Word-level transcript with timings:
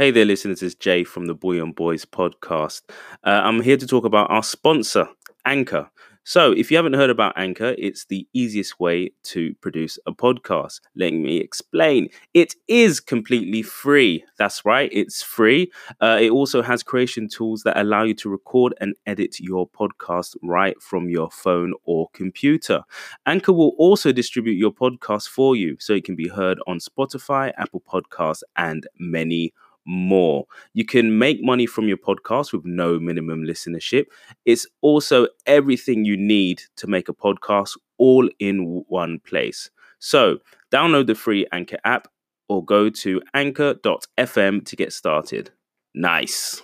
Hey 0.00 0.10
there, 0.10 0.24
listeners. 0.24 0.62
It's 0.62 0.74
Jay 0.74 1.04
from 1.04 1.26
the 1.26 1.34
Bouyon 1.34 1.74
Boys 1.74 2.06
podcast. 2.06 2.80
Uh, 3.22 3.42
I'm 3.44 3.60
here 3.60 3.76
to 3.76 3.86
talk 3.86 4.06
about 4.06 4.30
our 4.30 4.42
sponsor, 4.42 5.06
Anchor. 5.44 5.90
So, 6.24 6.52
if 6.52 6.70
you 6.70 6.78
haven't 6.78 6.94
heard 6.94 7.10
about 7.10 7.34
Anchor, 7.36 7.74
it's 7.76 8.06
the 8.06 8.26
easiest 8.32 8.80
way 8.80 9.12
to 9.24 9.54
produce 9.56 9.98
a 10.06 10.12
podcast. 10.12 10.80
Let 10.96 11.12
me 11.12 11.36
explain. 11.36 12.08
It 12.32 12.54
is 12.66 12.98
completely 12.98 13.60
free. 13.60 14.24
That's 14.38 14.64
right, 14.64 14.88
it's 14.90 15.22
free. 15.22 15.70
Uh, 16.00 16.16
it 16.18 16.30
also 16.30 16.62
has 16.62 16.82
creation 16.82 17.28
tools 17.28 17.64
that 17.64 17.78
allow 17.78 18.04
you 18.04 18.14
to 18.14 18.30
record 18.30 18.72
and 18.80 18.94
edit 19.04 19.38
your 19.38 19.68
podcast 19.68 20.34
right 20.42 20.80
from 20.80 21.10
your 21.10 21.30
phone 21.30 21.74
or 21.84 22.08
computer. 22.14 22.84
Anchor 23.26 23.52
will 23.52 23.74
also 23.76 24.12
distribute 24.12 24.54
your 24.54 24.72
podcast 24.72 25.28
for 25.28 25.56
you 25.56 25.76
so 25.78 25.92
it 25.92 26.04
can 26.04 26.16
be 26.16 26.28
heard 26.28 26.58
on 26.66 26.78
Spotify, 26.78 27.52
Apple 27.58 27.82
Podcasts, 27.86 28.42
and 28.56 28.86
many 28.98 29.52
more. 29.52 29.69
You 29.86 30.84
can 30.86 31.18
make 31.18 31.42
money 31.42 31.66
from 31.66 31.88
your 31.88 31.96
podcast 31.96 32.52
with 32.52 32.64
no 32.64 32.98
minimum 32.98 33.44
listenership. 33.44 34.06
It's 34.44 34.66
also 34.80 35.28
everything 35.46 36.04
you 36.04 36.16
need 36.16 36.62
to 36.76 36.86
make 36.86 37.08
a 37.08 37.14
podcast 37.14 37.76
all 37.98 38.28
in 38.38 38.84
one 38.88 39.20
place. 39.20 39.70
So, 39.98 40.38
download 40.72 41.06
the 41.06 41.14
free 41.14 41.46
Anchor 41.52 41.78
app 41.84 42.08
or 42.48 42.64
go 42.64 42.90
to 42.90 43.22
anchor.fm 43.34 44.64
to 44.66 44.76
get 44.76 44.92
started. 44.92 45.50
Nice. 45.94 46.62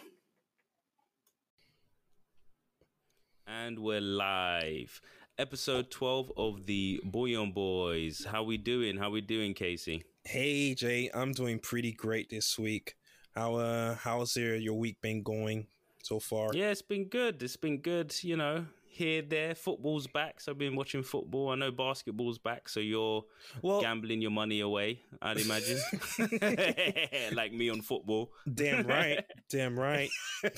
And 3.47 3.79
we're 3.79 4.01
live. 4.01 5.01
Episode 5.39 5.91
12 5.91 6.33
of 6.37 6.67
the 6.67 7.01
Bouyon 7.05 7.53
Boys. 7.53 8.25
How 8.25 8.43
we 8.43 8.57
doing? 8.57 8.97
How 8.97 9.11
we 9.11 9.21
doing, 9.21 9.55
Casey? 9.55 10.05
Hey 10.25 10.75
Jay, 10.75 11.11
I'm 11.15 11.33
doing 11.33 11.59
pretty 11.59 11.93
great 11.93 12.31
this 12.31 12.59
week. 12.59 12.97
How 13.37 13.57
uh 13.57 13.95
how's 13.97 14.35
your 14.35 14.57
your 14.57 14.75
week 14.75 14.97
been 15.03 15.23
going 15.23 15.67
so 16.03 16.19
far? 16.19 16.49
Yeah, 16.55 16.71
it's 16.71 16.81
been 16.81 17.05
good. 17.05 17.43
It's 17.43 17.57
been 17.57 17.83
good. 17.83 18.15
You 18.23 18.39
know, 18.39 18.65
here 18.87 19.21
there. 19.21 19.55
Football's 19.55 20.07
back, 20.07 20.41
so 20.41 20.53
I've 20.53 20.59
been 20.59 20.75
watching 20.75 21.03
football. 21.03 21.51
I 21.51 21.55
know 21.55 21.71
basketball's 21.71 22.39
back, 22.39 22.67
so 22.67 22.81
you're 22.81 23.25
well, 23.61 23.83
gambling 23.83 24.23
your 24.23 24.31
money 24.31 24.61
away. 24.61 25.01
I'd 25.21 25.37
imagine, 25.39 25.79
like 27.37 27.53
me 27.53 27.69
on 27.69 27.83
football. 27.83 28.33
Damn 28.53 28.87
right. 28.87 29.23
Damn 29.51 29.79
right. 29.79 30.09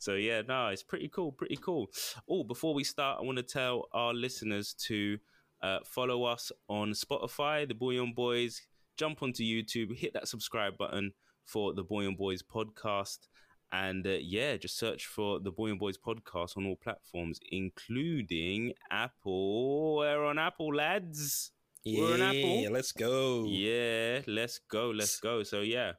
so 0.00 0.14
yeah, 0.14 0.42
no, 0.48 0.68
it's 0.68 0.82
pretty 0.82 1.06
cool. 1.06 1.30
Pretty 1.30 1.58
cool. 1.58 1.90
Oh, 2.28 2.42
before 2.42 2.74
we 2.74 2.82
start, 2.82 3.20
I 3.20 3.22
want 3.22 3.38
to 3.38 3.44
tell 3.44 3.86
our 3.92 4.12
listeners 4.12 4.74
to 4.88 5.18
uh, 5.62 5.78
follow 5.84 6.24
us 6.24 6.50
on 6.68 6.90
Spotify, 6.90 7.68
the 7.68 7.74
Bouyon 7.74 8.16
Boys 8.16 8.62
jump 9.00 9.22
onto 9.22 9.42
YouTube, 9.42 9.96
hit 9.96 10.12
that 10.12 10.28
subscribe 10.28 10.76
button 10.76 11.12
for 11.46 11.72
the 11.72 11.82
Bouyon 11.82 12.18
Boys 12.18 12.42
podcast. 12.42 13.28
And 13.72 14.06
uh, 14.06 14.18
yeah, 14.20 14.58
just 14.58 14.76
search 14.76 15.06
for 15.06 15.40
the 15.40 15.50
Bouyon 15.50 15.78
Boys 15.78 15.96
podcast 15.96 16.58
on 16.58 16.66
all 16.66 16.76
platforms, 16.76 17.40
including 17.50 18.74
Apple. 18.90 19.96
We're 19.96 20.22
on 20.22 20.38
Apple, 20.38 20.74
lads. 20.74 21.50
Yeah, 21.82 22.02
We're 22.02 22.14
on 22.14 22.20
Apple. 22.20 22.72
let's 22.72 22.92
go. 22.92 23.46
Yeah, 23.48 24.20
let's 24.26 24.60
go. 24.70 24.90
Let's 24.90 25.18
go. 25.18 25.44
So 25.44 25.62
yeah, 25.62 25.92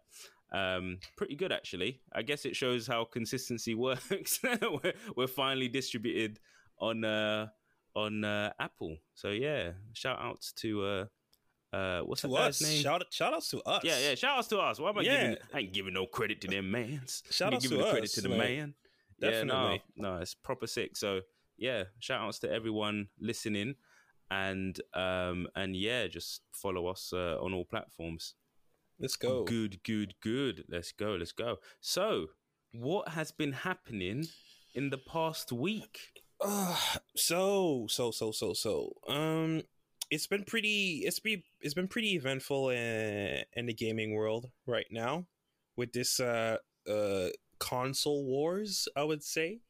um, 0.53 0.99
pretty 1.17 1.35
good 1.35 1.51
actually. 1.51 2.01
I 2.13 2.21
guess 2.21 2.45
it 2.45 2.55
shows 2.55 2.85
how 2.85 3.05
consistency 3.05 3.73
works. 3.87 4.39
we're, 4.43 4.93
we're, 5.17 5.25
finally 5.25 5.69
distributed 5.69 6.39
on 6.77 7.03
uh, 7.03 7.47
on 7.95 8.23
uh, 8.23 8.53
Apple. 8.59 8.97
So 9.15 9.29
yeah, 9.29 9.71
shout 9.93 10.19
outs 10.21 10.51
to 10.57 10.83
uh, 10.83 11.05
uh, 11.73 12.01
what's 12.01 12.21
to 12.21 12.27
that 12.27 12.33
us. 12.33 12.61
guy's 12.61 12.69
name? 12.69 12.83
Shout, 12.83 13.03
shout 13.11 13.33
outs 13.33 13.49
to 13.49 13.61
us. 13.63 13.83
Yeah, 13.83 13.97
yeah. 13.99 14.15
Shout 14.15 14.37
outs 14.37 14.47
to 14.49 14.59
us. 14.59 14.79
Why 14.79 14.89
am 14.89 14.97
I 14.97 15.01
yeah. 15.01 15.21
giving? 15.21 15.37
I 15.53 15.59
ain't 15.59 15.73
giving 15.73 15.93
no 15.93 16.05
credit 16.05 16.41
to 16.41 16.47
them 16.47 16.71
mans. 16.71 17.23
shout 17.31 17.53
outs 17.53 17.63
giving 17.63 17.77
to 17.77 17.83
the 17.83 17.87
us. 17.87 17.93
credit 17.93 18.11
to 18.11 18.21
the 18.21 18.29
like, 18.29 18.37
man. 18.37 18.73
Definitely. 19.19 19.81
Yeah, 19.95 20.03
no, 20.03 20.15
no, 20.15 20.21
it's 20.21 20.33
proper 20.33 20.67
sick. 20.67 20.97
So 20.97 21.21
yeah, 21.57 21.83
shout 21.99 22.21
outs 22.21 22.39
to 22.39 22.51
everyone 22.51 23.07
listening, 23.19 23.75
and 24.29 24.79
um, 24.93 25.47
and 25.55 25.75
yeah, 25.75 26.07
just 26.07 26.41
follow 26.51 26.87
us 26.87 27.11
uh, 27.13 27.37
on 27.39 27.53
all 27.53 27.65
platforms. 27.65 28.33
Let's 28.99 29.15
go. 29.15 29.43
Good, 29.43 29.83
good, 29.83 30.15
good. 30.21 30.65
Let's 30.69 30.91
go. 30.91 31.15
Let's 31.15 31.31
go. 31.31 31.57
So, 31.79 32.27
what 32.71 33.09
has 33.09 33.31
been 33.31 33.53
happening 33.53 34.25
in 34.75 34.89
the 34.89 34.97
past 34.97 35.51
week? 35.51 35.99
Uh, 36.39 36.75
so 37.15 37.85
so 37.89 38.11
so 38.11 38.31
so 38.31 38.53
so 38.53 38.93
um 39.07 39.61
it's 40.11 40.27
been 40.27 40.43
pretty 40.43 41.03
it's 41.05 41.19
be 41.19 41.43
it's 41.61 41.73
been 41.73 41.87
pretty 41.87 42.15
eventful 42.15 42.69
in, 42.69 43.43
in 43.53 43.65
the 43.65 43.73
gaming 43.73 44.13
world 44.13 44.51
right 44.67 44.87
now 44.91 45.25
with 45.77 45.93
this 45.93 46.19
uh 46.19 46.57
uh 46.89 47.29
console 47.59 48.25
wars 48.25 48.87
i 48.95 49.03
would 49.03 49.23
say. 49.23 49.61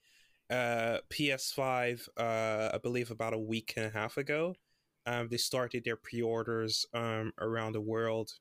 Uh 0.49 0.99
ps5 1.09 2.09
uh 2.17 2.71
i 2.73 2.77
believe 2.83 3.11
about 3.11 3.33
a 3.33 3.39
week 3.39 3.73
and 3.77 3.85
a 3.85 3.89
half 3.89 4.17
ago 4.17 4.53
um 5.05 5.29
they 5.29 5.37
started 5.37 5.83
their 5.85 5.95
pre-orders 5.95 6.85
um 6.93 7.31
around 7.39 7.73
the 7.73 7.81
world. 7.81 8.33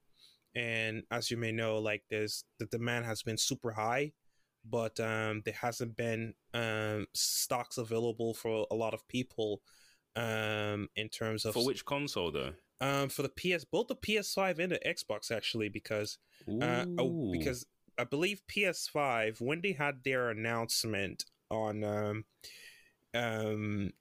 And 0.57 1.05
as 1.13 1.31
you 1.31 1.37
may 1.37 1.53
know 1.53 1.79
like 1.79 2.03
there's 2.11 2.45
the 2.59 2.67
demand 2.67 3.07
has 3.07 3.23
been 3.23 3.39
super 3.39 3.73
high 3.73 4.13
but 4.69 4.99
um 5.01 5.43
there 5.45 5.55
hasn't 5.61 5.97
been 5.97 6.35
um 6.55 7.07
stocks 7.15 7.79
available 7.79 8.35
for 8.35 8.67
a 8.71 8.75
lot 8.75 8.95
of 8.95 9.07
people 9.09 9.63
um 10.17 10.89
in 10.97 11.09
terms 11.09 11.45
of 11.45 11.55
For 11.55 11.65
which 11.65 11.85
console 11.85 12.31
though? 12.33 12.53
um 12.81 13.09
for 13.09 13.23
the 13.23 13.29
PS 13.29 13.65
both 13.65 13.89
the 13.89 13.95
PS5 13.97 14.59
and 14.59 14.73
the 14.73 14.79
Xbox 14.87 15.31
actually 15.31 15.69
because 15.69 16.19
uh 16.63 16.85
oh, 16.99 17.31
because 17.33 17.67
I 17.99 18.05
believe 18.05 18.43
PS5 18.49 19.41
when 19.41 19.61
they 19.61 19.73
had 19.73 20.03
their 20.05 20.31
announcement 20.31 21.27
on 21.51 21.85
um 21.85 22.25
um 23.15 23.93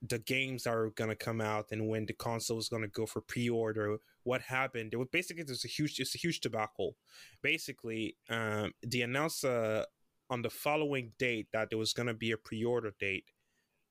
the 0.00 0.18
games 0.20 0.66
are 0.66 0.90
gonna 0.90 1.16
come 1.16 1.40
out 1.40 1.66
and 1.72 1.88
when 1.88 2.06
the 2.06 2.12
console 2.12 2.58
is 2.58 2.68
gonna 2.68 2.86
go 2.88 3.04
for 3.04 3.20
pre-order 3.20 3.98
what 4.22 4.42
happened. 4.42 4.90
It 4.92 4.96
was 4.96 5.08
basically 5.10 5.42
there's 5.42 5.64
a 5.64 5.68
huge 5.68 5.98
it's 5.98 6.14
a 6.14 6.18
huge 6.18 6.40
debacle. 6.40 6.96
Basically 7.42 8.16
um 8.30 8.72
they 8.86 9.00
announced 9.00 9.44
uh 9.44 9.84
on 10.30 10.42
the 10.42 10.50
following 10.50 11.12
date 11.18 11.48
that 11.52 11.70
there 11.70 11.78
was 11.78 11.92
gonna 11.92 12.14
be 12.14 12.30
a 12.30 12.36
pre-order 12.36 12.92
date 13.00 13.24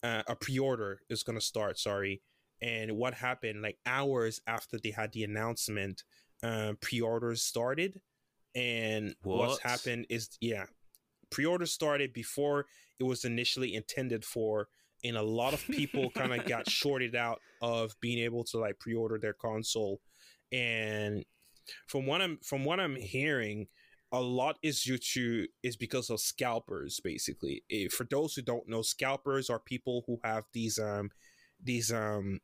uh, 0.03 0.24
a 0.28 0.35
pre-order 0.35 1.02
is 1.09 1.24
going 1.24 1.38
to 1.38 1.46
start 1.46 1.78
sorry. 1.80 2.22
And 2.62 2.97
what 2.97 3.13
happened 3.13 3.62
like 3.62 3.78
hours 3.85 4.41
after 4.47 4.78
they 4.80 4.91
had 4.91 5.12
the 5.12 5.24
announcement 5.24 6.03
uh, 6.44 6.74
pre-orders 6.81 7.41
started. 7.44 8.02
And 8.56 9.16
what's 9.24 9.53
What? 9.53 9.62
happened 9.62 10.08
is 10.09 10.30
yeah 10.41 10.66
pre-orders 11.30 11.72
started 11.72 12.13
before 12.13 12.66
it 13.00 13.03
was 13.03 13.25
initially 13.25 13.75
intended 13.75 14.24
for 14.25 14.69
and 15.03 15.18
a 15.18 15.22
lot 15.22 15.53
of 15.53 15.63
people 15.68 16.09
kind 16.12 16.34
of 16.34 16.46
got 16.46 16.69
shorted 16.69 17.16
out 17.16 17.40
of 17.62 17.94
being 18.02 18.19
able 18.19 18.44
to 18.46 18.58
like 18.58 18.79
pre-order 18.79 19.19
their 19.19 19.34
console. 19.34 20.00
And 20.52 21.24
from 21.88 22.06
what 22.06 22.22
i'm 22.22 22.38
from 22.44 22.64
what 22.64 22.79
i'm 22.79 22.96
hearing 22.96 23.68
a 24.12 24.22
lot 24.22 24.57
is 24.63 24.81
due 24.84 24.97
to 24.97 25.47
is 25.63 25.75
because 25.75 26.09
of 26.09 26.19
scalpers 26.19 27.00
basically. 27.03 27.63
Eh, 27.69 27.88
for 27.90 28.06
those 28.06 28.35
who 28.35 28.41
don't 28.41 28.68
know 28.68 28.81
scalpers 28.81 29.50
are 29.50 29.59
people 29.59 30.03
who 30.07 30.19
have 30.23 30.45
these 30.53 30.79
um 30.79 31.12
these 31.63 31.91
um 31.91 32.40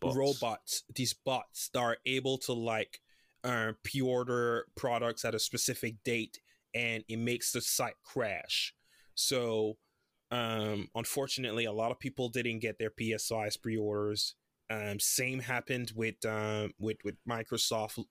Bots. 0.00 0.16
robots 0.16 0.82
these 0.94 1.12
bots 1.14 1.70
that 1.72 1.78
are 1.78 1.96
able 2.04 2.38
to 2.38 2.52
like 2.52 3.00
uh, 3.44 3.72
pre-order 3.84 4.66
products 4.76 5.24
at 5.24 5.34
a 5.34 5.38
specific 5.38 6.02
date 6.02 6.40
and 6.74 7.04
it 7.08 7.18
makes 7.18 7.52
the 7.52 7.60
site 7.60 7.94
crash. 8.04 8.74
So 9.14 9.76
um 10.32 10.88
unfortunately 10.96 11.66
a 11.66 11.72
lot 11.72 11.92
of 11.92 12.00
people 12.00 12.28
didn't 12.28 12.58
get 12.58 12.78
their 12.80 12.90
ps5 12.90 13.62
pre-orders. 13.62 14.34
Um 14.68 14.98
same 14.98 15.38
happened 15.38 15.92
with 15.94 16.24
um 16.24 16.72
with 16.80 16.96
with 17.04 17.14
microsoft 17.28 18.04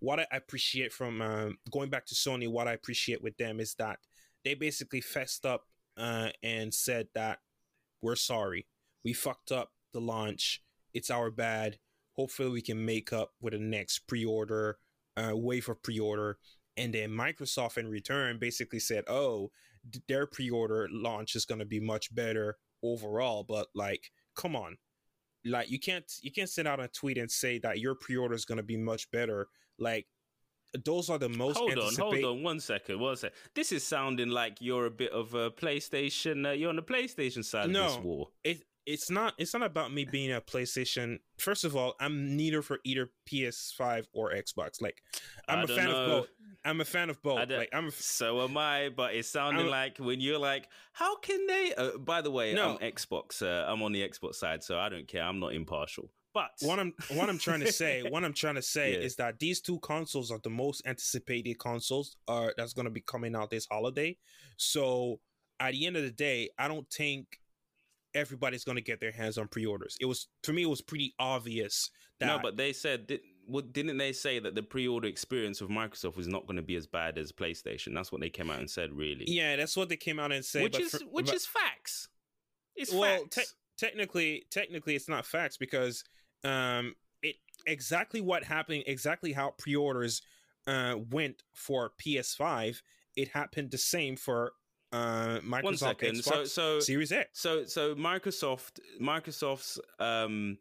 what 0.00 0.18
i 0.18 0.26
appreciate 0.32 0.92
from 0.92 1.22
um, 1.22 1.56
going 1.70 1.88
back 1.88 2.04
to 2.06 2.14
sony 2.14 2.48
what 2.48 2.68
i 2.68 2.72
appreciate 2.72 3.22
with 3.22 3.36
them 3.36 3.60
is 3.60 3.74
that 3.74 3.98
they 4.44 4.54
basically 4.54 5.00
fessed 5.00 5.46
up 5.46 5.64
uh 5.96 6.28
and 6.42 6.74
said 6.74 7.06
that 7.14 7.38
we're 8.02 8.16
sorry. 8.16 8.66
We 9.04 9.12
fucked 9.12 9.52
up 9.52 9.72
the 9.92 10.00
launch. 10.00 10.62
It's 10.94 11.10
our 11.10 11.30
bad. 11.30 11.78
Hopefully 12.16 12.50
we 12.50 12.62
can 12.62 12.84
make 12.84 13.12
up 13.12 13.32
with 13.40 13.52
the 13.52 13.58
next 13.58 14.00
pre-order 14.00 14.78
uh, 15.16 15.32
wave 15.34 15.68
of 15.68 15.82
pre-order. 15.82 16.38
And 16.76 16.94
then 16.94 17.10
microsoft 17.10 17.78
in 17.78 17.88
return 17.88 18.38
basically 18.38 18.80
said 18.80 19.04
oh 19.08 19.50
their 20.08 20.26
pre-order 20.26 20.88
launch 20.92 21.34
is 21.34 21.46
going 21.46 21.58
to 21.58 21.64
be 21.64 21.80
much 21.80 22.14
better 22.14 22.56
overall. 22.82 23.44
But 23.44 23.68
like 23.74 24.10
come 24.34 24.56
on. 24.56 24.78
Like 25.44 25.70
you 25.70 25.78
can't 25.78 26.10
you 26.22 26.30
can't 26.30 26.50
send 26.50 26.68
out 26.68 26.80
a 26.80 26.88
tweet 26.88 27.18
and 27.18 27.30
say 27.30 27.58
that 27.60 27.80
your 27.80 27.94
pre-order 27.94 28.34
is 28.34 28.44
going 28.44 28.58
to 28.58 28.62
be 28.62 28.76
much 28.76 29.10
better 29.10 29.48
like 29.80 30.06
those 30.84 31.10
are 31.10 31.18
the 31.18 31.28
most 31.28 31.56
Hold 31.56 31.76
on, 31.78 31.94
hold 31.96 32.24
on, 32.24 32.42
one 32.44 32.60
second, 32.60 33.00
one 33.00 33.16
second. 33.16 33.36
This 33.56 33.72
is 33.72 33.84
sounding 33.84 34.28
like 34.28 34.58
you're 34.60 34.86
a 34.86 34.90
bit 34.90 35.10
of 35.10 35.34
a 35.34 35.50
PlayStation. 35.50 36.46
Uh, 36.48 36.52
you're 36.52 36.68
on 36.68 36.76
the 36.76 36.82
PlayStation 36.82 37.44
side 37.44 37.66
of 37.66 37.72
this 37.72 37.96
No. 37.96 38.00
war. 38.02 38.28
it 38.44 38.62
it's 38.86 39.10
not 39.10 39.34
it's 39.36 39.52
not 39.52 39.62
about 39.62 39.92
me 39.92 40.04
being 40.04 40.32
a 40.32 40.40
PlayStation. 40.40 41.18
First 41.38 41.64
of 41.64 41.76
all, 41.76 41.94
I'm 42.00 42.36
neither 42.36 42.62
for 42.62 42.78
either 42.84 43.10
PS5 43.28 44.06
or 44.12 44.32
Xbox. 44.32 44.80
Like 44.80 45.02
I'm 45.48 45.58
I 45.60 45.62
a 45.64 45.66
fan 45.66 45.84
know. 45.90 45.96
of 45.96 46.08
both. 46.08 46.28
I'm 46.64 46.80
a 46.80 46.84
fan 46.84 47.10
of 47.10 47.22
both. 47.22 47.48
Like 47.50 47.68
I'm 47.72 47.86
a, 47.88 47.90
So 47.90 48.42
am 48.42 48.56
I, 48.56 48.90
but 48.90 49.14
it's 49.14 49.28
sounding 49.28 49.62
I'm- 49.62 49.70
like 49.70 49.98
when 49.98 50.20
you're 50.20 50.38
like, 50.38 50.68
how 50.92 51.16
can 51.16 51.46
they? 51.46 51.74
Uh, 51.76 51.98
by 51.98 52.20
the 52.22 52.30
way, 52.30 52.54
No. 52.54 52.78
I'm 52.80 52.92
Xbox. 52.92 53.42
Uh, 53.42 53.70
I'm 53.70 53.82
on 53.82 53.92
the 53.92 54.06
Xbox 54.08 54.36
side, 54.36 54.62
so 54.62 54.78
I 54.78 54.88
don't 54.88 55.08
care. 55.08 55.22
I'm 55.24 55.40
not 55.40 55.52
impartial. 55.54 56.10
But 56.32 56.50
what 56.60 56.78
I'm 56.78 56.92
what 57.14 57.28
I'm 57.28 57.38
trying 57.38 57.60
to 57.60 57.72
say, 57.72 58.02
what 58.08 58.24
I'm 58.24 58.32
trying 58.32 58.54
to 58.54 58.62
say 58.62 58.92
Yeah. 58.92 58.98
is 59.00 59.16
that 59.16 59.38
these 59.40 59.60
two 59.60 59.78
consoles 59.80 60.30
are 60.30 60.38
the 60.42 60.50
most 60.50 60.82
anticipated 60.86 61.58
consoles 61.58 62.16
are 62.28 62.54
that's 62.56 62.72
going 62.72 62.84
to 62.84 62.90
be 62.90 63.00
coming 63.00 63.34
out 63.34 63.50
this 63.50 63.66
holiday. 63.70 64.16
So 64.56 65.20
at 65.58 65.72
the 65.72 65.86
end 65.86 65.96
of 65.96 66.02
the 66.04 66.10
day, 66.12 66.50
I 66.58 66.68
don't 66.68 66.88
think 66.90 67.40
everybody's 68.14 68.64
going 68.64 68.76
to 68.76 68.82
get 68.82 69.00
their 69.00 69.12
hands 69.12 69.38
on 69.38 69.48
pre-orders. 69.48 69.96
It 70.00 70.06
was 70.06 70.28
for 70.42 70.52
me, 70.52 70.62
it 70.62 70.68
was 70.68 70.80
pretty 70.80 71.14
obvious 71.18 71.90
that 72.18 72.26
no, 72.26 72.38
but 72.40 72.56
they 72.56 72.72
said, 72.72 73.06
did, 73.06 73.20
well, 73.46 73.62
didn't 73.62 73.96
they 73.98 74.12
say 74.12 74.38
that 74.38 74.54
the 74.54 74.62
pre-order 74.62 75.08
experience 75.08 75.60
with 75.60 75.70
Microsoft 75.70 76.16
was 76.16 76.28
not 76.28 76.46
going 76.46 76.56
to 76.56 76.62
be 76.62 76.76
as 76.76 76.86
bad 76.86 77.18
as 77.18 77.32
PlayStation? 77.32 77.94
That's 77.94 78.12
what 78.12 78.20
they 78.20 78.30
came 78.30 78.50
out 78.50 78.58
and 78.60 78.70
said. 78.70 78.92
Really, 78.92 79.24
yeah, 79.28 79.56
that's 79.56 79.76
what 79.76 79.88
they 79.88 79.96
came 79.96 80.18
out 80.20 80.30
and 80.32 80.44
said. 80.44 80.62
which 80.62 80.72
but 80.72 80.80
is 80.82 80.90
for- 80.92 81.04
which 81.06 81.26
but- 81.26 81.34
is 81.34 81.46
facts. 81.46 82.08
It's 82.76 82.92
well, 82.92 83.22
facts. 83.24 83.36
te- 83.36 83.86
technically, 83.86 84.44
technically, 84.50 84.94
it's 84.94 85.08
not 85.08 85.26
facts 85.26 85.56
because 85.56 86.04
um, 86.44 86.94
it 87.22 87.36
exactly 87.66 88.20
what 88.20 88.44
happened, 88.44 88.84
exactly 88.86 89.32
how 89.32 89.54
pre-orders 89.58 90.22
uh 90.66 90.96
went 91.10 91.42
for 91.54 91.92
PS5, 92.04 92.82
it 93.16 93.28
happened 93.28 93.70
the 93.70 93.78
same 93.78 94.16
for 94.16 94.52
uh 94.92 95.38
Microsoft 95.40 95.62
One 95.62 95.76
second. 95.76 96.16
Xbox 96.16 96.22
So 96.22 96.44
so 96.44 96.80
Series 96.80 97.12
X. 97.12 97.40
So 97.40 97.64
so 97.64 97.94
Microsoft 97.94 98.80
Microsoft's 99.00 99.78
um 99.98 100.58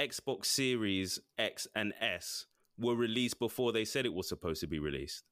Xbox 0.00 0.46
Series 0.46 1.20
X 1.38 1.66
and 1.74 1.92
S 2.00 2.46
were 2.78 2.94
released 2.94 3.38
before 3.38 3.72
they 3.72 3.84
said 3.84 4.06
it 4.06 4.14
was 4.14 4.28
supposed 4.28 4.60
to 4.60 4.66
be 4.66 4.78
released. 4.78 5.24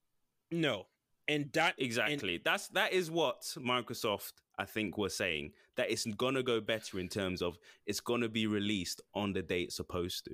No, 0.50 0.86
and 1.30 1.50
that 1.52 1.74
Exactly. 1.78 2.40
That's 2.44 2.68
that 2.68 2.92
is 2.92 3.10
what 3.10 3.42
Microsoft 3.56 4.32
I 4.58 4.64
think 4.66 4.98
was 4.98 5.16
saying 5.16 5.52
that 5.76 5.90
it's 5.90 6.04
gonna 6.04 6.42
go 6.42 6.60
better 6.60 6.98
in 6.98 7.08
terms 7.08 7.40
of 7.42 7.58
it's 7.86 8.00
gonna 8.00 8.28
be 8.28 8.46
released 8.46 9.00
on 9.14 9.32
the 9.32 9.42
date 9.42 9.68
it's 9.68 9.76
supposed 9.76 10.24
to. 10.26 10.32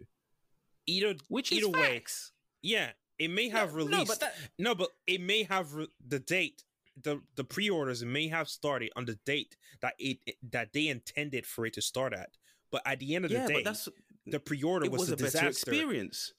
either 0.87 1.15
Which 1.29 1.53
either 1.53 1.67
is 1.69 1.73
way, 1.73 1.95
facts. 1.99 2.33
yeah, 2.63 2.91
it 3.19 3.29
may 3.31 3.49
have 3.51 3.71
No, 3.73 3.77
released. 3.79 3.99
No, 3.99 4.05
but 4.07 4.21
that, 4.21 4.35
No, 4.59 4.75
but 4.75 4.91
it 5.07 5.21
may 5.21 5.43
have 5.45 5.75
re- 5.75 5.89
the 6.07 6.19
date. 6.19 6.65
The 7.03 7.21
the 7.35 7.45
pre-orders 7.45 8.03
may 8.05 8.29
have 8.29 8.49
started 8.49 8.91
on 8.97 9.05
the 9.05 9.19
date 9.27 9.57
that 9.83 9.95
it 9.99 10.19
that 10.51 10.73
they 10.73 10.89
intended 10.89 11.47
for 11.47 11.67
it 11.67 11.75
to 11.75 11.83
start 11.83 12.13
at. 12.15 12.31
But 12.71 12.83
at 12.87 12.99
the 13.01 13.15
end 13.15 13.25
of 13.27 13.31
yeah, 13.31 13.43
the 13.43 13.49
day, 13.49 13.55
but 13.55 13.65
that's 13.65 13.89
the 14.27 14.41
pre-order 14.41 14.87
it 14.87 14.93
was, 14.93 15.03
was, 15.03 15.11
a, 15.11 15.13
a 15.13 15.17
better 15.17 15.27
disaster. 15.27 15.71
experience. 15.71 16.33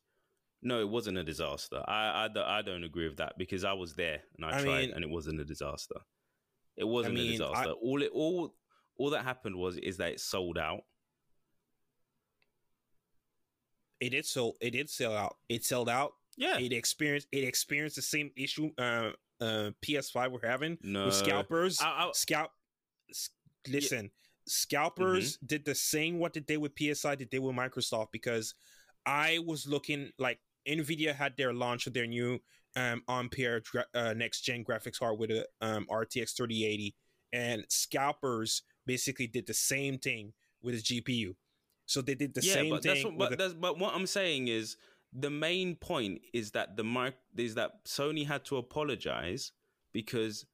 No, 0.63 0.79
it 0.81 0.89
wasn't 0.89 1.17
a 1.17 1.23
disaster. 1.23 1.83
I, 1.87 2.25
I, 2.25 2.27
don't- 2.27 2.47
I 2.47 2.61
don't 2.61 2.83
agree 2.83 3.07
with 3.07 3.17
that 3.17 3.33
because 3.37 3.63
I 3.63 3.73
was 3.73 3.93
there 3.95 4.21
and 4.35 4.45
I, 4.45 4.57
I 4.57 4.61
tried 4.63 4.79
mean- 4.87 4.91
and 4.93 5.03
it 5.03 5.09
wasn't 5.09 5.39
a 5.39 5.45
disaster. 5.45 5.95
It 6.75 6.83
wasn't 6.87 7.15
mean, 7.15 7.41
a 7.41 7.45
I- 7.45 7.49
disaster. 7.53 7.71
all 7.81 8.01
it 8.01 8.11
all 8.13 8.53
all 8.97 9.09
that 9.11 9.23
happened 9.23 9.55
was 9.55 9.77
is 9.77 9.97
that 9.97 10.11
it 10.13 10.19
sold 10.19 10.57
out. 10.57 10.81
It 13.99 14.09
did 14.11 14.25
so. 14.25 14.53
It 14.61 14.71
did 14.71 14.89
sell 14.89 15.15
out. 15.15 15.37
It 15.49 15.65
sold 15.65 15.89
out. 15.89 16.13
Yeah. 16.37 16.59
It 16.59 16.71
experienced. 16.71 17.27
It 17.31 17.43
experienced 17.43 17.95
the 17.95 18.01
same 18.03 18.31
issue. 18.35 18.69
Uh, 18.77 19.11
uh, 19.41 19.71
PS5 19.85 20.31
we're 20.31 20.47
having 20.47 20.77
no. 20.83 21.05
with 21.05 21.15
scalpers. 21.15 21.79
I- 21.81 22.05
I- 22.07 22.11
Scalp. 22.13 22.51
s- 23.09 23.29
Listen, 23.67 24.11
scalpers 24.47 25.37
did 25.45 25.65
the 25.65 25.75
same 25.75 26.19
what 26.19 26.31
did 26.33 26.47
they 26.47 26.53
did 26.55 26.61
with 26.61 26.73
PSI. 26.77 27.15
Did 27.15 27.31
They 27.31 27.39
with 27.39 27.55
Microsoft 27.55 28.07
because 28.11 28.53
I 29.05 29.39
was 29.45 29.67
looking 29.67 30.11
like 30.17 30.39
Nvidia 30.67 31.15
had 31.15 31.35
their 31.37 31.53
launch 31.53 31.87
of 31.87 31.93
their 31.93 32.07
new 32.07 32.39
um, 32.75 33.01
Ampere 33.07 33.63
uh, 33.93 34.13
next 34.13 34.41
gen 34.41 34.63
graphics 34.63 34.99
card 34.99 35.17
with 35.17 35.31
a 35.31 35.45
um, 35.61 35.87
RTX 35.89 36.35
3080, 36.35 36.95
and 37.33 37.65
scalpers 37.69 38.63
basically 38.85 39.27
did 39.27 39.47
the 39.47 39.53
same 39.53 39.97
thing 39.97 40.33
with 40.61 40.75
a 40.75 40.77
GPU. 40.77 41.35
So 41.85 42.01
they 42.01 42.15
did 42.15 42.33
the 42.33 42.41
yeah, 42.41 42.53
same 42.53 42.69
but 42.69 42.83
thing. 42.83 42.93
that's 42.93 43.05
what, 43.05 43.17
but, 43.17 43.33
a- 43.33 43.35
that's, 43.35 43.53
but 43.53 43.79
what 43.79 43.95
I'm 43.95 44.05
saying 44.05 44.49
is 44.49 44.77
the 45.13 45.29
main 45.29 45.75
point 45.75 46.21
is 46.33 46.51
that 46.51 46.75
the 46.75 46.83
mic 46.83 47.15
is 47.35 47.55
that 47.55 47.85
Sony 47.85 48.27
had 48.27 48.45
to 48.45 48.57
apologize 48.57 49.51
because 49.93 50.45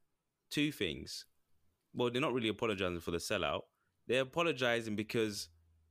two 0.51 0.71
things. 0.71 1.25
Well, 1.94 2.10
they're 2.12 2.21
not 2.21 2.33
really 2.33 2.50
apologizing 2.50 3.00
for 3.01 3.12
the 3.12 3.18
sellout. 3.18 3.62
They're 4.07 4.21
apologizing 4.21 4.95
because 4.95 5.50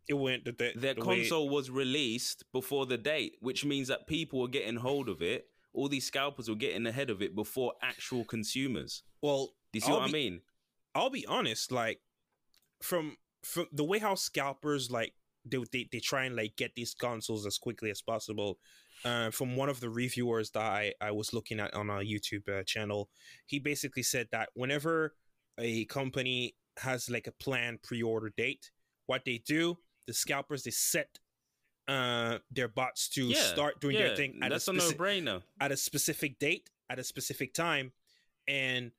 it 0.09 0.15
went 0.15 0.45
the, 0.45 0.53
the, 0.53 0.73
their 0.75 0.95
the 0.95 1.01
console 1.01 1.49
was 1.49 1.71
released 1.71 2.45
before 2.53 2.87
the 2.87 2.99
date, 2.99 3.37
which 3.41 3.65
means 3.65 3.89
that 3.89 4.07
people 4.07 4.41
were 4.41 4.49
getting 4.49 4.77
hold 4.77 5.09
of 5.09 5.23
it. 5.23 5.47
All 5.75 5.89
these 5.89 6.07
scalpers 6.07 6.49
were 6.49 6.57
getting 6.57 6.87
ahead 6.87 7.09
of 7.09 7.23
it 7.23 7.35
before 7.35 7.73
actual 7.83 8.25
consumers. 8.25 9.03
well, 9.23 9.55
Do 9.73 9.79
you 9.79 9.81
see 9.81 9.93
I'll 9.93 10.01
what 10.01 10.07
be- 10.13 10.19
I 10.19 10.23
mean? 10.31 10.41
I'll 10.95 11.11
be 11.11 11.25
honest, 11.27 11.73
like 11.73 12.01
from 12.83 13.17
from 13.43 13.67
the 13.73 13.85
way 13.85 13.99
how 13.99 14.15
scalpers 14.15 14.91
like 14.91 15.15
they 15.45 15.59
they, 15.73 15.89
they 15.91 16.01
try 16.01 16.25
and 16.25 16.37
like 16.37 16.57
get 16.57 16.75
these 16.75 16.95
consoles 16.95 17.47
as 17.47 17.59
quickly 17.59 17.91
as 17.91 18.03
possible. 18.03 18.59
Uh, 19.05 19.31
from 19.33 19.57
one 19.57 19.69
of 19.69 19.81
the 19.81 19.91
reviewers 19.91 20.51
that 20.51 20.63
I, 20.63 20.93
I 21.01 21.11
was 21.11 21.33
looking 21.33 21.59
at 21.59 21.75
on 21.75 21.91
our 21.91 22.03
YouTube 22.05 22.49
uh, 22.49 22.63
channel, 22.63 23.09
he 23.47 23.59
basically 23.59 24.05
said 24.05 24.29
that 24.31 24.51
whenever 24.55 25.15
a 25.59 25.87
company 25.87 26.55
has 26.79 27.11
like 27.11 27.27
a 27.27 27.33
planned 27.33 27.83
pre-order 27.83 28.33
date, 28.37 28.71
what 29.07 29.25
they 29.25 29.39
do, 29.45 29.77
the 30.07 30.13
scalpers 30.15 30.63
they 30.65 30.71
set 30.71 31.19
uh 31.89 32.39
their 32.51 32.69
bots 32.69 33.09
to 33.09 33.29
Yeah, 33.31 33.35
start 33.35 33.81
doing 33.81 33.97
yeah, 33.97 34.07
their 34.07 34.17
thing 34.17 34.39
at 34.43 34.53
a, 34.53 34.55
that's 34.55 34.69
a 34.69 34.73
speci- 34.73 34.93
no-brainer. 34.93 35.43
at 35.61 35.73
a 35.73 35.77
specific 35.77 36.39
date 36.39 36.71
at 36.91 36.99
a 36.99 37.05
specific 37.05 37.55
time 37.55 37.93
and 38.49 38.93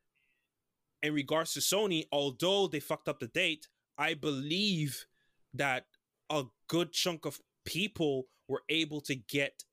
in 1.01 1.13
regards 1.13 1.53
to 1.53 1.59
sony 1.59 2.05
although 2.11 2.67
they 2.67 2.79
fucked 2.79 3.07
up 3.07 3.19
the 3.19 3.27
date 3.27 3.67
i 3.97 4.13
believe 4.13 5.05
that 5.53 5.85
a 6.29 6.43
good 6.67 6.91
chunk 6.91 7.25
of 7.25 7.39
people 7.65 8.27
were 8.47 8.63
able 8.69 9.01
to 9.01 9.15
get 9.15 9.63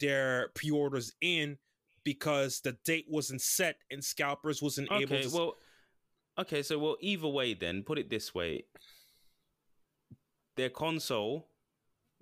their 0.00 0.48
pre-orders 0.54 1.12
in 1.20 1.58
because 2.04 2.60
the 2.60 2.76
date 2.84 3.06
wasn't 3.08 3.40
set 3.40 3.76
and 3.90 4.04
scalpers 4.04 4.60
wasn't 4.62 4.88
able 4.92 5.16
Okay, 5.16 5.22
to 5.22 5.34
well, 5.34 5.54
okay, 6.38 6.62
so 6.62 6.78
well, 6.78 6.96
either 7.00 7.28
way, 7.28 7.54
then 7.54 7.82
put 7.82 7.98
it 7.98 8.10
this 8.10 8.34
way: 8.34 8.64
their 10.56 10.70
console 10.70 11.48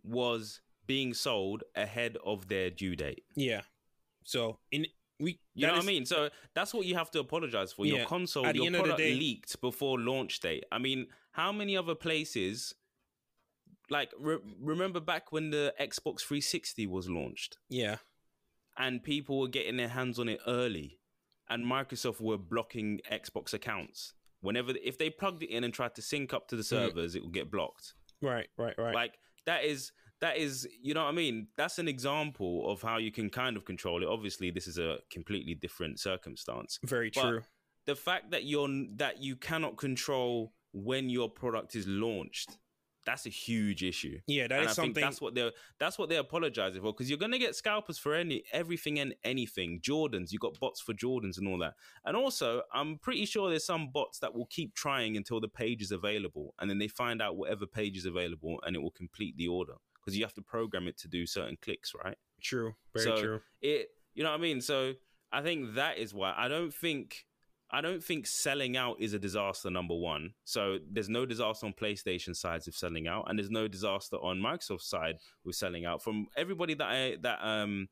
was 0.02 0.60
being 0.86 1.14
sold 1.14 1.62
ahead 1.76 2.16
of 2.24 2.48
their 2.48 2.70
due 2.70 2.96
date. 2.96 3.24
yeah 3.36 3.62
so 4.24 4.58
in 4.70 4.86
we 5.20 5.38
You 5.54 5.66
know 5.66 5.74
that 5.74 5.76
what 5.76 5.78
is- 5.80 5.84
I 5.84 5.92
mean? 5.92 6.06
So 6.06 6.30
that's 6.54 6.74
what 6.74 6.84
you 6.86 6.96
have 6.96 7.10
to 7.12 7.20
apologize 7.20 7.72
for. 7.72 7.86
Your 7.86 8.04
console, 8.06 8.44
your 8.52 8.66
end 8.66 8.74
of 8.74 8.80
the 8.82 8.88
product 8.88 8.98
day- 8.98 9.14
leaked 9.14 9.60
before 9.60 10.00
launch 10.00 10.40
date. 10.40 10.64
I 10.72 10.78
mean, 10.78 11.06
how 11.32 11.52
many 11.52 11.76
other 11.76 11.94
places? 11.94 12.74
Like, 13.90 14.10
re- 14.18 14.38
remember 14.60 14.98
back 15.00 15.30
when 15.32 15.50
the 15.50 15.74
Xbox 15.78 16.20
360 16.22 16.86
was 16.86 17.08
launched? 17.08 17.58
yeah 17.68 17.96
and 18.78 19.02
people 19.02 19.38
were 19.38 19.48
getting 19.48 19.76
their 19.76 19.88
hands 19.88 20.18
on 20.18 20.28
it 20.30 20.40
early 20.46 20.98
and 21.50 21.66
microsoft 21.66 22.22
were 22.22 22.38
blocking 22.38 23.00
xbox 23.12 23.52
accounts 23.52 24.14
whenever 24.40 24.72
if 24.82 24.96
they 24.96 25.10
plugged 25.10 25.42
it 25.42 25.50
in 25.50 25.62
and 25.62 25.74
tried 25.74 25.94
to 25.94 26.00
sync 26.00 26.32
up 26.32 26.48
to 26.48 26.56
the 26.56 26.64
servers 26.64 27.14
it 27.14 27.22
would 27.22 27.34
get 27.34 27.50
blocked 27.50 27.92
right 28.22 28.48
right 28.56 28.74
right. 28.78 28.94
Like 28.94 29.14
that 29.46 29.64
is 29.64 29.92
that 30.20 30.36
is 30.36 30.68
you 30.80 30.94
know 30.94 31.02
what 31.04 31.10
i 31.10 31.12
mean? 31.12 31.48
That's 31.56 31.78
an 31.78 31.88
example 31.88 32.70
of 32.70 32.80
how 32.80 32.98
you 32.98 33.12
can 33.12 33.28
kind 33.28 33.56
of 33.56 33.64
control 33.64 34.02
it. 34.02 34.08
Obviously 34.08 34.50
this 34.50 34.66
is 34.66 34.78
a 34.78 34.98
completely 35.10 35.54
different 35.54 36.00
circumstance. 36.00 36.78
Very 36.84 37.10
but- 37.14 37.22
true. 37.22 37.42
the 37.86 37.96
fact 37.96 38.30
that 38.30 38.44
you're 38.44 38.68
that 38.96 39.22
you 39.22 39.36
cannot 39.36 39.76
control 39.76 40.54
when 40.72 41.10
your 41.10 41.28
product 41.28 41.74
is 41.74 41.86
launched 41.86 42.56
that's 43.04 43.26
a 43.26 43.30
huge 43.30 43.82
issue 43.82 44.18
yeah 44.26 44.46
that 44.46 44.60
and 44.60 44.64
is 44.66 44.72
I 44.72 44.74
something 44.74 44.94
think 44.94 45.06
that's 45.06 45.20
what 45.20 45.34
they're 45.34 45.52
that's 45.78 45.98
what 45.98 46.08
they're 46.08 46.20
apologizing 46.20 46.80
for 46.80 46.92
because 46.92 47.08
you're 47.08 47.18
gonna 47.18 47.38
get 47.38 47.54
scalpers 47.56 47.98
for 47.98 48.14
any 48.14 48.44
everything 48.52 48.98
and 48.98 49.14
anything. 49.24 49.80
Jordans, 49.80 50.32
you 50.32 50.38
got 50.38 50.58
bots 50.60 50.80
for 50.80 50.92
Jordans 50.92 51.38
and 51.38 51.48
all 51.48 51.58
that. 51.58 51.74
And 52.04 52.16
also, 52.16 52.62
I'm 52.72 52.98
pretty 52.98 53.24
sure 53.26 53.50
there's 53.50 53.64
some 53.64 53.90
bots 53.92 54.18
that 54.20 54.34
will 54.34 54.46
keep 54.46 54.74
trying 54.74 55.16
until 55.16 55.40
the 55.40 55.48
page 55.48 55.82
is 55.82 55.92
available, 55.92 56.54
and 56.60 56.68
then 56.70 56.78
they 56.78 56.88
find 56.88 57.20
out 57.20 57.36
whatever 57.36 57.66
page 57.66 57.96
is 57.96 58.06
available, 58.06 58.60
and 58.64 58.76
it 58.76 58.82
will 58.82 58.90
complete 58.90 59.36
the 59.36 59.48
order 59.48 59.74
because 59.94 60.16
you 60.16 60.24
have 60.24 60.34
to 60.34 60.42
program 60.42 60.88
it 60.88 60.98
to 60.98 61.08
do 61.08 61.26
certain 61.26 61.56
clicks, 61.60 61.92
right? 62.04 62.16
true 62.40 62.74
very 62.92 63.04
So, 63.04 63.22
true 63.22 63.40
It, 63.60 63.90
you 64.14 64.24
know 64.24 64.30
what 64.30 64.38
I 64.38 64.42
mean? 64.42 64.60
So 64.60 64.94
I 65.30 65.42
think 65.42 65.74
that 65.74 65.98
is 65.98 66.12
why 66.12 66.34
I 66.36 66.48
don't 66.48 66.74
think 66.74 67.24
I 67.72 67.80
don't 67.80 68.04
think 68.04 68.26
selling 68.26 68.76
out 68.76 68.96
is 69.00 69.14
a 69.14 69.18
disaster. 69.18 69.70
Number 69.70 69.94
one, 69.94 70.34
so 70.44 70.78
there's 70.90 71.08
no 71.08 71.24
disaster 71.24 71.66
on 71.66 71.72
PlayStation 71.72 72.36
sides 72.36 72.68
of 72.68 72.74
selling 72.74 73.08
out, 73.08 73.24
and 73.28 73.38
there's 73.38 73.50
no 73.50 73.66
disaster 73.66 74.16
on 74.16 74.38
Microsoft 74.38 74.82
side 74.82 75.16
with 75.44 75.56
selling 75.56 75.86
out. 75.86 76.02
From 76.02 76.26
everybody 76.36 76.74
that 76.74 76.86
I 76.86 77.16
that 77.22 77.38
um 77.42 77.88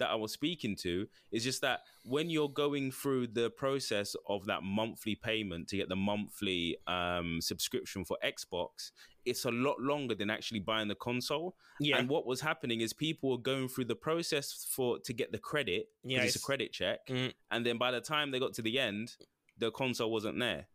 that 0.00 0.10
I 0.10 0.16
was 0.16 0.32
speaking 0.32 0.74
to 0.82 1.06
is 1.30 1.44
just 1.44 1.60
that 1.62 1.80
when 2.04 2.28
you're 2.28 2.48
going 2.48 2.90
through 2.90 3.28
the 3.28 3.48
process 3.50 4.16
of 4.28 4.44
that 4.46 4.62
monthly 4.64 5.14
payment 5.14 5.68
to 5.68 5.76
get 5.76 5.88
the 5.88 5.96
monthly 5.96 6.76
um, 6.88 7.38
subscription 7.40 8.04
for 8.04 8.18
Xbox, 8.24 8.90
it's 9.24 9.44
a 9.44 9.50
lot 9.50 9.80
longer 9.80 10.14
than 10.14 10.28
actually 10.30 10.60
buying 10.60 10.88
the 10.88 10.94
console. 10.96 11.54
Yeah. 11.78 11.98
And 11.98 12.08
what 12.08 12.26
was 12.26 12.40
happening 12.40 12.80
is 12.80 12.92
people 12.92 13.30
were 13.30 13.38
going 13.38 13.68
through 13.68 13.84
the 13.86 13.94
process 13.94 14.66
for 14.70 14.98
to 15.00 15.12
get 15.12 15.30
the 15.32 15.38
credit. 15.38 15.86
Yeah, 16.02 16.22
it's 16.22 16.36
a 16.36 16.40
credit 16.40 16.72
check, 16.72 17.06
Mm. 17.06 17.32
and 17.50 17.64
then 17.64 17.78
by 17.78 17.90
the 17.92 18.00
time 18.00 18.30
they 18.32 18.40
got 18.40 18.54
to 18.54 18.62
the 18.62 18.78
end, 18.78 19.16
the 19.58 19.70
console 19.70 20.10
wasn't 20.10 20.38
there. 20.40 20.66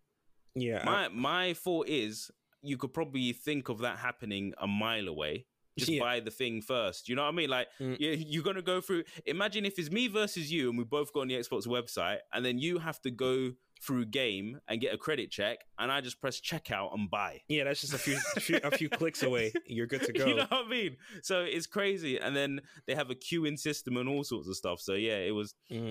yeah. 0.55 0.83
My 0.85 1.09
my 1.09 1.53
thought 1.53 1.89
is 1.89 2.31
you 2.61 2.77
could 2.77 2.93
probably 2.93 3.31
think 3.33 3.69
of 3.69 3.79
that 3.79 3.97
happening 3.99 4.53
a 4.59 4.65
mile 4.67 5.07
away. 5.07 5.45
Just 5.77 5.91
Yeah. 5.91 5.99
buy 5.99 6.19
the 6.21 6.31
thing 6.31 6.61
first. 6.61 7.09
You 7.09 7.15
know 7.15 7.23
what 7.23 7.29
I 7.33 7.37
mean? 7.37 7.49
Like 7.49 7.67
Mm. 7.79 7.99
you, 7.99 8.11
you're 8.11 8.43
gonna 8.43 8.61
go 8.61 8.79
through. 8.81 9.03
Imagine 9.25 9.65
if 9.65 9.77
it's 9.77 9.91
me 9.91 10.07
versus 10.07 10.51
you, 10.51 10.69
and 10.69 10.77
we 10.77 10.83
both 10.83 11.11
go 11.13 11.21
on 11.21 11.27
the 11.27 11.35
Xbox 11.35 11.67
website, 11.67 12.19
and 12.33 12.45
then 12.45 12.57
you 12.59 12.79
have 12.79 13.01
to 13.01 13.11
go 13.11 13.51
through 13.81 14.05
game 14.05 14.59
and 14.69 14.79
get 14.79 14.93
a 14.93 14.97
credit 14.97 15.29
check, 15.29 15.59
and 15.77 15.91
I 15.91 15.99
just 16.01 16.21
press 16.21 16.39
checkout 16.39 16.93
and 16.93 17.09
buy. 17.09 17.41
yeah, 17.49 17.65
that's 17.65 17.81
just 17.81 17.93
a 17.93 17.97
few, 17.97 18.17
a 18.35 18.39
few 18.39 18.59
a 18.63 18.71
few 18.71 18.89
clicks 18.89 19.21
away. 19.21 19.51
You're 19.67 19.85
good 19.85 20.03
to 20.03 20.13
go. 20.13 20.25
You 20.27 20.35
know 20.35 20.47
what 20.49 20.65
I 20.65 20.69
mean? 20.69 20.97
So 21.23 21.41
it's 21.41 21.67
crazy, 21.67 22.17
and 22.17 22.35
then 22.35 22.61
they 22.87 22.95
have 22.95 23.09
a 23.09 23.15
queuing 23.15 23.59
system 23.59 23.97
and 23.97 24.07
all 24.07 24.23
sorts 24.23 24.47
of 24.47 24.55
stuff. 24.55 24.79
So 24.79 24.93
yeah, 24.93 25.17
it 25.17 25.31
was 25.31 25.55
Mm. 25.69 25.89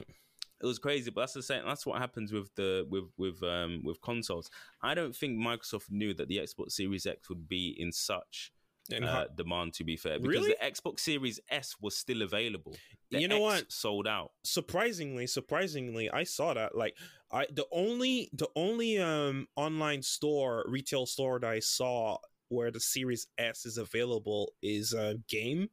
it 0.63 0.67
was 0.67 0.79
crazy. 0.79 1.11
But 1.11 1.21
that's 1.23 1.35
the 1.35 1.43
same. 1.43 1.63
That's 1.67 1.85
what 1.85 1.99
happens 2.01 2.33
with 2.33 2.49
the 2.55 2.87
with 2.89 3.05
with 3.19 3.43
um 3.43 3.83
with 3.85 4.01
consoles. 4.01 4.51
I 4.83 4.95
don't 4.95 5.15
think 5.15 5.39
Microsoft 5.39 5.91
knew 5.91 6.15
that 6.15 6.29
the 6.29 6.39
Xbox 6.39 6.73
Series 6.73 7.05
X 7.07 7.29
would 7.29 7.47
be 7.49 7.77
in 7.79 7.93
such 7.93 8.51
uh, 8.93 9.07
how- 9.07 9.27
demand. 9.29 9.75
To 9.75 9.85
be 9.85 9.97
fair, 9.97 10.19
because 10.19 10.47
Really? 10.47 10.55
the 10.61 10.65
Xbox 10.73 11.01
Series 11.01 11.41
S 11.49 11.77
was 11.81 11.97
still 11.97 12.23
available. 12.23 12.77
The 13.11 13.21
You 13.21 13.29
know 13.29 13.37
X 13.47 13.63
what? 13.63 13.73
Sold 13.73 14.07
out. 14.07 14.33
surprisingly 14.43 15.27
surprisingly 15.27 16.11
i 16.11 16.25
saw 16.25 16.53
that 16.55 16.77
like 16.77 16.97
i 17.31 17.47
the 17.53 17.67
only 17.73 18.29
the 18.33 18.49
only 18.57 18.99
um 18.99 19.47
online 19.57 20.03
store 20.03 20.65
retail 20.69 21.07
store 21.07 21.39
that 21.41 21.51
i 21.51 21.61
saw 21.61 22.17
where 22.49 22.71
the 22.71 22.81
series 22.81 23.27
s 23.39 23.67
is 23.67 23.79
available 23.79 24.53
is 24.63 24.93
uh 24.95 25.15
game 25.29 25.69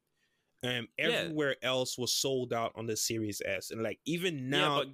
um 0.63 0.87
Yeah. 0.97 1.05
everywhere 1.07 1.55
else 1.63 1.97
was 1.97 2.13
sold 2.13 2.53
out 2.53 2.71
on 2.75 2.85
the 2.85 2.95
series 2.97 3.41
s 3.45 3.71
and 3.71 3.81
like 3.81 3.99
even 4.05 4.49
now 4.49 4.77
yeah, 4.77 4.83
but 4.83 4.93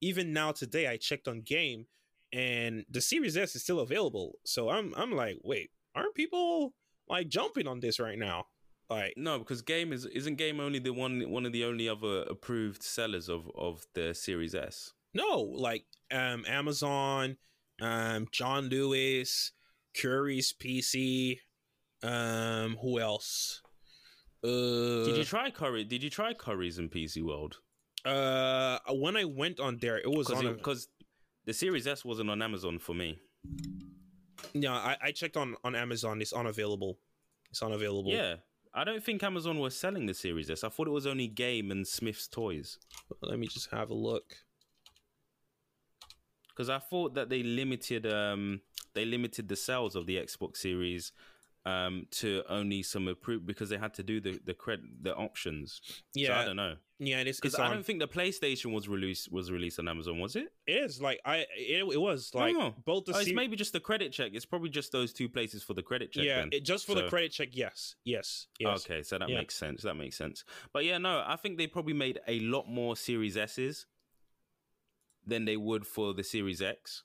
even 0.00 0.32
now 0.32 0.52
today 0.52 0.86
i 0.88 0.96
checked 0.96 1.26
on 1.28 1.40
game 1.42 1.86
and 2.32 2.84
the 2.90 3.00
series 3.00 3.36
s 3.36 3.54
is 3.56 3.62
still 3.62 3.80
available 3.80 4.38
so 4.44 4.68
i'm 4.68 4.94
i'm 4.96 5.12
like 5.12 5.38
wait 5.42 5.70
aren't 5.94 6.14
people 6.14 6.74
like 7.08 7.28
jumping 7.28 7.66
on 7.66 7.80
this 7.80 7.98
right 7.98 8.18
now 8.18 8.46
like 8.90 9.14
no, 9.16 9.38
because 9.38 9.60
game 9.62 9.92
is 9.92 10.06
isn't 10.06 10.36
game 10.36 10.60
only 10.60 10.78
the 10.78 10.92
one 10.92 11.20
one 11.30 11.44
of 11.44 11.52
the 11.52 11.64
only 11.64 11.88
other 11.88 12.22
approved 12.22 12.82
sellers 12.82 13.28
of 13.28 13.50
of 13.54 13.86
the 13.94 14.14
Series 14.14 14.54
S. 14.54 14.92
No, 15.12 15.40
like 15.40 15.84
um 16.10 16.44
Amazon, 16.48 17.36
um 17.82 18.26
John 18.32 18.68
Lewis, 18.68 19.52
Currys 19.94 20.54
PC, 20.54 21.38
um 22.02 22.78
who 22.80 22.98
else? 22.98 23.60
Uh 24.42 25.04
Did 25.04 25.18
you 25.18 25.24
try 25.24 25.50
Curry? 25.50 25.84
Did 25.84 26.02
you 26.02 26.10
try 26.10 26.32
Currys 26.32 26.78
in 26.78 26.88
PC 26.88 27.22
World? 27.22 27.58
uh 28.04 28.78
when 28.90 29.16
I 29.16 29.24
went 29.24 29.58
on 29.60 29.78
there 29.78 29.98
it 29.98 30.08
was 30.08 30.30
on 30.30 30.54
Because 30.54 30.88
the 31.44 31.52
Series 31.52 31.86
S 31.86 32.04
wasn't 32.04 32.30
on 32.30 32.40
Amazon 32.40 32.78
for 32.78 32.94
me. 32.94 33.18
Yeah, 34.62 34.72
I, 34.72 34.96
I 35.02 35.10
checked 35.12 35.36
on 35.36 35.56
on 35.64 35.74
Amazon 35.74 36.20
it's 36.20 36.32
unavailable. 36.32 36.98
It's 37.50 37.62
unavailable. 37.62 38.12
Yeah. 38.12 38.36
I 38.74 38.84
don't 38.84 39.02
think 39.02 39.22
Amazon 39.22 39.58
was 39.58 39.74
selling 39.76 40.06
the 40.06 40.14
Series 40.14 40.50
S. 40.50 40.62
I 40.62 40.68
thought 40.68 40.86
it 40.86 40.92
was 40.92 41.06
only 41.06 41.26
Game 41.26 41.70
and 41.70 41.86
Smyths 41.86 42.28
Toys. 42.28 42.78
Let 43.22 43.38
me 43.38 43.46
just 43.46 43.70
have 43.70 43.90
a 43.90 43.94
look. 43.94 44.36
Because 46.50 46.68
I 46.68 46.78
thought 46.78 47.14
that 47.14 47.28
they 47.28 47.42
limited 47.42 48.06
um 48.06 48.60
they 48.94 49.04
limited 49.04 49.48
the 49.48 49.56
sales 49.56 49.96
of 49.96 50.06
the 50.06 50.16
Xbox 50.16 50.58
Series 50.58 51.12
um 51.66 52.06
to 52.10 52.42
only 52.48 52.82
some 52.82 53.08
approved 53.08 53.44
because 53.46 53.68
they 53.68 53.76
had 53.76 53.92
to 53.94 54.02
do 54.02 54.20
the 54.20 54.40
the 54.44 54.54
credit 54.54 54.84
the 55.02 55.14
options. 55.14 55.80
So 55.84 56.00
Yeah. 56.14 56.40
I 56.40 56.44
don't 56.44 56.56
know. 56.56 56.76
Yeah, 57.00 57.20
it 57.20 57.28
is 57.28 57.38
Because 57.38 57.54
I 57.56 57.72
don't 57.72 57.84
think 57.86 58.00
the 58.00 58.08
PlayStation 58.08 58.72
was 58.72 58.88
released 58.88 59.30
was 59.30 59.52
released 59.52 59.78
on 59.78 59.86
Amazon, 59.86 60.18
was 60.18 60.34
it? 60.34 60.48
it 60.66 60.72
is 60.72 61.00
like 61.00 61.20
I 61.24 61.46
it, 61.56 61.84
it 61.92 62.00
was 62.00 62.34
like 62.34 62.56
Oh. 62.56 62.74
both 62.84 63.04
the 63.04 63.14
Oh, 63.14 63.18
it's 63.18 63.28
se- 63.28 63.34
maybe 63.34 63.54
just 63.56 63.72
the 63.72 63.80
credit 63.80 64.12
check. 64.12 64.32
It's 64.34 64.46
probably 64.46 64.70
just 64.70 64.90
those 64.92 65.12
two 65.12 65.28
places 65.28 65.62
for 65.62 65.74
the 65.74 65.82
credit 65.82 66.10
check. 66.12 66.24
yeah, 66.24 66.40
then. 66.40 66.48
it, 66.52 66.64
just 66.64 66.86
for 66.86 66.94
the 66.94 67.08
credit 67.08 67.32
check. 67.32 67.50
Yes, 67.52 67.94
yes, 68.04 68.46
yes. 68.58 68.84
Okay, 68.84 69.02
so 69.02 69.18
that 69.18 69.28
Yeah. 69.28 69.36
makes 69.38 69.54
sense. 69.54 69.82
That 69.82 69.94
makes 69.94 70.16
sense. 70.16 70.44
But 70.72 70.84
yeah, 70.84 70.98
no, 70.98 71.22
I 71.26 71.36
think 71.36 71.58
they 71.58 71.66
probably 71.66 71.94
made 71.94 72.18
a 72.26 72.40
lot 72.40 72.66
more 72.68 72.96
Series 72.96 73.36
S's 73.36 73.86
than 75.26 75.44
they 75.44 75.56
would 75.56 75.86
for 75.86 76.14
the 76.14 76.24
Series 76.24 76.62
X. 76.62 77.04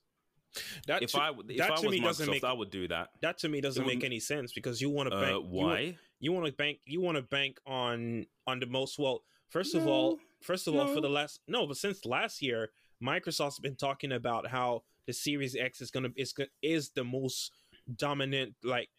That 0.88 1.02
If 1.04 1.12
to, 1.12 1.22
I 1.22 1.30
if 1.50 1.58
that 1.58 1.72
I 1.72 1.76
to 1.78 1.88
was 1.88 1.92
me 1.92 2.00
doesn't 2.00 2.30
make 2.30 2.44
I 2.44 2.54
would 2.54 2.70
do 2.70 2.88
that. 2.90 3.10
that 3.22 3.38
to 3.40 3.50
me 3.50 3.60
doesn't 3.62 3.86
make 3.88 4.04
any 4.04 4.20
sense 4.20 4.54
because 4.54 4.82
you 4.82 4.90
want 4.90 5.10
to 5.10 5.16
Uh, 5.16 5.22
bank. 5.22 5.32
you 5.34 5.50
want- 5.50 5.68
why? 5.70 5.98
you 6.20 6.32
want 6.32 6.46
to 6.46 6.52
bank 6.54 6.80
you 6.86 7.02
want 7.02 7.18
to 7.18 7.24
bank 7.24 7.58
on 7.66 8.26
on 8.48 8.60
the 8.60 8.66
most 8.66 8.98
well 9.00 9.24
first 9.50 9.76
of 9.76 9.86
all 9.88 10.20
first 10.42 10.68
of 10.68 10.76
all 10.76 10.88
for 10.94 11.02
the 11.02 11.10
last 11.10 11.40
no 11.48 11.66
but 11.68 11.76
since 11.78 12.06
last 12.06 12.42
year 12.42 12.72
microsoft's 13.04 13.60
been 13.60 13.76
talking 13.76 14.12
about 14.14 14.48
how 14.48 14.84
the 15.08 15.12
series 15.14 15.56
x 15.56 15.82
is 15.82 15.92
gonna 15.92 16.10
is 16.16 16.34
is 16.62 16.92
the 16.92 17.04
most 17.04 17.52
dominant 17.98 18.54
like 18.64 18.90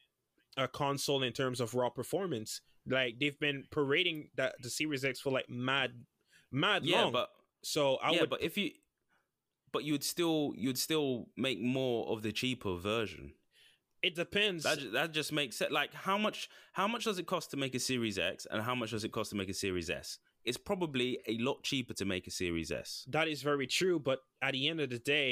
a 0.57 0.69
console 0.69 1.23
in 1.23 1.33
terms 1.33 1.61
of 1.61 1.75
raw 1.75 1.89
performance 1.89 2.61
like 2.87 3.19
they've 3.19 3.39
been 3.41 3.65
parading 3.71 4.29
that 4.37 4.55
the 4.63 4.69
series 4.71 5.05
x 5.05 5.19
for 5.21 5.31
like 5.33 5.49
mad 5.49 5.93
mad 6.53 6.85
yeah, 6.85 7.03
long 7.03 7.13
but 7.13 7.31
so 7.63 7.97
i 7.97 8.11
yeah, 8.13 8.21
would 8.21 8.31
but 8.31 8.43
if 8.43 8.59
you 8.59 8.71
but 9.75 9.83
you'd 9.89 10.05
still 10.15 10.41
you'd 10.57 10.79
still 10.79 11.11
make 11.37 11.59
more 11.61 12.07
of 12.13 12.23
the 12.23 12.33
cheaper 12.33 12.75
version. 12.93 13.25
it 14.09 14.15
depends 14.15 14.61
That 14.69 14.79
that 14.99 15.11
just 15.19 15.31
makes 15.41 15.57
it 15.65 15.71
like 15.81 15.93
how 16.09 16.17
much 16.27 16.39
how 16.79 16.87
much 16.93 17.05
does 17.09 17.19
it 17.23 17.27
cost 17.35 17.47
to 17.53 17.57
make 17.65 17.75
a 17.75 17.83
Series 17.91 18.17
X 18.19 18.47
and 18.51 18.63
how 18.69 18.75
much 18.81 18.91
does 18.95 19.05
it 19.09 19.13
cost 19.19 19.29
to 19.31 19.37
make 19.41 19.49
a 19.57 19.59
Series 19.65 19.89
S? 20.07 20.09
It's 20.49 20.59
probably 20.71 21.09
a 21.27 21.37
lot 21.49 21.59
cheaper 21.71 21.95
to 22.01 22.05
make 22.05 22.25
a 22.27 22.31
Series 22.43 22.71
S. 22.87 22.89
that 23.17 23.27
is 23.35 23.41
very 23.51 23.67
true 23.79 23.99
but 24.09 24.19
at 24.47 24.53
the 24.57 24.63
end 24.71 24.79
of 24.85 24.91
the 24.95 24.99
day 25.17 25.31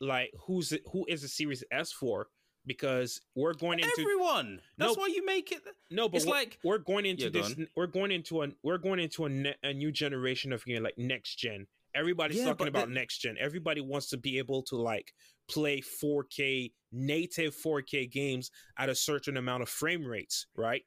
like 0.00 0.30
who's 0.46 0.68
it, 0.76 0.82
who 0.92 1.00
is 1.14 1.20
the 1.22 1.28
series 1.38 1.62
s 1.84 1.90
for 2.00 2.28
because 2.72 3.10
we're 3.34 3.54
going 3.64 3.78
into 3.78 4.00
Everyone. 4.00 4.60
That's 4.76 4.94
No. 4.96 5.00
why 5.00 5.08
you 5.16 5.24
make 5.34 5.48
it. 5.56 5.62
No, 5.90 6.08
but 6.08 6.16
It's 6.18 6.26
we're, 6.26 6.32
like- 6.40 6.58
we're 6.62 6.78
going 6.92 7.06
into 7.12 7.24
Yeah, 7.24 7.36
this. 7.36 7.46
on. 7.56 7.68
We're 7.76 7.86
going 7.98 8.12
into 8.18 8.42
a 8.42 8.46
we're 8.66 8.82
going 8.88 9.00
into 9.06 9.20
a, 9.24 9.30
ne- 9.44 9.56
a 9.62 9.72
new 9.82 9.90
generation 10.04 10.52
of 10.52 10.60
you 10.66 10.74
know, 10.76 10.82
like 10.88 10.98
next 10.98 11.36
gen. 11.36 11.66
Everybody's 11.98 12.38
Yeah, 12.38 12.44
talking 12.44 12.68
about 12.68 12.88
the- 12.88 12.94
next 12.94 13.18
gen. 13.18 13.36
Everybody 13.38 13.80
wants 13.80 14.08
to 14.10 14.16
be 14.16 14.38
able 14.38 14.62
to 14.64 14.76
like 14.76 15.12
play 15.48 15.80
4K 15.80 16.72
native 16.92 17.54
4K 17.56 18.06
games 18.06 18.50
at 18.78 18.88
a 18.88 18.94
certain 18.94 19.36
amount 19.36 19.62
of 19.62 19.68
frame 19.68 20.04
rates, 20.04 20.46
right? 20.54 20.84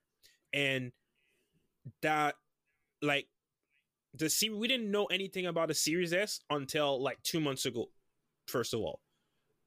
And 0.54 0.94
that 2.02 2.36
like 3.02 3.28
the 4.14 4.30
series 4.30 4.58
we 4.58 4.68
didn't 4.68 4.90
know 4.90 5.06
anything 5.08 5.48
about 5.48 5.68
the 5.68 5.74
Series 5.74 6.14
S 6.14 6.40
until 6.50 7.02
like 7.02 7.22
two 7.24 7.40
months 7.40 7.66
ago. 7.66 7.90
First 8.48 8.74
of 8.74 8.80
all, 8.80 9.02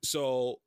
so 0.02 0.60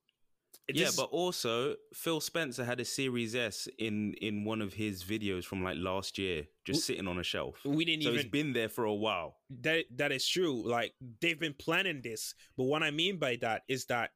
yeah, 0.75 0.86
this- 0.86 0.95
but 0.95 1.09
also 1.12 1.75
Phil 1.93 2.19
Spencer 2.19 2.65
had 2.65 2.79
a 2.79 2.86
Series 2.86 3.36
S 3.36 3.67
in 3.77 4.13
in 4.15 4.43
one 4.43 4.62
of 4.62 4.74
his 4.74 5.03
videos 5.03 5.45
from 5.45 5.63
like 5.63 5.77
last 5.77 6.17
year, 6.17 6.47
just 6.65 6.86
sitting 6.86 7.07
on 7.07 7.17
a 7.19 7.24
shelf. 7.24 7.55
we 7.63 7.86
didn't 7.86 8.03
So 8.03 8.09
even 8.09 8.19
it's 8.19 8.29
been 8.29 8.53
there 8.53 8.69
for 8.69 8.86
a 8.86 8.93
while. 8.93 9.38
that 9.62 9.86
that 9.95 10.12
is 10.12 10.27
true 10.27 10.67
like 10.67 10.93
they've 11.21 11.39
been 11.39 11.55
planning 11.57 12.01
this 12.03 12.33
but 12.57 12.65
what 12.65 12.83
i 12.83 12.91
mean 12.91 13.17
by 13.17 13.38
that 13.38 13.62
is 13.67 13.86
that 13.86 14.12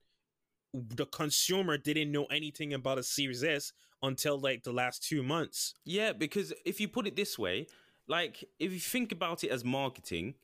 the 0.73 1.05
consumer 1.05 1.77
didn't 1.77 2.11
know 2.11 2.25
anything 2.25 2.73
about 2.73 2.97
a 2.97 3.03
series 3.03 3.43
s 3.43 3.73
until 4.03 4.39
like 4.39 4.63
the 4.63 4.71
last 4.73 5.03
two 5.03 5.21
months 5.23 5.73
Yeah, 5.85 6.13
because 6.13 6.53
if 6.65 6.79
you 6.79 6.87
put 6.87 7.07
it 7.07 7.15
this 7.15 7.37
way, 7.37 7.67
like 8.07 8.43
if 8.59 8.71
you 8.73 8.79
think 8.79 9.11
about 9.11 9.43
it 9.43 9.51
as 9.51 9.63
marketing, 9.63 10.35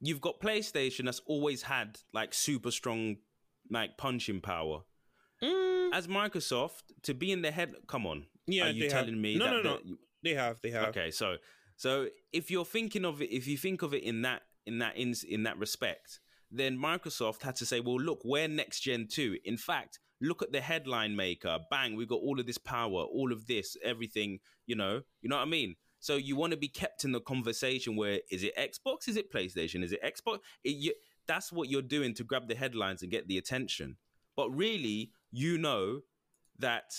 you've 0.00 0.20
got 0.20 0.40
PlayStation 0.40 1.04
that's 1.04 1.20
always 1.26 1.62
had 1.62 1.98
like 2.12 2.34
super 2.34 2.70
strong 2.70 3.16
like 3.70 3.96
punching 3.96 4.40
power. 4.40 4.82
Mm. 5.42 5.90
As 5.92 6.06
Microsoft 6.06 6.82
to 7.02 7.14
be 7.14 7.32
in 7.32 7.42
the 7.42 7.50
head, 7.50 7.74
come 7.86 8.06
on, 8.06 8.26
Yeah, 8.46 8.66
are 8.66 8.70
you 8.70 8.80
they 8.88 8.94
have- 8.94 9.04
telling 9.04 9.20
me 9.20 9.36
No, 9.36 9.44
that? 9.56 9.64
no, 9.64 9.80
no. 9.84 9.96
they 10.22 10.34
have 10.34 10.60
they 10.62 10.70
have 10.70 10.88
Okay, 10.88 11.10
so 11.10 11.36
so 11.76 12.08
if 12.32 12.50
you're 12.50 12.64
thinking 12.64 13.04
of 13.04 13.20
it, 13.22 13.30
if 13.34 13.46
you 13.46 13.56
think 13.56 13.82
of 13.82 13.94
it 13.94 14.02
in 14.02 14.22
that 14.22 14.42
in 14.66 14.78
that 14.78 14.96
in, 14.96 15.14
in 15.28 15.42
that 15.42 15.58
respect, 15.58 16.20
then 16.50 16.78
Microsoft 16.78 17.42
had 17.42 17.56
to 17.56 17.66
say, 17.66 17.80
well, 17.80 17.96
look, 17.96 18.20
we're 18.24 18.48
next 18.48 18.80
gen 18.80 19.06
too. 19.10 19.36
In 19.44 19.56
fact, 19.56 19.98
look 20.20 20.40
at 20.42 20.52
the 20.52 20.60
headline 20.60 21.14
maker. 21.16 21.58
Bang, 21.70 21.96
we 21.96 22.06
got 22.06 22.20
all 22.20 22.38
of 22.40 22.46
this 22.46 22.58
power, 22.58 23.02
all 23.02 23.32
of 23.32 23.46
this, 23.46 23.76
everything. 23.82 24.38
You 24.66 24.76
know, 24.76 25.02
you 25.20 25.28
know 25.28 25.36
what 25.36 25.42
I 25.42 25.50
mean. 25.50 25.74
So 26.00 26.16
you 26.16 26.36
want 26.36 26.52
to 26.52 26.56
be 26.56 26.68
kept 26.68 27.04
in 27.04 27.12
the 27.12 27.20
conversation 27.20 27.96
where 27.96 28.20
is 28.30 28.42
it 28.44 28.54
Xbox? 28.56 29.08
Is 29.08 29.16
it 29.16 29.32
PlayStation? 29.32 29.82
Is 29.82 29.92
it 29.92 30.02
Xbox? 30.02 30.38
It, 30.62 30.76
you, 30.76 30.94
that's 31.26 31.50
what 31.52 31.68
you're 31.70 31.82
doing 31.82 32.14
to 32.14 32.24
grab 32.24 32.46
the 32.48 32.54
headlines 32.54 33.02
and 33.02 33.10
get 33.10 33.26
the 33.26 33.38
attention. 33.38 33.96
But 34.36 34.50
really, 34.50 35.12
you 35.34 35.58
know 35.58 36.00
that 36.60 36.94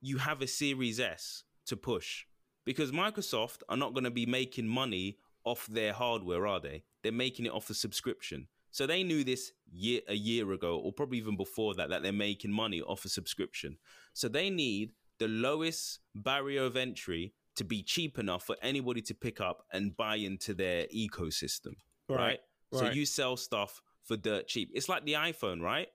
you 0.00 0.18
have 0.18 0.40
a 0.40 0.46
Series 0.46 1.00
S 1.00 1.42
to 1.66 1.76
push 1.76 2.24
because 2.64 2.92
Microsoft 2.92 3.62
are 3.68 3.76
not 3.76 3.94
going 3.94 4.04
to 4.04 4.12
be 4.12 4.26
making 4.26 4.68
money 4.68 5.18
off 5.42 5.66
their 5.66 5.92
hardware, 5.92 6.46
are 6.46 6.60
they? 6.60 6.84
They're 7.02 7.10
making 7.10 7.46
it 7.46 7.52
off 7.52 7.66
the 7.66 7.74
subscription. 7.74 8.46
So 8.70 8.86
they 8.86 9.02
knew 9.02 9.24
this 9.24 9.50
year 9.72 10.02
a 10.06 10.14
year 10.14 10.52
ago, 10.52 10.78
or 10.78 10.92
probably 10.92 11.18
even 11.18 11.36
before 11.36 11.74
that, 11.74 11.88
that 11.88 12.04
they're 12.04 12.12
making 12.12 12.52
money 12.52 12.80
off 12.80 13.04
a 13.04 13.08
subscription. 13.08 13.78
So 14.12 14.28
they 14.28 14.50
need 14.50 14.92
the 15.18 15.26
lowest 15.26 15.98
barrier 16.14 16.62
of 16.62 16.76
entry 16.76 17.32
to 17.56 17.64
be 17.64 17.82
cheap 17.82 18.20
enough 18.20 18.44
for 18.44 18.54
anybody 18.62 19.02
to 19.02 19.14
pick 19.14 19.40
up 19.40 19.64
and 19.72 19.96
buy 19.96 20.16
into 20.16 20.54
their 20.54 20.86
ecosystem. 20.94 21.74
Right. 22.08 22.18
right? 22.18 22.40
So 22.72 22.90
you 22.90 23.04
sell 23.04 23.36
stuff 23.36 23.82
for 24.04 24.16
dirt 24.16 24.46
cheap. 24.46 24.70
It's 24.74 24.88
like 24.88 25.04
the 25.04 25.14
iPhone, 25.14 25.60
right? 25.60 25.88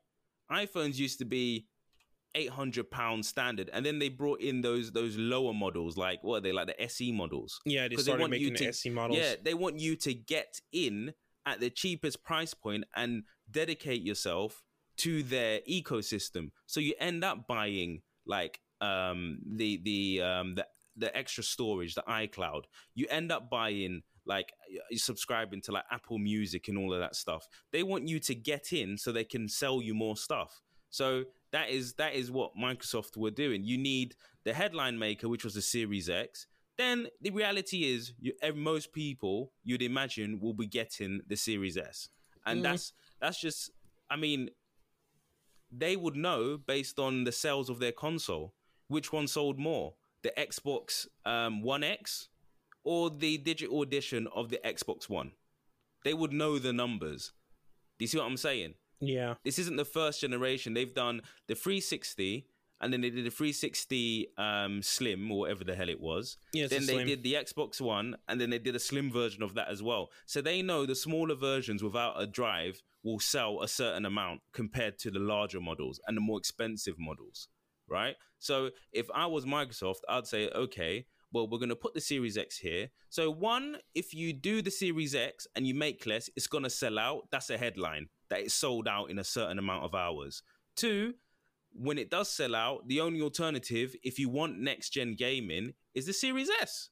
iPhones 0.53 0.95
used 0.97 1.19
to 1.19 1.25
be 1.25 1.67
800 2.35 2.89
pound 2.89 3.25
standard 3.25 3.69
and 3.73 3.85
then 3.85 3.99
they 3.99 4.09
brought 4.09 4.41
in 4.41 4.61
those 4.61 4.91
those 4.91 5.15
lower 5.17 5.53
models 5.53 5.97
like 5.97 6.23
what 6.23 6.37
are 6.37 6.41
they 6.41 6.51
like 6.51 6.67
the 6.67 6.81
SE 6.83 7.11
models? 7.11 7.59
Yeah 7.65 7.87
they 7.87 7.95
started 7.95 8.25
they 8.25 8.29
making 8.29 8.55
to, 8.55 8.63
the 8.65 8.69
SE 8.69 8.89
models. 8.89 9.19
Yeah 9.19 9.35
they 9.43 9.53
want 9.53 9.79
you 9.79 9.95
to 9.97 10.13
get 10.13 10.59
in 10.71 11.13
at 11.45 11.59
the 11.59 11.69
cheapest 11.69 12.23
price 12.23 12.53
point 12.53 12.85
and 12.95 13.23
dedicate 13.51 14.01
yourself 14.01 14.63
to 14.97 15.23
their 15.23 15.59
ecosystem. 15.69 16.51
So 16.65 16.79
you 16.79 16.93
end 16.99 17.23
up 17.23 17.47
buying 17.47 18.01
like 18.25 18.59
um 18.81 19.39
the 19.45 19.81
the 19.83 20.21
um 20.21 20.55
the 20.55 20.65
the 20.95 21.15
extra 21.17 21.43
storage 21.43 21.95
the 21.95 22.03
iCloud 22.07 22.63
you 22.95 23.05
end 23.09 23.31
up 23.31 23.49
buying 23.49 24.01
like 24.25 24.53
subscribing 24.93 25.61
to 25.61 25.71
like 25.71 25.83
Apple 25.91 26.19
Music 26.19 26.67
and 26.67 26.77
all 26.77 26.93
of 26.93 26.99
that 26.99 27.15
stuff 27.15 27.47
they 27.71 27.83
want 27.83 28.07
you 28.07 28.19
to 28.19 28.35
get 28.35 28.71
in 28.71 28.97
so 28.97 29.11
they 29.11 29.23
can 29.23 29.47
sell 29.49 29.81
you 29.81 29.93
more 29.93 30.15
stuff 30.15 30.61
so 30.93 31.23
that 31.51 31.69
is 31.71 31.93
that 31.93 32.13
is 32.13 32.29
what 32.29 32.51
Microsoft 32.55 33.17
were 33.17 33.31
doing. 33.31 33.63
You 33.63 33.79
need 33.79 34.15
the 34.43 34.53
headline 34.53 34.99
maker, 34.99 35.27
which 35.27 35.43
was 35.43 35.55
the 35.55 35.61
Series 35.61 36.07
X. 36.07 36.45
Then 36.77 37.07
the 37.19 37.31
reality 37.31 37.83
is, 37.91 38.13
you, 38.19 38.33
most 38.55 38.93
people 38.93 39.51
you'd 39.63 39.81
imagine 39.81 40.39
will 40.39 40.53
be 40.53 40.67
getting 40.67 41.21
the 41.27 41.35
Series 41.35 41.77
S, 41.77 42.09
and 42.45 42.59
mm. 42.59 42.63
that's 42.63 42.93
that's 43.19 43.39
just. 43.39 43.71
I 44.09 44.17
mean, 44.17 44.49
they 45.71 45.95
would 45.95 46.15
know 46.15 46.57
based 46.57 46.99
on 46.99 47.23
the 47.23 47.31
sales 47.31 47.71
of 47.71 47.79
their 47.79 47.91
console 47.91 48.53
which 48.87 49.11
one 49.11 49.27
sold 49.27 49.57
more, 49.57 49.95
the 50.23 50.33
Xbox 50.37 51.07
um, 51.25 51.61
One 51.61 51.83
X 51.83 52.29
or 52.83 53.09
the 53.09 53.37
digital 53.37 53.81
edition 53.81 54.27
of 54.33 54.49
the 54.49 54.59
Xbox 54.65 55.09
One. 55.09 55.31
They 56.03 56.13
would 56.13 56.33
know 56.33 56.59
the 56.59 56.73
numbers. 56.73 57.31
Do 57.97 58.03
you 58.03 58.07
see 58.07 58.17
what 58.17 58.27
I'm 58.27 58.37
saying? 58.37 58.73
Yeah. 58.99 59.35
This 59.43 59.59
isn't 59.59 59.77
the 59.77 59.85
first 59.85 60.21
generation. 60.21 60.73
They've 60.73 60.93
done 60.93 61.21
the 61.47 61.55
360 61.55 62.47
and 62.81 62.91
then 62.91 63.01
they 63.01 63.09
did 63.09 63.25
the 63.25 63.29
360 63.29 64.27
um, 64.37 64.81
Slim 64.81 65.31
or 65.31 65.39
whatever 65.39 65.63
the 65.63 65.75
hell 65.75 65.89
it 65.89 66.01
was. 66.01 66.37
Yeah, 66.51 66.67
then 66.67 66.85
they 66.85 67.03
did 67.05 67.23
the 67.23 67.35
Xbox 67.35 67.79
One 67.79 68.17
and 68.27 68.41
then 68.41 68.49
they 68.49 68.59
did 68.59 68.75
a 68.75 68.79
slim 68.79 69.11
version 69.11 69.41
of 69.41 69.53
that 69.53 69.69
as 69.69 69.81
well. 69.81 70.09
So 70.25 70.41
they 70.41 70.61
know 70.61 70.85
the 70.85 70.95
smaller 70.95 71.35
versions 71.35 71.81
without 71.81 72.21
a 72.21 72.27
drive 72.27 72.81
will 73.03 73.19
sell 73.19 73.61
a 73.61 73.67
certain 73.67 74.05
amount 74.05 74.41
compared 74.51 74.97
to 74.99 75.11
the 75.11 75.19
larger 75.19 75.61
models 75.61 75.99
and 76.07 76.17
the 76.17 76.21
more 76.21 76.37
expensive 76.37 76.95
models, 76.99 77.47
right? 77.89 78.15
So 78.39 78.71
if 78.91 79.07
I 79.13 79.25
was 79.25 79.45
Microsoft, 79.45 80.01
I'd 80.09 80.27
say, 80.27 80.49
okay, 80.49 81.05
well, 81.33 81.47
we're 81.47 81.57
going 81.57 81.69
to 81.69 81.75
put 81.75 81.95
the 81.95 82.01
Series 82.01 82.37
X 82.37 82.57
here. 82.57 82.89
So, 83.09 83.31
one, 83.31 83.77
if 83.95 84.13
you 84.13 84.33
do 84.33 84.61
the 84.61 84.69
Series 84.69 85.15
X 85.15 85.47
and 85.55 85.65
you 85.65 85.73
make 85.73 86.05
less, 86.05 86.29
it's 86.35 86.45
going 86.45 86.63
to 86.63 86.69
sell 86.69 86.99
out. 86.99 87.23
That's 87.31 87.49
a 87.49 87.57
headline 87.57 88.07
that 88.29 88.41
it's 88.41 88.53
sold 88.53 88.87
out 88.87 89.09
in 89.09 89.17
a 89.17 89.23
certain 89.23 89.57
amount 89.57 89.83
of 89.83 89.95
hours. 89.95 90.43
Two, 90.75 91.15
when 91.73 91.97
it 91.97 92.11
does 92.11 92.29
sell 92.29 92.55
out, 92.55 92.87
the 92.87 93.01
only 93.01 93.21
alternative, 93.21 93.95
if 94.03 94.19
you 94.19 94.29
want 94.29 94.59
next 94.59 94.91
gen 94.91 95.15
gaming, 95.15 95.73
is 95.95 96.05
the 96.05 96.13
Series 96.13 96.49
S, 96.61 96.89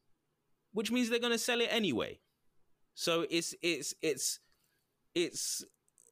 which 0.73 0.91
means 0.91 1.09
they're 1.09 1.19
going 1.19 1.31
to 1.31 1.37
sell 1.37 1.61
it 1.61 1.69
anyway. 1.71 2.19
So 2.95 3.25
it's 3.29 3.53
it's 3.61 3.93
it's 4.01 4.39
it's 5.15 5.63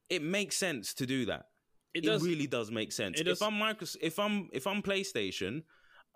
it 0.10 0.22
makes 0.22 0.56
sense 0.56 0.94
to 0.96 1.06
do 1.06 1.26
that. 1.26 1.46
It, 1.94 2.04
does, 2.04 2.24
it 2.24 2.30
really 2.30 2.48
does 2.48 2.72
make 2.72 2.92
sense. 2.92 3.22
Does. 3.22 3.42
If 3.42 3.48
I'm 3.48 3.54
Microsoft, 3.54 3.98
if 4.02 4.20
I'm 4.20 4.50
if 4.54 4.68
I'm 4.68 4.82
PlayStation, 4.82 5.64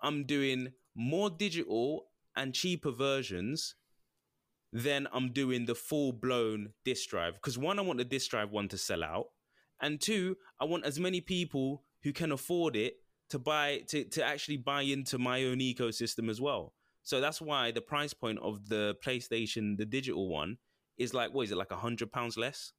I'm 0.00 0.24
doing 0.24 0.72
more 0.94 1.30
digital 1.30 2.06
and 2.36 2.54
cheaper 2.54 2.90
versions 2.90 3.74
then 4.74 5.06
I'm 5.12 5.30
doing 5.30 5.66
the 5.66 5.74
full 5.76 6.12
blown 6.12 6.70
disk 6.84 7.08
drive. 7.08 7.34
Because 7.34 7.56
one, 7.56 7.78
I 7.78 7.82
want 7.82 7.98
the 7.98 8.04
disk 8.04 8.30
drive 8.30 8.50
one 8.50 8.68
to 8.68 8.76
sell 8.76 9.04
out. 9.04 9.26
And 9.80 10.00
two, 10.00 10.36
I 10.60 10.64
want 10.64 10.84
as 10.84 10.98
many 10.98 11.20
people 11.20 11.84
who 12.02 12.12
can 12.12 12.32
afford 12.32 12.74
it 12.74 12.96
to 13.30 13.38
buy 13.38 13.82
to, 13.88 14.04
to 14.04 14.24
actually 14.24 14.56
buy 14.56 14.82
into 14.82 15.16
my 15.16 15.44
own 15.44 15.58
ecosystem 15.58 16.28
as 16.28 16.40
well. 16.40 16.74
So 17.04 17.20
that's 17.20 17.40
why 17.40 17.70
the 17.70 17.80
price 17.80 18.12
point 18.12 18.40
of 18.40 18.68
the 18.68 18.96
PlayStation, 19.04 19.78
the 19.78 19.86
digital 19.86 20.28
one, 20.28 20.58
is 20.98 21.14
like 21.14 21.32
what 21.32 21.42
is 21.42 21.52
it, 21.52 21.56
like 21.56 21.70
a 21.70 21.76
hundred 21.76 22.10
pounds 22.10 22.36
less? 22.36 22.72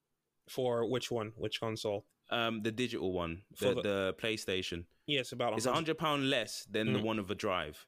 For 0.50 0.90
which 0.90 1.10
one? 1.10 1.32
Which 1.38 1.62
console? 1.62 2.06
Um, 2.32 2.64
the 2.64 2.72
digital 2.72 3.14
one, 3.14 3.44
the, 3.60 3.76
the, 3.76 3.82
the 3.82 4.16
PlayStation. 4.20 4.86
Yes, 5.06 5.32
yeah, 5.32 5.36
about. 5.36 5.54
It's 5.54 5.68
a 5.68 5.74
hundred 5.74 5.98
pound 6.00 6.30
less 6.30 6.66
than 6.70 6.88
mm. 6.88 6.94
the 6.94 7.02
one 7.02 7.20
of 7.20 7.30
a 7.30 7.36
drive. 7.36 7.86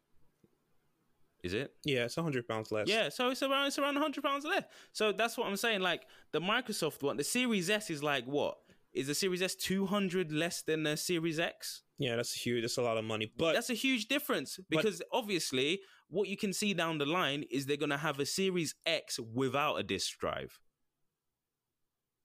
Is 1.43 1.53
it? 1.53 1.73
Yeah, 1.83 2.05
it's 2.05 2.15
hundred 2.15 2.47
pounds 2.47 2.71
less. 2.71 2.87
Yeah, 2.87 3.09
so 3.09 3.29
it's 3.29 3.41
around 3.41 3.67
it's 3.67 3.79
around 3.79 3.95
hundred 3.95 4.23
pounds 4.23 4.45
less. 4.45 4.63
So 4.91 5.11
that's 5.11 5.37
what 5.37 5.47
I'm 5.47 5.55
saying. 5.55 5.81
Like 5.81 6.03
the 6.31 6.41
Microsoft 6.41 7.01
one, 7.03 7.17
the 7.17 7.23
Series 7.23 7.69
S 7.69 7.89
is 7.89 8.03
like 8.03 8.25
what? 8.25 8.57
Is 8.93 9.07
the 9.07 9.15
Series 9.15 9.41
S 9.41 9.55
two 9.55 9.85
hundred 9.85 10.31
less 10.31 10.61
than 10.61 10.83
the 10.83 10.97
Series 10.97 11.39
X? 11.39 11.83
Yeah, 11.99 12.15
that's 12.15 12.33
huge. 12.33 12.63
That's 12.63 12.77
a 12.77 12.81
lot 12.81 12.97
of 12.97 13.05
money, 13.05 13.31
but 13.37 13.53
that's 13.53 13.69
a 13.69 13.75
huge 13.75 14.07
difference 14.07 14.59
because 14.69 14.99
but, 14.99 15.17
obviously, 15.17 15.81
what 16.09 16.27
you 16.27 16.37
can 16.37 16.53
see 16.53 16.73
down 16.73 16.97
the 16.97 17.05
line 17.05 17.43
is 17.49 17.65
they're 17.65 17.77
gonna 17.77 17.97
have 17.97 18.19
a 18.19 18.25
Series 18.25 18.75
X 18.85 19.19
without 19.19 19.75
a 19.75 19.83
disk 19.83 20.19
drive. 20.19 20.59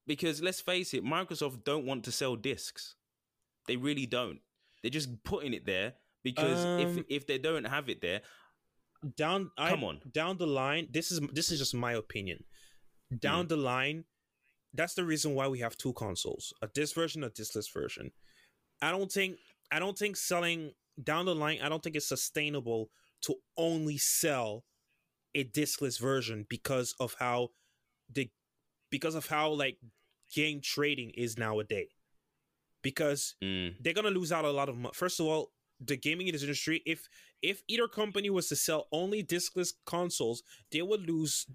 Because 0.06 0.42
let's 0.42 0.60
face 0.60 0.94
it, 0.94 1.04
Microsoft 1.04 1.64
don't 1.64 1.86
want 1.86 2.04
to 2.04 2.12
sell 2.12 2.36
discs. 2.36 2.96
They 3.68 3.76
really 3.76 4.06
don't. 4.06 4.40
They're 4.82 4.90
just 4.90 5.22
putting 5.22 5.54
it 5.54 5.64
there 5.64 5.94
because 6.24 6.64
um, 6.64 6.80
if 6.80 7.04
if 7.08 7.26
they 7.26 7.38
don't 7.38 7.64
have 7.64 7.88
it 7.88 8.00
there, 8.00 8.22
down 9.16 9.50
come 9.58 9.84
I, 9.84 9.86
on 9.86 10.00
down 10.12 10.38
the 10.38 10.46
line 10.46 10.88
this 10.90 11.10
is 11.10 11.20
this 11.32 11.50
is 11.50 11.58
just 11.58 11.74
my 11.74 11.92
opinion 11.92 12.44
down 13.18 13.46
mm. 13.46 13.48
the 13.48 13.56
line 13.56 14.04
that's 14.74 14.94
the 14.94 15.04
reason 15.04 15.34
why 15.34 15.48
we 15.48 15.58
have 15.58 15.76
two 15.76 15.92
consoles 15.92 16.52
a 16.62 16.68
disc 16.68 16.94
version 16.94 17.24
a 17.24 17.30
discless 17.30 17.72
version 17.72 18.12
i 18.80 18.90
don't 18.90 19.10
think 19.10 19.36
i 19.70 19.78
don't 19.78 19.98
think 19.98 20.16
selling 20.16 20.72
down 21.02 21.24
the 21.24 21.34
line 21.34 21.58
i 21.62 21.68
don't 21.68 21.82
think 21.82 21.96
it's 21.96 22.08
sustainable 22.08 22.90
to 23.22 23.34
only 23.56 23.98
sell 23.98 24.64
a 25.34 25.44
discless 25.44 26.00
version 26.00 26.46
because 26.48 26.94
of 27.00 27.16
how 27.18 27.48
the 28.12 28.30
because 28.92 29.16
of 29.16 29.26
how 29.26 29.50
like 29.50 29.78
game 30.32 30.60
trading 30.62 31.10
is 31.16 31.36
nowadays 31.36 31.88
because 32.82 33.34
mm. 33.42 33.74
they're 33.80 33.94
gonna 33.94 34.10
lose 34.10 34.30
out 34.30 34.44
a 34.44 34.50
lot 34.50 34.68
of 34.68 34.76
money 34.76 34.92
first 34.94 35.18
of 35.18 35.26
all 35.26 35.50
the 35.80 35.96
gaming 35.96 36.28
industry 36.28 36.80
if 36.86 37.08
if 37.40 37.62
either 37.66 37.88
company 37.88 38.30
was 38.30 38.48
to 38.48 38.54
sell 38.54 38.86
only 38.92 39.24
discless 39.24 39.72
consoles 39.86 40.42
they 40.70 40.82
would 40.82 41.08
lose 41.08 41.46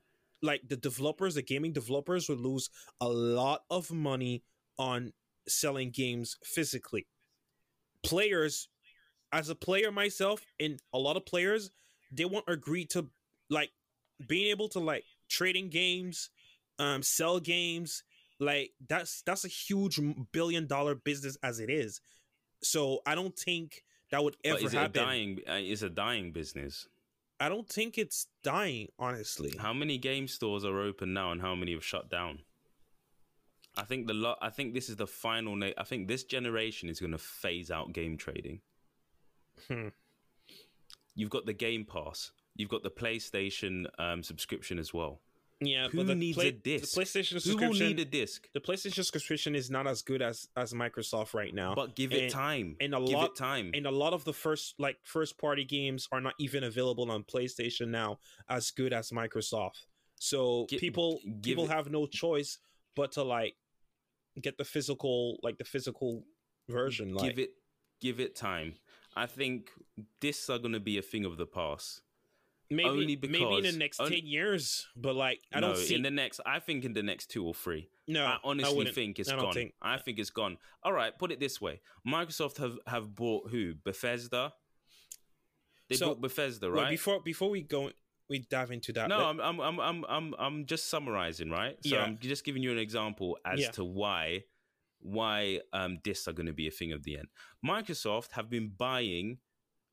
like 0.41 0.61
the 0.67 0.75
developers 0.75 1.35
the 1.35 1.41
gaming 1.41 1.71
developers 1.71 2.27
would 2.27 2.39
lose 2.39 2.69
a 2.99 3.07
lot 3.07 3.61
of 3.69 3.91
money 3.91 4.43
on 4.77 5.13
selling 5.47 5.91
games 5.91 6.37
physically 6.43 7.07
players 8.03 8.67
as 9.31 9.49
a 9.49 9.55
player 9.55 9.91
myself 9.91 10.41
and 10.59 10.79
a 10.93 10.97
lot 10.97 11.15
of 11.15 11.25
players 11.25 11.71
they 12.11 12.25
won't 12.25 12.45
agree 12.47 12.85
to 12.85 13.07
like 13.49 13.69
being 14.27 14.47
able 14.49 14.67
to 14.67 14.79
like 14.79 15.03
trading 15.29 15.69
games 15.69 16.29
um 16.79 17.01
sell 17.01 17.39
games 17.39 18.03
like 18.39 18.71
that's 18.87 19.21
that's 19.23 19.45
a 19.45 19.49
huge 19.49 19.99
billion 20.31 20.67
dollar 20.67 20.95
business 20.95 21.37
as 21.41 21.59
it 21.59 21.69
is 21.69 22.01
so 22.61 22.99
i 23.05 23.15
don't 23.15 23.37
think 23.37 23.83
that 24.11 24.23
would 24.23 24.37
ever 24.43 24.57
is 24.57 24.73
happen. 24.73 25.01
It 25.01 25.05
dying 25.05 25.39
uh, 25.49 25.53
is 25.53 25.83
a 25.83 25.89
dying 25.89 26.31
business. 26.31 26.87
I 27.39 27.49
don't 27.49 27.67
think 27.67 27.97
it's 27.97 28.27
dying, 28.43 28.87
honestly. 28.97 29.53
How 29.59 29.73
many 29.73 29.97
game 29.97 30.27
stores 30.27 30.65
are 30.65 30.79
open 30.79 31.13
now, 31.13 31.31
and 31.31 31.41
how 31.41 31.55
many 31.55 31.73
have 31.73 31.83
shut 31.83 32.09
down? 32.09 32.39
I 33.75 33.83
think 33.83 34.07
the 34.07 34.13
lot. 34.13 34.37
I 34.41 34.49
think 34.49 34.73
this 34.73 34.89
is 34.89 34.95
the 34.95 35.07
final. 35.07 35.55
Na- 35.55 35.77
I 35.77 35.83
think 35.83 36.07
this 36.07 36.23
generation 36.23 36.89
is 36.89 36.99
going 36.99 37.11
to 37.11 37.17
phase 37.17 37.69
out 37.69 37.93
game 37.93 38.17
trading. 38.17 38.61
Hmm. 39.67 39.89
You've 41.15 41.29
got 41.29 41.45
the 41.45 41.53
Game 41.53 41.83
Pass. 41.83 42.31
You've 42.55 42.69
got 42.69 42.83
the 42.83 42.91
PlayStation 42.91 43.85
um, 43.99 44.23
subscription 44.23 44.79
as 44.79 44.93
well. 44.93 45.19
Yeah, 45.59 45.87
who 45.87 46.03
needs 46.13 46.37
play, 46.37 46.49
a 46.49 46.51
disc? 46.51 46.93
The 46.93 47.01
PlayStation 47.01 47.41
subscription. 47.41 47.59
Who 47.59 47.69
will 47.69 47.79
need 47.79 47.99
a 47.99 48.05
disc? 48.05 48.47
The 48.53 48.59
PlayStation 48.59 49.03
subscription 49.03 49.55
is 49.55 49.71
not 49.71 49.87
as 49.87 50.03
good 50.03 50.21
as 50.21 50.47
as 50.55 50.73
Microsoft 50.73 51.33
right 51.33 51.53
now. 51.53 51.73
But 51.73 51.95
give 51.95 52.13
it 52.13 52.23
and, 52.23 52.31
time. 52.31 52.75
And 52.79 52.93
a 52.93 52.99
give 52.99 53.15
lot 53.15 53.31
it 53.31 53.35
time. 53.35 53.71
And 53.73 53.87
a 53.87 53.91
lot 53.91 54.13
of 54.13 54.23
the 54.23 54.33
first 54.33 54.75
like 54.77 54.97
first 55.03 55.39
party 55.39 55.65
games 55.65 56.07
are 56.11 56.21
not 56.21 56.35
even 56.39 56.63
available 56.63 57.09
on 57.09 57.23
PlayStation 57.23 57.87
now 57.87 58.19
as 58.49 58.69
good 58.69 58.93
as 58.93 59.09
Microsoft. 59.09 59.85
So 60.19 60.65
people 60.65 61.19
people 61.41 61.65
it, 61.65 61.71
have 61.71 61.89
no 61.89 62.05
choice 62.05 62.59
but 62.95 63.13
to 63.13 63.23
like 63.23 63.55
get 64.39 64.59
the 64.59 64.65
physical 64.65 65.39
like 65.41 65.57
the 65.57 65.65
physical 65.65 66.23
version. 66.69 67.15
Like. 67.15 67.29
Give 67.29 67.39
it 67.39 67.49
give 67.99 68.19
it 68.19 68.35
time. 68.35 68.75
I 69.15 69.25
think 69.25 69.71
discs 70.21 70.51
are 70.51 70.59
going 70.59 70.73
to 70.73 70.79
be 70.79 70.99
a 70.99 71.01
thing 71.01 71.25
of 71.25 71.37
the 71.37 71.47
past 71.47 72.01
maybe 72.69 72.89
only 72.89 73.15
maybe 73.21 73.57
in 73.57 73.63
the 73.63 73.71
next 73.77 73.99
on- 73.99 74.09
ten 74.09 74.25
years, 74.25 74.87
but 74.95 75.15
like 75.15 75.39
I 75.53 75.59
no, 75.59 75.67
don't 75.73 75.77
see 75.77 75.95
in 75.95 76.01
the 76.03 76.11
next. 76.11 76.39
I 76.45 76.59
think 76.59 76.85
in 76.85 76.93
the 76.93 77.03
next 77.03 77.27
two 77.31 77.45
or 77.45 77.53
three. 77.53 77.89
no. 78.07 78.25
I 78.25 78.37
honestly 78.43 78.75
wouldn't. 78.77 78.95
think 78.95 79.19
it's 79.19 79.29
I 79.29 79.35
gone. 79.37 79.53
think- 79.53 79.73
I 79.81 79.97
think 79.97 80.19
it's 80.19 80.29
gone. 80.29 80.57
All 80.83 80.93
right, 80.93 81.17
put 81.17 81.31
it 81.31 81.39
this 81.39 81.59
way: 81.61 81.81
Microsoft 82.07 82.57
have 82.57 82.77
have 82.87 83.13
bought 83.15 83.49
who? 83.51 83.73
Bethesda. 83.83 84.53
They 85.89 85.95
So, 85.95 86.07
bought 86.07 86.21
Bethesda, 86.21 86.69
Well, 86.69 86.83
right? 86.83 86.89
before 86.89 87.21
before 87.21 87.49
we 87.49 87.61
go, 87.61 87.91
we 88.29 88.39
dive 88.39 88.71
into 88.71 88.91
that. 88.93 89.07
no, 89.07 89.25
I'm, 89.25 89.39
I'm 89.39 89.59
I'm 89.61 89.79
I'm 89.79 90.05
I'm 90.09 90.35
I'm 90.37 90.65
just 90.65 90.89
summarizing, 90.89 91.49
right? 91.49 91.77
So 91.85 91.95
Yeah. 91.95 92.03
I'm 92.03 92.17
just 92.19 92.43
giving 92.43 92.61
you 92.61 92.71
an 92.71 92.77
example 92.77 93.37
as 93.45 93.59
Yeah. 93.61 93.71
to 93.71 93.85
why 93.85 94.43
why 94.99 95.61
um 95.71 95.99
discs 96.03 96.27
are 96.27 96.33
going 96.33 96.47
to 96.47 96.53
be 96.53 96.67
a 96.67 96.71
thing 96.71 96.91
of 96.91 97.03
the 97.03 97.17
end. 97.17 97.27
Microsoft 97.65 98.31
have 98.33 98.49
been 98.49 98.67
buying 98.69 99.37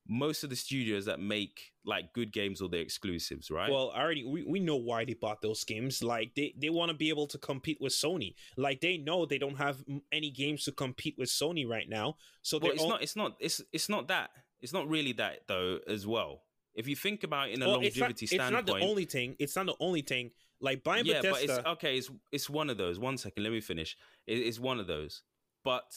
most 0.07 0.43
of 0.43 0.49
the 0.49 0.55
studios 0.55 1.05
that 1.05 1.19
make 1.19 1.71
like 1.83 2.13
good 2.13 2.31
games 2.31 2.61
or 2.61 2.69
their 2.69 2.81
exclusives, 2.81 3.49
right? 3.49 3.71
Well, 3.71 3.91
I 3.93 4.01
already 4.01 4.23
we, 4.23 4.43
we 4.43 4.59
know 4.59 4.75
why 4.75 5.05
they 5.05 5.13
bought 5.13 5.41
those 5.41 5.63
games. 5.63 6.03
Like 6.03 6.33
they, 6.35 6.53
they 6.57 6.69
want 6.69 6.89
to 6.89 6.97
be 6.97 7.09
able 7.09 7.27
to 7.27 7.37
compete 7.37 7.79
with 7.81 7.93
Sony. 7.93 8.35
Like 8.57 8.81
they 8.81 8.97
know 8.97 9.25
they 9.25 9.37
don't 9.37 9.57
have 9.57 9.83
any 10.11 10.29
games 10.29 10.65
to 10.65 10.71
compete 10.71 11.15
with 11.17 11.29
Sony 11.29 11.67
right 11.67 11.89
now. 11.89 12.17
So 12.41 12.59
Well, 12.61 12.71
it's 12.71 12.83
all- 12.83 12.89
not. 12.89 13.01
It's 13.01 13.15
not. 13.15 13.35
It's 13.39 13.61
it's 13.71 13.89
not 13.89 14.07
that. 14.09 14.31
It's 14.61 14.73
not 14.73 14.87
really 14.87 15.13
that 15.13 15.47
though. 15.47 15.79
As 15.87 16.05
well, 16.05 16.43
if 16.75 16.87
you 16.87 16.95
think 16.95 17.23
about 17.23 17.49
it 17.49 17.55
in 17.55 17.61
a 17.61 17.67
well, 17.67 17.81
it's 17.81 17.97
not, 17.97 18.05
longevity 18.05 18.35
it's 18.35 18.51
not 18.51 18.65
the 18.65 18.79
only 18.79 19.05
thing. 19.05 19.35
It's 19.39 19.55
not 19.55 19.65
the 19.65 19.75
only 19.79 20.01
thing. 20.01 20.31
Like 20.61 20.83
buying 20.83 21.05
yeah, 21.05 21.21
but 21.21 21.33
Bethesda. 21.33 21.59
it's 21.59 21.67
okay. 21.67 21.97
It's 21.97 22.11
it's 22.31 22.49
one 22.49 22.69
of 22.69 22.77
those. 22.77 22.99
One 22.99 23.17
second, 23.17 23.43
let 23.43 23.51
me 23.51 23.61
finish. 23.61 23.97
It, 24.27 24.35
it's 24.35 24.59
one 24.59 24.79
of 24.79 24.87
those. 24.87 25.23
But 25.63 25.95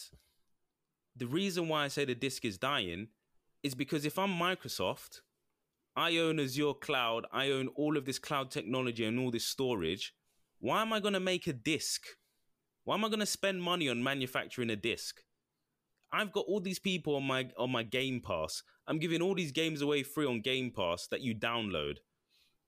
the 1.15 1.27
reason 1.27 1.67
why 1.67 1.85
I 1.85 1.87
say 1.89 2.05
the 2.05 2.15
disc 2.15 2.43
is 2.43 2.57
dying 2.57 3.07
is 3.63 3.75
because 3.75 4.05
if 4.05 4.17
I'm 4.17 4.31
Microsoft, 4.31 5.21
I 5.95 6.17
own 6.17 6.39
Azure 6.39 6.73
Cloud. 6.73 7.25
I 7.31 7.51
own 7.51 7.67
all 7.75 7.97
of 7.97 8.05
this 8.05 8.19
cloud 8.19 8.51
technology 8.51 9.05
and 9.05 9.19
all 9.19 9.31
this 9.31 9.45
storage. 9.45 10.13
Why 10.59 10.81
am 10.81 10.93
I 10.93 10.99
going 10.99 11.13
to 11.13 11.19
make 11.19 11.47
a 11.47 11.53
disc? 11.53 12.03
Why 12.83 12.95
am 12.95 13.05
I 13.05 13.09
going 13.09 13.19
to 13.19 13.25
spend 13.25 13.61
money 13.61 13.89
on 13.89 14.03
manufacturing 14.03 14.69
a 14.69 14.75
disc? 14.75 15.21
I've 16.11 16.31
got 16.31 16.45
all 16.47 16.59
these 16.59 16.79
people 16.79 17.15
on 17.15 17.23
my 17.23 17.49
on 17.57 17.71
my 17.71 17.83
Game 17.83 18.21
Pass. 18.21 18.63
I'm 18.87 18.97
giving 18.97 19.21
all 19.21 19.35
these 19.35 19.51
games 19.51 19.81
away 19.81 20.03
free 20.03 20.25
on 20.25 20.41
Game 20.41 20.71
Pass 20.75 21.07
that 21.07 21.21
you 21.21 21.35
download. 21.35 21.97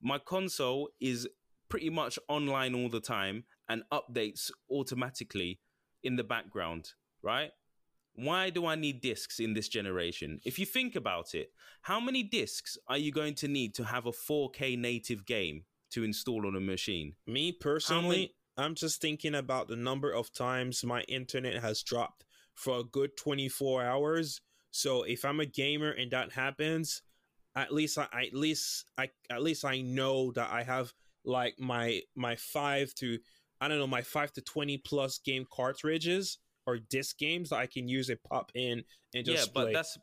My 0.00 0.18
console 0.18 0.90
is 1.00 1.28
pretty 1.68 1.90
much 1.90 2.18
online 2.28 2.74
all 2.74 2.88
the 2.88 3.00
time 3.00 3.44
and 3.68 3.82
updates 3.92 4.50
automatically 4.70 5.58
in 6.02 6.16
the 6.16 6.24
background, 6.24 6.90
right? 7.22 7.50
Why 8.14 8.50
do 8.50 8.66
I 8.66 8.74
need 8.74 9.00
discs 9.00 9.40
in 9.40 9.54
this 9.54 9.68
generation? 9.68 10.40
If 10.44 10.58
you 10.58 10.66
think 10.66 10.96
about 10.96 11.34
it, 11.34 11.50
how 11.82 11.98
many 11.98 12.22
discs 12.22 12.76
are 12.88 12.98
you 12.98 13.10
going 13.10 13.34
to 13.36 13.48
need 13.48 13.74
to 13.74 13.84
have 13.84 14.06
a 14.06 14.12
4K 14.12 14.78
native 14.78 15.24
game 15.24 15.64
to 15.92 16.04
install 16.04 16.46
on 16.46 16.56
a 16.56 16.60
machine? 16.60 17.14
Me 17.26 17.52
personally, 17.52 18.34
I'm 18.56 18.74
just 18.74 19.00
thinking 19.00 19.34
about 19.34 19.68
the 19.68 19.76
number 19.76 20.10
of 20.10 20.32
times 20.32 20.84
my 20.84 21.02
internet 21.02 21.62
has 21.62 21.82
dropped 21.82 22.24
for 22.54 22.80
a 22.80 22.84
good 22.84 23.16
24 23.16 23.82
hours. 23.82 24.40
So 24.70 25.04
if 25.04 25.24
I'm 25.24 25.40
a 25.40 25.46
gamer 25.46 25.90
and 25.90 26.10
that 26.10 26.32
happens, 26.32 27.02
at 27.56 27.72
least 27.72 27.98
I 27.98 28.06
at 28.12 28.34
least 28.34 28.86
I 28.96 29.10
at 29.30 29.42
least 29.42 29.64
I 29.64 29.80
know 29.80 30.32
that 30.32 30.50
I 30.50 30.62
have 30.62 30.92
like 31.24 31.54
my 31.58 32.00
my 32.14 32.36
5 32.36 32.94
to 32.96 33.18
I 33.60 33.68
don't 33.68 33.78
know 33.78 33.86
my 33.86 34.02
5 34.02 34.32
to 34.34 34.40
20 34.40 34.78
plus 34.78 35.18
game 35.18 35.46
cartridges 35.50 36.38
or 36.66 36.78
disc 36.78 37.18
games 37.18 37.50
that 37.50 37.56
I 37.56 37.66
can 37.66 37.88
use 37.88 38.08
and 38.08 38.22
pop 38.22 38.52
in 38.54 38.84
and 39.14 39.24
just 39.24 39.48
yeah, 39.48 39.52
but 39.54 39.64
play. 39.64 39.72
that's 39.72 39.98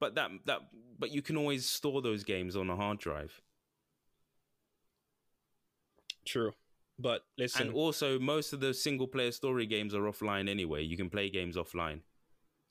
but 0.00 0.14
that 0.16 0.30
that 0.46 0.60
but 0.98 1.10
you 1.10 1.22
can 1.22 1.36
always 1.36 1.68
store 1.68 2.02
those 2.02 2.24
games 2.24 2.56
on 2.56 2.70
a 2.70 2.76
hard 2.76 2.98
drive. 2.98 3.40
true. 6.26 6.52
But 6.98 7.22
listen, 7.38 7.68
And 7.68 7.74
also, 7.74 8.18
most 8.18 8.52
of 8.52 8.60
the 8.60 8.74
single 8.74 9.08
player 9.08 9.32
story 9.32 9.66
games 9.66 9.94
are 9.94 10.02
offline 10.02 10.48
anyway. 10.48 10.82
You 10.82 10.96
can 10.96 11.10
play 11.10 11.30
games 11.30 11.56
offline, 11.56 12.00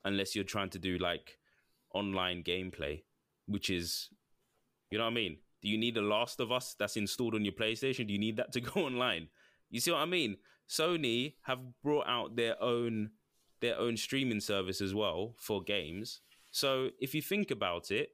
unless 0.06 0.36
you're 0.36 0.45
trying 0.45 0.69
to 0.69 0.80
do 0.80 0.97
like 0.97 1.38
online 1.93 2.43
gameplay, 2.43 3.04
which 3.47 3.69
is, 3.69 4.10
you 4.89 4.97
know 4.97 5.06
what 5.06 5.12
I 5.12 5.15
mean? 5.15 5.38
Do 5.62 5.67
you 5.69 5.77
need 5.77 5.95
The 5.95 6.01
Last 6.01 6.39
of 6.39 6.51
Us 6.51 6.75
that's 6.77 6.97
installed 6.97 7.36
on 7.36 7.43
your 7.43 7.54
PlayStation? 7.54 8.08
Do 8.08 8.13
you 8.13 8.19
need 8.19 8.38
that 8.38 8.54
to 8.54 8.62
go 8.62 8.82
online? 8.86 9.27
You 9.69 9.80
see 9.80 9.91
what 9.91 9.99
I 10.01 10.06
mean? 10.06 10.38
Sony 10.69 11.36
have 11.43 11.60
brought 11.84 12.08
out 12.08 12.36
their 12.36 12.62
own 12.63 13.12
their 13.62 13.78
own 13.78 13.97
streaming 13.97 14.39
service 14.41 14.82
as 14.82 14.93
well 14.93 15.36
for 15.38 15.62
games. 15.63 16.21
So 16.52 16.89
if 17.00 17.15
you 17.15 17.21
think 17.21 17.52
about 17.52 17.91
it, 17.91 18.10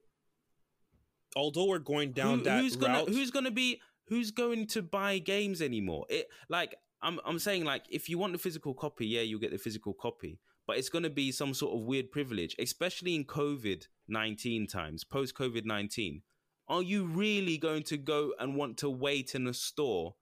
although 1.36 1.65
we're 1.67 1.79
going 1.79 2.12
down 2.12 2.39
who- 2.39 2.43
that 2.45 2.62
who's 2.62 2.77
route, 2.77 3.05
gonna 3.07 3.17
who's 3.17 3.31
gonna 3.31 3.51
be 3.51 3.81
who's 4.07 4.31
going 4.31 4.67
to 4.67 4.81
buy 4.81 5.17
games 5.17 5.62
anymore? 5.62 6.05
It 6.10 6.27
like 6.49 6.75
i'm 7.01 7.19
i'm 7.25 7.39
saying 7.39 7.63
like 7.63 7.83
if 7.89 8.10
you 8.10 8.17
want 8.17 8.33
the 8.33 8.39
physical 8.39 8.73
copy 8.73 9.05
yeah 9.05 9.21
you'll 9.21 9.39
get 9.39 9.51
the 9.51 9.57
physical 9.57 9.93
copy 9.93 10.39
but 10.65 10.77
it's 10.77 10.89
going 10.89 11.03
to 11.03 11.10
be 11.10 11.31
some 11.31 11.53
sort 11.53 11.75
of 11.75 11.86
weird 11.86 12.12
privilege 12.12 12.55
especially 12.60 13.15
in 13.15 13.23
covid-19 13.23 14.67
times 14.67 15.03
post 15.03 15.36
covid-19 15.36 16.21
are 16.67 16.81
you 16.81 17.05
really 17.05 17.57
going 17.57 17.83
to 17.83 17.97
go 17.97 18.33
and 18.39 18.55
want 18.55 18.77
to 18.77 18.89
wait 18.89 19.36
in 19.36 19.47
a 19.47 19.53
store 19.53 20.15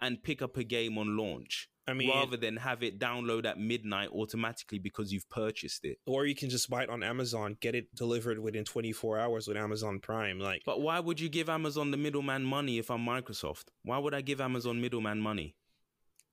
and 0.00 0.22
pick 0.22 0.42
up 0.42 0.56
a 0.56 0.64
game 0.64 0.98
on 0.98 1.16
launch 1.16 1.68
I 1.88 1.94
mean, 1.94 2.10
rather 2.10 2.36
than 2.36 2.56
have 2.56 2.82
it 2.82 2.98
download 2.98 3.46
at 3.46 3.58
midnight 3.58 4.10
automatically 4.12 4.78
because 4.78 5.12
you've 5.12 5.28
purchased 5.30 5.84
it 5.84 5.98
or 6.06 6.26
you 6.26 6.34
can 6.34 6.50
just 6.50 6.68
buy 6.70 6.82
it 6.84 6.90
on 6.90 7.02
Amazon, 7.02 7.56
get 7.60 7.74
it 7.74 7.94
delivered 7.94 8.38
within 8.38 8.64
24 8.64 9.18
hours 9.18 9.48
with 9.48 9.56
Amazon 9.56 9.98
Prime. 10.00 10.38
Like, 10.38 10.62
but 10.66 10.80
why 10.80 11.00
would 11.00 11.18
you 11.18 11.28
give 11.28 11.48
amazon 11.48 11.90
the 11.90 11.96
middleman 11.96 12.44
money 12.44 12.78
if 12.78 12.90
i'm 12.90 13.04
microsoft 13.04 13.64
why 13.82 13.98
would 13.98 14.14
i 14.14 14.20
give 14.20 14.40
amazon 14.40 14.80
middleman 14.80 15.18
money 15.20 15.56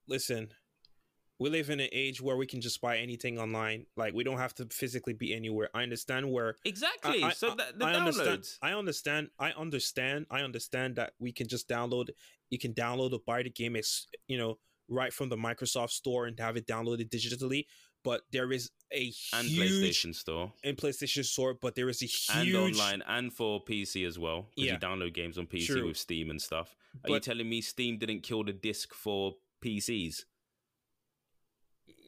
listen, 0.08 0.50
we 1.40 1.50
live 1.50 1.70
in 1.70 1.80
an 1.80 1.90
age 1.92 2.22
where 2.22 2.38
we 2.38 2.46
can 2.46 2.62
just 2.62 2.80
buy 2.80 2.98
anything 2.98 3.38
online. 3.40 3.86
Like, 3.98 4.14
we 4.14 4.24
don't 4.24 4.38
have 4.38 4.54
to 4.56 4.66
physically 4.66 5.14
be 5.14 5.34
anywhere. 5.34 5.70
I 5.74 5.84
understand 5.84 6.32
where. 6.32 6.56
Exactly. 6.64 7.24
I, 7.24 7.28
I- 7.28 7.32
so 7.34 7.54
that 7.56 7.78
the 7.78 7.86
I 7.86 7.94
understand. 7.96 8.42
downloads. 8.42 8.58
I 8.62 8.72
understand. 8.74 9.30
I 9.40 9.52
understand. 9.52 10.26
I 10.32 10.42
understand 10.42 10.96
that 10.96 11.14
we 11.20 11.32
can 11.32 11.48
just 11.48 11.68
download. 11.68 12.10
You 12.50 12.60
can 12.60 12.74
download 12.74 13.14
or 13.14 13.20
buy 13.26 13.44
the 13.44 13.50
game, 13.50 13.76
ex- 13.76 14.08
you 14.28 14.38
know, 14.38 14.60
right 14.88 15.14
from 15.14 15.30
the 15.30 15.38
Microsoft 15.38 15.92
Store 15.92 16.26
and 16.26 16.40
have 16.40 16.58
it 16.58 16.68
downloaded 16.68 17.10
digitally. 17.10 17.66
But 18.04 18.22
there 18.32 18.52
is 18.52 18.70
a 18.94 19.12
and 19.34 19.48
huge 19.48 19.72
PlayStation 19.72 20.14
Store 20.14 20.54
and 20.64 20.78
PlayStation 20.78 21.26
Store. 21.26 21.56
But 21.60 21.74
there 21.76 21.90
is 21.90 22.04
a 22.04 22.38
and 22.38 22.48
huge 22.48 22.76
online 22.76 23.02
and 23.08 23.34
for 23.34 23.64
PC 23.64 24.06
as 24.06 24.20
well. 24.20 24.48
Because 24.56 24.68
Yeah. 24.68 24.74
you 24.74 24.80
download 24.80 25.14
games 25.16 25.38
on 25.40 25.48
PC 25.48 25.66
True. 25.66 25.88
with 25.88 25.98
Steam 25.98 26.30
and 26.30 26.40
stuff. 26.42 26.76
Are 27.04 27.10
you 27.10 27.20
telling 27.20 27.50
me 27.50 27.62
Steam 27.62 27.98
didn't 27.98 28.22
kill 28.22 28.44
the 28.44 28.54
disc 28.54 28.94
for 28.94 29.36
PCs? 29.64 30.26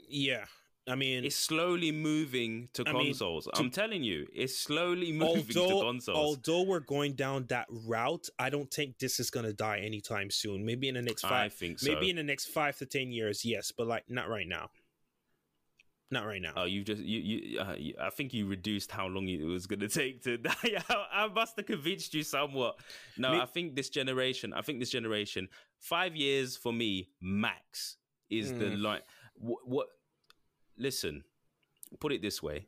Yeah, 0.10 0.46
I 0.89 0.95
mean, 0.95 1.26
It's 1.26 1.36
slowly 1.36 1.91
moving 1.91 2.69
to 2.73 2.84
I 2.88 2.93
mean, 2.93 3.08
consoles. 3.08 3.47
I'm 3.54 3.69
telling 3.69 4.04
you, 4.04 4.26
it's 4.34 4.58
slowly 4.58 5.12
moving 5.23 5.43
to 5.54 5.80
consoles. 5.82 6.17
although 6.17 6.63
we're 6.63 6.80
going 6.80 7.13
down 7.13 7.45
that 7.50 7.67
route, 7.69 8.30
I 8.39 8.50
don't 8.50 8.71
think 8.71 8.97
this 9.00 9.19
is 9.19 9.30
gonna 9.30 9.54
die 9.54 9.80
anytime 9.80 10.30
soon. 10.32 10.65
Maybe 10.65 10.88
in 10.88 10.95
the 10.95 11.02
next 11.02 11.23
five, 11.23 11.34
I 11.34 11.50
think 11.50 11.80
so. 11.80 11.91
maybe 11.93 12.10
in 12.10 12.15
the 12.15 12.23
next 12.23 12.45
five 12.45 12.78
to 12.78 12.86
ten 12.86 13.12
years, 13.12 13.43
yes, 13.43 13.71
but 13.78 13.86
like 13.88 14.06
not 14.10 14.30
right 14.30 14.47
now. 14.47 14.69
Not 16.10 16.26
right 16.26 16.41
now. 16.41 16.54
Oh, 16.56 16.63
you 16.63 16.86
just 16.86 17.02
you 17.02 17.19
you, 17.19 17.60
uh, 17.60 17.76
you. 17.78 17.93
I 18.02 18.10
think 18.10 18.34
you 18.34 18.47
reduced 18.47 18.89
how 18.91 19.08
long 19.08 19.28
it 19.28 19.43
was 19.43 19.67
going 19.67 19.80
to 19.88 19.89
take 19.89 20.23
to 20.23 20.38
die. 20.38 20.54
I, 20.89 21.06
I 21.12 21.28
must 21.28 21.58
have 21.58 21.65
convinced 21.65 22.13
you 22.13 22.23
somewhat. 22.23 22.78
No, 23.17 23.41
I 23.41 23.45
think 23.45 23.76
this 23.76 23.89
generation. 23.89 24.54
I 24.54 24.62
think 24.62 24.80
this 24.80 24.89
generation. 24.89 25.50
Five 25.82 26.15
years 26.15 26.56
for 26.56 26.71
me 26.71 27.10
max 27.21 27.97
is 28.30 28.54
the 28.54 28.65
Mm. 28.65 28.82
line. 28.82 29.02
What, 29.36 29.67
what? 29.67 29.88
Listen, 30.78 31.24
put 32.00 32.12
it 32.12 32.22
this 32.22 32.44
way: 32.44 32.68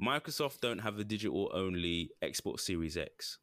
Microsoft 0.00 0.60
don't 0.60 0.78
have 0.80 0.98
a 0.98 1.04
digital 1.04 1.50
only 1.52 2.10
Xbox 2.22 2.60
Series 2.60 2.96
X. 2.96 3.38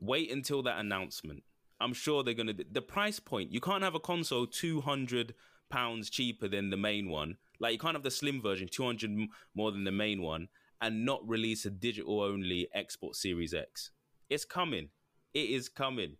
Wait 0.00 0.30
until 0.30 0.62
that 0.62 0.78
announcement. 0.78 1.42
I'm 1.80 1.92
sure 1.92 2.22
they're 2.22 2.34
gonna. 2.34 2.54
The 2.54 2.82
price 2.82 3.20
point. 3.20 3.52
You 3.52 3.60
can't 3.60 3.84
have 3.84 3.94
a 3.94 4.00
console 4.00 4.46
two 4.46 4.80
hundred 4.80 5.34
pounds 5.70 6.08
cheaper 6.08 6.48
than 6.48 6.70
the 6.70 6.76
main 6.76 7.08
one. 7.08 7.36
Like 7.60 7.72
you 7.72 7.78
can't 7.78 7.94
have 7.94 8.02
the 8.02 8.10
slim 8.10 8.40
version 8.40 8.68
two 8.68 8.84
hundred 8.84 9.10
more 9.54 9.70
than 9.70 9.84
the 9.84 9.92
main 9.92 10.22
one, 10.22 10.48
and 10.80 11.04
not 11.04 11.28
release 11.28 11.66
a 11.66 11.70
digital 11.70 12.20
only 12.20 12.68
Xbox 12.76 13.16
Series 13.16 13.52
X. 13.52 13.90
It's 14.30 14.44
coming. 14.44 14.88
It 15.34 15.50
is 15.50 15.68
coming. 15.68 16.16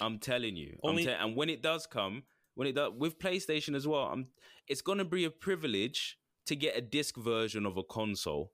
I'm 0.00 0.18
telling 0.18 0.56
you. 0.56 0.78
I'm 0.84 0.96
te- 0.96 1.08
and 1.08 1.36
when 1.36 1.50
it 1.50 1.62
does 1.62 1.86
come, 1.86 2.22
when 2.58 2.66
it 2.66 2.74
does 2.74 2.92
with 2.96 3.20
PlayStation 3.20 3.76
as 3.76 3.86
well, 3.86 4.06
I'm, 4.12 4.26
it's 4.66 4.82
gonna 4.82 5.04
be 5.04 5.24
a 5.24 5.30
privilege 5.30 6.18
to 6.46 6.56
get 6.56 6.76
a 6.76 6.80
disc 6.80 7.16
version 7.16 7.64
of 7.64 7.76
a 7.76 7.84
console 7.84 8.52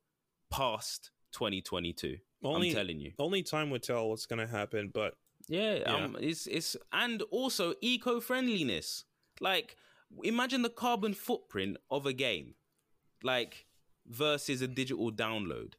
past 0.50 1.10
2022. 1.32 2.18
Only- 2.42 2.68
I'm 2.68 2.74
telling 2.74 3.00
you. 3.00 3.12
Only 3.18 3.42
time 3.42 3.70
would 3.70 3.82
tell 3.82 4.10
what's 4.10 4.26
gonna 4.26 4.46
happen, 4.46 4.90
but 4.92 5.14
Yeah, 5.48 5.76
Yeah. 5.76 5.94
Um, 5.94 6.16
it's 6.20 6.46
it's 6.46 6.76
and 6.92 7.22
also 7.30 7.74
eco 7.80 8.20
friendliness. 8.20 9.04
Like, 9.40 9.76
imagine 10.22 10.60
the 10.60 10.68
carbon 10.68 11.14
footprint 11.14 11.78
of 11.90 12.04
a 12.04 12.12
game, 12.12 12.56
like 13.22 13.64
versus 14.06 14.60
a 14.60 14.68
digital 14.68 15.10
download. 15.12 15.74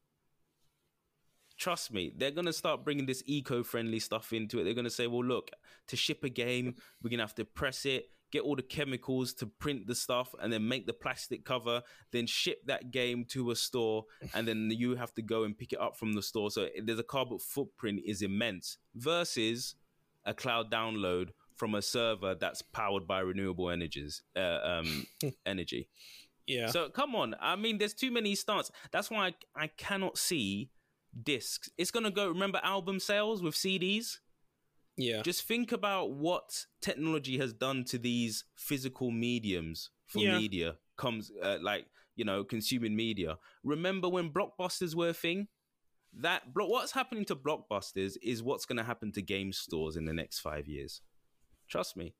Trust 1.57 1.93
me, 1.93 2.11
they're 2.17 2.31
gonna 2.31 2.51
start 2.53 2.83
bringing 2.83 3.05
this 3.05 3.21
eco-friendly 3.27 3.99
stuff 3.99 4.33
into 4.33 4.59
it. 4.59 4.63
They're 4.63 4.73
gonna 4.73 4.89
say, 4.89 5.07
"Well, 5.07 5.23
look, 5.23 5.51
to 5.87 5.95
ship 5.95 6.23
a 6.23 6.29
game, 6.29 6.75
we're 7.01 7.11
gonna 7.11 7.23
have 7.23 7.35
to 7.35 7.45
press 7.45 7.85
it, 7.85 8.11
get 8.35 8.43
all 8.43 8.55
the 8.55 8.61
chemicals 8.61 9.33
to 9.33 9.45
print 9.45 9.87
the 9.87 9.95
stuff, 9.95 10.35
and 10.41 10.51
then 10.51 10.67
make 10.67 10.85
the 10.85 10.93
plastic 10.93 11.45
cover, 11.45 11.81
then 12.11 12.27
ship 12.27 12.59
that 12.65 12.91
game 12.91 13.23
to 13.29 13.51
a 13.51 13.55
store, 13.55 14.03
and 14.33 14.45
then 14.45 14.69
you 14.71 14.95
have 14.95 15.13
to 15.13 15.21
go 15.21 15.43
and 15.43 15.57
pick 15.57 15.71
it 15.71 15.79
up 15.79 15.95
from 15.95 16.13
the 16.13 16.21
store. 16.21 16.51
So 16.51 16.67
there's 16.83 16.99
a 16.99 17.03
carbon 17.03 17.39
footprint 17.39 18.01
is 18.05 18.21
immense 18.21 18.77
versus 18.93 19.75
a 20.25 20.33
cloud 20.33 20.69
download 20.69 21.29
from 21.55 21.75
a 21.75 21.81
server 21.81 22.35
that's 22.35 22.61
powered 22.61 23.07
by 23.07 23.19
renewable 23.19 23.69
energies, 23.69 24.21
uh, 24.35 24.59
um, 24.63 25.07
energy. 25.45 25.87
Yeah. 26.45 26.67
So 26.67 26.89
come 26.89 27.15
on, 27.15 27.35
I 27.39 27.55
mean, 27.55 27.77
there's 27.77 27.93
too 27.93 28.11
many 28.11 28.35
stunts. 28.35 28.69
That's 28.91 29.09
why 29.09 29.27
I, 29.27 29.63
I 29.63 29.67
cannot 29.67 30.17
see 30.17 30.71
discs. 31.23 31.69
It's 31.77 31.91
gonna 31.91 32.11
go. 32.11 32.27
Remember 32.27 32.59
album 32.63 32.99
sales 32.99 33.41
with 33.41 33.55
CDs? 33.55 34.19
Yeah. 34.97 35.21
Just 35.21 35.43
think 35.47 35.71
about 35.71 36.11
what 36.11 36.65
technology 36.81 37.37
has 37.37 37.53
done 37.53 37.83
to 37.85 37.97
these 37.97 38.45
physical 38.55 39.11
mediums 39.11 39.89
for 40.05 40.19
Yeah. 40.19 40.37
media. 40.37 40.77
Comes 40.97 41.31
uh, 41.43 41.57
like 41.61 41.87
you 42.15 42.23
know 42.25 42.43
consuming 42.43 42.95
media. 42.95 43.37
Remember 43.63 44.07
when 44.09 44.29
blockbusters 44.31 44.95
were 44.95 45.09
a 45.09 45.13
thing? 45.13 45.47
That 46.13 46.53
blo- 46.53 46.67
what's 46.69 46.93
happening 46.93 47.25
to 47.25 47.35
blockbusters 47.35 48.15
is 48.23 48.41
what's 48.41 48.65
going 48.65 48.77
to 48.77 48.83
happen 48.85 49.11
to 49.13 49.21
game 49.21 49.51
stores 49.51 49.97
in 49.97 50.05
the 50.05 50.13
next 50.13 50.39
five 50.39 50.67
years. 50.67 51.01
Trust 51.67 51.97
me. 51.97 52.13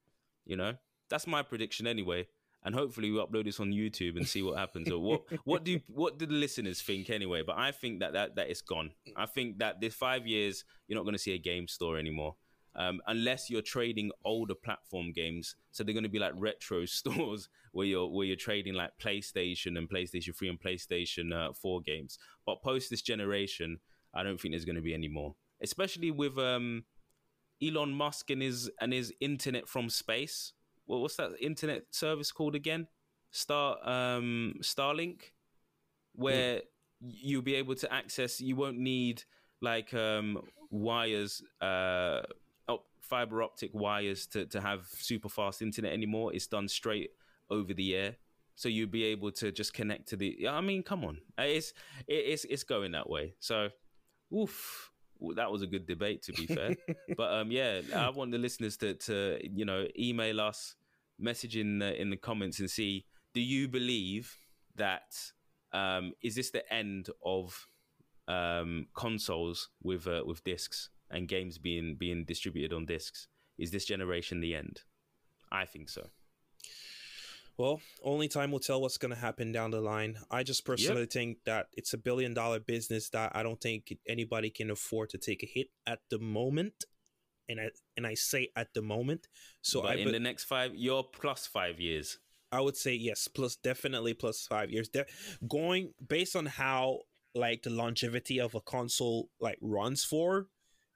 You 0.46 0.58
know 0.58 0.74
that's 1.10 1.28
my 1.28 1.42
prediction 1.44 1.88
anyway. 1.88 2.28
And 2.64 2.74
hopefully 2.74 3.12
we 3.12 3.20
upload 3.20 3.46
this 3.46 3.60
on 3.60 3.72
YouTube 3.72 4.18
and 4.18 4.28
see 4.28 4.42
what 4.42 4.58
happens. 4.58 4.90
or 4.92 5.00
what 5.00 5.22
what 5.46 5.64
do 5.64 5.80
what 5.88 6.18
do 6.20 6.26
the 6.26 6.34
listeners 6.34 6.82
think 6.82 7.10
anyway? 7.10 7.44
But 7.46 7.58
I 7.58 7.72
think 7.72 8.00
that 8.02 8.14
that 8.14 8.36
that 8.36 8.50
is 8.50 8.62
gone. 8.62 8.92
I 9.16 9.28
think 9.28 9.60
that 9.60 9.80
this 9.80 9.94
five 9.94 10.28
years 10.28 10.66
you're 10.88 10.98
not 10.98 11.04
going 11.04 11.14
to 11.16 11.20
see 11.20 11.34
a 11.34 11.38
game 11.38 11.68
store 11.68 11.98
anymore 11.98 12.36
um, 12.76 13.02
unless 13.08 13.50
you're 13.50 13.62
trading 13.62 14.12
older 14.24 14.56
platform 14.56 15.12
games. 15.14 15.56
So 15.72 15.84
they're 15.84 15.94
going 15.94 16.04
to 16.04 16.10
be 16.10 16.20
like 16.20 16.34
retro 16.36 16.86
stores 16.86 17.50
where 17.72 17.86
you're 17.86 18.08
where 18.08 18.26
you're 18.26 18.36
trading 18.36 18.74
like 18.74 18.92
PlayStation 19.02 19.78
and 19.78 19.90
PlayStation 19.90 20.36
Three 20.36 20.50
and 20.50 20.60
PlayStation 20.60 21.34
uh, 21.34 21.54
Four 21.54 21.82
games. 21.82 22.18
But 22.46 22.62
post 22.62 22.90
this 22.90 23.02
generation, 23.02 23.80
I 24.14 24.24
don't 24.24 24.40
think 24.40 24.54
there's 24.54 24.66
going 24.66 24.76
to 24.76 24.82
be 24.82 24.94
any 24.94 25.08
more. 25.08 25.36
Especially 25.62 26.12
with 26.12 26.38
um, 26.38 26.84
Elon 27.64 27.94
Musk 27.94 28.30
and 28.30 28.42
his 28.42 28.70
and 28.82 28.92
his 28.92 29.14
internet 29.20 29.68
from 29.68 29.90
space. 29.90 30.54
Well, 30.88 31.02
what's 31.02 31.16
that 31.16 31.32
internet 31.42 31.84
service 31.92 32.32
called 32.32 32.56
again? 32.56 32.88
Star 33.32 33.78
um, 33.88 34.56
Starlink, 34.62 35.32
where 36.14 36.62
you'll 37.02 37.42
be 37.42 37.56
able 37.56 37.76
to 37.76 37.92
access. 37.92 38.40
You 38.40 38.56
won't 38.56 38.78
need 38.78 39.24
like 39.62 39.94
um, 39.94 40.42
wires, 40.70 41.42
uh, 41.62 42.22
fiber 43.10 43.44
optic 43.44 43.72
wires 43.74 44.26
to 44.28 44.46
to 44.48 44.62
have 44.62 44.88
super 44.88 45.30
fast 45.30 45.62
internet 45.62 45.94
anymore. 45.94 46.34
It's 46.34 46.48
done 46.48 46.68
straight 46.68 47.12
over 47.50 47.74
the 47.74 47.96
air, 47.96 48.16
so 48.56 48.70
you'll 48.70 48.90
be 48.90 49.04
able 49.06 49.32
to 49.34 49.52
just 49.52 49.74
connect 49.74 50.10
to 50.10 50.16
the. 50.16 50.48
I 50.48 50.62
mean, 50.62 50.84
come 50.84 51.04
on, 51.04 51.20
it's 51.38 51.74
it's 52.08 52.46
it's 52.46 52.64
going 52.64 52.92
that 52.94 53.10
way. 53.10 53.36
So, 53.40 53.70
oof. 54.36 54.92
Well, 55.18 55.36
that 55.36 55.50
was 55.50 55.62
a 55.62 55.68
good 55.68 55.88
debate, 55.88 56.24
to 56.24 56.34
be 56.34 56.46
fair. 56.56 56.76
but 57.16 57.32
um, 57.32 57.50
yeah, 57.50 57.80
I 57.96 58.10
want 58.10 58.32
the 58.32 58.38
listeners 58.38 58.76
to 58.78 58.96
to 58.96 59.40
you 59.42 59.64
know 59.64 59.86
email 59.98 60.42
us, 60.42 60.76
message 61.18 61.56
in 61.56 61.80
the, 61.80 62.00
in 62.00 62.10
the 62.10 62.18
comments, 62.18 62.60
and 62.60 62.70
see 62.70 63.06
do 63.34 63.42
you 63.42 63.68
believe 63.68 64.36
that 64.76 65.16
um, 65.74 66.14
is 66.24 66.36
this 66.36 66.52
the 66.52 66.74
end 66.74 67.10
of 67.24 67.68
um, 68.28 68.88
consoles 68.96 69.70
with 69.84 70.08
uh, 70.08 70.24
with 70.26 70.44
discs 70.44 70.90
and 71.10 71.28
games 71.28 71.58
being 71.58 71.96
being 71.98 72.26
distributed 72.26 72.74
on 72.74 72.86
discs? 72.86 73.28
Is 73.58 73.72
this 73.72 73.86
generation 73.86 74.42
the 74.42 74.56
end? 74.56 74.82
I 75.52 75.66
think 75.66 75.90
so. 75.90 76.10
Well, 77.58 77.80
only 78.04 78.28
time 78.28 78.52
will 78.52 78.60
tell 78.60 78.82
what's 78.82 78.98
going 78.98 79.14
to 79.14 79.20
happen 79.20 79.54
down 79.54 79.72
the 79.72 79.80
line. 79.80 80.18
I 80.30 80.44
just 80.44 80.66
personally 80.66 81.06
think 81.06 81.38
that 81.46 81.68
it's 81.72 81.94
a 81.94 81.98
billion 81.98 82.34
dollar 82.34 82.60
business 82.60 83.10
that 83.12 83.32
I 83.34 83.44
don't 83.44 83.62
think 83.62 83.94
anybody 84.08 84.50
can 84.50 84.70
afford 84.70 85.10
to 85.12 85.18
take 85.18 85.42
a 85.42 85.46
hit 85.46 85.68
at 85.88 86.00
the 86.10 86.20
moment. 86.20 86.84
And 87.48 87.60
I 87.62 87.70
and 87.96 88.06
I 88.06 88.16
say 88.16 88.50
at 88.56 88.74
the 88.74 88.82
moment. 88.82 89.28
So 89.62 89.84
but 89.84 89.92
I 89.92 89.94
in 89.96 90.08
be- 90.08 90.12
the 90.12 90.20
next 90.20 90.46
five, 90.46 90.72
you're 90.76 91.04
plus 91.04 91.48
five 91.48 91.80
years. 91.80 92.20
I 92.52 92.60
would 92.60 92.76
say 92.76 92.94
yes, 92.94 93.28
plus 93.28 93.56
definitely 93.56 94.14
plus 94.14 94.48
five 94.48 94.72
years. 94.72 94.90
De- 94.90 95.06
going 95.48 95.94
based 96.06 96.36
on 96.36 96.48
how 96.48 97.02
like 97.36 97.64
the 97.64 97.70
longevity 97.70 98.40
of 98.40 98.56
a 98.56 98.62
console 98.62 99.30
like 99.40 99.58
runs 99.62 100.04
for, 100.04 100.48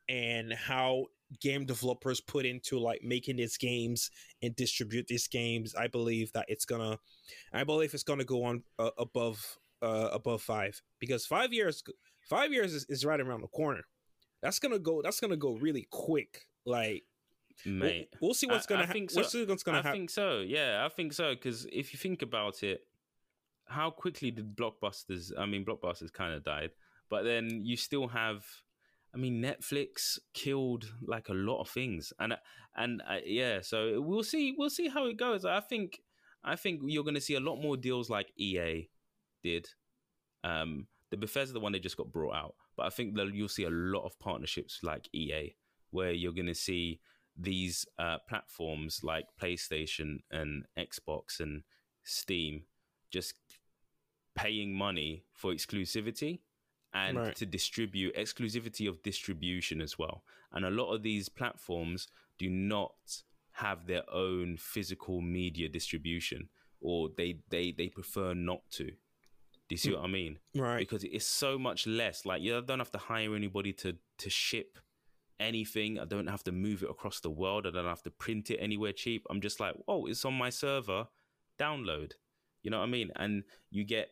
and 0.09 0.51
how 0.51 1.05
game 1.39 1.63
developers 1.63 2.19
put 2.19 2.45
into 2.45 2.79
like 2.79 3.03
making 3.03 3.35
these 3.37 3.55
games 3.55 4.09
and 4.41 4.55
distribute 4.55 5.05
these 5.07 5.27
games. 5.27 5.75
I 5.75 5.87
believe 5.87 6.31
that 6.33 6.45
it's 6.49 6.65
gonna, 6.65 6.97
I 7.53 7.63
believe 7.63 7.93
it's 7.93 8.03
gonna 8.03 8.25
go 8.25 8.43
on 8.43 8.63
uh, 8.79 8.89
above 8.97 9.57
uh, 9.81 10.09
above 10.11 10.41
five 10.41 10.81
because 10.99 11.25
five 11.25 11.53
years, 11.53 11.83
five 12.27 12.51
years 12.51 12.73
is, 12.73 12.85
is 12.89 13.05
right 13.05 13.19
around 13.21 13.41
the 13.41 13.47
corner. 13.47 13.83
That's 14.41 14.59
gonna 14.59 14.79
go. 14.79 15.01
That's 15.01 15.19
gonna 15.19 15.37
go 15.37 15.53
really 15.53 15.87
quick. 15.91 16.45
Like 16.65 17.03
we'll- 17.65 18.03
we'll, 18.21 18.33
see 18.33 18.47
what's 18.47 18.65
gonna 18.65 18.83
I 18.83 18.85
happen. 18.85 19.07
think 19.07 19.11
We'll 19.15 19.25
so. 19.25 19.45
what's 19.45 19.63
gonna 19.63 19.79
I 19.85 19.91
think 19.91 20.09
so. 20.09 20.39
Yeah, 20.39 20.85
I 20.85 20.89
think 20.89 21.13
so. 21.13 21.35
Because 21.35 21.67
if 21.71 21.93
you 21.93 21.99
think 21.99 22.21
about 22.21 22.63
it, 22.63 22.81
how 23.67 23.91
quickly 23.91 24.31
did 24.31 24.55
blockbusters? 24.55 25.31
I 25.37 25.45
mean, 25.45 25.63
blockbusters 25.65 26.11
kind 26.11 26.33
of 26.33 26.43
died, 26.43 26.71
but 27.09 27.23
then 27.23 27.61
you 27.63 27.77
still 27.77 28.07
have. 28.07 28.43
I 29.13 29.17
mean, 29.17 29.41
Netflix 29.41 30.19
killed 30.33 30.85
like 31.01 31.29
a 31.29 31.33
lot 31.33 31.61
of 31.61 31.69
things, 31.69 32.13
and 32.19 32.35
and 32.75 33.01
uh, 33.09 33.17
yeah. 33.25 33.59
So 33.61 34.01
we'll 34.01 34.23
see. 34.23 34.53
We'll 34.57 34.69
see 34.69 34.87
how 34.87 35.05
it 35.07 35.17
goes. 35.17 35.45
I 35.45 35.59
think. 35.59 35.99
I 36.41 36.55
think 36.55 36.81
you're 36.85 37.03
going 37.03 37.15
to 37.15 37.21
see 37.21 37.35
a 37.35 37.41
lot 37.41 37.57
more 37.57 37.75
deals 37.75 38.09
like 38.09 38.31
EA 38.37 38.87
did. 39.43 39.67
Um, 40.45 40.87
the 41.11 41.17
Bethesda 41.17 41.53
the 41.53 41.59
one 41.59 41.73
they 41.73 41.79
just 41.79 41.97
got 41.97 42.13
brought 42.13 42.33
out, 42.33 42.55
but 42.77 42.85
I 42.85 42.89
think 42.89 43.17
you'll 43.33 43.49
see 43.49 43.65
a 43.65 43.69
lot 43.69 44.05
of 44.05 44.17
partnerships 44.19 44.79
like 44.81 45.09
EA, 45.13 45.55
where 45.89 46.11
you're 46.11 46.31
going 46.31 46.45
to 46.45 46.55
see 46.55 47.01
these 47.35 47.85
uh, 47.97 48.17
platforms 48.27 49.01
like 49.03 49.25
PlayStation 49.41 50.19
and 50.31 50.65
Xbox 50.77 51.39
and 51.39 51.63
Steam 52.03 52.63
just 53.11 53.33
paying 54.35 54.73
money 54.73 55.25
for 55.33 55.51
exclusivity 55.51 56.39
and 56.93 57.17
Right. 57.17 57.35
to 57.35 57.45
distribute 57.45 58.15
exclusivity 58.15 58.89
of 58.89 59.01
distribution 59.03 59.81
as 59.81 59.97
well. 59.99 60.23
And 60.51 60.65
a 60.65 60.71
lot 60.71 60.93
of 60.93 61.03
these 61.03 61.29
platforms 61.29 62.07
do 62.37 62.49
not 62.49 63.23
have 63.51 63.85
their 63.85 64.09
own 64.09 64.57
physical 64.57 65.21
media 65.21 65.67
distribution 65.69 66.49
or 66.81 67.09
they 67.17 67.39
they 67.49 67.71
they 67.71 67.89
prefer 67.89 68.33
not 68.33 68.61
to. 68.71 68.85
Do 68.85 69.75
you 69.75 69.77
see 69.77 69.89
hmm. 69.89 69.97
what 69.97 70.05
I 70.05 70.07
mean? 70.07 70.39
right. 70.55 70.79
because 70.79 71.03
it's 71.03 71.25
so 71.25 71.59
much 71.59 71.85
less. 71.85 72.25
Like 72.25 72.41
you 72.41 72.59
don't 72.61 72.79
have 72.79 72.91
to 72.91 72.97
hire 72.97 73.35
anybody 73.35 73.73
to 73.73 73.97
to 74.17 74.29
ship 74.29 74.79
anything. 75.39 75.99
I 75.99 76.05
don't 76.05 76.27
have 76.27 76.43
to 76.45 76.51
move 76.51 76.83
it 76.83 76.89
across 76.89 77.19
the 77.19 77.29
world. 77.29 77.67
I 77.67 77.71
don't 77.71 77.85
have 77.85 78.03
to 78.03 78.11
print 78.11 78.49
it 78.51 78.57
anywhere 78.57 78.91
cheap. 78.91 79.25
I'm 79.29 79.41
just 79.41 79.59
like, 79.59 79.75
oh, 79.87 80.05
it's 80.05 80.25
on 80.25 80.33
my 80.33 80.49
server. 80.49 81.07
Download. 81.59 82.13
You 82.63 82.71
know 82.71 82.79
what 82.79 82.87
I 82.87 82.91
mean? 82.91 83.11
And 83.15 83.43
you 83.69 83.83
get 83.83 84.11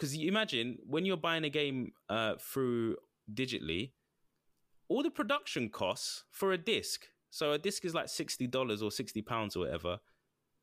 because 0.00 0.16
you 0.16 0.28
imagine 0.28 0.78
when 0.86 1.04
you're 1.04 1.18
buying 1.18 1.44
a 1.44 1.50
game 1.50 1.92
uh, 2.08 2.34
through 2.40 2.96
digitally, 3.32 3.90
all 4.88 5.02
the 5.02 5.10
production 5.10 5.68
costs 5.68 6.24
for 6.30 6.52
a 6.52 6.58
disc. 6.58 7.08
So 7.28 7.52
a 7.52 7.58
disc 7.58 7.84
is 7.84 7.94
like 7.94 8.08
sixty 8.08 8.46
dollars 8.46 8.82
or 8.82 8.90
sixty 8.90 9.20
pounds 9.20 9.56
or 9.56 9.60
whatever. 9.60 9.98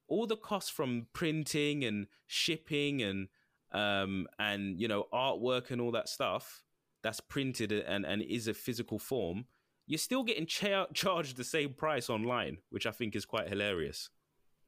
All 0.07 0.25
the 0.25 0.35
costs 0.35 0.71
from 0.71 1.07
printing 1.13 1.83
and 1.83 2.07
shipping 2.25 3.03
and 3.03 3.27
um, 3.71 4.27
and 4.39 4.79
you 4.81 4.87
know 4.87 5.05
artwork 5.13 5.69
and 5.69 5.79
all 5.79 5.91
that 5.91 6.09
stuff 6.09 6.63
that's 7.03 7.19
printed 7.19 7.71
and 7.71 8.05
and 8.05 8.23
is 8.23 8.47
a 8.47 8.53
physical 8.55 8.97
form. 8.97 9.45
You're 9.85 9.99
still 9.99 10.23
getting 10.23 10.47
cha- 10.47 10.87
charged 10.93 11.37
the 11.37 11.43
same 11.43 11.73
price 11.73 12.09
online, 12.09 12.57
which 12.71 12.87
I 12.87 12.91
think 12.91 13.15
is 13.15 13.23
quite 13.23 13.47
hilarious, 13.47 14.09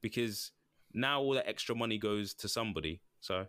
because 0.02 0.52
now 0.94 1.22
all 1.22 1.34
that 1.34 1.50
extra 1.50 1.76
money 1.76 1.98
goes 1.98 2.34
to 2.36 2.48
somebody. 2.48 3.02
So 3.20 3.48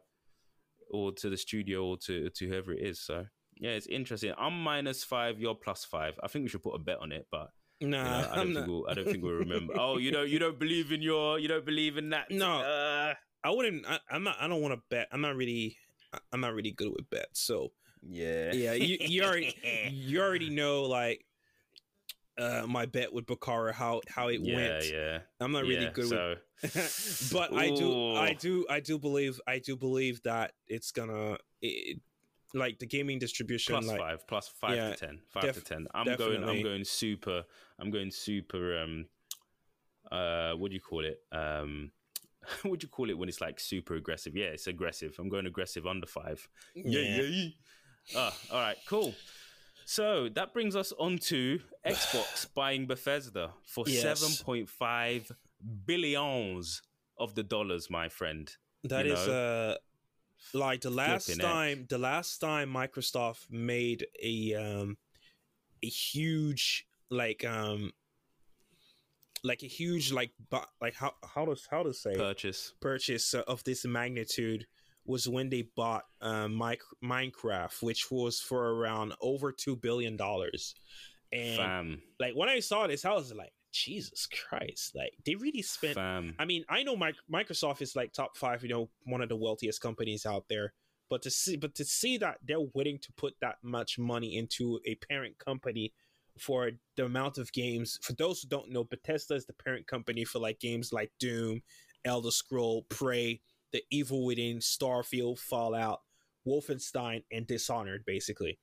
or 0.91 1.13
to 1.13 1.31
the 1.31 1.37
studio 1.37 1.85
or 1.85 1.97
to 1.99 2.31
to 2.31 2.49
whoever 2.49 2.73
it 2.73 2.83
is. 2.83 3.01
So 3.01 3.27
yeah, 3.57 3.71
it's 3.71 3.87
interesting. 3.87 4.33
I'm 4.39 4.63
minus 4.63 5.05
five. 5.05 5.41
You're 5.41 5.55
plus 5.55 5.85
five. 5.85 6.19
I 6.23 6.29
think 6.29 6.45
we 6.45 6.49
should 6.49 6.63
put 6.63 6.75
a 6.75 6.79
bet 6.79 6.99
on 7.01 7.13
it, 7.13 7.27
but 7.31 7.51
Nah, 7.83 7.87
you 7.87 7.89
know, 7.89 8.29
I 8.31 8.37
don't 8.37 8.55
think 8.55 8.67
we'll. 8.67 8.87
I 8.89 8.95
don't 8.95 9.05
think 9.07 9.23
we'll 9.23 9.33
remember. 9.47 9.75
oh, 9.79 9.97
you 9.97 10.13
know, 10.13 10.23
you 10.23 10.39
don't 10.39 10.59
believe 10.59 10.93
in 10.93 11.01
your. 11.01 11.39
You 11.39 11.49
don't 11.49 11.65
believe 11.65 11.97
in 11.97 12.11
that. 12.11 12.31
No. 12.31 12.61
Uh, 12.61 13.15
I 13.43 13.51
wouldn't. 13.51 13.87
I, 13.89 13.99
I'm 14.11 14.23
not. 14.23 14.37
I 14.39 14.49
don't 14.49 14.61
want 14.61 14.75
to 14.75 14.83
bet. 14.91 15.09
I'm 15.13 15.23
not 15.23 15.35
really. 15.35 15.77
I'm 16.33 16.41
not 16.41 16.53
really 16.53 16.73
good 16.73 16.91
with 16.91 17.09
bets. 17.09 17.41
So 17.41 17.73
yeah. 18.03 18.53
yeah, 18.53 18.73
you, 18.73 18.99
you 19.01 19.23
already 19.23 19.55
you 19.91 20.21
already 20.21 20.51
know 20.51 20.83
like 20.83 21.25
uh 22.41 22.67
my 22.67 22.87
bet 22.87 23.13
with 23.13 23.27
Bakara 23.27 23.73
how 23.73 24.01
how 24.09 24.29
it 24.29 24.41
yeah, 24.41 24.55
went. 24.57 24.91
yeah. 24.91 25.19
I'm 25.41 25.53
not 25.53 25.63
really 25.63 25.85
Yeah, 25.85 25.91
good 25.91 26.09
so, 26.09 26.35
with. 26.63 27.31
but 27.33 27.55
I 27.55 27.69
do. 27.71 28.17
I 28.17 28.33
do. 28.33 28.67
I 28.69 28.81
do 28.81 28.99
believe. 28.99 29.41
I 29.47 29.59
do 29.59 29.77
believe 29.77 30.23
that 30.25 30.53
it's 30.67 30.91
gonna. 30.93 31.39
It, 31.63 32.01
like 32.53 32.79
the 32.81 32.87
gaming 32.87 33.19
distribution. 33.19 33.75
Plus 33.75 33.87
like, 33.87 33.99
five, 33.99 34.27
plus 34.27 34.49
five 34.49 34.77
Yeah, 34.77 34.91
to 34.91 34.97
ten, 34.97 35.21
five 35.29 35.45
def- 35.45 35.55
to 35.57 35.61
ten. 35.65 35.87
I'm 35.95 36.17
going. 36.17 36.43
I'm 36.43 36.63
going 36.63 36.85
super. 36.85 37.45
I'm 37.79 37.91
going 37.91 38.11
super. 38.11 38.79
Um, 38.81 39.07
uh, 40.11 40.53
what 40.55 40.71
do 40.71 40.75
you 40.75 40.81
call 40.81 41.05
it? 41.05 41.21
Um, 41.33 41.93
what 42.63 42.81
do 42.81 42.85
you 42.85 42.89
call 42.89 43.11
it 43.11 43.17
when 43.19 43.29
it's 43.29 43.41
like 43.41 43.61
super 43.61 43.95
aggressive? 43.95 44.35
Yeah, 44.35 44.47
it's 44.47 44.67
aggressive. 44.67 45.17
I'm 45.19 45.29
going 45.29 45.47
aggressive 45.47 45.87
under 45.87 46.07
five. 46.07 46.49
Yeah. 46.75 47.23
Ah, 48.17 48.35
all 48.51 48.59
right, 48.61 48.77
cool. 48.89 49.15
So 49.91 50.29
that 50.37 50.53
brings 50.53 50.77
us 50.77 50.93
on 51.01 51.19
to 51.31 51.59
Xbox 51.85 52.47
buying 52.55 52.87
Bethesda 52.87 53.55
for 53.65 53.85
Yes. 53.89 54.23
7.5 54.23 55.33
billions 55.85 56.81
of 57.19 57.35
the 57.35 57.43
dollars, 57.43 57.91
my 57.91 58.09
friend. 58.09 58.49
That 58.85 59.07
you 59.07 59.15
is 59.15 59.27
know? 59.27 59.33
uh 59.33 59.75
like 60.55 60.83
the 60.83 60.91
last 60.91 61.27
Flipping 61.27 61.43
time 61.43 61.87
the 61.89 61.99
last 61.99 62.39
time 62.39 62.73
Microsoft 62.73 63.51
made 63.51 64.07
a 64.23 64.55
um 64.55 64.97
a 65.83 65.89
huge 65.89 66.87
like 67.11 67.45
um 67.45 67.93
like 69.43 69.65
a 69.65 69.67
huge 69.67 70.13
like 70.13 70.31
bu- 70.51 70.71
like 70.81 70.95
how 70.95 71.15
how 71.35 71.45
does 71.47 71.67
how 71.69 71.83
to 71.83 71.93
say 71.93 72.15
Purchase. 72.15 72.75
purchase 72.81 73.35
of 73.35 73.65
this 73.65 73.85
magnitude 73.85 74.67
was 75.05 75.29
when 75.29 75.49
they 75.49 75.69
bought 75.77 76.05
uh, 76.21 76.49
Mic- 76.49 76.81
Minecraft, 77.03 77.83
which 77.83 78.11
was 78.11 78.41
for 78.41 78.75
around 78.75 79.15
over 79.21 79.53
two 79.53 79.77
billion 79.77 80.17
dollars. 80.17 80.75
And 81.33 81.57
Fam. 81.57 82.03
like 82.19 82.35
when 82.35 82.49
I 82.49 82.61
saw 82.61 82.87
this, 82.87 83.05
I 83.05 83.13
was 83.13 83.33
like, 83.33 83.53
Jesus 83.73 84.27
Christ! 84.27 84.93
Like 84.95 85.13
they 85.25 85.35
really 85.37 85.63
spent 85.63 85.95
Fam. 85.95 86.35
I 86.39 86.45
mean, 86.45 86.65
I 86.69 86.83
know 86.83 86.97
Mi- 86.97 87.13
Microsoft 87.33 87.83
is 87.83 87.95
like 87.95 88.13
top 88.13 88.37
five, 88.37 88.63
you 88.63 88.69
know, 88.69 88.91
one 89.05 89.21
of 89.21 89.29
the 89.29 89.37
wealthiest 89.37 89.81
companies 89.81 90.27
out 90.27 90.45
there. 90.49 90.73
But 91.09 91.23
to 91.23 91.31
see, 91.31 91.57
but 91.57 91.75
to 91.77 91.85
see 91.85 92.19
that 92.19 92.39
they're 92.47 92.61
willing 92.75 92.99
to 93.03 93.13
put 93.17 93.35
that 93.41 93.57
much 93.63 93.99
money 93.99 94.37
into 94.37 94.81
a 94.87 94.95
parent 94.97 95.39
company 95.39 95.93
for 96.39 96.71
the 96.97 97.05
amount 97.05 97.39
of 97.39 97.53
games. 97.53 97.99
For 98.03 98.13
those 98.15 98.41
who 98.41 98.49
don't 98.49 98.71
know, 98.71 98.85
Bethesda 98.85 99.35
is 99.35 99.47
the 99.47 99.53
parent 99.53 99.87
company 99.87 100.25
for 100.25 100.39
like 100.39 100.61
games 100.61 100.93
like 100.93 101.11
Doom, 101.19 101.63
Elder 102.05 102.31
Scroll, 102.31 102.87
Prey, 102.89 103.41
The 103.73 103.83
Evil 103.91 104.25
Within, 104.25 104.59
Starfield, 104.59 105.39
Fallout, 105.39 106.01
Wolfenstein, 106.47 107.23
and 107.31 107.47
Dishonored, 107.47 108.05
basically. 108.07 108.59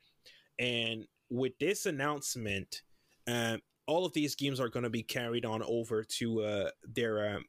And 0.59 1.05
with 1.29 1.57
this 1.59 1.85
announcement, 1.85 2.81
um, 3.27 3.61
all 3.85 4.05
of 4.05 4.13
these 4.13 4.35
games 4.35 4.59
are 4.59 4.69
going 4.69 4.83
to 4.83 4.89
be 4.89 5.03
carried 5.03 5.45
on 5.45 5.63
over 5.63 6.03
to 6.03 6.41
uh, 6.41 6.69
their 6.83 7.35
um, 7.35 7.45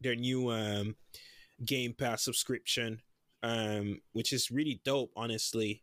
their 0.00 0.14
new 0.14 0.50
um, 0.50 0.96
Game 1.64 1.94
Pass 1.94 2.22
subscription, 2.22 3.00
um, 3.42 4.00
which 4.12 4.32
is 4.32 4.50
really 4.50 4.80
dope, 4.84 5.12
honestly. 5.16 5.82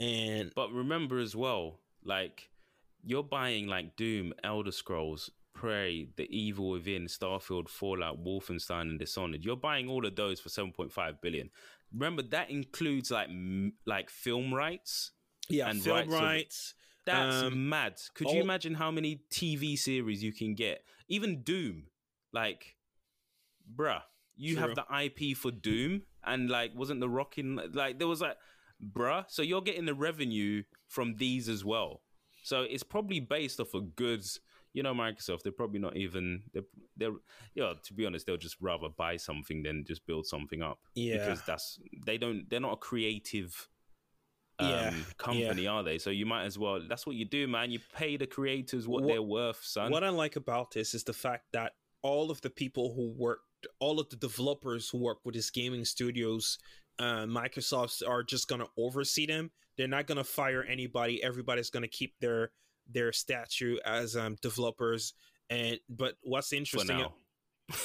And 0.00 0.52
But 0.54 0.72
remember 0.72 1.18
as 1.18 1.34
well, 1.34 1.80
like 2.04 2.50
you're 3.04 3.22
buying 3.22 3.66
like 3.66 3.96
Doom, 3.96 4.32
Elder 4.44 4.72
Scrolls, 4.72 5.30
Prey, 5.58 6.06
The 6.16 6.28
Evil 6.30 6.70
Within, 6.70 7.06
Starfield, 7.06 7.68
Fallout, 7.68 8.22
Wolfenstein, 8.24 8.82
and 8.82 8.98
Dishonored. 8.98 9.44
You're 9.44 9.56
buying 9.56 9.88
all 9.88 10.06
of 10.06 10.14
those 10.14 10.38
for 10.38 10.48
7.5 10.50 11.20
billion. 11.20 11.50
Remember 11.92 12.22
that 12.22 12.48
includes 12.50 13.10
like 13.10 13.28
m- 13.28 13.72
like 13.86 14.08
film 14.10 14.54
rights. 14.54 15.12
yeah, 15.48 15.68
And 15.70 15.82
film 15.82 16.08
rights 16.10 16.72
of- 16.72 16.74
That's 17.06 17.42
Um, 17.44 17.68
mad. 17.70 17.98
Could 18.14 18.26
all- 18.26 18.34
you 18.34 18.42
imagine 18.42 18.74
how 18.74 18.90
many 18.90 19.22
TV 19.30 19.76
series 19.78 20.22
you 20.22 20.32
can 20.32 20.54
get? 20.54 20.84
Even 21.08 21.42
Doom, 21.42 21.86
like, 22.32 22.76
bruh, 23.74 24.02
you 24.36 24.54
True. 24.54 24.62
have 24.68 24.74
the 24.76 24.84
IP 24.90 25.34
for 25.34 25.50
Doom, 25.50 26.02
and 26.22 26.50
like, 26.50 26.74
wasn't 26.74 27.00
the 27.00 27.08
rocking 27.08 27.56
like 27.72 27.98
there 27.98 28.06
was 28.08 28.20
like, 28.20 28.36
bruh. 28.80 29.24
So 29.28 29.40
you're 29.42 29.62
getting 29.62 29.86
the 29.86 29.94
revenue 29.94 30.62
from 30.86 31.16
these 31.16 31.48
as 31.48 31.64
well. 31.64 32.02
So 32.42 32.62
it's 32.62 32.82
probably 32.82 33.20
based 33.20 33.58
off 33.58 33.72
of 33.74 33.96
goods. 33.96 34.40
You 34.78 34.84
know, 34.84 34.94
Microsoft. 34.94 35.42
They're 35.42 35.50
probably 35.50 35.80
not 35.80 35.96
even. 35.96 36.44
They're, 36.52 36.62
they're. 36.96 37.14
Yeah. 37.56 37.72
To 37.82 37.92
be 37.92 38.06
honest, 38.06 38.26
they'll 38.26 38.36
just 38.36 38.56
rather 38.60 38.88
buy 38.88 39.16
something 39.16 39.64
than 39.64 39.84
just 39.84 40.06
build 40.06 40.24
something 40.26 40.62
up. 40.62 40.78
Yeah. 40.94 41.14
Because 41.14 41.42
that's 41.44 41.80
they 42.06 42.16
don't. 42.16 42.48
They're 42.48 42.60
not 42.60 42.74
a 42.74 42.76
creative 42.76 43.68
um, 44.60 44.68
Yeah, 44.68 44.94
company, 45.16 45.66
are 45.66 45.82
they? 45.82 45.98
So 45.98 46.10
you 46.10 46.26
might 46.26 46.44
as 46.44 46.56
well. 46.56 46.80
That's 46.88 47.08
what 47.08 47.16
you 47.16 47.24
do, 47.24 47.48
man. 47.48 47.72
You 47.72 47.80
pay 47.92 48.16
the 48.16 48.28
creators 48.28 48.86
what, 48.86 49.02
What- 49.02 49.08
they're 49.08 49.20
worth, 49.20 49.64
son. 49.64 49.90
What 49.90 50.04
I 50.04 50.10
like 50.10 50.36
about 50.36 50.70
this 50.70 50.94
is 50.94 51.02
the 51.02 51.12
fact 51.12 51.46
that 51.54 51.72
all 52.02 52.30
of 52.30 52.40
the 52.40 52.50
people 52.50 52.94
who 52.94 53.10
worked, 53.16 53.66
all 53.80 53.98
of 53.98 54.08
the 54.10 54.16
developers 54.16 54.88
who 54.88 54.98
work 54.98 55.18
with 55.24 55.34
these 55.34 55.50
gaming 55.50 55.84
studios, 55.84 56.58
uh, 57.00 57.24
Microsoft's 57.24 58.00
are 58.02 58.22
just 58.22 58.46
gonna 58.46 58.68
oversee 58.76 59.26
them. 59.26 59.50
They're 59.76 59.88
not 59.88 60.06
gonna 60.06 60.22
fire 60.22 60.62
anybody. 60.62 61.20
Everybody's 61.20 61.70
gonna 61.70 61.88
keep 61.88 62.14
their 62.20 62.52
their 62.88 63.12
statue 63.12 63.76
as 63.84 64.16
um, 64.16 64.36
developers. 64.42 65.14
And 65.50 65.78
but 65.88 66.14
what's 66.22 66.52
interesting? 66.52 67.06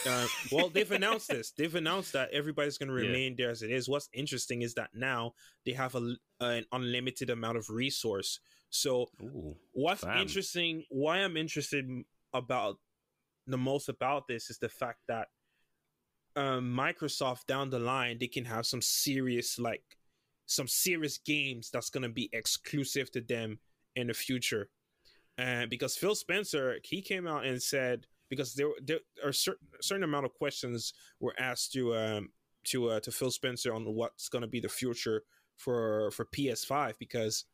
Uh, 0.05 0.27
well, 0.49 0.69
they've 0.69 0.93
announced 0.93 1.27
this. 1.27 1.51
They've 1.57 1.75
announced 1.75 2.13
that 2.13 2.29
everybody's 2.31 2.77
going 2.77 2.87
to 2.87 2.95
Yeah. 2.95 3.07
remain 3.07 3.35
there 3.37 3.49
as 3.49 3.63
it 3.63 3.69
is. 3.69 3.89
What's 3.89 4.07
interesting 4.13 4.61
is 4.61 4.73
that 4.75 4.91
now 4.93 5.33
they 5.65 5.73
have 5.73 5.93
a, 5.95 6.15
an 6.39 6.65
unlimited 6.71 7.29
amount 7.29 7.57
of 7.57 7.69
resource. 7.69 8.39
So 8.69 9.09
Ooh, 9.21 9.57
what's 9.73 10.01
Fam. 10.01 10.17
interesting 10.19 10.83
why 10.89 11.17
i'm 11.17 11.35
interested 11.35 11.85
about 12.33 12.77
the 13.45 13.57
most 13.57 13.89
about 13.89 14.27
this 14.27 14.49
is 14.49 14.57
the 14.57 14.69
fact 14.69 14.99
that 15.07 15.27
um, 16.35 16.73
microsoft 16.75 17.45
down 17.47 17.69
the 17.69 17.79
line 17.79 18.17
they 18.19 18.27
can 18.27 18.45
have 18.45 18.65
some 18.65 18.81
serious 18.81 19.59
like 19.59 19.83
some 20.45 20.67
serious 20.67 21.17
games 21.17 21.69
that's 21.71 21.89
going 21.89 22.03
to 22.03 22.09
be 22.09 22.29
exclusive 22.33 23.11
to 23.11 23.21
them 23.21 23.59
in 23.95 24.07
the 24.07 24.13
future 24.13 24.69
and 25.37 25.69
because 25.69 25.95
phil 25.95 26.15
spencer 26.15 26.77
he 26.83 27.01
came 27.01 27.27
out 27.27 27.45
and 27.45 27.61
said 27.61 28.05
because 28.29 28.53
there, 28.55 28.69
there 28.81 28.99
are 29.23 29.33
certain 29.33 29.67
certain 29.81 30.03
amount 30.03 30.25
of 30.25 30.33
questions 30.33 30.93
were 31.19 31.35
asked 31.39 31.73
to 31.73 31.95
um 31.95 32.29
to 32.63 32.89
uh, 32.89 32.99
to 32.99 33.11
phil 33.11 33.31
spencer 33.31 33.73
on 33.73 33.83
what's 33.93 34.29
going 34.29 34.41
to 34.41 34.47
be 34.47 34.59
the 34.59 34.69
future 34.69 35.23
for 35.57 36.11
for 36.11 36.25
ps5 36.25 36.93
because 36.99 37.45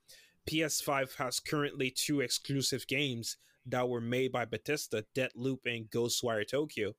PS5 0.49 1.15
has 1.15 1.39
currently 1.39 1.91
two 1.91 2.21
exclusive 2.21 2.87
games 2.87 3.37
that 3.67 3.87
were 3.87 4.01
made 4.01 4.31
by 4.31 4.45
Bethesda, 4.45 5.05
Deathloop 5.15 5.59
and 5.65 5.89
Ghostwire 5.91 6.47
Tokyo. 6.47 6.93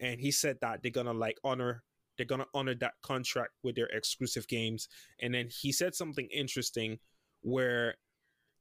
And 0.00 0.20
he 0.20 0.30
said 0.30 0.58
that 0.62 0.82
they're 0.82 0.90
gonna 0.90 1.12
like 1.12 1.38
honor 1.44 1.82
they're 2.16 2.26
gonna 2.26 2.46
honor 2.54 2.74
that 2.76 2.94
contract 3.02 3.52
with 3.62 3.74
their 3.76 3.88
exclusive 3.88 4.46
games. 4.48 4.88
And 5.20 5.34
then 5.34 5.48
he 5.50 5.72
said 5.72 5.94
something 5.94 6.28
interesting 6.32 6.98
where 7.42 7.96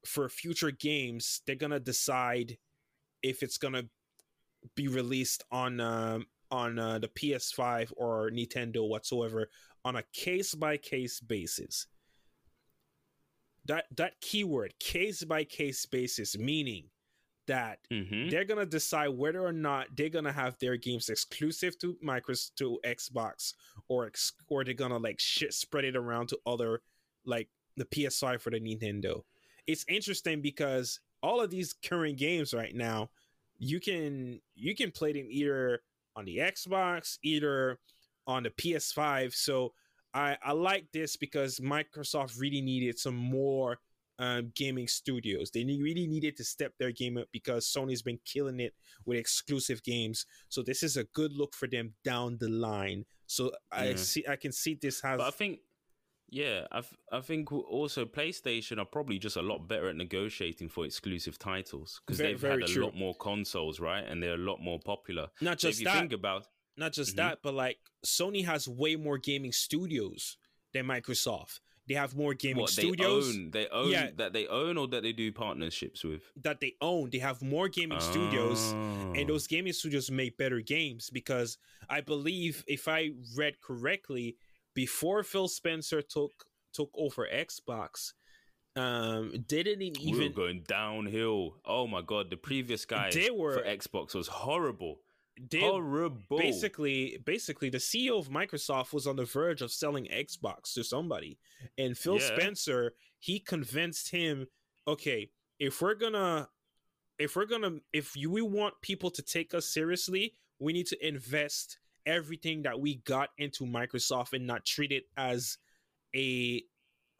for 0.05 0.29
future 0.29 0.71
games, 0.71 1.41
they're 1.45 1.55
gonna 1.55 1.79
decide 1.79 2.57
if 3.21 3.43
it's 3.43 3.57
gonna 3.57 3.83
be 4.75 4.87
released 4.87 5.43
on 5.51 5.79
um, 5.79 6.25
on 6.51 6.77
uh, 6.77 6.99
the 6.99 7.07
PS5 7.07 7.91
or 7.97 8.29
Nintendo 8.29 8.87
whatsoever 8.87 9.49
on 9.85 9.95
a 9.95 10.03
case 10.13 10.55
by 10.55 10.77
case 10.77 11.19
basis 11.19 11.87
that 13.65 13.85
that 13.95 14.19
keyword 14.21 14.73
case 14.79 15.23
by 15.23 15.43
case 15.43 15.85
basis 15.85 16.37
meaning 16.37 16.85
that 17.47 17.79
hmm 17.89 18.29
they're 18.29 18.45
gonna 18.45 18.65
decide 18.65 19.09
whether 19.09 19.43
or 19.43 19.51
not 19.51 19.87
they're 19.95 20.09
gonna 20.09 20.31
have 20.31 20.57
their 20.59 20.77
games 20.77 21.09
exclusive 21.09 21.77
to 21.79 21.97
Microsoft 22.05 22.55
to 22.55 22.79
Xbox 22.85 23.53
or 23.89 24.05
ex- 24.07 24.33
or 24.47 24.63
they're 24.63 24.73
gonna 24.73 24.97
like 24.97 25.19
shit 25.19 25.53
spread 25.53 25.85
it 25.85 25.95
around 25.95 26.27
to 26.27 26.39
other 26.45 26.81
like 27.25 27.49
the 27.75 27.85
PS5 27.85 28.39
for 28.39 28.51
the 28.51 28.59
Nintendo. 28.59 29.23
It's 29.67 29.85
interesting 29.87 30.41
because 30.41 30.99
all 31.21 31.41
of 31.41 31.49
these 31.49 31.73
current 31.73 32.17
games 32.17 32.53
right 32.53 32.75
now, 32.75 33.09
you 33.57 33.79
can 33.79 34.41
you 34.55 34.75
can 34.75 34.91
play 34.91 35.13
them 35.13 35.27
either 35.29 35.81
on 36.15 36.25
the 36.25 36.37
Xbox, 36.37 37.17
either 37.23 37.79
on 38.27 38.43
the 38.43 38.49
PS5. 38.49 39.33
So 39.33 39.73
I 40.13 40.37
I 40.43 40.51
like 40.51 40.87
this 40.91 41.15
because 41.15 41.59
Microsoft 41.59 42.39
really 42.39 42.61
needed 42.61 42.99
some 42.99 43.15
more 43.15 43.79
um, 44.19 44.51
gaming 44.55 44.87
studios. 44.87 45.49
They 45.51 45.63
need, 45.63 45.81
really 45.81 46.07
needed 46.07 46.37
to 46.37 46.43
step 46.43 46.73
their 46.77 46.91
game 46.91 47.17
up 47.17 47.27
because 47.31 47.65
Sony's 47.65 48.01
been 48.01 48.19
killing 48.25 48.59
it 48.59 48.73
with 49.05 49.17
exclusive 49.17 49.81
games. 49.83 50.25
So 50.49 50.61
this 50.61 50.83
is 50.83 50.97
a 50.97 51.05
good 51.05 51.33
look 51.33 51.55
for 51.55 51.67
them 51.67 51.93
down 52.03 52.37
the 52.39 52.49
line. 52.49 53.05
So 53.25 53.51
I 53.71 53.95
see 53.95 54.23
I 54.29 54.35
can 54.35 54.51
see 54.51 54.77
this 54.79 55.01
has 55.01 55.17
But 55.17 55.27
I 55.27 55.31
think, 55.31 55.59
yeah, 56.33 56.65
I, 56.71 56.81
th- 56.81 56.93
I 57.11 57.19
think 57.21 57.51
also 57.51 58.05
PlayStation 58.05 58.79
are 58.79 58.85
probably 58.85 59.19
just 59.19 59.37
a 59.37 59.41
lot 59.41 59.67
better 59.67 59.87
at 59.89 59.95
negotiating 59.95 60.69
for 60.69 60.83
exclusive 60.85 61.37
titles 61.37 62.01
because 62.05 62.17
they've 62.17 62.39
very 62.39 62.61
had 62.61 62.69
a 62.69 62.73
true. 62.73 62.85
lot 62.85 62.95
more 62.95 63.13
consoles, 63.15 63.79
right? 63.79 64.03
And 64.05 64.21
they're 64.21 64.33
a 64.33 64.37
lot 64.51 64.59
more 64.59 64.79
popular. 64.79 65.27
not 65.41 65.61
So 65.61 65.67
just 65.69 65.79
if 65.79 65.85
you 65.85 65.91
that. 65.91 65.99
think 65.99 66.13
about, 66.13 66.47
not 66.75 66.93
just 66.93 67.13
Mhm. 67.13 67.17
that, 67.17 67.39
but 67.43 67.53
like 67.53 67.77
Sony 68.05 68.43
has 68.45 68.67
way 68.67 68.95
more 68.95 69.17
gaming 69.19 69.51
studios 69.51 70.37
than 70.73 70.85
Microsoft. 70.87 71.59
They 71.85 71.95
have 71.95 72.15
more 72.15 72.33
gaming 72.33 72.61
what 72.61 72.69
studios 72.71 73.27
they 73.33 73.39
own, 73.39 73.51
they 73.51 73.67
own 73.67 73.91
Yeah. 73.91 74.09
that 74.15 74.31
they 74.33 74.47
own 74.47 74.77
or 74.77 74.87
that 74.87 75.03
they 75.03 75.11
do 75.13 75.31
partnerships 75.33 76.03
with. 76.03 76.23
that 76.37 76.61
they 76.61 76.75
own. 76.81 77.09
They 77.11 77.19
have 77.19 77.41
more 77.41 77.67
gaming 77.67 77.99
studios. 77.99 78.71
Oh. 78.73 79.13
and 79.15 79.29
those 79.29 79.45
gaming 79.47 79.73
studios 79.73 80.09
make 80.09 80.37
better 80.37 80.61
games 80.61 81.09
because 81.11 81.57
I 81.89 82.01
believe 82.01 82.63
if 82.67 82.87
I 82.87 83.11
read 83.35 83.59
correctly, 83.61 84.37
before 84.73 85.23
Phil 85.23 85.47
Spencer 85.47 86.01
took 86.01 86.31
took 86.73 86.89
over 86.95 87.27
Xbox, 87.31 88.13
um, 88.75 89.31
didn't 89.47 89.79
we 89.79 89.91
even 90.05 90.23
were 90.23 90.29
going 90.29 90.63
downhill. 90.67 91.57
Oh 91.65 91.85
my 91.87 92.01
god, 92.01 92.29
the 92.29 92.37
previous 92.37 92.85
guy 92.85 93.11
They 93.11 93.29
were- 93.29 93.57
for 93.59 93.63
Xbox 93.63 94.15
was 94.15 94.27
horrible. 94.27 95.01
did 95.47 95.61
horrible. 95.61 96.37
basically 96.37 97.17
basically 97.25 97.69
the 97.69 97.79
CEO 97.79 98.17
of 98.19 98.29
Microsoft 98.29 98.93
was 98.93 99.07
on 99.07 99.15
the 99.15 99.25
verge 99.25 99.61
of 99.63 99.71
selling 99.71 100.05
Xbox 100.07 100.73
to 100.73 100.83
somebody, 100.83 101.37
and 101.77 101.97
Phil 101.97 102.19
Yeah. 102.19 102.35
Spencer 102.35 102.95
he 103.19 103.39
convinced 103.39 104.09
him, 104.11 104.47
okay, 104.87 105.31
if 105.59 105.81
we're 105.81 105.95
gonna 105.95 106.49
if 107.19 107.35
we're 107.35 107.45
gonna 107.45 107.79
if 107.93 108.15
you, 108.15 108.29
we 108.31 108.41
want 108.41 108.81
people 108.81 109.09
to 109.11 109.21
take 109.21 109.53
us 109.53 109.67
seriously, 109.71 110.35
we 110.59 110.73
need 110.73 110.87
to 110.87 111.07
invest 111.07 111.77
everything 112.05 112.63
that 112.63 112.79
we 112.79 112.95
got 113.05 113.29
into 113.37 113.65
Microsoft 113.65 114.33
and 114.33 114.45
not 114.47 114.65
treat 114.65 114.91
it 114.91 115.03
as 115.17 115.57
a 116.15 116.63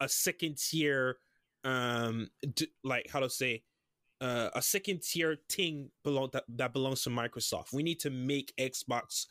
a 0.00 0.08
second 0.08 0.58
tier 0.58 1.16
um 1.62 2.28
d- 2.54 2.68
like 2.82 3.08
how 3.10 3.20
to 3.20 3.30
say 3.30 3.62
uh, 4.20 4.48
a 4.54 4.62
second 4.62 5.02
tier 5.02 5.36
thing 5.50 5.90
belong 6.02 6.30
that, 6.32 6.44
that 6.48 6.72
belongs 6.72 7.02
to 7.02 7.10
Microsoft. 7.10 7.72
We 7.72 7.82
need 7.82 8.00
to 8.00 8.10
make 8.10 8.54
Xbox 8.58 9.26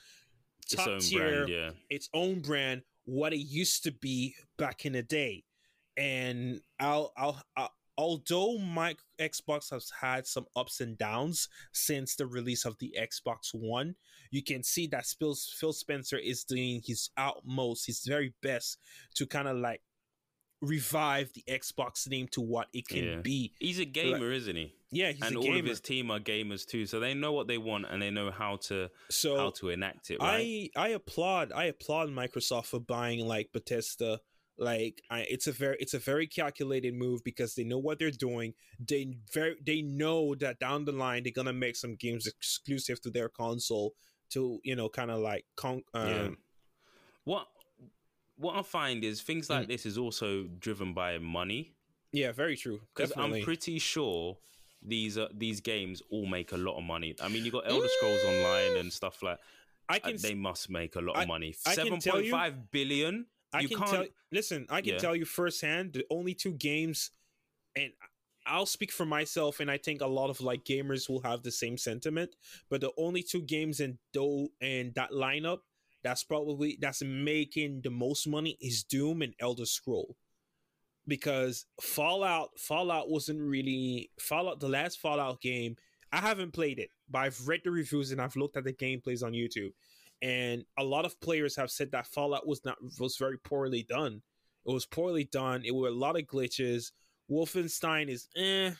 its 0.62 0.76
top 0.76 0.88
own 0.88 1.00
tier, 1.00 1.46
brand, 1.46 1.50
yeah. 1.50 1.72
its 1.90 2.10
own 2.14 2.42
brand, 2.42 2.84
what 3.06 3.34
it 3.34 3.40
used 3.40 3.84
to 3.86 3.92
be 3.92 4.36
back 4.58 4.86
in 4.86 4.94
the 4.94 5.02
day. 5.02 5.46
And 5.98 6.62
I'll, 6.80 7.12
I'll, 7.18 7.42
I'll 7.58 7.72
although 7.98 8.58
my 8.58 8.96
Xbox 9.20 9.70
has 9.72 9.92
had 10.02 10.26
some 10.28 10.46
ups 10.56 10.82
and 10.82 10.98
downs 10.98 11.48
since 11.74 12.16
the 12.16 12.26
release 12.28 12.66
of 12.66 12.78
the 12.80 12.96
Xbox 13.00 13.54
One, 13.54 13.96
you 14.32 14.42
can 14.44 14.64
see 14.64 14.88
that 14.88 15.06
Phil, 15.06 15.36
Phil 15.36 15.74
Spencer 15.74 16.18
is 16.18 16.44
doing 16.44 16.82
his 16.86 17.10
utmost, 17.18 17.86
his 17.88 18.04
very 18.06 18.34
best 18.42 18.78
to 19.16 19.26
kind 19.28 19.48
of 19.48 19.58
like 19.58 19.82
revive 20.62 21.32
the 21.34 21.44
Xbox 21.48 22.08
name 22.08 22.28
to 22.30 22.42
what 22.42 22.68
it 22.74 22.88
can 22.88 23.04
Yeah. 23.04 23.16
be. 23.18 23.54
He's 23.60 23.80
a 23.80 23.86
gamer, 23.86 24.32
isn't 24.32 24.56
he? 24.56 24.74
Yeah, 24.92 25.12
he's 25.12 25.22
and 25.24 25.36
all 25.36 25.44
gamer. 25.44 25.60
of 25.60 25.66
his 25.66 25.82
team 25.82 26.10
are 26.12 26.20
gamers 26.20 26.66
too, 26.66 26.86
so 26.86 27.00
they 27.00 27.14
know 27.14 27.34
what 27.34 27.48
they 27.48 27.58
want 27.58 27.86
and 27.90 28.02
they 28.02 28.12
know 28.12 28.32
how 28.32 28.58
to 28.68 28.90
so 29.10 29.36
how 29.38 29.50
to 29.52 29.70
enact 29.70 30.10
it. 30.12 30.20
Right? 30.22 30.70
I 30.76 30.82
I 30.86 30.88
applaud 30.90 31.52
I 31.52 31.66
applaud 31.66 32.10
Microsoft 32.10 32.68
for 32.68 32.80
buying 32.80 33.26
like 33.26 33.52
Bethesda. 33.52 34.22
Like 34.58 35.02
I, 35.10 35.22
it's 35.30 35.48
a 35.48 35.52
very 35.52 35.78
it's 35.80 35.94
a 35.96 36.00
very 36.00 36.28
calculated 36.28 36.94
move 36.94 37.24
because 37.24 37.56
they 37.56 37.64
know 37.64 37.80
what 37.80 37.98
they're 38.00 38.12
doing. 38.12 38.54
They 38.80 39.18
very 39.34 39.56
they 39.66 39.82
know 39.82 40.36
that 40.36 40.60
down 40.60 40.86
the 40.86 40.92
line 40.92 41.24
they're 41.24 41.32
gonna 41.34 41.54
make 41.54 41.76
some 41.76 41.96
games 41.96 42.28
exclusive 42.28 43.02
to 43.02 43.10
their 43.10 43.30
console 43.30 43.96
to 44.30 44.60
you 44.64 44.76
know 44.76 44.90
kind 44.90 45.10
of 45.12 45.20
like 45.20 45.46
con- 45.56 45.84
um, 45.94 46.08
Yeah. 46.08 46.30
What 47.26 47.48
what 48.38 48.56
I 48.56 48.62
find 48.62 49.04
is 49.04 49.22
things 49.22 49.50
like 49.50 49.66
Mm. 49.66 49.70
this 49.70 49.86
is 49.86 49.98
also 49.98 50.44
driven 50.60 50.94
by 50.94 51.18
money 51.20 51.74
yeah 52.12 52.32
very 52.32 52.56
true 52.58 52.82
because 52.94 53.12
I'm 53.16 53.42
pretty 53.42 53.80
sure 53.80 54.38
these 54.86 55.18
uh, 55.18 55.30
these 55.34 55.62
games 55.62 56.02
all 56.12 56.26
make 56.26 56.52
a 56.52 56.58
lot 56.58 56.78
of 56.78 56.84
money. 56.84 57.16
I 57.22 57.28
mean, 57.30 57.44
you 57.46 57.52
got 57.52 57.64
Elder 57.68 57.88
Scrolls 57.88 58.24
Online 58.26 58.78
and 58.82 58.92
stuff 58.94 59.24
like. 59.24 59.40
I 59.90 59.98
uh, 59.98 60.00
can 60.00 60.18
they 60.18 60.34
must 60.34 60.70
make 60.70 60.96
a 60.96 61.02
lot 61.02 61.18
I- 61.18 61.22
of 61.24 61.28
money. 61.28 61.56
I 61.66 61.74
Seven 61.74 62.00
point 62.02 62.30
five 62.30 62.70
billion. 62.72 63.26
I 63.54 63.66
can 63.66 63.78
can't. 63.78 63.92
tell. 63.92 64.06
Listen, 64.32 64.66
I 64.70 64.82
can 64.82 64.94
Yeah. 64.94 65.00
tell 65.00 65.16
you 65.16 65.26
firsthand. 65.26 65.94
The 65.94 66.06
only 66.10 66.34
two 66.34 66.54
games, 66.54 67.12
and 67.76 67.92
I'll 68.46 68.66
speak 68.66 68.92
for 68.92 69.06
myself, 69.06 69.60
and 69.60 69.70
I 69.72 69.78
think 69.78 70.02
a 70.02 70.08
lot 70.08 70.30
of 70.30 70.42
like 70.42 70.64
gamers 70.66 71.08
will 71.10 71.22
have 71.22 71.44
the 71.44 71.52
same 71.52 71.78
sentiment. 71.78 72.36
But 72.70 72.82
the 72.82 72.92
only 72.98 73.24
two 73.24 73.42
games 73.42 73.80
in 73.80 74.00
though 74.14 74.50
and 74.62 74.94
that 74.96 75.12
lineup 75.12 75.60
that's 76.04 76.24
probably 76.24 76.78
that's 76.82 77.02
making 77.02 77.82
the 77.82 77.90
most 77.90 78.28
money 78.28 78.58
is 78.60 78.84
Doom 78.84 79.22
and 79.22 79.34
Elder 79.40 79.66
Scroll. 79.66 80.18
Because 81.08 81.66
Fallout, 81.82 82.58
Fallout 82.58 83.10
wasn't 83.10 83.42
really 83.42 84.10
Fallout. 84.20 84.60
The 84.62 84.70
last 84.70 85.00
Fallout 85.00 85.42
game, 85.42 85.76
I 86.14 86.18
haven't 86.18 86.52
played 86.54 86.80
it, 86.80 86.90
but 87.10 87.20
I've 87.20 87.48
read 87.48 87.62
the 87.66 87.72
reviews 87.72 88.12
and 88.12 88.22
I've 88.22 88.36
looked 88.38 88.56
at 88.56 88.64
the 88.64 88.74
gameplays 88.74 89.24
on 89.24 89.34
YouTube 89.34 89.74
and 90.22 90.64
a 90.78 90.84
lot 90.84 91.06
of 91.06 91.20
players 91.20 91.56
have 91.56 91.72
said 91.72 91.92
that 91.92 92.08
Fallout 92.08 92.48
was 92.48 92.64
not 92.66 92.78
was 93.00 93.18
very 93.18 93.38
poorly 93.38 93.84
done. 93.84 94.22
It 94.66 94.72
was 94.72 94.86
poorly 94.86 95.26
done. 95.26 95.64
It 95.66 95.76
were 95.76 95.90
a 95.90 95.92
lot 95.92 96.18
of 96.18 96.26
glitches. 96.26 96.92
Wolfenstein 97.30 98.10
is 98.10 98.28
eh. 98.36 98.72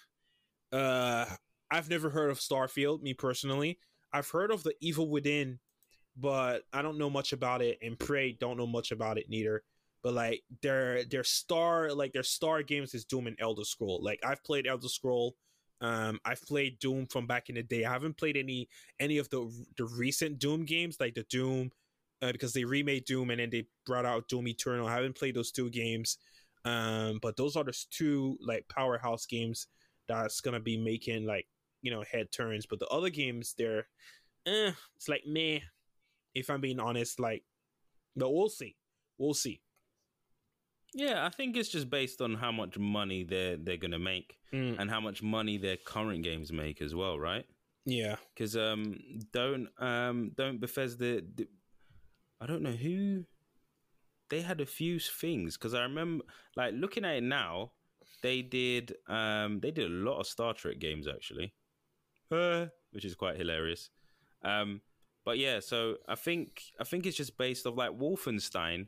Uh, 0.72 1.26
I've 1.70 1.90
never 1.90 2.10
heard 2.10 2.30
of 2.30 2.40
Starfield. 2.40 3.02
Me 3.02 3.14
personally, 3.14 3.80
I've 4.12 4.30
heard 4.30 4.52
of 4.52 4.64
the 4.64 4.74
Evil 4.80 5.10
Within, 5.10 5.60
but 6.16 6.64
I 6.72 6.82
don't 6.82 6.98
know 6.98 7.10
much 7.10 7.34
about 7.34 7.62
it. 7.62 7.80
And 7.82 8.00
Prey 8.00 8.32
don't 8.32 8.58
know 8.58 8.68
much 8.68 8.92
about 8.92 9.18
it 9.18 9.30
neither. 9.30 9.64
But 10.02 10.14
like 10.14 10.44
their 10.62 11.04
their 11.06 11.24
star 11.24 11.94
like 11.94 12.12
their 12.14 12.24
star 12.24 12.62
games 12.62 12.94
is 12.94 13.06
Doom 13.06 13.28
and 13.28 13.38
Elder 13.40 13.64
Scroll. 13.64 14.02
Like 14.04 14.20
I've 14.24 14.44
played 14.44 14.68
Elder 14.68 14.90
Scroll. 14.90 15.36
Um, 15.84 16.20
I've 16.26 16.42
played 16.44 16.80
Doom 16.80 17.08
from 17.08 17.28
back 17.28 17.50
in 17.50 17.56
the 17.56 17.64
day. 17.64 17.86
I 17.86 17.92
haven't 17.94 18.18
played 18.18 18.38
any 18.38 18.70
any 19.00 19.18
of 19.20 19.30
the 19.30 19.52
the 19.78 19.86
recent 19.86 20.40
Doom 20.40 20.66
games, 20.66 20.98
like 21.00 21.16
the 21.16 21.24
Doom, 21.24 21.72
uh, 22.22 22.32
because 22.32 22.54
they 22.54 22.64
remade 22.64 23.06
Doom 23.06 23.32
and 23.32 23.40
then 23.42 23.50
they 23.52 23.66
brought 23.86 24.06
out 24.06 24.30
Doom 24.30 24.48
Eternal. 24.48 24.88
I 24.88 24.96
haven't 24.96 25.18
played 25.18 25.36
those 25.36 25.52
two 25.52 25.70
games, 25.70 26.18
um, 26.66 27.20
but 27.22 27.36
those 27.38 27.56
are 27.58 27.66
the 27.66 27.78
two 27.92 28.38
like 28.42 28.68
powerhouse 28.70 29.26
games 29.26 29.68
that's 30.08 30.42
gonna 30.42 30.60
be 30.62 30.78
making 30.78 31.26
like 31.26 31.48
you 31.82 31.92
know 31.92 32.04
head 32.10 32.32
turns. 32.32 32.66
But 32.66 32.80
the 32.80 32.88
other 32.88 33.10
games, 33.10 33.54
they're, 33.58 33.88
eh, 34.48 34.72
it's 34.96 35.10
like 35.10 35.26
meh. 35.28 35.60
If 36.36 36.50
I'm 36.50 36.62
being 36.62 36.80
honest, 36.80 37.20
like, 37.20 37.44
but 38.16 38.32
we'll 38.32 38.50
see, 38.50 38.76
we'll 39.18 39.34
see. 39.36 39.62
Yeah, 40.96 41.26
I 41.26 41.30
think 41.30 41.58
it's 41.58 41.70
just 41.70 41.90
based 41.90 42.22
on 42.22 42.36
how 42.36 42.52
much 42.52 42.78
money 42.78 43.24
they're 43.24 43.58
they're 43.58 43.78
gonna 43.78 44.00
make 44.00 44.38
Mm, 44.54 44.78
and 44.80 44.90
how 44.90 45.00
much 45.02 45.24
money 45.24 45.58
their 45.58 45.78
current 45.78 46.24
games 46.24 46.52
make 46.52 46.82
as 46.82 46.94
well, 46.94 47.18
right? 47.18 47.46
yeah, 47.86 48.18
Because 48.34 48.56
um, 48.56 49.00
don't 49.32 49.68
um, 49.80 50.32
don't 50.36 50.60
Bethesda. 50.60 51.22
I 52.40 52.46
don't 52.46 52.62
know 52.62 52.72
who. 52.72 53.26
They 54.30 54.42
had 54.42 54.62
a 54.62 54.66
few 54.66 55.00
things 55.00 55.58
because 55.58 55.74
I 55.74 55.84
remember, 55.84 56.24
like 56.56 56.74
looking 56.76 57.06
at 57.06 57.16
it 57.18 57.24
now, 57.24 57.72
they 58.22 58.42
did 58.42 58.94
um, 59.08 59.60
they 59.60 59.72
did 59.72 59.86
a 59.86 59.94
lot 59.94 60.20
of 60.20 60.28
Star 60.28 60.54
Trek 60.54 60.80
games 60.80 61.08
actually, 61.08 61.54
uh, 62.32 62.68
which 62.92 63.06
is 63.06 63.16
quite 63.16 63.38
hilarious. 63.38 63.90
Um, 64.44 64.82
but 65.26 65.38
yeah, 65.38 65.60
so 65.60 65.98
I 66.08 66.16
think 66.16 66.62
I 66.80 66.84
think 66.84 67.06
it's 67.06 67.18
just 67.18 67.38
based 67.38 67.66
off 67.66 67.78
like 67.78 67.92
Wolfenstein 67.92 68.88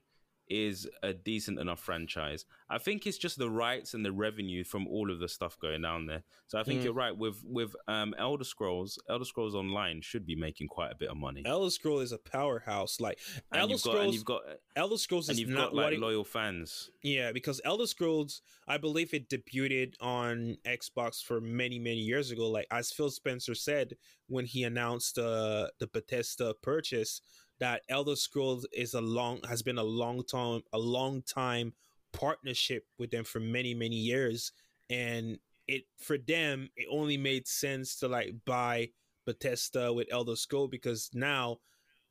is 0.50 0.88
a 1.04 1.14
decent 1.14 1.60
enough 1.60 1.80
franchise. 1.80 2.46
I 2.70 2.78
think 2.78 3.08
it's 3.08 3.18
just 3.18 3.38
the 3.38 3.50
rights 3.50 3.93
and 3.93 4.06
the 4.06 4.12
revenue 4.12 4.64
from 4.64 4.88
all 4.88 5.10
of 5.12 5.20
the 5.20 5.28
stuff 5.28 5.58
going 5.60 5.82
down 5.82 6.06
there. 6.06 6.24
So 6.48 6.60
I 6.60 6.64
think 6.64 6.82
Mm. 6.82 6.84
you're 6.86 6.93
right 6.93 7.16
with 7.18 7.43
with 7.43 7.76
um, 7.88 8.14
Elder 8.18 8.43
Scrolls. 8.43 9.00
Elder 9.10 9.26
Scrolls 9.26 9.56
Online 9.56 10.02
should 10.02 10.26
be 10.26 10.36
making 10.36 10.68
quite 10.68 10.91
a 10.91 10.96
bit 10.96 11.10
of 11.10 11.18
money. 11.18 11.43
Elder 11.46 11.70
Scroll 11.70 12.00
is 12.00 12.12
a 12.12 12.18
powerhouse. 12.18 13.00
Like 13.00 13.20
and 13.52 13.62
Elder 13.62 13.74
you've 13.74 13.84
got 13.84 13.89
Scrolls, 13.91 14.06
and 14.06 14.14
you've 14.14 14.26
got 14.26 14.41
Elder 14.76 14.98
Scrolls 14.98 15.30
and 15.30 15.39
you've 15.39 15.50
not 15.50 15.72
got 15.72 15.76
like 15.76 15.93
it, 15.93 16.00
loyal 16.00 16.24
fans. 16.24 16.89
Yeah, 17.04 17.32
because 17.32 17.62
Elder 17.66 17.88
Scrolls, 17.88 18.41
I 18.68 18.78
believe 18.78 19.14
it 19.14 19.30
debuted 19.30 19.93
on 20.02 20.58
Xbox 20.66 21.24
for 21.24 21.39
many, 21.41 21.80
many 21.80 21.98
years 22.02 22.32
ago. 22.32 22.50
Like 22.50 22.68
as 22.72 22.91
Phil 22.91 23.10
Spencer 23.10 23.56
said 23.56 23.93
when 24.28 24.46
he 24.46 24.64
announced 24.64 25.18
uh, 25.20 25.68
the 25.80 25.88
Bethesda 25.88 26.54
purchase, 26.62 27.22
that 27.60 27.82
Elder 27.89 28.16
Scrolls 28.16 28.66
is 28.74 28.93
a 28.93 29.01
long 29.01 29.39
has 29.47 29.62
been 29.62 29.78
a 29.78 29.84
long 29.84 30.24
time 30.24 30.62
a 30.74 30.80
long 30.80 31.22
time 31.22 31.74
partnership 32.12 32.86
with 32.97 33.12
them 33.12 33.24
for 33.24 33.39
many, 33.39 33.74
many 33.74 33.97
years. 33.97 34.51
And 34.89 35.39
it 35.68 35.84
for 35.97 36.18
them, 36.18 36.70
it 36.76 36.88
only 36.91 37.18
made 37.18 37.47
sense 37.47 37.97
to 37.97 38.08
like 38.08 38.34
buy 38.45 38.89
Bethesda 39.26 39.91
with 39.91 40.08
Elder 40.12 40.36
Scroll 40.36 40.68
because 40.68 41.10
now 41.14 41.58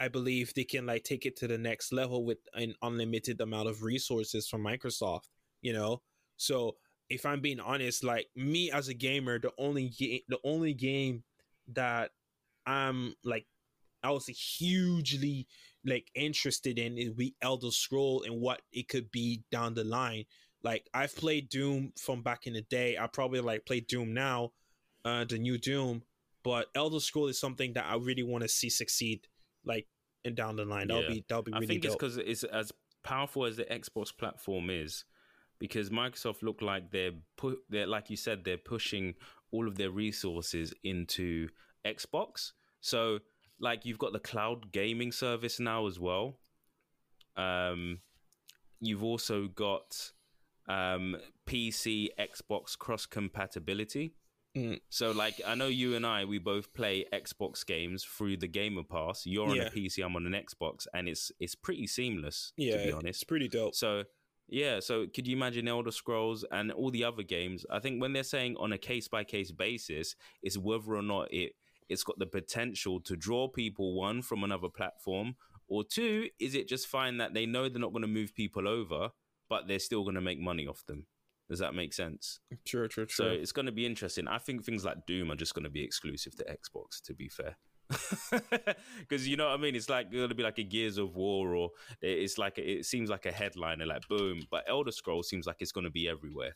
I 0.01 0.09
believe 0.09 0.53
they 0.55 0.65
can 0.65 0.87
like 0.87 1.05
take 1.05 1.25
it 1.25 1.37
to 1.39 1.47
the 1.47 1.59
next 1.59 1.93
level 1.93 2.25
with 2.25 2.39
an 2.55 2.75
unlimited 2.83 3.41
amount 3.41 3.69
of 3.69 3.83
resources 3.83 4.49
from 4.49 4.63
Microsoft, 4.63 5.29
you 5.63 5.73
know? 5.73 6.03
So 6.37 6.77
if 7.09 7.25
I'm 7.25 7.41
being 7.41 7.61
honest, 7.61 8.03
like 8.03 8.27
me 8.35 8.71
as 8.71 8.89
a 8.89 8.95
gamer, 8.95 9.39
the 9.39 9.53
only 9.59 9.89
game 9.89 10.21
the 10.29 10.41
only 10.45 10.75
game 10.75 11.23
that 11.73 12.11
I'm 12.67 13.15
like 13.25 13.47
I 14.05 14.11
was 14.11 14.27
hugely 14.27 15.47
like 15.85 16.11
interested 16.15 16.79
in 16.79 16.97
is 16.99 17.11
we 17.17 17.35
Elder 17.43 17.71
Scroll 17.71 18.23
and 18.25 18.41
what 18.41 18.63
it 18.73 18.89
could 18.89 19.11
be 19.11 19.43
down 19.51 19.75
the 19.75 19.85
line. 19.85 20.25
Like 20.63 20.89
I've 20.95 21.15
played 21.17 21.49
Doom 21.49 21.93
from 21.99 22.23
back 22.23 22.47
in 22.47 22.53
the 22.55 22.63
day. 22.63 22.97
I 22.99 23.07
probably 23.07 23.41
like 23.41 23.67
play 23.67 23.81
Doom 23.81 24.15
now, 24.15 24.53
uh 25.05 25.25
the 25.25 25.39
new 25.39 25.59
Doom, 25.59 26.03
but 26.43 26.69
Elder 26.75 27.01
Scroll 27.01 27.29
is 27.29 27.41
something 27.41 27.73
that 27.75 27.87
I 27.87 27.97
really 27.97 28.23
want 28.23 28.43
to 28.43 28.49
see 28.49 28.71
succeed 28.71 29.27
like 29.65 29.87
and 30.25 30.37
down 30.37 30.57
the 30.57 30.65
line. 30.65 30.89
That'll 30.89 31.03
Yeah. 31.03 31.09
be 31.09 31.25
that'll 31.29 31.43
be 31.43 31.53
really 31.53 31.65
I 31.65 31.67
think 31.67 31.85
it's 31.85 31.95
because 31.95 32.17
it's 32.17 32.45
as 32.45 32.73
powerful 33.03 33.45
as 33.45 33.57
the 33.57 33.65
Xbox 33.65 34.17
platform 34.17 34.71
is, 34.71 35.05
because 35.59 35.91
Microsoft 35.91 36.43
look 36.43 36.63
like 36.63 36.91
they're 36.91 37.13
put 37.37 37.59
they're 37.69 37.87
like 37.87 38.11
you 38.11 38.17
said 38.17 38.45
they're 38.45 38.57
pushing 38.59 39.15
all 39.53 39.69
of 39.69 39.77
their 39.77 39.91
resources 39.91 40.73
into 40.83 41.49
Xbox. 41.87 42.53
So 42.81 43.21
like 43.65 43.85
you've 43.85 43.99
got 43.99 44.13
the 44.13 44.21
cloud 44.21 44.71
gaming 44.71 45.11
service 45.11 45.59
now 45.59 45.89
as 45.89 45.99
well. 45.99 46.39
Um, 47.37 47.99
you've 48.79 49.03
also 49.03 49.49
got 49.49 50.13
um, 50.69 51.17
PC 51.47 52.11
Xbox 52.21 52.79
cross 52.79 53.07
compatibility. 53.07 54.15
Mm. 54.57 54.81
So, 54.89 55.11
like, 55.11 55.41
I 55.45 55.57
know 55.57 55.67
you 55.67 55.97
and 55.97 56.07
I, 56.07 56.27
we 56.27 56.39
both 56.39 56.73
play 56.75 57.07
Xbox 57.13 57.67
games 57.67 58.05
through 58.05 58.37
the 58.37 58.47
Gamer 58.47 58.85
Pass. 58.85 59.27
You're 59.27 59.49
on 59.49 59.59
a 59.59 59.71
PC, 59.71 60.05
I'm 60.05 60.15
on 60.15 60.33
an 60.33 60.41
Xbox, 60.45 60.87
and 60.95 61.09
it's 61.09 61.33
it's 61.41 61.57
pretty 61.57 61.89
seamless. 61.89 62.53
Yeah, 62.57 62.77
to 62.77 62.85
be 62.85 62.93
honest, 62.93 63.07
it's 63.09 63.25
pretty 63.25 63.49
dope. 63.49 63.75
So, 63.75 64.05
yeah. 64.47 64.79
So, 64.79 65.07
could 65.13 65.27
you 65.27 65.35
imagine 65.35 65.67
Elder 65.67 65.91
Scrolls 65.91 66.45
and 66.53 66.71
all 66.71 66.93
the 66.93 67.03
other 67.03 67.25
games? 67.25 67.67
I 67.69 67.81
think 67.81 68.01
when 68.01 68.13
they're 68.13 68.23
saying 68.23 68.57
on 68.61 68.73
a 68.73 68.79
case 68.79 69.09
by 69.09 69.25
case 69.25 69.51
basis, 69.51 70.15
is 70.45 70.57
whether 70.57 70.95
or 70.95 71.03
not 71.03 71.35
it 71.35 71.55
it's 71.89 72.05
got 72.05 72.19
the 72.19 72.27
potential 72.27 73.01
to 73.03 73.17
draw 73.17 73.49
people 73.49 73.95
one 73.95 74.23
from 74.23 74.45
another 74.45 74.69
platform, 74.69 75.37
or 75.69 75.85
two, 75.85 76.29
is 76.39 76.55
it 76.55 76.69
just 76.69 76.87
fine 76.87 77.19
that 77.19 77.35
they 77.35 77.47
know 77.47 77.69
they're 77.69 77.81
not 77.81 77.93
going 77.93 78.03
to 78.03 78.09
move 78.09 78.35
people 78.35 78.69
over, 78.69 79.11
but 79.49 79.67
they're 79.67 79.79
still 79.79 80.03
going 80.03 80.15
to 80.15 80.21
make 80.21 80.39
money 80.39 80.67
off 80.67 80.85
them? 80.87 81.07
Does 81.49 81.59
that 81.59 81.75
make 81.75 81.93
sense? 81.93 82.41
Sure, 82.65 82.89
true, 82.89 83.07
true, 83.07 83.27
So 83.27 83.31
it's 83.31 83.53
going 83.53 83.67
to 83.67 83.73
be 83.73 83.85
interesting. 83.85 84.29
I 84.29 84.39
think 84.39 84.65
things 84.65 84.85
like 84.85 85.07
Doom 85.07 85.31
are 85.31 85.37
just 85.37 85.55
going 85.55 85.65
to 85.65 85.71
be 85.71 85.85
exclusive 85.85 86.35
to 86.37 86.45
Xbox. 86.45 87.03
To 87.05 87.15
be 87.15 87.29
fair, 87.29 87.57
because 88.99 89.29
you 89.29 89.37
know 89.37 89.49
what 89.49 89.59
I 89.59 89.63
mean. 89.63 89.75
It's 89.75 89.91
like 89.91 90.11
going 90.11 90.31
to 90.31 90.35
be 90.35 90.43
like 90.43 90.59
a 90.59 90.63
Gears 90.63 90.97
of 90.97 91.15
War, 91.15 91.55
or 91.55 91.71
it's 92.01 92.39
like 92.39 92.59
it 92.59 92.87
seems 92.87 93.11
like 93.11 93.27
a 93.27 93.33
headliner, 93.33 93.85
like 93.85 94.09
boom. 94.09 94.47
But 94.51 94.65
Elder 94.67 94.91
Scrolls 94.91 95.29
seems 95.29 95.47
like 95.47 95.57
it's 95.61 95.73
going 95.73 95.85
to 95.85 95.91
be 95.91 96.09
everywhere 96.09 96.55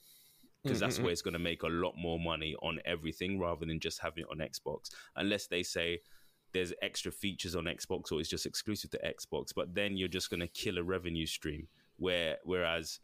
because 0.62 0.80
that's 0.80 0.96
Mm, 0.96 1.00
mm, 1.00 1.02
where 1.04 1.12
it's 1.12 1.22
going 1.22 1.32
to 1.34 1.38
make 1.38 1.62
a 1.62 1.68
lot 1.68 1.94
more 1.96 2.18
money 2.18 2.54
on 2.62 2.80
everything 2.84 3.38
rather 3.38 3.64
than 3.64 3.80
just 3.80 4.00
having 4.00 4.24
it 4.24 4.30
on 4.30 4.38
Xbox. 4.38 4.90
Unless 5.16 5.46
they 5.46 5.62
say 5.62 6.00
there's 6.52 6.72
extra 6.82 7.12
features 7.12 7.54
on 7.54 7.64
Xbox 7.64 8.10
or 8.10 8.20
it's 8.20 8.28
just 8.28 8.46
exclusive 8.46 8.90
to 8.90 8.98
Xbox, 8.98 9.48
but 9.54 9.74
then 9.74 9.96
you're 9.96 10.08
just 10.08 10.30
going 10.30 10.40
to 10.40 10.48
kill 10.48 10.78
a 10.78 10.82
revenue 10.82 11.26
stream. 11.26 11.68
Where 11.96 12.38
whereas 12.44 13.00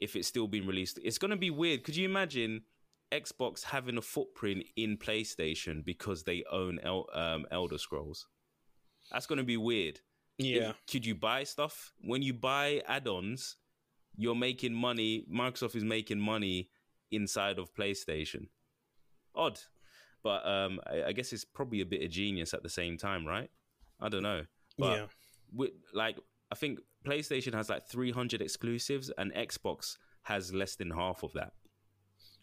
if 0.00 0.16
it's 0.16 0.28
still 0.28 0.46
being 0.48 0.66
released, 0.66 0.98
it's 1.02 1.18
going 1.18 1.30
to 1.30 1.36
be 1.36 1.50
weird. 1.50 1.84
Could 1.84 1.96
you 1.96 2.04
imagine 2.04 2.62
Xbox 3.12 3.62
having 3.62 3.96
a 3.96 4.02
footprint 4.02 4.64
in 4.76 4.96
PlayStation 4.96 5.84
because 5.84 6.24
they 6.24 6.44
own 6.50 6.78
El- 6.82 7.08
um, 7.14 7.46
Elder 7.50 7.78
Scrolls? 7.78 8.26
That's 9.12 9.26
going 9.26 9.38
to 9.38 9.44
be 9.44 9.56
weird. 9.56 10.00
yeah, 10.38 10.72
Could 10.90 11.06
you 11.06 11.14
buy 11.14 11.44
stuff 11.44 11.92
when 12.00 12.20
you 12.22 12.34
buy 12.34 12.82
add-ons? 12.86 13.56
You're 14.16 14.34
making 14.34 14.74
money. 14.74 15.24
Microsoft 15.30 15.76
is 15.76 15.84
making 15.84 16.20
money 16.20 16.68
inside 17.10 17.58
of 17.58 17.74
PlayStation. 17.74 18.48
Odd, 19.34 19.60
but 20.22 20.46
um, 20.46 20.80
I, 20.86 21.08
I 21.08 21.12
guess 21.12 21.32
it's 21.32 21.44
probably 21.44 21.80
a 21.80 21.86
bit 21.86 22.02
of 22.02 22.10
genius 22.10 22.54
at 22.54 22.62
the 22.62 22.68
same 22.68 22.96
time, 22.96 23.26
right? 23.26 23.50
I 24.00 24.08
don't 24.08 24.22
know, 24.22 24.44
but 24.78 24.98
yeah. 24.98 25.06
with, 25.54 25.70
like 25.94 26.18
I 26.50 26.54
think 26.54 26.80
PlayStation 27.04 27.54
has 27.54 27.68
like 27.68 27.86
300 27.86 28.40
exclusives 28.40 29.10
and 29.16 29.32
Xbox 29.34 29.96
has 30.22 30.52
less 30.52 30.76
than 30.76 30.90
half 30.90 31.22
of 31.22 31.32
that. 31.34 31.52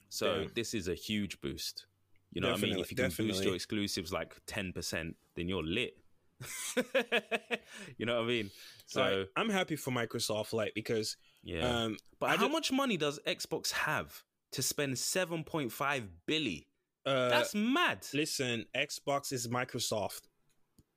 So 0.10 0.42
Yeah. 0.42 0.48
this 0.54 0.74
is 0.74 0.88
a 0.88 0.96
huge 0.96 1.42
boost. 1.42 1.86
You 2.32 2.42
know 2.42 2.52
what 2.52 2.60
I 2.60 2.62
mean? 2.62 2.80
If 2.80 2.92
you 2.92 2.98
can 2.98 3.12
boost 3.12 3.44
your 3.44 3.54
exclusives 3.56 4.12
like 4.12 4.36
10%, 4.48 5.16
then 5.36 5.48
you're 5.48 5.64
lit. 5.64 5.98
you 7.98 8.06
know 8.06 8.16
what 8.16 8.26
I 8.26 8.28
mean? 8.28 8.52
So 8.86 9.02
So 9.02 9.26
I'm 9.36 9.50
happy 9.50 9.76
for 9.76 9.92
Microsoft, 9.92 10.54
like 10.54 10.74
because 10.74 11.18
yeah. 11.44 11.84
um, 11.84 11.98
but 12.20 12.38
how 12.38 12.48
much 12.48 12.72
money 12.72 12.98
does 12.98 13.20
Xbox 13.28 13.72
have 13.72 14.24
to 14.54 14.62
spend 14.62 14.96
7.5 14.96 16.08
billion? 16.26 16.64
uh, 17.06 17.30
That's 17.30 17.54
mad. 17.54 18.06
listen, 18.14 18.66
Xbox 18.76 19.34
is 19.34 19.48
Microsoft. 19.48 20.22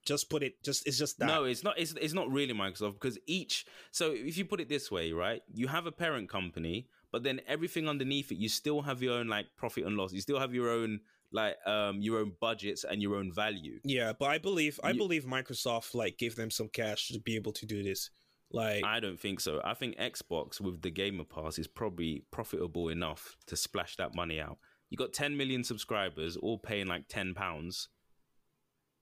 Just 0.05 0.31
put 0.31 0.45
it. 0.45 0.63
Just 0.63 0.87
it's 0.87 0.99
just 0.99 1.19
that. 1.19 1.27
No, 1.27 1.45
it's 1.45 1.65
not. 1.65 1.79
It's 1.79 1.93
it's 2.01 2.15
not 2.15 2.31
really 2.31 2.55
Microsoft 2.55 2.95
because 2.95 3.19
each. 3.27 3.67
So 3.91 4.13
if 4.13 4.39
you 4.39 4.45
put 4.45 4.61
it 4.61 4.69
this 4.69 4.89
way, 4.89 5.11
right, 5.11 5.43
you 5.53 5.67
have 5.67 5.87
a 5.87 5.91
parent 5.93 6.29
company, 6.29 6.87
but 7.11 7.25
then 7.25 7.41
everything 7.49 7.89
underneath 7.89 8.31
it, 8.31 8.37
you 8.37 8.49
still 8.49 8.83
have 8.83 9.03
your 9.03 9.15
own 9.15 9.27
like 9.27 9.47
profit 9.57 9.85
and 9.85 9.97
loss. 9.97 10.13
You 10.13 10.21
still 10.21 10.39
have 10.39 10.55
your 10.55 10.71
own 10.71 11.01
like 11.33 11.57
um 11.67 12.01
your 12.01 12.21
own 12.21 12.35
budgets 12.41 12.85
and 12.85 13.03
your 13.03 13.17
own 13.17 13.33
value. 13.33 13.81
Yeah, 13.83 14.13
but 14.17 14.27
I 14.27 14.39
believe 14.39 14.79
I 14.85 14.93
believe 14.93 15.25
Microsoft 15.25 15.93
like 15.93 16.19
gave 16.19 16.37
them 16.37 16.53
some 16.53 16.69
cash 16.69 17.09
to 17.09 17.19
be 17.19 17.35
able 17.35 17.53
to 17.55 17.67
do 17.67 17.83
this. 17.83 18.11
Like 18.53 18.85
I 18.85 19.01
don't 19.01 19.19
think 19.19 19.41
so. 19.41 19.61
I 19.65 19.75
think 19.75 19.97
Xbox 19.99 20.61
with 20.61 20.83
the 20.83 20.91
Gamer 20.91 21.25
Pass 21.25 21.59
is 21.59 21.67
probably 21.67 22.25
profitable 22.31 22.89
enough 22.89 23.37
to 23.47 23.57
splash 23.57 23.97
that 23.97 24.15
money 24.15 24.41
out. 24.41 24.59
You 24.89 24.97
got 24.97 25.13
10 25.13 25.37
million 25.37 25.65
subscribers, 25.65 26.37
all 26.37 26.59
paying 26.59 26.87
like 26.87 27.09
10 27.09 27.35
pounds. 27.35 27.89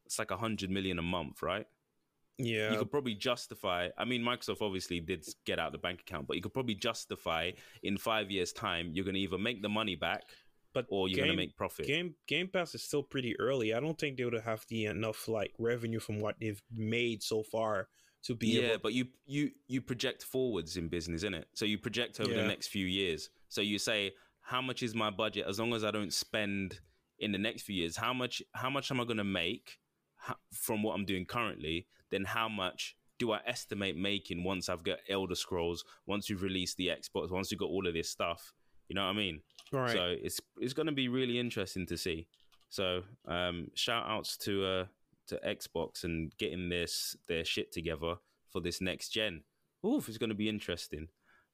It's 0.07 0.19
like 0.19 0.31
hundred 0.31 0.71
million 0.71 0.99
a 0.99 1.03
month, 1.03 1.43
right? 1.43 1.67
yeah, 2.39 2.73
you 2.73 2.79
could 2.79 2.91
probably 2.91 3.15
justify 3.15 3.89
i 3.97 4.05
mean 4.05 4.21
microsoft 4.21 4.61
obviously 4.61 4.99
did 4.99 5.25
get 5.47 5.61
out 5.61 5.71
the 5.71 5.79
bank 5.79 6.01
account 6.01 6.27
but 6.27 6.35
you 6.35 6.43
could 6.43 6.53
probably 6.53 6.75
justify 6.75 7.51
in 7.85 7.97
five 7.97 8.31
years 8.31 8.53
time 8.53 8.91
you're 8.93 9.05
going 9.05 9.15
to 9.15 9.21
either 9.21 9.39
make 9.39 9.63
the 9.63 9.69
money 9.69 9.95
back 9.95 10.25
but 10.73 10.87
or 10.89 11.09
you're 11.09 11.19
going 11.19 11.31
to 11.31 11.37
make 11.37 11.57
profit 11.57 11.87
Game 11.87 12.15
Game 12.27 12.49
Pass 12.49 12.75
is 12.75 12.83
still 12.83 13.05
pretty 13.05 13.39
early. 13.39 13.73
I 13.73 13.81
don't 13.81 13.97
think 13.97 14.17
they 14.17 14.25
would 14.25 14.35
have 14.35 14.65
the 14.69 14.87
enough 14.87 15.29
like 15.29 15.53
revenue 15.57 16.01
from 16.01 16.19
what 16.19 16.35
they've 16.41 16.61
made 16.73 17.23
so 17.23 17.45
far 17.45 17.87
to 18.25 18.35
be 18.35 18.49
yeah 18.49 18.69
able. 18.71 18.79
but 18.83 18.93
you 18.93 19.07
you 19.27 19.51
you 19.69 19.81
project 19.81 20.23
forwards 20.25 20.77
in 20.77 20.89
business 20.89 21.19
isn't 21.23 21.35
it 21.35 21.47
so 21.55 21.65
you 21.65 21.79
project 21.79 22.21
over 22.21 22.31
Yeah. 22.31 22.43
the 22.43 22.49
next 22.49 22.69
few 22.69 22.87
years 22.87 23.31
so 23.49 23.61
you 23.61 23.79
say 23.79 24.13
how 24.41 24.61
much 24.61 24.83
is 24.83 24.95
my 24.95 25.11
budget 25.11 25.47
as 25.49 25.59
long 25.59 25.73
as 25.75 25.85
i 25.85 25.91
don't 25.91 26.13
spend 26.13 26.81
in 27.19 27.33
the 27.33 27.39
next 27.39 27.63
few 27.63 27.75
years 27.75 27.97
how 27.97 28.13
much 28.13 28.43
how 28.55 28.69
much 28.71 28.91
am 28.91 29.01
i 29.01 29.05
going 29.05 29.17
to 29.19 29.25
make 29.25 29.79
from 30.53 30.83
what 30.83 30.95
i'm 30.95 31.05
doing 31.05 31.25
currently 31.27 31.87
then 32.11 32.25
how 32.25 32.49
much 32.49 32.97
do 33.21 33.31
I 33.31 33.39
estimate 33.47 33.97
making 33.97 34.43
once 34.43 34.69
I've 34.69 34.83
got 34.83 34.99
Elder 35.09 35.37
Scrolls, 35.37 35.85
once 36.05 36.29
we've 36.29 36.43
released 36.43 36.77
the 36.77 36.89
Xbox, 36.89 37.31
once 37.31 37.49
we've 37.49 37.61
got 37.61 37.69
all 37.71 37.87
of 37.87 37.95
this 37.95 38.11
stuff? 38.11 38.53
You 38.89 38.97
know 38.97 39.05
what 39.05 39.11
I 39.11 39.13
mean? 39.13 39.41
right. 39.73 39.91
So 39.93 40.17
it's 40.21 40.41
it's 40.59 40.73
going 40.73 40.87
to 40.89 40.93
be 40.93 41.07
really 41.07 41.39
interesting 41.39 41.87
to 41.87 41.97
see. 41.97 42.27
So 42.71 43.03
um, 43.29 43.69
shout 43.75 44.05
outs 44.09 44.37
to 44.39 44.65
uh, 44.67 44.85
to 45.29 45.41
Xbox 45.47 46.05
and 46.05 46.33
getting 46.39 46.69
this 46.69 47.17
their 47.29 47.45
shit 47.45 47.73
together 47.73 48.17
for 48.51 48.61
this 48.61 48.81
next 48.81 49.11
gen. 49.11 49.43
Oof, 49.85 50.09
it's 50.09 50.19
going 50.19 50.31
to 50.31 50.35
be 50.35 50.49
interesting. 50.49 51.09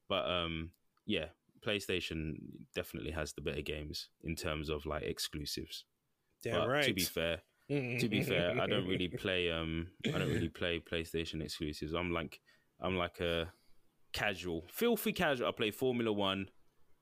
But 0.09 0.31
um, 0.31 0.71
yeah, 1.07 1.27
PlayStation 1.65 2.35
definitely 2.75 3.11
has 3.13 3.33
the 3.33 3.41
better 3.41 3.63
games 3.63 4.09
in 4.23 4.37
terms 4.37 4.69
of 4.69 4.87
like 4.87 5.03
exclusives. 5.03 5.85
Damn 6.43 6.61
but 6.61 6.69
right. 6.69 6.85
To 6.85 6.95
be 6.95 7.03
fair, 7.03 7.43
to 7.69 8.09
be 8.09 8.23
fair, 8.23 8.61
I 8.61 8.67
don't 8.67 8.87
really 8.87 9.09
play 9.19 9.51
um 9.51 9.89
I 10.07 10.19
don't 10.19 10.29
really 10.29 10.49
play 10.49 10.81
PlayStation 10.81 11.43
exclusives. 11.43 11.93
I'm 11.93 12.13
like 12.13 12.41
I'm 12.81 12.97
like 12.97 13.21
a 13.21 13.53
casual, 14.13 14.65
filthy 14.69 15.13
casual. 15.13 15.49
I 15.49 15.53
play 15.53 15.71
Formula 15.71 16.13
One. 16.13 16.49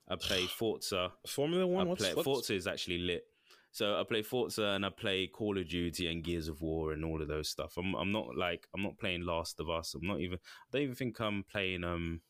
I 0.08 0.16
play 0.16 0.46
Forza. 0.46 1.12
Formula 1.26 1.66
One. 1.66 1.90
I 1.90 1.94
play 1.94 2.12
Forza 2.12 2.54
is 2.54 2.66
actually 2.66 2.98
lit. 2.98 3.24
So 3.78 3.94
I 3.94 4.02
play 4.02 4.22
Forza 4.22 4.70
and 4.70 4.84
I 4.84 4.90
play 4.90 5.28
Call 5.28 5.56
of 5.56 5.68
Duty 5.68 6.10
and 6.10 6.24
Gears 6.24 6.48
of 6.48 6.60
War 6.60 6.90
and 6.90 7.04
all 7.04 7.22
of 7.22 7.28
those 7.28 7.48
stuff. 7.48 7.74
I'm 7.78 7.94
I'm 7.94 8.10
not 8.10 8.36
like 8.36 8.66
I'm 8.74 8.82
not 8.82 8.98
playing 8.98 9.24
Last 9.24 9.60
of 9.60 9.70
Us. 9.70 9.94
I'm 9.94 10.04
not 10.04 10.18
even 10.18 10.40
I 10.42 10.66
don't 10.72 10.82
even 10.82 10.94
think 10.96 11.20
I'm 11.20 11.44
playing 11.44 11.84
um 11.84 12.20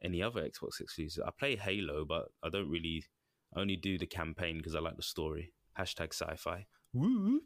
any 0.00 0.22
other 0.22 0.42
Xbox 0.42 0.80
exclusive. 0.80 1.24
I 1.26 1.32
play 1.36 1.56
Halo, 1.56 2.04
but 2.04 2.28
I 2.40 2.50
don't 2.50 2.70
really 2.70 3.04
I 3.52 3.62
only 3.62 3.74
do 3.74 3.98
the 3.98 4.06
campaign 4.06 4.58
because 4.58 4.76
I 4.76 4.78
like 4.78 4.94
the 4.94 5.02
story. 5.02 5.52
Hashtag 5.76 6.14
sci-fi. 6.14 6.66
Woo. 6.94 7.40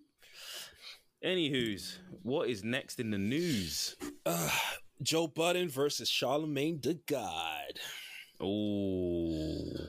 Anywho's, 1.24 1.99
what 2.22 2.51
is 2.51 2.62
next 2.62 3.01
in 3.01 3.11
the 3.11 3.16
news? 3.16 3.97
Uh, 4.26 4.51
Joe 5.01 5.28
Budden 5.28 5.70
versus 5.70 6.11
Charlemagne 6.11 6.78
the 6.82 7.01
God. 7.07 7.80
Oh, 8.38 9.88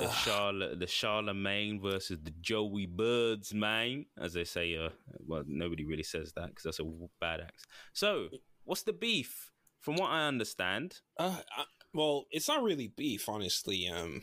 the. 0.00 0.10
Charlotte, 0.10 0.78
the 0.80 0.86
Charlemagne 0.86 1.80
versus 1.80 2.18
the 2.22 2.32
Joey 2.40 2.86
Birds, 2.86 3.52
man, 3.54 4.06
as 4.18 4.32
they 4.34 4.44
say. 4.44 4.76
Uh, 4.76 4.90
well, 5.26 5.44
nobody 5.46 5.84
really 5.84 6.02
says 6.02 6.32
that 6.34 6.48
because 6.48 6.64
that's 6.64 6.80
a 6.80 6.84
bad 7.20 7.40
act. 7.40 7.66
So, 7.92 8.28
what's 8.64 8.82
the 8.82 8.92
beef? 8.92 9.50
From 9.80 9.96
what 9.96 10.10
I 10.10 10.26
understand, 10.28 11.00
Uh, 11.18 11.36
I, 11.56 11.64
well, 11.92 12.24
it's 12.30 12.48
not 12.48 12.62
really 12.62 12.88
beef, 12.96 13.28
honestly. 13.28 13.86
Um, 13.88 14.22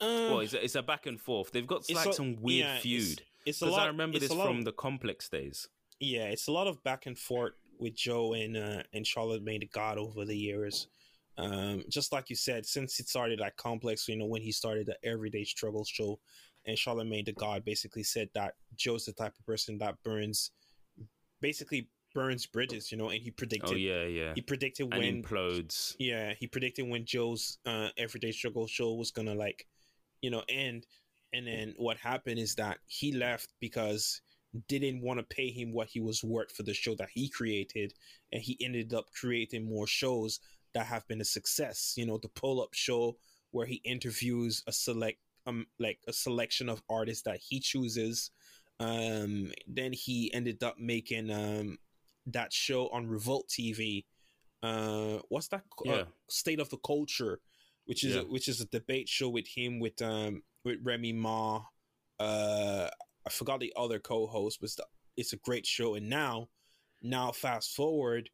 uh, 0.00 0.06
well, 0.30 0.40
it's 0.40 0.54
a, 0.54 0.64
it's 0.64 0.74
a 0.74 0.82
back 0.82 1.06
and 1.06 1.20
forth. 1.20 1.52
They've 1.52 1.66
got 1.66 1.88
like 1.92 2.08
a- 2.08 2.12
some 2.12 2.40
weird 2.40 2.66
yeah, 2.66 2.78
feud. 2.78 3.22
It's 3.44 3.60
a 3.60 3.66
Because 3.66 3.76
lot. 3.76 3.84
I 3.84 3.86
remember 3.88 4.18
this 4.18 4.32
from 4.32 4.58
of- 4.58 4.64
the 4.64 4.72
complex 4.72 5.28
days. 5.28 5.68
Yeah, 6.00 6.24
it's 6.24 6.48
a 6.48 6.52
lot 6.52 6.66
of 6.66 6.82
back 6.82 7.06
and 7.06 7.16
forth 7.18 7.52
with 7.78 7.94
Joe 7.94 8.32
and 8.32 8.56
uh, 8.56 8.82
and 8.92 9.06
Charlotte 9.06 9.44
the 9.44 9.68
God 9.72 9.98
over 9.98 10.24
the 10.24 10.36
years. 10.36 10.88
Um, 11.38 11.84
just 11.88 12.12
like 12.12 12.28
you 12.30 12.36
said, 12.36 12.66
since 12.66 13.00
it 13.00 13.08
started 13.08 13.40
at 13.40 13.56
Complex, 13.56 14.08
you 14.08 14.16
know, 14.16 14.26
when 14.26 14.42
he 14.42 14.52
started 14.52 14.86
the 14.86 14.96
Everyday 15.08 15.44
Struggle 15.44 15.84
show, 15.84 16.18
and 16.66 16.78
Charlemagne 16.78 17.24
the 17.24 17.32
God 17.32 17.64
basically 17.64 18.04
said 18.04 18.28
that 18.34 18.54
Joe's 18.76 19.06
the 19.06 19.12
type 19.12 19.34
of 19.38 19.46
person 19.46 19.78
that 19.78 19.96
burns, 20.04 20.50
basically 21.40 21.88
burns 22.14 22.46
bridges, 22.46 22.92
you 22.92 22.98
know, 22.98 23.08
and 23.08 23.20
he 23.20 23.30
predicted, 23.30 23.72
Oh 23.72 23.76
yeah, 23.76 24.04
yeah, 24.04 24.32
he 24.34 24.42
predicted 24.42 24.86
and 24.92 24.98
when, 24.98 25.22
implodes. 25.22 25.96
yeah, 25.98 26.34
he 26.38 26.46
predicted 26.46 26.88
when 26.88 27.04
Joe's 27.04 27.58
uh, 27.66 27.88
Everyday 27.96 28.32
Struggle 28.32 28.66
show 28.66 28.94
was 28.94 29.10
gonna 29.10 29.34
like, 29.34 29.66
you 30.20 30.30
know, 30.30 30.42
end. 30.48 30.86
And 31.32 31.46
then 31.46 31.74
what 31.78 31.96
happened 31.96 32.38
is 32.38 32.54
that 32.56 32.76
he 32.86 33.10
left 33.12 33.54
because 33.58 34.20
didn't 34.68 35.00
want 35.00 35.18
to 35.18 35.24
pay 35.34 35.50
him 35.50 35.72
what 35.72 35.88
he 35.88 35.98
was 35.98 36.22
worth 36.22 36.52
for 36.52 36.62
the 36.62 36.74
show 36.74 36.94
that 36.96 37.08
he 37.12 37.28
created, 37.28 37.94
and 38.32 38.42
he 38.42 38.58
ended 38.60 38.92
up 38.92 39.06
creating 39.18 39.64
more 39.64 39.86
shows 39.86 40.40
that 40.74 40.86
have 40.86 41.06
been 41.08 41.20
a 41.20 41.24
success. 41.24 41.94
You 41.96 42.06
know, 42.06 42.18
the 42.18 42.28
pull 42.28 42.62
up 42.62 42.74
show 42.74 43.16
where 43.50 43.66
he 43.66 43.76
interviews 43.84 44.62
a 44.66 44.72
select 44.72 45.18
um 45.46 45.66
like 45.78 45.98
a 46.08 46.12
selection 46.12 46.68
of 46.68 46.82
artists 46.88 47.22
that 47.24 47.38
he 47.38 47.60
chooses. 47.60 48.30
Um, 48.80 49.52
then 49.66 49.92
he 49.92 50.32
ended 50.34 50.62
up 50.62 50.78
making 50.78 51.30
um 51.30 51.78
that 52.26 52.52
show 52.52 52.88
on 52.88 53.08
Revolt 53.08 53.48
TV. 53.48 54.04
Uh, 54.62 55.18
what's 55.28 55.48
that? 55.48 55.62
Yeah. 55.84 55.92
Uh, 55.92 56.04
State 56.28 56.60
of 56.60 56.70
the 56.70 56.78
Culture, 56.78 57.40
which 57.86 58.04
is 58.04 58.14
Yeah. 58.14 58.22
a, 58.22 58.24
which 58.24 58.48
is 58.48 58.60
a 58.60 58.66
debate 58.66 59.08
show 59.08 59.28
with 59.28 59.46
him 59.48 59.80
with 59.80 60.00
um 60.02 60.42
with 60.64 60.78
Remy 60.82 61.12
Ma. 61.12 61.62
Uh, 62.20 62.88
I 63.26 63.30
forgot 63.30 63.60
the 63.60 63.72
other 63.76 63.98
co-host, 63.98 64.60
but 64.60 64.70
it's 65.16 65.32
a 65.32 65.36
great 65.38 65.66
show. 65.66 65.94
And 65.94 66.08
now, 66.08 66.48
now 67.02 67.32
fast 67.32 67.74
forward, 67.74 68.30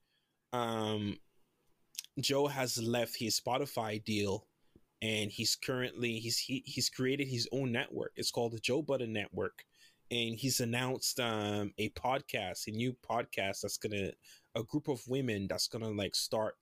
um, 0.53 1.18
Joe 2.20 2.46
has 2.49 2.82
left 2.82 3.16
his 3.16 3.38
Spotify 3.40 4.03
deal, 4.03 4.46
and 5.01 5.30
he's 5.30 5.57
currently 5.57 6.18
he's 6.18 6.38
he, 6.38 6.62
he's 6.66 6.88
created 6.88 7.28
his 7.28 7.49
own 7.53 7.72
network. 7.72 8.12
It's 8.16 8.30
called 8.30 8.53
the 8.53 8.59
Joe 8.59 8.82
Budden 8.82 9.12
Network, 9.12 9.64
and 10.11 10.34
he's 10.36 10.61
announced 10.61 11.20
um 11.20 11.72
a 11.78 11.90
podcast, 11.90 12.66
a 12.66 12.70
new 12.72 12.94
podcast 13.09 13.61
that's 13.62 13.78
gonna 13.78 14.11
a 14.55 14.62
group 14.64 14.88
of 14.88 15.01
women 15.07 15.46
that's 15.49 15.68
gonna 15.68 15.90
like 15.90 16.14
start 16.14 16.57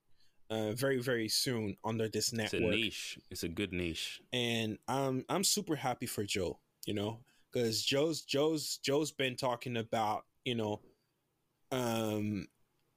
uh 0.50 0.72
very 0.72 1.00
very 1.00 1.28
soon 1.28 1.76
under 1.84 2.08
this 2.08 2.32
It's 2.32 2.52
a 2.52 2.58
network 2.58 2.74
niche. 2.74 3.18
It's 3.30 3.42
a 3.42 3.48
good 3.48 3.72
niche. 3.72 4.20
and 4.32 4.78
I'm 4.86 5.24
I'm 5.28 5.44
super 5.44 5.76
happy 5.76 6.06
for 6.06 6.24
Joe, 6.24 6.58
you 6.84 6.94
know, 6.94 7.20
because 7.50 7.82
Joe's 7.82 8.20
Joe's 8.22 8.78
Joe's 8.82 9.10
been 9.10 9.36
talking 9.36 9.76
about, 9.78 10.24
you 10.44 10.54
know, 10.54 10.80
um, 11.72 12.46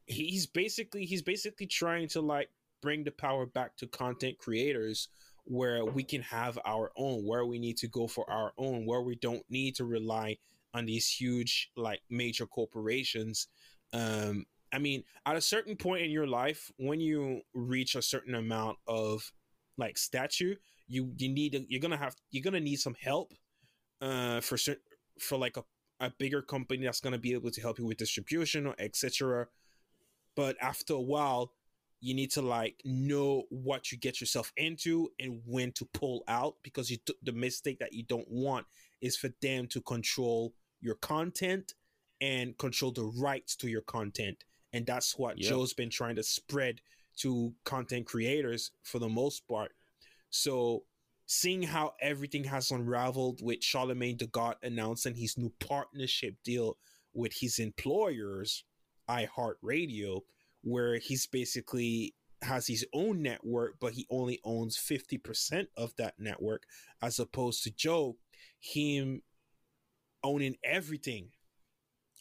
he's 0.09 0.47
basically 0.47 1.05
he's 1.05 1.21
basically 1.21 1.67
trying 1.67 2.07
to 2.09 2.21
like 2.21 2.49
bring 2.81 3.03
the 3.03 3.11
power 3.11 3.45
back 3.45 3.77
to 3.77 3.87
content 3.87 4.37
creators 4.37 5.07
where 5.45 5.85
we 5.85 6.03
can 6.03 6.21
have 6.21 6.59
our 6.65 6.91
own, 6.95 7.25
where 7.25 7.45
we 7.45 7.59
need 7.59 7.77
to 7.77 7.87
go 7.87 8.07
for 8.07 8.29
our 8.29 8.51
own, 8.57 8.85
where 8.85 9.01
we 9.01 9.15
don't 9.15 9.43
need 9.49 9.75
to 9.75 9.85
rely 9.85 10.37
on 10.73 10.85
these 10.85 11.07
huge 11.09 11.71
like 11.75 12.01
major 12.09 12.45
corporations. 12.45 13.47
Um, 13.93 14.45
I 14.71 14.77
mean, 14.77 15.03
at 15.25 15.35
a 15.35 15.41
certain 15.41 15.75
point 15.75 16.03
in 16.03 16.11
your 16.11 16.27
life, 16.27 16.71
when 16.77 16.99
you 16.99 17.41
reach 17.53 17.95
a 17.95 18.01
certain 18.01 18.35
amount 18.35 18.77
of 18.87 19.31
like 19.77 19.97
statue, 19.97 20.55
you 20.87 21.11
you 21.17 21.29
need 21.29 21.65
you're 21.67 21.81
gonna 21.81 21.97
have 21.97 22.15
you're 22.31 22.43
gonna 22.43 22.59
need 22.59 22.77
some 22.77 22.95
help 23.01 23.33
uh 24.01 24.41
for 24.41 24.57
certain 24.57 24.83
for 25.19 25.37
like 25.37 25.57
a, 25.57 25.63
a 25.99 26.11
bigger 26.19 26.41
company 26.41 26.85
that's 26.85 27.01
gonna 27.01 27.17
be 27.17 27.33
able 27.33 27.51
to 27.51 27.61
help 27.61 27.79
you 27.79 27.85
with 27.85 27.97
distribution 27.97 28.67
or 28.67 28.75
etc. 28.79 29.47
But 30.39 30.55
after 30.61 30.93
a 30.93 31.01
while, 31.01 31.51
you 31.99 32.13
need 32.13 32.31
to 32.31 32.41
like 32.41 32.81
know 32.85 33.43
what 33.49 33.91
you 33.91 33.97
get 33.97 34.21
yourself 34.21 34.53
into 34.55 35.09
and 35.19 35.41
when 35.45 35.73
to 35.73 35.83
pull 35.93 36.23
out 36.29 36.55
because 36.63 36.89
you 36.89 36.95
t- 37.05 37.13
the 37.23 37.33
mistake 37.33 37.77
that 37.79 37.91
you 37.91 38.03
don't 38.03 38.31
want 38.31 38.65
is 39.01 39.17
for 39.17 39.29
them 39.41 39.67
to 39.67 39.81
control 39.81 40.53
your 40.79 40.95
content 40.95 41.73
and 42.21 42.57
control 42.57 42.93
the 42.93 43.03
rights 43.03 43.53
to 43.57 43.67
your 43.67 43.81
content 43.81 44.45
and 44.71 44.85
that's 44.85 45.17
what 45.17 45.37
Yep. 45.37 45.49
joe's 45.49 45.73
been 45.73 45.89
trying 45.89 46.15
to 46.15 46.23
spread 46.23 46.79
to 47.17 47.53
content 47.65 48.05
creators 48.05 48.71
for 48.83 48.99
the 48.99 49.09
most 49.09 49.45
part 49.45 49.73
so 50.29 50.85
seeing 51.25 51.63
how 51.63 51.95
everything 52.01 52.45
has 52.45 52.71
unraveled 52.71 53.41
with 53.43 53.61
charlemagne 53.61 54.15
the 54.15 54.27
god 54.27 54.55
announcing 54.63 55.15
his 55.15 55.37
new 55.37 55.51
partnership 55.59 56.35
deal 56.45 56.77
with 57.13 57.33
his 57.41 57.59
employers 57.59 58.63
iheartradio 59.09 60.21
where 60.61 60.97
he's 60.97 61.25
basically 61.25 62.13
has 62.41 62.67
his 62.67 62.85
own 62.93 63.21
network, 63.21 63.75
but 63.79 63.93
he 63.93 64.07
only 64.09 64.39
owns 64.43 64.77
50% 64.77 65.67
of 65.75 65.95
that 65.97 66.15
network, 66.19 66.63
as 67.01 67.19
opposed 67.19 67.63
to 67.63 67.71
Joe, 67.71 68.17
him 68.59 69.21
owning 70.23 70.55
everything. 70.63 71.29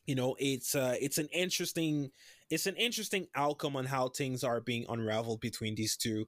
You 0.06 0.14
know, 0.14 0.36
it's 0.38 0.74
uh 0.74 0.96
it's 1.00 1.18
an 1.18 1.28
interesting 1.32 2.10
it's 2.48 2.66
an 2.66 2.76
interesting 2.76 3.26
outcome 3.34 3.76
on 3.76 3.84
how 3.84 4.08
things 4.08 4.42
are 4.42 4.60
being 4.60 4.86
unraveled 4.88 5.40
between 5.40 5.74
these 5.74 5.96
two. 5.96 6.26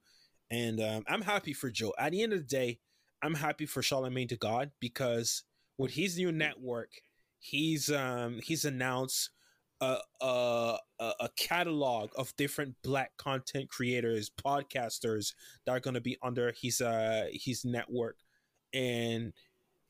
And 0.51 0.81
um, 0.81 1.05
I'm 1.09 1.23
happy 1.23 1.53
for 1.53 1.71
Joe. 1.71 1.95
At 1.99 2.13
the 2.13 2.23
end 2.23 2.33
of 2.33 2.41
the 2.41 2.45
day, 2.45 2.81
I'm 3.23 3.35
happy 3.35 3.67
for 3.67 3.83
Charlemagne 3.83 4.29
to 4.29 4.37
God 4.37 4.73
because 4.81 5.45
with 5.79 5.93
his 5.93 6.19
new 6.19 6.31
network, 6.31 6.91
he's 7.39 7.91
um 7.91 8.41
he's 8.43 8.65
announced 8.65 9.31
a, 9.81 9.99
a 10.21 10.79
a 11.01 11.29
catalog 11.37 12.11
of 12.17 12.35
different 12.37 12.75
black 12.83 13.17
content 13.17 13.69
creators, 13.69 14.31
podcasters 14.31 15.33
that 15.65 15.73
are 15.73 15.81
going 15.81 15.95
to 15.95 16.01
be 16.01 16.19
under 16.23 16.53
his 16.61 16.81
uh 16.81 17.27
his 17.33 17.65
network, 17.65 18.19
and 18.75 19.33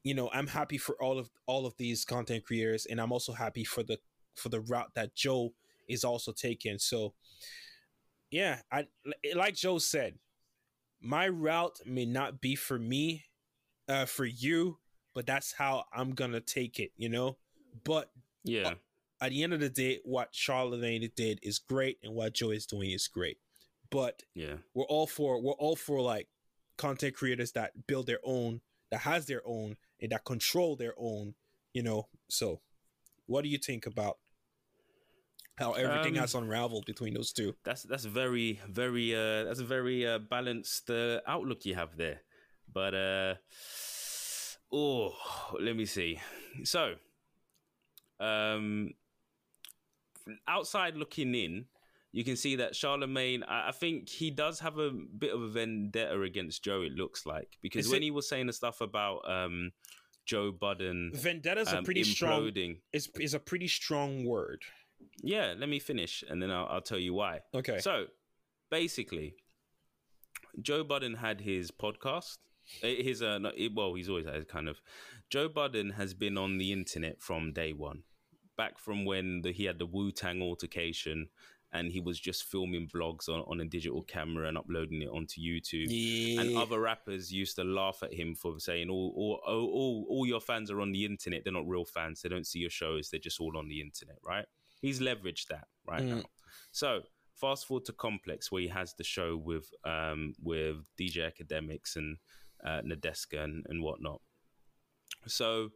you 0.05 0.15
know 0.15 0.31
I'm 0.33 0.47
happy 0.47 0.79
for 0.79 1.01
all 1.03 1.19
of 1.19 1.31
all 1.47 1.67
of 1.67 1.77
these 1.77 2.05
content 2.05 2.45
creators, 2.45 2.87
and 2.87 3.01
I'm 3.01 3.13
also 3.13 3.33
happy 3.33 3.65
for 3.65 3.83
the 3.83 3.99
for 4.37 4.49
the 4.49 4.61
route 4.61 4.93
that 4.95 5.15
Joe 5.15 5.55
is 5.89 6.05
also 6.05 6.33
taking. 6.33 6.79
So 6.79 7.15
yeah, 8.31 8.61
I 8.71 8.87
like 9.35 9.55
Joe 9.55 9.79
said, 9.79 10.19
my 11.01 11.29
route 11.29 11.81
may 11.85 12.07
not 12.07 12.41
be 12.41 12.55
for 12.55 12.79
me, 12.79 13.25
uh, 13.89 14.07
for 14.07 14.25
you, 14.25 14.79
but 15.15 15.27
that's 15.27 15.53
how 15.53 15.85
I'm 15.93 16.13
gonna 16.13 16.41
take 16.41 16.79
it, 16.79 16.93
you 16.97 17.09
know. 17.09 17.39
But 17.85 18.11
Yeah. 18.45 18.75
At 19.21 19.31
the 19.31 19.43
end 19.43 19.53
of 19.53 19.61
the 19.61 19.69
day, 19.69 20.01
what 20.05 20.29
Charlemagne 20.35 21.11
did 21.15 21.39
is 21.43 21.59
great, 21.59 21.99
and 22.03 22.15
what 22.15 22.35
Joe 22.35 22.51
is 22.51 22.67
doing 22.67 22.91
is 22.91 23.07
great. 23.09 23.39
But 23.91 24.23
Yeah. 24.35 24.57
we're 24.75 24.85
all 24.87 25.07
for 25.07 25.41
we're 25.43 25.53
all 25.53 25.77
for 25.77 26.01
like 26.01 26.29
content 26.77 27.15
creators 27.15 27.53
that 27.53 27.87
build 27.87 28.07
their 28.07 28.21
own, 28.25 28.61
that 28.91 29.01
has 29.01 29.27
their 29.27 29.43
own, 29.45 29.77
and 30.01 30.13
that 30.13 30.25
control 30.25 30.77
their 30.77 30.95
own. 30.97 31.35
You 31.75 31.83
know. 31.83 32.09
So, 32.29 32.61
what 33.27 33.43
do 33.43 33.49
you 33.49 33.59
think 33.59 33.87
about 33.87 34.19
how 35.59 35.73
everything 35.73 36.17
Um, 36.17 36.21
has 36.23 36.35
unraveled 36.35 36.87
between 36.87 37.15
those 37.15 37.33
two? 37.33 37.55
That's 37.65 37.83
that's 37.83 38.05
very 38.07 38.61
very 38.69 39.15
uh 39.15 39.45
that's 39.45 39.61
a 39.61 39.65
very 39.65 40.07
uh, 40.07 40.19
balanced 40.19 40.89
uh, 40.91 41.21
outlook 41.27 41.67
you 41.67 41.75
have 41.75 41.97
there. 41.97 42.23
But 42.73 42.95
uh 42.95 43.35
oh, 44.73 45.15
let 45.61 45.77
me 45.77 45.85
see. 45.85 46.21
So, 46.65 46.95
um 48.19 48.95
outside 50.49 50.97
looking 50.97 51.35
in, 51.35 51.67
you 52.13 52.25
can 52.25 52.37
see 52.37 52.57
that 52.57 52.75
Charlemagne, 52.75 53.43
I, 53.45 53.71
think 53.73 54.09
he 54.09 54.31
does 54.31 54.59
have 54.61 54.79
a 54.79 54.91
bit 54.91 55.33
of 55.33 55.43
a 55.43 55.49
vendetta 55.49 56.21
against 56.23 56.65
Joe, 56.65 56.83
it 56.83 56.93
looks 56.95 57.25
like. 57.27 57.57
Because 57.63 57.87
Is 57.87 57.93
when 57.93 58.03
it- 58.03 58.07
he 58.07 58.11
was 58.11 58.29
saying 58.29 58.47
the 58.47 58.53
stuff 58.53 58.81
about 58.81 59.29
um 59.31 59.73
Joe 60.27 60.53
Budden 60.53 61.13
Vendetta's 61.15 61.73
a 61.73 61.79
um, 61.79 61.85
pretty 61.85 62.05
strong 62.05 62.53
is 62.93 63.09
is 63.19 63.35
a 63.35 63.41
pretty 63.41 63.69
strong 63.69 64.25
word. 64.25 64.63
Yeah, 65.23 65.55
let 65.59 65.69
me 65.69 65.79
finish 65.79 66.23
and 66.29 66.41
then 66.43 66.51
I'll, 66.51 66.67
I'll 66.67 66.81
tell 66.83 66.99
you 66.99 67.15
why. 67.15 67.41
Okay. 67.55 67.79
So 67.79 68.07
basically, 68.71 69.35
Joe 70.61 70.85
Budden 70.85 71.15
had 71.15 71.41
his 71.41 71.71
podcast. 71.71 72.37
Eh, 72.83 73.03
His 73.03 73.23
uh, 73.23 73.39
no, 73.39 73.51
it- 73.57 73.75
well, 73.75 73.95
he's 73.95 74.09
always 74.09 74.27
had 74.27 74.47
kind 74.49 74.69
of. 74.69 74.81
Joe 75.31 75.49
Budden 75.49 75.91
has 75.91 76.15
been 76.15 76.37
on 76.37 76.59
the 76.59 76.73
internet 76.73 77.21
from 77.23 77.53
day 77.53 77.73
one, 77.73 78.03
back 78.63 78.79
from 78.79 78.99
when 79.11 79.27
the, 79.43 79.51
he 79.59 79.65
had 79.65 79.79
the 79.79 79.87
Wu 79.95 80.11
Tang 80.13 80.41
altercation, 80.43 81.19
and 81.73 81.85
he 81.93 82.01
was 82.09 82.19
just 82.29 82.45
filming 82.53 82.89
blogs 82.95 83.29
on, 83.29 83.41
on 83.51 83.61
a 83.61 83.65
digital 83.77 84.03
camera 84.03 84.49
and 84.49 84.59
uploading 84.59 85.01
it 85.03 85.09
onto 85.09 85.41
YouTube. 85.41 85.87
yeah. 85.89 86.41
And 86.41 86.57
other 86.63 86.81
rappers 86.81 87.33
used 87.43 87.57
to 87.57 87.65
laugh 87.65 87.99
at 88.03 88.13
him 88.21 88.35
for 88.35 88.59
saying, 88.59 88.91
"All, 88.91 89.09
all, 89.21 89.41
all, 89.47 89.67
all, 89.79 90.07
all 90.11 90.27
your 90.27 90.41
fans 90.51 90.71
are 90.71 90.81
on 90.81 90.93
the 90.93 91.05
internet. 91.05 91.41
They're 91.45 91.61
not 91.61 91.69
real 91.77 91.85
fans. 91.97 92.21
They 92.21 92.29
don't 92.35 92.47
see 92.53 92.59
your 92.67 92.71
shows. 92.83 93.09
They're 93.09 93.29
just 93.29 93.41
all 93.41 93.57
on 93.57 93.69
the 93.69 93.81
internet, 93.81 94.19
right?" 94.33 94.47
He's 94.83 95.01
leveraged 95.01 95.47
that 95.49 95.67
right 95.87 96.03
Mm. 96.03 96.09
now. 96.17 96.23
So 96.73 96.91
fast 97.45 97.67
forward 97.67 97.85
to 97.87 97.93
Complex, 97.93 98.51
where 98.53 98.63
he 98.67 98.69
has 98.81 98.95
the 98.95 99.05
show 99.17 99.31
with 99.51 99.67
um 99.95 100.35
with 100.51 100.77
DJ 100.99 101.17
Akademiks 101.31 101.97
and 102.01 102.17
uh, 102.69 102.81
Nadeska 102.91 103.39
and, 103.47 103.65
and 103.71 103.79
whatnot. 103.87 104.21
So 105.27 105.71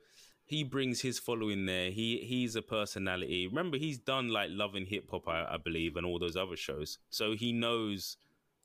he 0.47 0.63
brings 0.63 1.01
his 1.01 1.19
following 1.19 1.67
there. 1.67 1.91
He 1.91 2.19
he's 2.19 2.55
a 2.57 2.63
personality. 2.63 3.47
Remember, 3.47 3.79
he's 3.79 3.99
done 3.99 4.29
like 4.29 4.51
Love 4.53 4.75
and 4.75 4.87
Hip 4.87 5.11
Hop, 5.11 5.27
I, 5.27 5.45
I 5.45 5.57
believe, 5.57 5.97
and 5.97 6.05
all 6.05 6.19
those 6.19 6.37
other 6.37 6.57
shows. 6.57 6.99
So 7.11 7.33
he 7.35 7.53
knows 7.53 8.17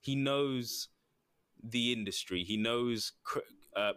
he 0.02 0.16
knows 0.16 0.90
the 1.64 1.94
industry. 1.94 2.44
He 2.44 2.58
knows 2.58 3.14
cr- 3.24 3.40
uh, 3.76 3.94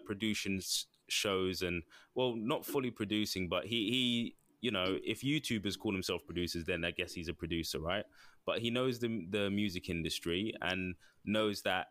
shows 1.08 1.62
and 1.62 1.82
well, 2.14 2.34
not 2.36 2.64
fully 2.64 2.90
producing, 2.90 3.48
but 3.48 3.66
he 3.66 3.90
he 3.90 4.36
you 4.60 4.70
know 4.70 4.98
if 5.04 5.22
YouTubers 5.22 5.78
call 5.78 5.92
themselves 5.92 6.22
producers, 6.24 6.64
then 6.64 6.84
I 6.84 6.92
guess 6.92 7.12
he's 7.12 7.28
a 7.28 7.34
producer, 7.34 7.80
right? 7.80 8.04
But 8.46 8.60
he 8.60 8.70
knows 8.70 9.00
the 9.00 9.26
the 9.28 9.50
music 9.50 9.88
industry 9.88 10.54
and 10.60 10.94
knows 11.24 11.62
that 11.62 11.88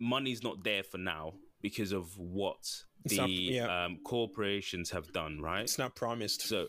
money's 0.00 0.42
not 0.42 0.64
there 0.64 0.82
for 0.82 0.98
now 0.98 1.34
because 1.60 1.92
of 1.92 2.18
what 2.18 2.84
the 3.04 3.16
not- 3.16 3.30
yeah. 3.30 3.84
um, 3.84 3.98
corporations 4.04 4.90
have 4.90 5.12
done, 5.12 5.40
right? 5.40 5.62
it's 5.62 5.78
not 5.78 5.94
promised. 5.94 6.42
So 6.42 6.68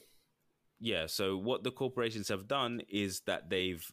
yeah, 0.79 1.05
so 1.07 1.37
what 1.37 1.63
the 1.63 1.71
corporations 1.71 2.27
have 2.29 2.47
done 2.47 2.81
is 2.89 3.21
that 3.21 3.49
they've 3.49 3.85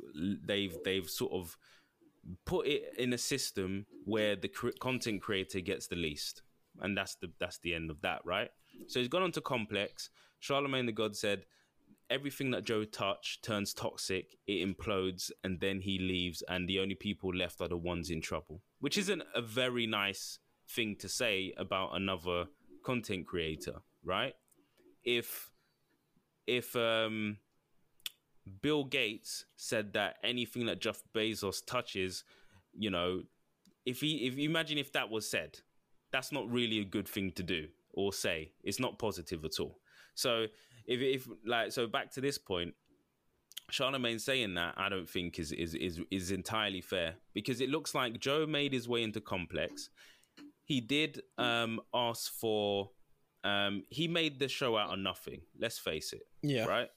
they've 0.45 0.77
they've 0.85 1.09
sort 1.09 1.33
of 1.33 1.57
put 2.45 2.67
it 2.67 2.95
in 2.99 3.13
a 3.13 3.19
system 3.19 3.87
where 4.05 4.37
the 4.37 4.49
cr- 4.49 4.71
content 4.81 5.23
creator 5.23 5.61
gets 5.61 5.87
the 5.87 5.97
least, 5.97 6.43
and 6.81 6.97
that's 6.97 7.15
the 7.17 7.31
that's 7.39 7.59
the 7.59 7.75
end 7.75 7.91
of 7.91 8.01
that, 8.03 8.21
right? 8.25 8.51
So 8.89 8.99
he's 8.99 9.09
gone 9.09 9.23
on 9.23 9.33
to 9.33 9.41
Complex. 9.41 10.11
Charlemagne 10.39 10.87
the 10.87 10.93
God 10.93 11.15
said, 11.17 11.45
everything 12.09 12.51
that 12.51 12.65
Joe 12.65 12.85
touched 12.85 13.45
turns 13.45 13.73
toxic, 13.73 14.37
it 14.47 14.67
implodes, 14.67 15.31
and 15.45 15.61
then 15.61 15.81
he 15.81 15.99
leaves, 15.99 16.43
and 16.49 16.69
the 16.69 16.81
only 16.81 16.95
people 16.95 17.35
left 17.35 17.61
are 17.61 17.69
the 17.69 17.77
ones 17.77 18.11
in 18.11 18.21
trouble. 18.21 18.63
Which 18.81 18.99
isn't 18.99 19.23
a 19.35 19.43
very 19.43 19.87
nice 19.87 20.39
thing 20.75 20.97
to 20.97 21.09
say 21.09 21.53
about 21.57 21.91
another 21.95 22.47
content 22.85 23.27
creator, 23.27 23.77
right? 24.05 24.35
If 25.05 25.51
if 26.47 26.75
um 26.77 27.39
Bill 28.63 28.85
Gates 28.85 29.45
said 29.57 29.93
that 29.93 30.17
anything 30.25 30.67
that 30.67 30.81
Jeff 30.81 31.03
Bezos 31.15 31.65
touches, 31.65 32.25
you 32.73 32.91
know, 32.91 33.23
if 33.87 34.01
he 34.01 34.27
if 34.27 34.37
you 34.37 34.49
imagine 34.49 34.79
if 34.79 34.93
that 34.93 35.11
was 35.11 35.29
said, 35.29 35.61
that's 36.13 36.33
not 36.33 36.51
really 36.51 36.81
a 36.81 36.85
good 36.85 37.09
thing 37.09 37.33
to 37.33 37.43
do 37.43 37.69
or 37.93 38.13
say. 38.13 38.53
It's 38.63 38.81
not 38.81 38.99
positive 38.99 39.45
at 39.45 39.61
all. 39.61 39.79
So 40.15 40.47
if 40.87 41.01
if 41.01 41.29
like 41.45 41.73
so 41.73 41.87
back 41.87 42.11
to 42.13 42.21
this 42.21 42.39
point, 42.39 42.75
Charlemagne 43.71 44.19
saying 44.19 44.55
that 44.55 44.75
I 44.77 44.89
don't 44.89 45.09
think 45.09 45.39
is 45.39 45.53
is 45.53 45.75
is 45.75 46.01
is 46.11 46.31
entirely 46.31 46.81
fair 46.81 47.15
because 47.35 47.61
it 47.61 47.71
looks 47.71 47.95
like 47.95 48.21
Joe 48.21 48.47
made 48.47 48.73
his 48.73 48.89
way 48.89 49.03
into 49.03 49.21
complex. 49.21 49.91
He 50.71 50.81
did 50.81 51.23
um 51.37 51.81
ask 51.93 52.33
for 52.33 52.91
um 53.43 53.83
he 53.89 54.07
made 54.07 54.39
the 54.39 54.47
show 54.47 54.77
out 54.77 54.93
of 54.93 55.01
nothing. 55.01 55.41
Let's 55.59 55.81
face 55.81 56.13
it. 56.13 56.23
Yeah. 56.45 56.67
Right? 56.67 56.89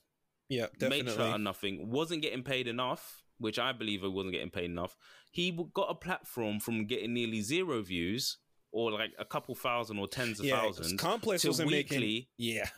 Yeah, 0.48 0.68
definitely. 0.78 1.04
Made 1.06 1.16
show 1.16 1.24
out 1.24 1.36
of 1.36 1.42
nothing. 1.42 1.90
Wasn't 1.90 2.22
getting 2.22 2.44
paid 2.44 2.68
enough, 2.68 3.24
which 3.40 3.58
I 3.58 3.72
believe 3.72 4.04
it 4.04 4.10
wasn't 4.10 4.34
getting 4.34 4.52
paid 4.52 4.66
enough. 4.66 4.96
He 5.32 5.58
got 5.74 5.88
a 5.90 5.96
platform 5.96 6.60
from 6.60 6.86
getting 6.86 7.16
nearly 7.16 7.42
zero 7.42 7.82
views 7.82 8.38
or 8.72 8.92
like 8.92 9.14
a 9.18 9.26
couple 9.26 9.56
thousand 9.56 9.98
or 9.98 10.08
tens 10.08 10.40
of 10.40 10.46
yeah, 10.46 10.62
thousands 10.62 10.94
Complex 11.02 11.44
wasn't 11.44 11.72
weekly 11.72 11.98
making. 11.98 12.26
Yeah, 12.38 12.70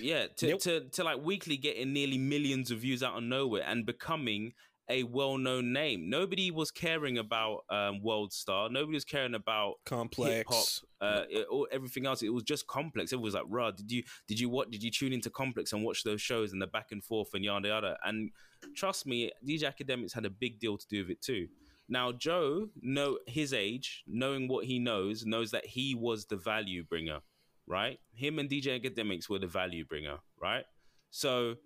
yeah 0.00 0.26
to, 0.38 0.48
Yep. 0.48 0.58
to 0.60 0.80
to 0.88 1.04
like 1.04 1.22
weekly 1.22 1.58
getting 1.58 1.92
nearly 1.92 2.16
millions 2.16 2.70
of 2.70 2.78
views 2.78 3.02
out 3.02 3.18
of 3.18 3.22
nowhere 3.22 3.64
and 3.66 3.84
becoming 3.84 4.54
a 4.90 5.02
well-known 5.02 5.72
name 5.72 6.08
nobody 6.08 6.50
was 6.50 6.70
caring 6.70 7.18
about 7.18 7.64
um 7.70 8.00
world 8.02 8.32
star 8.32 8.68
nobody 8.68 8.94
was 8.94 9.04
caring 9.04 9.34
about 9.34 9.74
Complex. 9.84 10.32
hip 10.34 10.46
hop 10.48 10.66
uh 11.00 11.22
it, 11.28 11.46
or 11.50 11.66
everything 11.70 12.06
else 12.06 12.22
it 12.22 12.32
was 12.32 12.42
just 12.42 12.66
complex 12.66 13.12
everyone 13.12 13.24
was 13.24 13.34
like 13.34 13.44
rah 13.48 13.70
did 13.70 13.90
you 13.90 14.02
did 14.26 14.40
you 14.40 14.48
what 14.48 14.70
did 14.70 14.82
you 14.82 14.90
tune 14.90 15.12
into 15.12 15.30
complex 15.30 15.72
and 15.72 15.84
watch 15.84 16.04
those 16.04 16.20
shows 16.20 16.52
and 16.52 16.62
the 16.62 16.66
back 16.66 16.92
and 16.92 17.04
forth 17.04 17.34
and 17.34 17.44
yada 17.44 17.68
yada 17.68 17.98
and 18.04 18.30
trust 18.74 19.06
me 19.06 19.30
dj 19.46 19.62
akademiks 19.62 20.12
had 20.12 20.24
a 20.24 20.30
big 20.30 20.58
deal 20.58 20.76
to 20.76 20.86
do 20.88 21.00
with 21.00 21.10
it 21.10 21.22
too 21.22 21.48
now 21.88 22.12
joe 22.12 22.68
know 22.80 23.18
his 23.26 23.52
age 23.52 24.04
knowing 24.06 24.48
what 24.48 24.64
he 24.64 24.78
knows 24.78 25.24
knows 25.24 25.50
that 25.50 25.66
he 25.66 25.94
was 25.94 26.26
the 26.26 26.36
value 26.36 26.82
bringer 26.84 27.20
right? 27.68 28.00
Him 28.14 28.38
and 28.38 28.48
DJ 28.48 28.82
Akademiks 28.82 29.28
were 29.28 29.38
the 29.38 29.46
value 29.46 29.84
bringer, 29.84 30.18
right? 30.40 30.64
So 31.10 31.56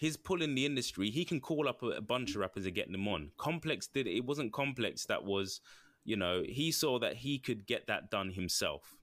his 0.00 0.16
pull 0.16 0.40
in 0.40 0.54
the 0.54 0.64
industry, 0.64 1.10
he 1.10 1.26
can 1.26 1.40
call 1.40 1.68
up 1.68 1.82
a, 1.82 1.88
a 1.88 2.00
bunch 2.00 2.30
of 2.30 2.36
rappers 2.36 2.64
and 2.64 2.74
get 2.74 2.90
them 2.90 3.06
on. 3.06 3.32
Complex 3.36 3.86
did 3.86 4.06
it. 4.06 4.16
It 4.16 4.24
wasn't 4.24 4.50
Complex 4.50 5.04
that 5.04 5.24
was, 5.24 5.60
you 6.04 6.16
know, 6.16 6.42
he 6.42 6.72
saw 6.72 6.98
that 7.00 7.16
he 7.16 7.38
could 7.38 7.66
get 7.66 7.86
that 7.88 8.10
done 8.10 8.30
himself, 8.30 8.96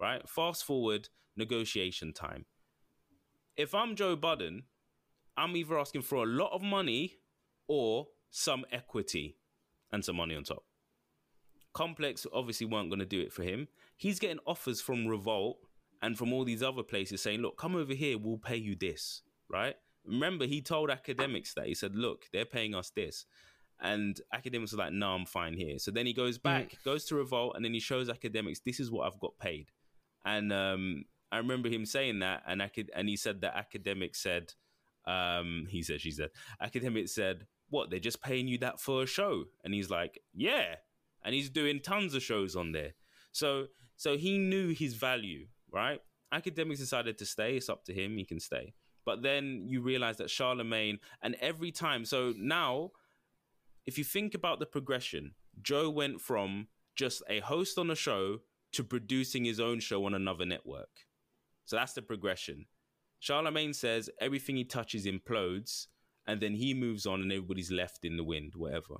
right? 0.00 0.26
Fast 0.26 0.64
forward, 0.64 1.10
negotiation 1.36 2.14
time. 2.14 2.46
If 3.58 3.74
I'm 3.74 3.94
Joe 3.94 4.16
Budden, 4.16 4.62
I'm 5.36 5.54
either 5.54 5.78
asking 5.78 6.00
for 6.00 6.24
a 6.24 6.26
lot 6.26 6.54
of 6.54 6.62
money 6.62 7.18
or 7.66 8.06
some 8.30 8.64
equity 8.72 9.36
and 9.92 10.02
some 10.02 10.16
money 10.16 10.34
on 10.34 10.44
top. 10.44 10.64
Complex 11.74 12.26
obviously 12.32 12.66
weren't 12.66 12.88
going 12.88 13.00
to 13.00 13.04
do 13.04 13.20
it 13.20 13.34
for 13.34 13.42
him. 13.42 13.68
He's 13.98 14.18
getting 14.18 14.40
offers 14.46 14.80
from 14.80 15.06
Revolt 15.08 15.58
and 16.00 16.16
from 16.16 16.32
all 16.32 16.46
these 16.46 16.62
other 16.62 16.82
places 16.82 17.20
saying, 17.20 17.42
look, 17.42 17.58
come 17.58 17.76
over 17.76 17.92
here, 17.92 18.16
we'll 18.16 18.38
pay 18.38 18.56
you 18.56 18.76
this, 18.76 19.20
right? 19.50 19.76
Remember, 20.08 20.46
he 20.46 20.60
told 20.62 20.90
akademiks 20.90 21.54
that. 21.54 21.66
He 21.66 21.74
said, 21.74 21.94
look, 21.94 22.24
they're 22.32 22.44
paying 22.44 22.74
us 22.74 22.90
this. 22.90 23.26
And 23.80 24.20
akademiks 24.34 24.74
are 24.74 24.78
like, 24.78 24.92
no, 24.92 25.10
I'm 25.10 25.26
fine 25.26 25.54
here. 25.54 25.78
So 25.78 25.90
then 25.90 26.06
he 26.06 26.12
goes 26.12 26.38
back, 26.38 26.76
goes 26.84 27.04
to 27.06 27.14
Revolt, 27.14 27.54
and 27.54 27.64
then 27.64 27.74
he 27.74 27.80
shows 27.80 28.08
akademiks, 28.08 28.62
this 28.64 28.80
is 28.80 28.90
what 28.90 29.06
I've 29.06 29.20
got 29.20 29.38
paid. 29.38 29.70
And 30.24 30.52
um, 30.52 31.04
I 31.30 31.38
remember 31.38 31.68
him 31.68 31.86
saying 31.86 32.18
that, 32.20 32.42
and, 32.46 32.60
acad- 32.60 32.90
and 32.94 33.08
he 33.08 33.16
said 33.16 33.42
that 33.42 33.54
akademiks 33.54 34.16
said, 34.16 34.54
um, 35.06 35.66
he 35.70 35.82
said, 35.82 36.00
she 36.00 36.10
said, 36.10 36.30
akademiks 36.60 37.10
said, 37.10 37.46
what, 37.70 37.90
they're 37.90 38.00
just 38.00 38.22
paying 38.22 38.48
you 38.48 38.58
that 38.58 38.80
for 38.80 39.02
a 39.02 39.06
show? 39.06 39.44
And 39.62 39.72
he's 39.74 39.90
like, 39.90 40.20
yeah. 40.34 40.76
And 41.22 41.34
he's 41.34 41.50
doing 41.50 41.80
tons 41.80 42.14
of 42.14 42.22
shows 42.22 42.56
on 42.56 42.72
there. 42.72 42.94
So 43.32 43.66
so 43.96 44.16
he 44.16 44.38
knew 44.38 44.68
his 44.68 44.94
value, 44.94 45.46
right? 45.70 46.00
Akademiks 46.32 46.78
decided 46.78 47.18
to 47.18 47.26
stay. 47.26 47.56
It's 47.56 47.68
up 47.68 47.84
to 47.84 47.92
him. 47.92 48.16
He 48.16 48.24
can 48.24 48.40
stay. 48.40 48.74
But 49.08 49.22
then 49.22 49.62
you 49.64 49.80
realize 49.80 50.18
that 50.18 50.28
Charlemagne, 50.28 50.98
and 51.22 51.34
every 51.40 51.72
time, 51.72 52.04
so 52.04 52.34
now, 52.36 52.90
if 53.86 53.96
you 53.96 54.04
think 54.04 54.34
about 54.34 54.58
the 54.58 54.66
progression, 54.66 55.32
Joe 55.62 55.88
went 55.88 56.20
from 56.20 56.68
just 56.94 57.22
a 57.26 57.40
host 57.40 57.78
on 57.78 57.90
a 57.90 57.94
show 57.94 58.40
to 58.72 58.84
producing 58.84 59.46
his 59.46 59.60
own 59.60 59.80
show 59.80 60.04
on 60.04 60.12
another 60.12 60.44
network. 60.44 60.90
So 61.64 61.76
that's 61.76 61.94
the 61.94 62.02
progression. 62.02 62.66
Charlemagne 63.18 63.72
says 63.72 64.10
everything 64.20 64.56
he 64.56 64.64
touches 64.64 65.06
implodes, 65.06 65.86
and 66.26 66.38
then 66.42 66.52
he 66.52 66.74
moves 66.74 67.06
on, 67.06 67.22
and 67.22 67.32
everybody's 67.32 67.72
left 67.72 68.04
in 68.04 68.18
the 68.18 68.24
wind, 68.24 68.52
whatever. 68.56 68.96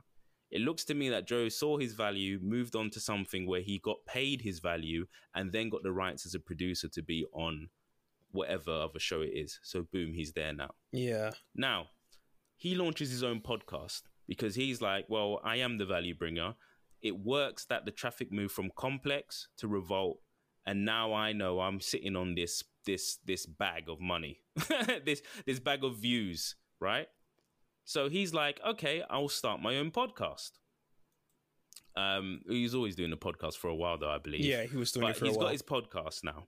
It 0.51 0.63
looks 0.63 0.87
to 0.87 0.95
me 0.95 1.11
that 1.11 1.29
Joe 1.29 1.51
saw 1.51 1.77
his 1.77 1.93
value, 1.93 2.39
moved 2.41 2.75
on 2.75 2.89
to 2.93 2.99
something 2.99 3.47
where 3.47 3.61
he 3.61 3.79
got 3.79 4.07
paid 4.07 4.41
his 4.41 4.61
value, 4.61 5.05
and 5.35 5.53
then 5.53 5.69
got 5.69 5.83
the 5.83 5.93
rights 5.93 6.25
as 6.25 6.35
a 6.35 6.41
producer 6.41 6.89
to 6.89 7.03
be 7.03 7.27
on 7.35 7.69
whatever 8.31 8.71
other 8.71 8.99
show 8.99 9.23
it 9.23 9.33
is. 9.35 9.59
So 9.63 9.87
boom, 9.93 10.13
he's 10.15 10.33
there 10.33 10.53
now. 10.53 10.71
Yeah. 10.93 11.33
Now, 11.55 11.87
he 12.57 12.75
launches 12.75 13.11
his 13.11 13.23
own 13.23 13.41
podcast 13.41 14.03
because 14.27 14.55
he's 14.55 14.81
like, 14.81 15.07
well, 15.09 15.41
I 15.45 15.57
am 15.57 15.79
the 15.79 15.87
value 15.87 16.15
bringer. 16.15 16.55
It 17.01 17.19
works 17.19 17.65
that 17.67 17.85
the 17.85 17.91
traffic 17.93 18.33
moved 18.33 18.53
from 18.53 18.71
complex 18.77 19.49
to 19.59 19.69
revolt, 19.69 20.19
and 20.67 20.85
now 20.85 21.15
I 21.15 21.33
know 21.33 21.61
I'm 21.61 21.81
sitting 21.81 22.17
on 22.17 22.35
this 22.35 22.65
this 22.85 23.19
this 23.25 23.47
bag 23.47 23.89
of 23.89 24.01
money, 24.01 24.41
this 25.05 25.23
this 25.47 25.61
bag 25.61 25.85
of 25.85 25.97
views, 25.97 26.57
right? 26.81 27.07
So 27.85 28.09
he's 28.09 28.35
like, 28.35 28.61
okay, 28.67 29.03
I'll 29.09 29.29
start 29.29 29.63
my 29.63 29.77
own 29.77 29.93
podcast. 29.93 30.51
Um, 31.97 32.43
he's 32.49 32.75
always 32.75 32.95
doing 32.97 33.13
a 33.13 33.17
podcast 33.17 33.55
for 33.55 33.69
a 33.69 33.75
while, 33.75 33.97
though 33.99 34.11
I 34.11 34.19
believe. 34.19 34.45
Yeah, 34.45 34.65
he 34.65 34.77
was 34.77 34.93
doing 34.93 35.07
but 35.07 35.17
it 35.17 35.19
for 35.19 35.25
a 35.25 35.31
while. 35.31 35.41
got 35.41 35.53
his 35.53 35.63
podcast 35.63 36.23
now. 36.23 36.47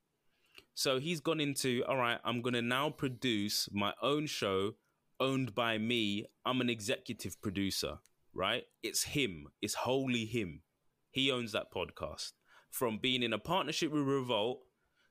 So 0.81 0.99
he's 0.99 1.21
gone 1.21 1.41
into, 1.41 1.85
all 1.87 1.99
right, 1.99 2.19
I'm 2.25 2.41
going 2.41 2.55
to 2.55 2.63
now 2.63 2.89
produce 2.89 3.69
my 3.71 3.93
own 4.01 4.25
show 4.25 4.77
owned 5.21 5.55
by 5.55 5.77
me. 5.77 6.25
I'm 6.47 6.63
an 6.63 6.71
executive 6.71 7.39
producer, 7.43 7.99
right? 8.33 8.65
It's 8.83 9.03
him, 9.03 9.49
it's 9.61 9.75
wholly 9.75 10.25
him. 10.25 10.63
He 11.11 11.31
owns 11.31 11.53
that 11.53 11.71
podcast. 11.71 12.33
From 12.71 12.97
being 12.97 13.23
in 13.23 13.35
a 13.35 13.39
partnership 13.39 13.93
with 13.93 14.05
Revolt 14.05 14.63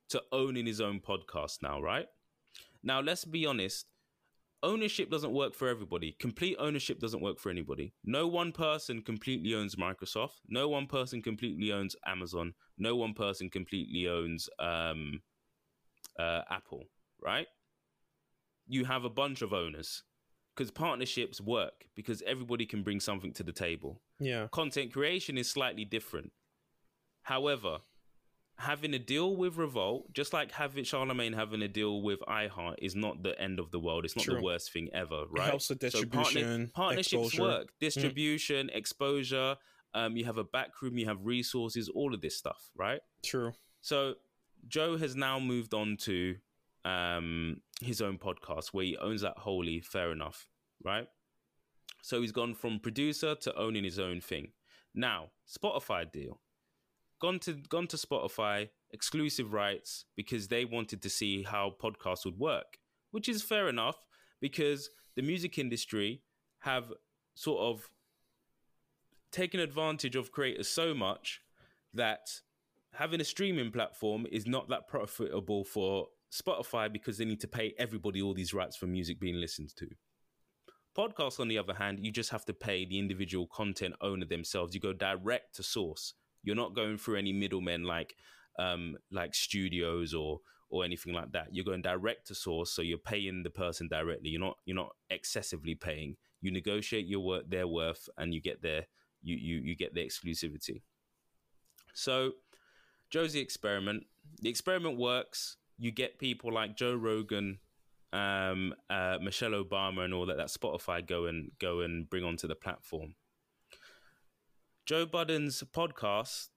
to 0.07 0.23
owning 0.31 0.65
his 0.65 0.81
own 0.81 1.01
podcast 1.01 1.61
now, 1.61 1.79
right? 1.79 2.07
Now, 2.81 2.99
let's 2.99 3.23
be 3.23 3.45
honest. 3.45 3.85
Ownership 4.63 5.11
doesn't 5.11 5.33
work 5.33 5.53
for 5.53 5.67
everybody. 5.67 6.15
Complete 6.19 6.57
ownership 6.57 6.99
doesn't 6.99 7.21
work 7.21 7.37
for 7.37 7.51
anybody. 7.51 7.93
No 8.03 8.27
one 8.27 8.53
person 8.53 9.03
completely 9.03 9.53
owns 9.53 9.75
Microsoft. 9.75 10.39
No 10.47 10.67
one 10.67 10.87
person 10.87 11.21
completely 11.21 11.71
owns 11.71 11.95
Amazon. 12.07 12.55
No 12.79 12.95
one 12.95 13.13
person 13.13 13.51
completely 13.51 14.07
owns 14.07 14.49
um, 14.57 15.21
uh, 16.19 16.41
Apple, 16.49 16.83
right? 17.21 17.47
You 18.67 18.85
have 18.85 19.03
a 19.05 19.09
bunch 19.09 19.41
of 19.41 19.53
owners 19.53 20.03
because 20.55 20.69
partnerships 20.71 21.39
work 21.41 21.85
because 21.95 22.21
everybody 22.27 22.65
can 22.65 22.83
bring 22.83 22.99
something 22.99 23.33
to 23.33 23.43
the 23.43 23.51
table. 23.53 24.01
Yeah. 24.19 24.47
Content 24.51 24.91
creation 24.93 25.37
is 25.37 25.49
slightly 25.49 25.85
different. 25.85 26.31
However, 27.23 27.79
having 28.57 28.93
a 28.93 28.99
deal 28.99 29.35
with 29.35 29.55
Revolt, 29.57 30.11
just 30.13 30.33
like 30.33 30.51
having 30.51 30.83
Charlemagne 30.83 31.33
having 31.33 31.61
a 31.61 31.67
deal 31.67 32.01
with 32.01 32.19
iHeart, 32.27 32.75
is 32.81 32.95
not 32.95 33.23
the 33.23 33.39
end 33.39 33.59
of 33.59 33.71
the 33.71 33.79
world. 33.79 34.05
It's 34.05 34.15
not 34.15 34.25
True. 34.25 34.35
the 34.35 34.41
worst 34.43 34.71
thing 34.73 34.89
ever, 34.93 35.23
right? 35.29 35.49
helps 35.49 35.69
with 35.69 35.79
So 35.81 36.03
partner- 36.05 36.23
distribution, 36.23 36.71
partnerships 36.73 37.13
exposure. 37.27 37.41
work. 37.41 37.67
Distribution, 37.79 38.69
exposure. 38.73 39.55
Um, 39.93 40.15
you 40.17 40.25
have 40.25 40.37
a 40.37 40.43
back 40.43 40.69
room, 40.81 40.97
you 40.97 41.05
have 41.07 41.25
resources, 41.25 41.89
all 41.89 42.13
of 42.13 42.21
this 42.21 42.35
stuff, 42.37 42.69
right? 42.75 42.99
True. 43.23 43.53
So 43.81 44.15
Joe 44.67 44.97
has 44.97 45.15
now 45.15 45.39
moved 45.39 45.73
on 45.73 45.97
to 46.01 46.35
um, 46.85 47.61
his 47.81 48.01
own 48.01 48.17
podcast 48.17 48.67
where 48.67 48.85
he 48.85 48.97
owns 48.97 49.21
that 49.21 49.37
wholly. 49.37 49.81
Fair 49.81 50.11
enough, 50.11 50.47
right? 50.83 51.07
So 52.01 52.21
he's 52.21 52.31
gone 52.31 52.53
from 52.53 52.79
producer 52.79 53.35
to 53.35 53.55
owning 53.57 53.83
his 53.83 53.99
own 53.99 54.21
thing. 54.21 54.49
Now 54.93 55.27
Spotify 55.47 56.11
deal, 56.11 56.39
gone 57.19 57.39
to 57.39 57.53
gone 57.53 57.87
to 57.87 57.97
Spotify 57.97 58.69
exclusive 58.91 59.53
rights 59.53 60.05
because 60.15 60.47
they 60.47 60.65
wanted 60.65 61.01
to 61.01 61.09
see 61.09 61.43
how 61.43 61.75
podcasts 61.81 62.25
would 62.25 62.39
work, 62.39 62.77
which 63.11 63.29
is 63.29 63.43
fair 63.43 63.69
enough 63.69 63.97
because 64.41 64.89
the 65.15 65.21
music 65.21 65.57
industry 65.57 66.21
have 66.59 66.93
sort 67.35 67.61
of 67.61 67.89
taken 69.31 69.59
advantage 69.59 70.15
of 70.15 70.31
creators 70.31 70.67
so 70.67 70.93
much 70.93 71.41
that 71.93 72.41
having 72.93 73.21
a 73.21 73.25
streaming 73.25 73.71
platform 73.71 74.25
is 74.31 74.47
not 74.47 74.69
that 74.69 74.87
profitable 74.87 75.63
for 75.63 76.07
Spotify 76.31 76.91
because 76.91 77.17
they 77.17 77.25
need 77.25 77.41
to 77.41 77.47
pay 77.47 77.73
everybody 77.77 78.21
all 78.21 78.33
these 78.33 78.53
rights 78.53 78.75
for 78.75 78.87
music 78.87 79.19
being 79.19 79.39
listened 79.39 79.75
to. 79.77 79.87
Podcasts, 80.97 81.39
on 81.39 81.47
the 81.47 81.57
other 81.57 81.73
hand, 81.73 81.99
you 82.03 82.11
just 82.11 82.29
have 82.31 82.45
to 82.45 82.53
pay 82.53 82.85
the 82.85 82.99
individual 82.99 83.47
content 83.47 83.95
owner 84.01 84.25
themselves. 84.25 84.73
You 84.73 84.81
go 84.81 84.93
direct 84.93 85.55
to 85.55 85.63
source. 85.63 86.13
You're 86.43 86.55
not 86.55 86.75
going 86.75 86.97
through 86.97 87.17
any 87.17 87.31
middlemen 87.31 87.83
like 87.83 88.15
um, 88.57 88.97
like 89.11 89.33
studios 89.33 90.13
or 90.13 90.41
or 90.69 90.83
anything 90.83 91.13
like 91.13 91.31
that. 91.31 91.47
You're 91.51 91.65
going 91.65 91.81
direct 91.81 92.27
to 92.27 92.35
source, 92.35 92.71
so 92.71 92.81
you're 92.81 92.97
paying 92.97 93.43
the 93.43 93.49
person 93.49 93.87
directly. 93.87 94.29
You're 94.29 94.41
not 94.41 94.57
you're 94.65 94.75
not 94.75 94.95
excessively 95.09 95.75
paying. 95.75 96.17
You 96.41 96.51
negotiate 96.51 97.07
your 97.07 97.21
work 97.21 97.49
their 97.49 97.67
worth, 97.67 98.09
and 98.17 98.33
you 98.33 98.41
get 98.41 98.61
their 98.61 98.85
you 99.21 99.35
you 99.35 99.61
you 99.61 99.75
get 99.75 99.93
the 99.93 100.05
exclusivity. 100.05 100.81
So, 101.93 102.33
Josie 103.09 103.39
experiment. 103.39 104.05
The 104.41 104.49
experiment 104.49 104.97
works. 104.97 105.57
You 105.77 105.91
get 105.91 106.19
people 106.19 106.53
like 106.53 106.75
Joe 106.75 106.93
Rogan, 106.95 107.59
um, 108.11 108.73
uh, 108.89 109.17
Michelle 109.21 109.51
Obama, 109.51 110.05
and 110.05 110.13
all 110.13 110.25
that. 110.25 110.37
That 110.37 110.47
Spotify 110.47 111.05
go 111.05 111.25
and 111.25 111.51
go 111.59 111.81
and 111.81 112.09
bring 112.09 112.23
onto 112.23 112.47
the 112.47 112.55
platform. 112.55 113.15
Joe 114.85 115.05
Budden's 115.05 115.63
podcast 115.71 116.47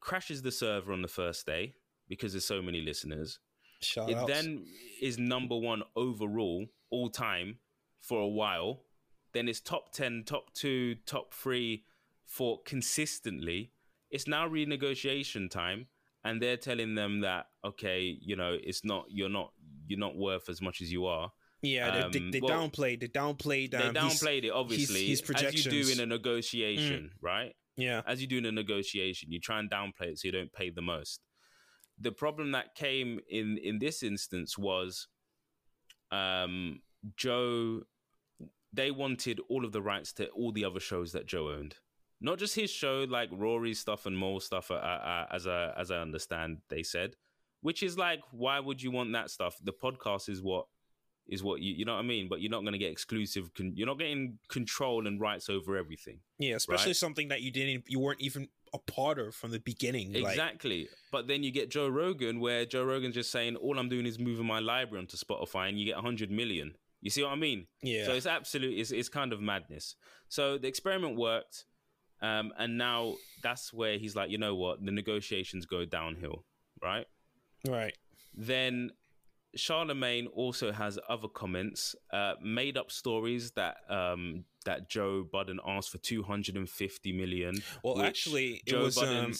crashes 0.00 0.42
the 0.42 0.52
server 0.52 0.92
on 0.92 1.02
the 1.02 1.08
first 1.08 1.46
day 1.46 1.74
because 2.08 2.32
there's 2.32 2.44
so 2.44 2.62
many 2.62 2.80
listeners. 2.80 3.38
Shout 3.80 4.10
it 4.10 4.16
outs. 4.16 4.32
then 4.32 4.64
is 5.00 5.18
number 5.18 5.56
one 5.56 5.82
overall 5.94 6.66
all 6.90 7.08
time 7.08 7.58
for 8.00 8.20
a 8.20 8.28
while. 8.28 8.82
Then 9.32 9.48
it's 9.48 9.60
top 9.60 9.92
10, 9.92 10.24
top 10.26 10.52
two, 10.54 10.96
top 11.06 11.32
three 11.34 11.84
for 12.24 12.60
consistently. 12.64 13.72
It's 14.10 14.26
now 14.26 14.48
renegotiation 14.48 15.50
time, 15.50 15.86
and 16.24 16.40
they're 16.40 16.56
telling 16.56 16.94
them 16.94 17.20
that 17.20 17.46
okay, 17.64 18.16
you 18.20 18.36
know, 18.36 18.56
it's 18.60 18.84
not 18.84 19.06
you're 19.08 19.28
not 19.28 19.52
you're 19.86 19.98
not 19.98 20.16
worth 20.16 20.48
as 20.48 20.60
much 20.60 20.80
as 20.80 20.90
you 20.92 21.06
are. 21.06 21.30
yeah, 21.62 21.90
they, 21.90 22.00
um, 22.02 22.12
they, 22.12 22.30
they 22.30 22.40
well, 22.40 22.68
downplayed. 22.68 23.00
They 23.00 23.08
downplayed. 23.08 23.70
They 23.72 23.78
Um, 23.78 23.94
his- 23.94 24.20
downplayed 24.20 24.44
it 24.44 24.50
obviously 24.50 25.06
his 25.06 25.22
as 25.34 25.64
you 25.64 25.70
do. 25.70 25.84
Mm. 25.84 25.92
in 25.94 26.00
a 26.00 26.06
negotiation, 26.06 27.10
right? 27.20 27.54
yeah, 27.76 28.02
as 28.06 28.20
you 28.20 28.26
do 28.26 28.38
in 28.38 28.46
a 28.46 28.52
negotiation, 28.52 29.30
you 29.32 29.40
try 29.40 29.58
and 29.58 29.70
downplay 29.70 30.08
it 30.12 30.18
so 30.18 30.28
you 30.28 30.32
don't 30.32 30.52
pay 30.52 30.70
the 30.70 30.82
most. 30.82 31.20
The 32.00 32.12
problem 32.12 32.52
that 32.52 32.74
came 32.74 33.18
in 33.28 33.58
in 33.58 33.78
this 33.78 34.02
instance 34.02 34.56
was, 34.56 35.08
um, 36.10 36.80
Joe. 37.16 37.82
They 38.72 38.90
wanted 38.90 39.40
all 39.48 39.64
of 39.64 39.72
the 39.72 39.80
rights 39.80 40.12
to 40.14 40.28
all 40.28 40.52
the 40.52 40.64
other 40.64 40.78
shows 40.80 41.12
that 41.12 41.26
Joe 41.26 41.48
owned, 41.50 41.76
not 42.20 42.38
just 42.38 42.54
his 42.54 42.70
show, 42.70 43.04
like 43.08 43.28
Rory's 43.32 43.78
stuff 43.78 44.06
and 44.06 44.16
Mal's 44.16 44.44
stuff. 44.44 44.70
Uh, 44.70 44.74
uh, 44.74 45.26
as 45.30 45.46
I 45.46 45.72
as 45.76 45.90
I 45.90 45.98
understand, 45.98 46.58
they 46.68 46.82
said, 46.82 47.14
which 47.60 47.82
is 47.82 47.96
like, 47.98 48.20
why 48.32 48.58
would 48.60 48.82
you 48.82 48.90
want 48.90 49.12
that 49.12 49.30
stuff? 49.30 49.56
The 49.62 49.72
podcast 49.72 50.28
is 50.28 50.42
what 50.42 50.66
is 51.28 51.42
what 51.42 51.60
you 51.60 51.74
you 51.74 51.84
know 51.84 51.94
what 51.94 52.00
I 52.00 52.06
mean. 52.06 52.28
But 52.28 52.40
you're 52.40 52.50
not 52.50 52.62
going 52.62 52.72
to 52.72 52.78
get 52.78 52.90
exclusive. 52.90 53.52
Con- 53.54 53.72
you're 53.76 53.86
not 53.86 53.98
getting 53.98 54.38
control 54.48 55.06
and 55.06 55.20
rights 55.20 55.48
over 55.50 55.76
everything. 55.76 56.20
yeah. 56.38 56.54
Especially 56.56 56.90
Right. 56.90 56.96
something 56.96 57.28
that 57.28 57.42
you 57.42 57.50
didn't, 57.50 57.84
you 57.88 57.98
weren't 58.00 58.20
even 58.20 58.48
a 58.74 58.78
part 58.78 59.18
of 59.18 59.34
from 59.34 59.50
the 59.50 59.60
beginning. 59.60 60.12
Like, 60.12 60.32
Exactly. 60.32 60.88
but 61.10 61.26
then 61.26 61.42
you 61.42 61.50
get 61.50 61.70
Joe 61.70 61.88
Rogan, 61.88 62.38
where 62.40 62.66
Joe 62.66 62.84
Rogan's 62.84 63.14
just 63.14 63.30
saying, 63.30 63.56
all 63.56 63.78
I'm 63.78 63.88
doing 63.88 64.04
is 64.06 64.18
moving 64.18 64.44
my 64.46 64.58
library 64.58 65.00
onto 65.00 65.16
Spotify, 65.16 65.68
and 65.70 65.78
you 65.78 65.86
get 65.86 65.94
100 65.96 66.30
million. 66.30 66.76
You 67.00 67.08
see 67.10 67.22
what 67.22 67.32
I 67.32 67.36
mean? 67.36 67.66
yeah, 67.82 68.04
So 68.04 68.12
it's 68.12 68.26
absolute, 68.26 68.76
it's, 68.78 68.90
it's 68.90 69.08
kind 69.08 69.32
of 69.32 69.40
madness. 69.40 69.94
So 70.28 70.58
the 70.58 70.68
experiment 70.68 71.16
worked. 71.16 71.64
Um, 72.20 72.52
and 72.58 72.76
now 72.76 73.14
that's 73.42 73.72
where 73.72 73.98
he's 73.98 74.16
like, 74.16 74.30
you 74.30 74.38
know 74.38 74.54
what? 74.54 74.84
The 74.84 74.90
negotiations 74.90 75.66
go 75.66 75.84
downhill, 75.84 76.44
right? 76.82 77.06
right. 77.68 77.96
Then 78.34 78.90
Charlemagne 79.56 80.26
also 80.28 80.72
has 80.72 80.98
other 81.08 81.28
comments, 81.28 81.94
uh, 82.12 82.34
made 82.42 82.76
up 82.76 82.90
stories 82.90 83.52
that 83.52 83.76
um, 83.88 84.44
that 84.64 84.88
Joe 84.88 85.24
Budden 85.30 85.60
asked 85.66 85.90
for 85.90 85.98
250 85.98 87.12
million. 87.12 87.56
Well, 87.82 88.02
actually, 88.02 88.62
it 88.66 88.70
Joe 88.70 88.84
was 88.84 88.98
um, 88.98 89.32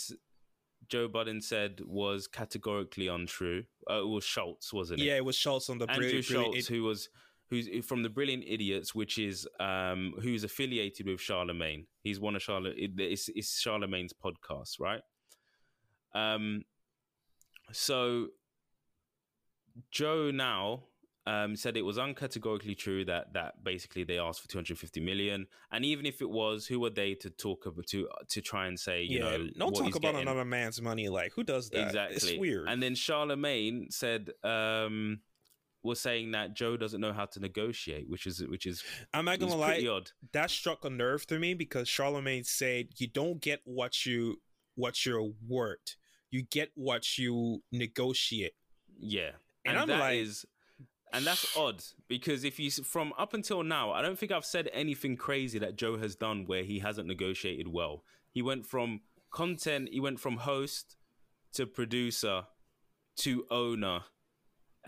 Joe 0.89 1.09
Budden 1.09 1.41
said 1.43 1.81
was 1.85 2.27
categorically 2.27 3.09
untrue. 3.09 3.65
Uh, 3.91 4.03
it 4.03 4.09
was 4.09 4.25
Schulz, 4.25 4.73
wasn't 4.73 5.01
it? 5.01 5.05
yeah, 5.05 5.17
it 5.17 5.25
was 5.25 5.37
Schulz 5.37 5.69
on 5.69 5.79
the 5.79 5.91
Andrew 5.91 6.23
brilliant, 6.23 6.25
Schulz, 6.25 6.67
who 6.67 6.83
was 6.83 7.09
who's 7.51 7.69
from 7.85 8.03
the 8.03 8.09
Brilliant 8.09 8.45
Idiots, 8.47 8.95
which 8.95 9.19
is 9.19 9.47
um, 9.59 10.15
who's 10.21 10.45
affiliated 10.45 11.07
with 11.07 11.21
Charlemagne. 11.21 11.87
He's 12.03 12.21
one 12.21 12.37
of 12.37 12.43
Charlotte. 12.43 12.75
It's, 12.77 13.29
it's 13.35 13.59
Charlemagne's 13.59 14.13
podcast, 14.13 14.79
right? 14.81 15.01
Um, 16.15 16.65
so 17.73 18.29
Joe 19.91 20.31
now 20.31 20.85
um, 21.27 21.57
said 21.57 21.77
it 21.77 21.83
was 21.83 21.99
uncategorically 21.99 22.77
true 22.77 23.05
that 23.05 23.35
that 23.35 23.63
basically 23.63 24.05
they 24.05 24.19
asked 24.19 24.41
for 24.41 24.49
250 24.49 25.01
million, 25.01 25.47
and 25.71 25.85
even 25.85 26.07
if 26.07 26.23
it 26.23 26.31
was, 26.31 26.67
who 26.67 26.83
are 26.85 26.91
they 26.91 27.15
to 27.17 27.31
talk 27.31 27.67
about 27.67 27.87
to 27.89 28.09
to 28.29 28.41
try 28.41 28.67
and 28.67 28.79
say 28.79 29.03
you 29.03 29.19
yeah, 29.19 29.37
know 29.37 29.49
don't 29.59 29.75
talk 29.75 29.95
about 29.95 30.01
getting? 30.01 30.23
another 30.23 30.45
man's 30.45 30.81
money. 30.81 31.09
Like, 31.09 31.33
who 31.35 31.45
does 31.45 31.69
that? 31.71 31.87
Exactly. 31.87 32.17
It's 32.17 32.39
weird. 32.39 32.69
And 32.69 32.83
then 32.83 32.95
Charlemagne 32.95 33.89
said 33.91 34.31
um 34.43 35.21
was 35.83 36.01
saying 36.01 36.33
that 36.33 36.55
Joe 36.55 36.77
doesn't 36.77 37.01
know 37.01 37.13
how 37.13 37.27
to 37.27 37.41
negotiate, 37.41 38.09
which 38.09 38.27
is 38.27 38.41
which 38.47 38.67
is 38.67 38.83
I'm 39.15 39.25
not 39.27 39.39
gonna 39.39 39.57
lie, 39.57 39.87
odd. 39.91 40.11
that 40.33 40.51
struck 40.51 40.85
a 40.85 40.91
nerve 40.91 41.27
to 41.29 41.39
me 41.39 41.55
because 41.55 41.89
Charlemagne 41.89 42.45
said 42.45 42.89
you 42.97 43.07
don't 43.07 43.41
get 43.41 43.61
what 43.65 44.05
you 44.05 44.41
what 44.75 45.05
you're 45.07 45.31
worth. 45.47 45.97
You 46.31 46.43
get 46.43 46.71
what 46.75 47.17
you 47.19 47.63
negotiate. 47.73 48.53
Yeah. 48.99 49.31
And 49.65 49.73
And, 49.75 49.79
I'm 49.79 49.89
that 49.89 50.01
like- 50.01 50.19
is- 50.19 50.45
and 51.13 51.25
that's 51.25 51.57
odd 51.57 51.83
because 52.07 52.45
if 52.45 52.59
you 52.61 52.71
from 52.71 53.15
up 53.17 53.33
until 53.33 53.63
now, 53.63 53.93
I 53.93 54.03
don't 54.03 54.19
think 54.19 54.31
I've 54.31 54.45
said 54.45 54.69
anything 54.75 55.17
crazy 55.17 55.59
that 55.59 55.77
Joe 55.77 55.97
has 55.97 56.15
done 56.17 56.45
where 56.47 56.65
he 56.65 56.81
hasn't 56.81 57.09
negotiated 57.09 57.69
well. 57.69 58.05
He 58.31 58.43
went 58.43 58.67
from 58.67 59.01
content, 59.31 59.89
he 59.91 60.01
went 60.01 60.21
from 60.21 60.39
host 60.39 60.97
to 61.55 61.67
producer 61.67 62.45
to 63.17 63.47
owner, 63.51 64.01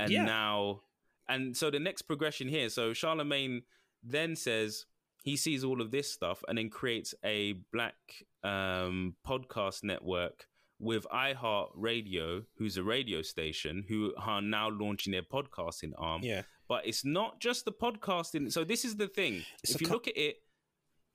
and 0.03 0.11
Yeah. 0.13 0.25
now, 0.25 0.83
and 1.29 1.57
so 1.57 1.71
the 1.71 1.79
next 1.81 2.03
progression 2.03 2.49
here. 2.49 2.69
So 2.69 2.93
Charlemagne 2.93 3.63
then 4.03 4.37
says 4.37 4.87
he 5.23 5.37
sees 5.37 5.63
all 5.65 5.81
of 5.81 5.91
this 5.91 6.11
stuff 6.11 6.43
and 6.49 6.57
then 6.59 6.71
creates 6.71 7.15
a 7.25 7.53
black 7.73 7.95
um, 8.43 9.17
podcast 9.27 9.85
network 9.85 10.47
with 10.79 11.07
iHeart 11.13 11.69
Radio, 11.75 12.43
who's 12.57 12.77
a 12.79 12.83
radio 12.83 13.21
station, 13.21 13.85
who 13.89 14.15
are 14.17 14.41
now 14.41 14.71
launching 14.71 15.13
their 15.13 15.23
podcasting 15.23 15.93
arm. 15.99 16.23
Yeah. 16.23 16.43
But 16.69 16.87
it's 16.87 17.05
not 17.05 17.39
just 17.41 17.65
the 17.67 17.73
podcasting. 17.73 18.51
So 18.51 18.65
this 18.65 18.85
is 18.85 18.97
the 18.97 19.09
thing. 19.09 19.45
It's 19.63 19.75
if 19.75 19.81
you 19.83 19.87
co- 19.89 19.95
look 19.95 20.09
at 20.09 20.17
it, 20.17 20.37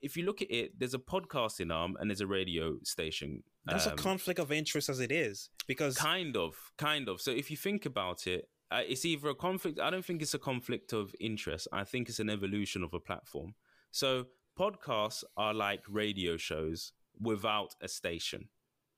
if 0.02 0.16
you 0.16 0.24
look 0.24 0.42
at 0.44 0.52
it, 0.52 0.78
there's 0.78 0.94
a 0.94 1.00
podcasting 1.00 1.74
arm 1.74 1.98
and 2.00 2.10
there's 2.12 2.22
a 2.22 2.28
radio 2.28 2.78
station. 2.84 3.42
That's 3.66 3.88
a 3.88 3.92
Um, 3.92 3.98
conflict 3.98 4.40
of 4.40 4.52
interest 4.52 4.88
as 4.90 5.00
it 5.00 5.12
is 5.12 5.50
because 5.66 5.98
Kind 5.98 6.38
of, 6.38 6.54
kind 6.78 7.10
of. 7.10 7.20
So 7.22 7.32
if 7.32 7.50
you 7.50 7.58
think 7.58 7.88
about 7.88 8.28
it, 8.28 8.48
uh, 8.72 8.82
it's 8.88 9.06
either 9.06 9.30
a 9.30 9.36
conflict. 9.36 9.80
I 9.80 9.90
don't 9.90 10.06
think 10.06 10.22
it's 10.22 10.34
a 10.34 10.40
conflict 10.40 10.94
of 10.94 11.14
interest. 11.20 11.68
I 11.72 11.84
think 11.84 12.10
it's 12.10 12.20
an 12.20 12.30
evolution 12.30 12.84
of 12.84 12.94
a 12.94 13.00
platform. 13.00 13.54
So 13.92 14.26
podcasts 14.58 15.24
are 15.38 15.54
like 15.54 15.84
radio 15.88 16.38
shows 16.38 16.94
without 17.20 17.76
a 17.82 17.88
station, 17.88 18.50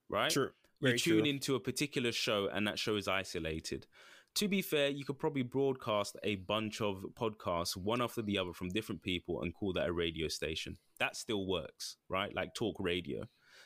right? 0.10 0.32
true. 0.32 0.52
You 0.80 0.90
Very 0.90 1.00
tune 1.00 1.22
true. 1.22 1.30
into 1.30 1.56
a 1.56 1.60
particular 1.60 2.12
show 2.12 2.50
and 2.52 2.68
that 2.68 2.78
show 2.78 2.96
is 2.96 3.08
isolated. 3.08 3.88
To 4.36 4.48
be 4.48 4.62
fair, 4.62 4.90
you 4.90 5.04
could 5.04 5.18
probably 5.18 5.42
broadcast 5.42 6.16
a 6.24 6.36
bunch 6.36 6.80
of 6.82 7.04
podcasts 7.20 7.76
one 7.76 8.02
after 8.02 8.22
the 8.22 8.38
other 8.38 8.54
from 8.54 8.70
different 8.70 9.02
people 9.02 9.42
and 9.42 9.54
call 9.54 9.74
that 9.74 9.88
a 9.88 9.92
radio 9.92 10.28
station. 10.28 10.78
That 11.00 11.16
still 11.16 11.48
works, 11.48 11.98
right? 12.08 12.34
Like 12.34 12.54
talk 12.54 12.76
radio. 12.80 13.22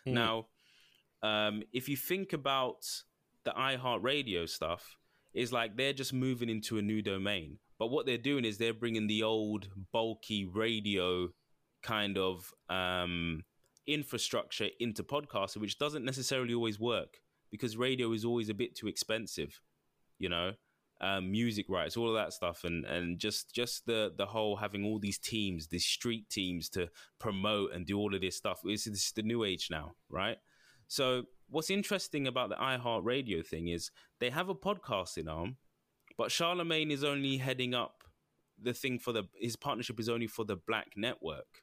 Mm. 0.08 0.14
Now, 0.14 0.48
um, 1.22 1.64
if 1.74 1.90
you 1.90 1.98
think 1.98 2.32
about 2.32 2.86
the 3.44 3.52
iHeartRadio 3.52 4.48
stuff, 4.48 4.98
it's 5.34 5.52
like 5.52 5.78
they're 5.78 5.94
just 5.94 6.14
moving 6.14 6.50
into 6.50 6.78
a 6.78 6.82
new 6.82 7.02
domain. 7.02 7.58
But 7.80 7.88
what 7.88 8.06
they're 8.06 8.18
doing 8.18 8.46
is 8.46 8.58
they're 8.58 8.74
bringing 8.74 9.08
the 9.08 9.24
old 9.24 9.70
bulky 9.92 10.46
radio 10.46 11.30
kind 11.82 12.18
of 12.18 12.54
um, 12.70 13.44
infrastructure 13.88 14.68
into 14.80 15.04
podcasting, 15.04 15.62
which 15.62 15.80
doesn't 15.80 16.06
necessarily 16.06 16.54
always 16.54 16.80
work 16.80 17.18
because 17.50 17.78
radio 17.78 18.12
is 18.14 18.24
always 18.24 18.50
a 18.50 18.54
bit 18.54 18.76
too 18.76 18.88
expensive, 18.88 19.62
you 20.20 20.30
know. 20.30 20.54
Um, 21.04 21.32
music 21.32 21.66
rights, 21.68 21.98
all 21.98 22.10
of 22.10 22.14
that 22.14 22.32
stuff, 22.32 22.64
and 22.64 22.86
and 22.86 23.18
just 23.18 23.56
just 23.56 23.88
the 23.88 24.14
the 24.16 24.28
whole 24.28 24.58
having 24.58 24.86
all 24.86 25.00
these 25.00 25.18
teams, 25.18 25.66
these 25.66 25.84
street 25.84 26.30
teams 26.30 26.70
to 26.70 26.90
promote 27.20 27.74
and 27.74 27.88
do 27.88 27.98
all 27.98 28.14
of 28.14 28.22
this 28.22 28.38
stuff. 28.38 28.60
It's, 28.66 28.86
it's 28.86 29.12
the 29.12 29.24
new 29.24 29.44
age 29.44 29.70
now, 29.72 29.94
right? 30.10 30.38
So 30.88 31.24
what's 31.52 31.70
interesting 31.70 32.26
about 32.28 32.50
the 32.50 32.56
iHeart 32.56 33.04
Radio 33.06 33.44
thing 33.44 33.68
is 33.68 33.92
they 34.20 34.32
have 34.32 34.50
a 34.50 34.56
podcasting 34.56 35.30
arm, 35.30 35.58
but 36.18 36.32
Charlemagne 36.32 36.90
is 36.90 37.04
only 37.04 37.38
heading 37.38 37.74
up 37.76 38.04
the 38.62 38.74
thing 38.74 39.00
for 39.00 39.12
the 39.12 39.24
his 39.40 39.56
partnership 39.56 40.00
is 40.00 40.10
only 40.10 40.28
for 40.28 40.46
the 40.46 40.56
Black 40.56 40.94
Network. 40.96 41.62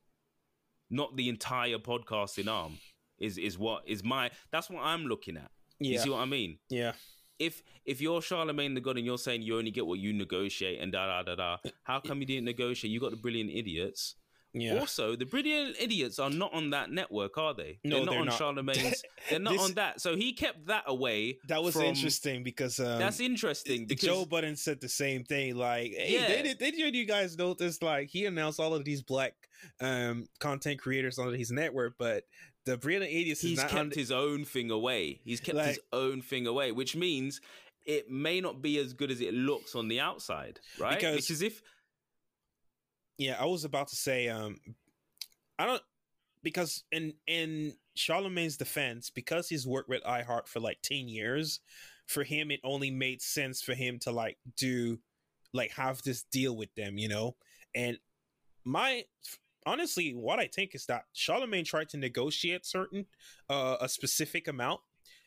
not 0.91 1.17
the 1.17 1.29
entire 1.29 1.79
podcasting 1.79 2.49
arm. 2.49 2.79
Is 3.19 3.37
is 3.37 3.59
what 3.59 3.83
is 3.87 4.05
my 4.05 4.31
that's 4.53 4.71
what 4.71 4.83
I'm 4.85 5.05
looking 5.05 5.37
at. 5.37 5.51
Yeah. 5.81 5.93
You 5.93 5.99
see 5.99 6.11
what 6.11 6.21
I 6.21 6.25
mean? 6.25 6.59
Yeah. 6.69 6.93
If 7.39 7.63
if 7.85 8.01
you're 8.01 8.23
Charlemagne 8.23 8.75
the 8.75 8.81
God 8.81 8.97
and 8.97 9.07
you're 9.07 9.19
saying 9.19 9.43
you 9.43 9.59
only 9.59 9.71
get 9.71 9.87
what 9.87 9.99
you 9.99 10.13
negotiate 10.13 10.81
and 10.81 10.93
da 10.93 11.07
da 11.07 11.23
da 11.23 11.35
da, 11.35 11.71
how 11.83 12.01
come 12.01 12.21
you 12.21 12.27
didn't 12.27 12.45
negotiate? 12.45 12.93
You 12.93 13.01
got 13.01 13.11
the 13.11 13.17
brilliant 13.17 13.51
idiots. 13.51 14.15
Yeah. 14.55 14.79
Also, 14.79 15.15
the 15.15 15.27
brilliant 15.27 15.77
idiots 15.79 16.19
are 16.19 16.31
not 16.31 16.53
on 16.55 16.71
that 16.71 16.91
network, 16.91 17.37
are 17.39 17.53
they? 17.55 17.79
No, 17.85 17.97
they're 17.97 18.05
not 18.07 18.11
they're 18.13 18.21
on 18.21 18.27
not. 18.27 18.39
Charlemagne's. 18.39 19.05
They're 19.29 19.39
not 19.39 19.53
This- 19.53 19.63
on 19.63 19.73
that. 19.75 20.01
So 20.01 20.17
he 20.17 20.33
kept 20.33 20.67
that 20.67 20.85
away. 20.87 21.39
that 21.49 21.63
was 21.63 21.75
from- 21.75 21.85
interesting 21.85 22.43
because 22.43 22.81
um, 22.81 22.99
That's 22.99 23.21
interesting 23.21 23.87
because 23.87 24.09
Joe 24.09 24.25
Budden 24.25 24.57
said 24.57 24.81
the 24.81 24.89
same 24.89 25.25
thing. 25.25 25.57
Like, 25.57 25.93
hey, 25.93 26.15
Yeah. 26.15 26.43
did, 26.43 26.59
did 26.59 26.95
you 26.95 27.05
guys 27.05 27.37
notice? 27.37 27.83
Like, 27.83 28.09
he 28.09 28.25
announced 28.27 28.59
all 28.59 28.75
of 28.75 28.85
these 28.85 29.03
black 29.03 29.35
um 29.81 30.27
content 30.39 30.79
creators 30.81 31.19
on 31.19 31.35
his 31.35 31.51
network, 31.51 31.95
but 31.99 32.25
the 32.65 32.77
brilliant 32.77 33.13
idiots 33.13 33.43
is 33.45 33.51
he's 33.51 33.61
kept 33.61 33.75
on. 33.75 33.91
his 33.91 34.11
own 34.11 34.45
thing 34.45 34.71
away. 34.71 35.21
He's 35.25 35.41
kept 35.41 35.59
his 35.59 35.81
own 35.93 36.23
thing 36.23 36.47
away, 36.47 36.73
which 36.73 36.95
means 36.97 37.41
it 37.87 38.11
may 38.11 38.41
not 38.41 38.61
be 38.63 38.79
as 38.79 38.93
good 38.93 39.11
as 39.11 39.21
it 39.21 39.33
looks 39.35 39.75
on 39.75 39.89
the 39.89 40.01
outside, 40.01 40.61
right? 40.79 40.95
Because- 40.99 41.17
because 41.27 41.43
if 41.43 41.63
yeah, 43.19 43.37
I 43.39 43.45
was 43.47 43.65
about 43.65 43.89
to 43.89 43.97
say, 43.97 44.29
um, 44.29 44.57
I 45.59 45.67
don't 45.67 45.83
because 46.43 46.85
in 46.93 47.15
in 47.27 47.75
Charlamagne's 47.97 48.57
defense, 48.57 49.11
because 49.11 49.49
he's 49.49 49.67
worked 49.67 49.89
with 49.89 50.03
iHeart 50.05 50.47
for 50.47 50.61
like 50.61 50.79
ten 50.83 51.09
years, 51.09 51.61
for 52.07 52.23
him 52.23 52.51
it 52.51 52.61
only 52.65 52.91
made 52.91 53.21
sense 53.21 53.61
for 53.61 53.75
him 53.75 53.99
to 54.01 54.13
like 54.13 54.39
do 54.57 54.99
like 55.53 55.73
have 55.73 56.01
this 56.03 56.23
deal 56.23 56.57
with 56.57 56.73
them, 56.77 56.97
you 56.97 57.09
know. 57.09 57.37
And 57.75 57.99
my 58.65 59.05
honestly, 59.67 60.13
what 60.13 60.39
I 60.39 60.47
think 60.47 60.75
is 60.75 60.87
that 60.87 61.05
Charlamagne 61.15 61.65
tried 61.65 61.89
to 61.91 61.97
negotiate 61.97 62.65
certain 62.65 63.07
uh, 63.51 63.77
a 63.81 63.89
specific 63.89 64.47
amount, 64.47 64.81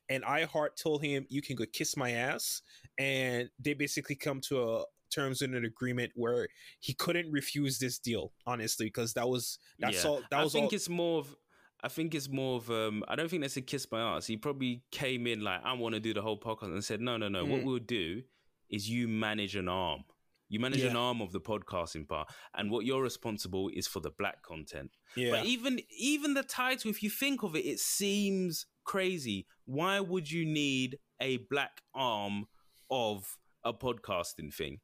and 0.10 0.24
iHeart 0.24 0.82
told 0.82 1.04
him 1.04 1.26
you 1.30 1.42
can 1.42 1.58
go 1.58 1.66
kiss 1.72 1.98
my 1.98 2.12
ass, 2.12 2.62
and 2.98 3.50
they 3.60 3.74
basically 3.74 4.16
come 4.16 4.40
to 4.42 4.64
a 4.64 4.84
terms 5.14 5.42
in 5.42 5.54
an 5.54 5.66
agreement 5.66 6.12
where 6.16 6.48
he 6.80 6.94
couldn't 6.94 7.32
refuse 7.32 7.78
this 7.80 8.00
deal 8.00 8.32
honestly 8.48 8.86
because 8.88 9.14
that 9.14 9.28
was 9.30 9.60
that's 9.80 10.04
Yeah. 10.04 10.10
all 10.10 10.22
that 10.32 10.44
was 10.44 10.54
I 10.56 10.60
think 10.60 10.72
all 10.72 10.76
it's 10.76 10.90
more 10.90 11.20
of 11.20 11.36
I 11.84 11.88
think 11.88 12.14
it's 12.16 12.30
more 12.30 12.58
of 12.58 12.70
um 12.70 13.04
I 13.08 13.16
don't 13.16 13.30
think 13.30 13.42
that's 13.42 13.58
a 13.58 13.62
kiss 13.62 13.86
by 13.86 14.00
ass. 14.00 14.28
He 14.28 14.38
probably 14.38 14.84
came 14.92 15.26
in 15.28 15.42
like 15.42 15.62
I 15.64 15.74
want 15.74 15.96
to 15.96 16.00
do 16.00 16.14
the 16.14 16.22
whole 16.22 16.40
podcast 16.40 16.74
and 16.74 16.84
said 16.84 17.02
no 17.02 17.18
no 17.18 17.28
no 17.28 17.44
what 17.46 17.62
Mm. 17.62 17.66
we'll 17.66 17.80
do 17.80 18.22
is 18.70 18.90
you 18.90 19.08
manage 19.08 19.56
an 19.56 19.68
arm. 19.68 20.04
You 20.48 20.60
manage 20.60 20.82
an 20.84 20.98
arm 20.98 21.22
of 21.22 21.32
the 21.32 21.40
podcasting 21.40 22.08
part 22.10 22.28
and 22.56 22.70
what 22.70 22.86
you're 22.86 23.02
responsible 23.02 23.70
is 23.74 23.88
for 23.88 24.00
the 24.02 24.12
black 24.12 24.44
content. 24.44 24.92
yeah 25.16 25.32
But 25.32 25.46
even 25.46 25.80
even 25.98 26.34
the 26.34 26.44
title 26.44 26.92
if 26.92 27.02
you 27.04 27.10
think 27.10 27.42
of 27.44 27.56
it 27.56 27.66
it 27.66 27.80
seems 27.80 28.66
crazy. 28.84 29.48
Why 29.66 30.00
would 30.02 30.30
you 30.30 30.46
need 30.46 30.98
a 31.22 31.38
black 31.50 31.82
arm 31.96 32.46
of 32.90 33.38
a 33.64 33.74
podcasting 33.74 34.54
thing? 34.54 34.80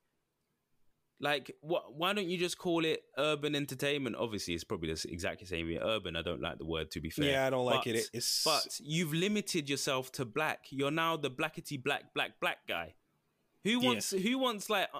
Like, 1.20 1.51
what? 1.61 1.95
Why 1.95 2.13
don't 2.13 2.30
you 2.30 2.38
just 2.38 2.57
call 2.59 2.86
it 2.86 3.01
urban 3.18 3.55
entertainment? 3.55 4.15
Obviously, 4.20 4.53
it's 4.53 4.63
probably 4.63 4.93
the 4.93 5.05
exactly 5.09 5.47
same. 5.47 5.68
Urban. 5.82 6.15
I 6.15 6.22
don't 6.22 6.41
like 6.41 6.59
the 6.59 6.65
word. 6.65 6.91
To 6.91 7.01
be 7.01 7.09
fair, 7.09 7.26
yeah 7.32 7.47
I 7.47 7.49
don't 7.49 7.65
like 7.65 7.86
But- 7.86 7.95
it 7.95 8.09
it's 8.13 8.43
But 8.43 8.68
you've 8.80 9.13
limited 9.13 9.68
yourself 9.70 10.11
to 10.13 10.26
black. 10.26 10.65
You're 10.70 10.91
now 10.91 11.18
the 11.18 11.32
blackety 11.32 11.82
black 11.82 12.13
black 12.13 12.39
black 12.39 12.59
guy. 12.68 12.93
Who 13.63 13.72
Yeah. 13.72 13.78
wants? 13.88 14.11
Who 14.11 14.38
wants 14.38 14.70
like? 14.70 14.89
uh, 14.93 14.99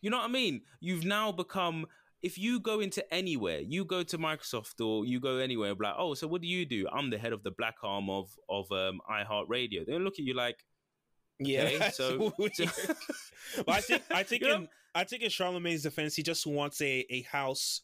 You 0.00 0.08
know 0.10 0.16
what 0.18 0.24
I 0.30 0.32
mean? 0.32 0.62
You've 0.80 1.04
now 1.04 1.32
become. 1.32 1.86
If 2.22 2.36
you 2.36 2.58
go 2.58 2.80
into 2.80 3.04
anywhere, 3.14 3.60
you 3.60 3.84
go 3.84 4.02
to 4.02 4.18
Microsoft 4.18 4.84
or 4.84 5.04
you 5.06 5.20
go 5.20 5.36
anywhere, 5.36 5.72
like, 5.78 5.94
oh, 5.96 6.14
so 6.14 6.26
what 6.26 6.40
do 6.42 6.48
you 6.48 6.66
do? 6.66 6.88
I'm 6.92 7.10
the 7.10 7.18
head 7.18 7.32
of 7.32 7.44
the 7.44 7.52
black 7.52 7.76
arm 7.84 8.10
of 8.10 8.36
of 8.48 8.72
um, 8.72 9.00
iHeartRadio. 9.08 9.86
They 9.86 9.98
look 10.00 10.14
at 10.14 10.24
you 10.24 10.34
like, 10.34 10.64
yeah 11.38 11.64
okay, 11.64 11.90
so- 11.90 12.32
so- 12.54 12.66
but 13.64 13.68
I 13.68 13.80
think 13.82 14.02
I 14.10 14.22
think 14.24 14.42
in 14.42 14.68
I 14.94 15.04
think 15.04 15.22
in 15.22 15.30
Charlamagne's 15.30 15.82
defense, 15.82 16.14
he 16.16 16.22
just 16.22 16.46
wants 16.46 16.80
a 16.80 17.06
a 17.10 17.22
house 17.22 17.82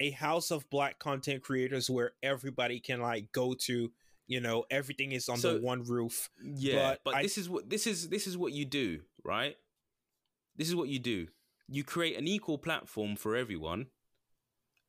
a 0.00 0.10
house 0.10 0.50
of 0.50 0.68
black 0.70 0.98
content 0.98 1.42
creators 1.42 1.88
where 1.88 2.12
everybody 2.22 2.80
can 2.80 3.00
like 3.00 3.32
go 3.32 3.54
to. 3.66 3.90
You 4.28 4.40
know, 4.40 4.64
everything 4.70 5.12
is 5.12 5.28
under 5.28 5.40
So- 5.42 5.58
one 5.60 5.82
roof. 5.82 6.30
Yeah, 6.42 6.92
But 6.92 7.00
but, 7.04 7.14
I- 7.16 7.22
this 7.22 7.36
is 7.36 7.48
what 7.48 7.68
this 7.68 7.86
is 7.86 8.08
this 8.08 8.26
is 8.26 8.36
what 8.36 8.52
you 8.52 8.64
do, 8.64 9.02
right? 9.24 9.56
This 10.56 10.68
is 10.68 10.74
what 10.74 10.88
you 10.88 10.98
do. 10.98 11.28
You 11.68 11.84
create 11.84 12.16
an 12.16 12.26
equal 12.28 12.58
platform 12.58 13.16
for 13.16 13.36
everyone 13.36 13.86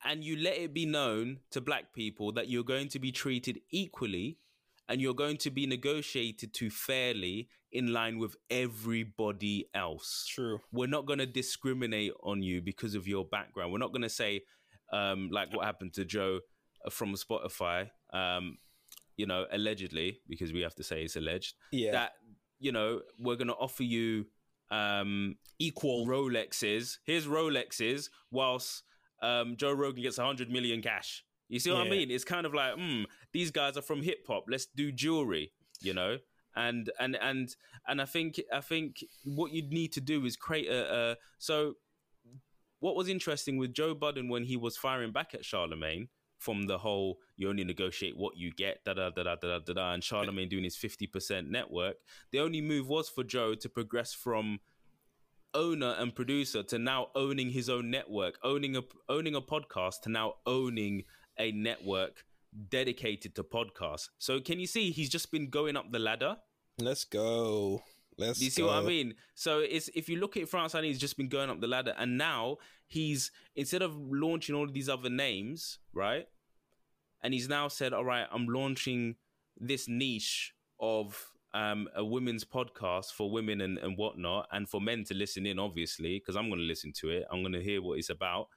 and 0.04 0.24
you 0.24 0.36
let 0.36 0.58
it 0.58 0.74
be 0.74 0.86
known 0.86 1.40
to 1.52 1.62
black 1.62 1.94
people 1.94 2.32
that 2.34 2.50
you're 2.50 2.64
going 2.64 2.90
to 2.90 3.00
be 3.00 3.12
treated 3.12 3.62
equally 3.70 4.38
and 4.90 5.02
you're 5.02 5.14
going 5.14 5.38
to 5.38 5.50
be 5.52 5.66
negotiated 5.66 6.54
to 6.56 6.70
fairly 6.70 7.48
in 7.72 7.92
line 7.94 8.20
with 8.20 8.36
everybody 8.50 9.68
else. 9.74 10.26
True. 10.30 10.60
We're 10.72 10.88
not 10.88 11.06
going 11.06 11.20
to 11.20 11.26
discriminate 11.26 12.14
on 12.22 12.42
you 12.44 12.62
because 12.62 12.96
of 12.96 13.08
your 13.08 13.26
background. 13.26 13.72
We're 13.72 13.80
not 13.80 13.92
going 13.92 14.04
to 14.04 14.10
say 14.10 14.42
um, 14.92 15.30
like 15.32 15.56
what 15.56 15.66
happened 15.66 15.94
to 15.94 16.06
Joe 16.06 16.40
uh, 16.86 16.90
from 16.90 17.14
Spotify 17.16 17.90
um, 18.14 18.58
you 19.18 19.26
know, 19.28 19.46
allegedly, 19.52 20.20
because 20.28 20.52
we 20.54 20.62
have 20.62 20.74
to 20.76 20.84
say 20.84 21.04
it's 21.04 21.16
alleged, 21.16 21.56
Yeah. 21.72 21.92
that, 21.92 22.12
you 22.60 22.72
know, 22.72 23.02
we're 23.20 23.36
going 23.36 23.48
to 23.48 23.54
offer 23.54 23.84
you 23.84 24.26
um, 24.72 25.36
Equal. 25.60 26.08
Rolexes. 26.08 26.98
Here's 27.06 27.28
Rolexes, 27.28 28.10
whilst 28.32 28.84
um, 29.22 29.56
Joe 29.56 29.72
Rogan 29.72 30.02
gets 30.04 30.18
100 30.18 30.50
million 30.50 30.82
cash. 30.82 31.24
You 31.54 31.60
see 31.60 31.70
what 31.70 31.86
I 31.86 31.90
mean? 31.90 32.10
It's 32.10 32.24
kind 32.24 32.48
of 32.48 32.54
like, 32.56 32.74
hmm, 32.74 33.04
these 33.32 33.52
guys 33.52 33.78
are 33.78 33.84
from 33.84 34.02
hip 34.02 34.26
hop. 34.28 34.46
Let's 34.48 34.66
do 34.66 34.92
jewelry, 34.92 35.52
you 35.82 35.94
know? 35.94 36.18
And 36.56 36.90
and 37.00 37.16
and 37.16 37.56
and 37.88 38.02
I 38.02 38.06
think 38.06 38.42
I 38.52 38.60
think 38.60 39.04
what 39.24 39.52
you'd 39.52 39.72
need 39.72 39.94
to 39.94 40.02
do 40.02 40.26
is 40.26 40.36
create 40.36 40.68
a, 40.68 41.12
a 41.12 41.18
so 41.38 41.76
what 42.80 42.96
was 42.96 43.08
interesting 43.08 43.58
with 43.58 43.72
Joe 43.72 43.94
Budden 43.94 44.30
when 44.30 44.46
he 44.46 44.58
was 44.58 44.78
firing 44.78 45.12
back 45.12 45.36
at 45.36 45.44
Charlamagne 45.44 46.08
from 46.40 46.64
the 46.66 46.80
whole 46.80 47.20
you 47.38 47.48
only 47.50 47.64
negotiate 47.64 48.18
what 48.18 48.36
you 48.36 48.52
get, 48.52 48.84
da 48.84 48.96
da 48.96 49.12
da 49.12 49.24
da 49.24 49.36
da 49.36 49.60
da 49.60 49.74
da, 49.74 49.94
and 49.94 50.02
Charlamagne 50.02 50.50
doing 50.50 50.64
his 50.64 50.76
fifty 50.76 51.06
percent 51.06 51.52
network. 51.52 51.98
The 52.32 52.40
only 52.40 52.62
move 52.62 52.88
was 52.88 53.10
for 53.10 53.24
Joe 53.24 53.54
to 53.54 53.70
progress 53.70 54.12
from 54.12 54.60
owner 55.54 55.96
and 56.00 56.16
producer 56.16 56.64
to 56.64 56.80
now 56.80 57.10
owning 57.14 57.52
his 57.52 57.70
own 57.70 57.92
network, 57.92 58.40
owning 58.44 58.76
a 58.76 58.82
owning 59.08 59.36
a 59.36 59.42
podcast 59.42 60.02
to 60.02 60.10
now 60.10 60.34
owning 60.48 61.04
a 61.38 61.52
network 61.52 62.26
dedicated 62.70 63.36
to 63.36 63.44
podcasts. 63.44 64.10
So 64.18 64.40
can 64.40 64.60
you 64.60 64.68
see 64.68 64.92
he's 64.92 65.10
just 65.10 65.32
been 65.32 65.50
going 65.50 65.76
up 65.76 65.92
the 65.92 66.00
ladder? 66.00 66.38
Let's 66.78 67.04
go. 67.04 67.84
Let's 68.18 68.40
Do 68.40 68.46
you 68.46 68.52
see 68.52 68.62
go. 68.62 68.68
what 68.68 68.78
I 68.78 68.82
mean? 68.82 69.16
So 69.34 69.60
it's 69.60 69.90
if 69.96 70.08
you 70.08 70.18
look 70.18 70.38
at 70.38 70.48
France, 70.50 70.74
and 70.76 70.86
he's 70.86 71.00
just 71.00 71.18
been 71.18 71.30
going 71.30 71.50
up 71.50 71.62
the 71.62 71.68
ladder, 71.68 71.94
and 71.98 72.18
now 72.18 72.58
he's 72.88 73.32
instead 73.56 73.82
of 73.82 73.96
launching 73.98 74.56
all 74.56 74.66
of 74.66 74.74
these 74.74 74.90
other 74.90 75.10
names, 75.10 75.80
right? 75.94 76.28
And 77.24 77.34
he's 77.34 77.50
now 77.50 77.68
said, 77.70 77.94
"All 77.94 78.06
right, 78.06 78.28
I'm 78.32 78.48
launching 78.48 79.16
this 79.58 79.88
niche 79.88 80.54
of 80.80 81.32
um, 81.54 81.88
a 81.96 82.04
women's 82.04 82.44
podcast 82.44 83.14
for 83.14 83.30
women 83.32 83.62
and, 83.62 83.78
and 83.78 83.98
whatnot, 83.98 84.48
and 84.52 84.68
for 84.68 84.82
men 84.82 85.04
to 85.06 85.14
listen 85.14 85.46
in, 85.46 85.60
obviously, 85.60 86.20
because 86.20 86.36
I'm 86.36 86.50
going 86.50 86.60
to 86.60 86.66
listen 86.66 86.92
to 86.98 87.10
it. 87.10 87.26
I'm 87.32 87.42
going 87.42 87.54
to 87.54 87.64
hear 87.64 87.82
what 87.82 88.00
it's 88.00 88.10
about. 88.10 88.48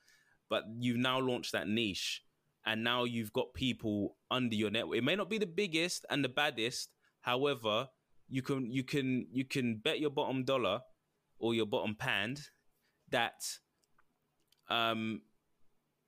But 0.48 0.64
you've 0.78 0.98
now 0.98 1.18
launched 1.18 1.52
that 1.52 1.68
niche, 1.68 2.22
and 2.66 2.82
now 2.82 3.04
you've 3.04 3.32
got 3.32 3.54
people 3.54 4.16
under 4.30 4.56
your 4.56 4.70
network. 4.70 4.98
It 4.98 5.04
may 5.04 5.14
not 5.14 5.30
be 5.30 5.38
the 5.38 5.46
biggest 5.46 6.04
and 6.10 6.24
the 6.24 6.28
baddest, 6.28 6.90
however, 7.20 7.88
you 8.28 8.42
can 8.42 8.70
you 8.70 8.82
can 8.82 9.26
you 9.30 9.44
can 9.44 9.76
bet 9.76 10.00
your 10.00 10.10
bottom 10.10 10.44
dollar 10.44 10.80
or 11.38 11.54
your 11.54 11.66
bottom 11.66 11.94
pound 11.94 12.40
that 13.10 13.44
um 14.68 15.22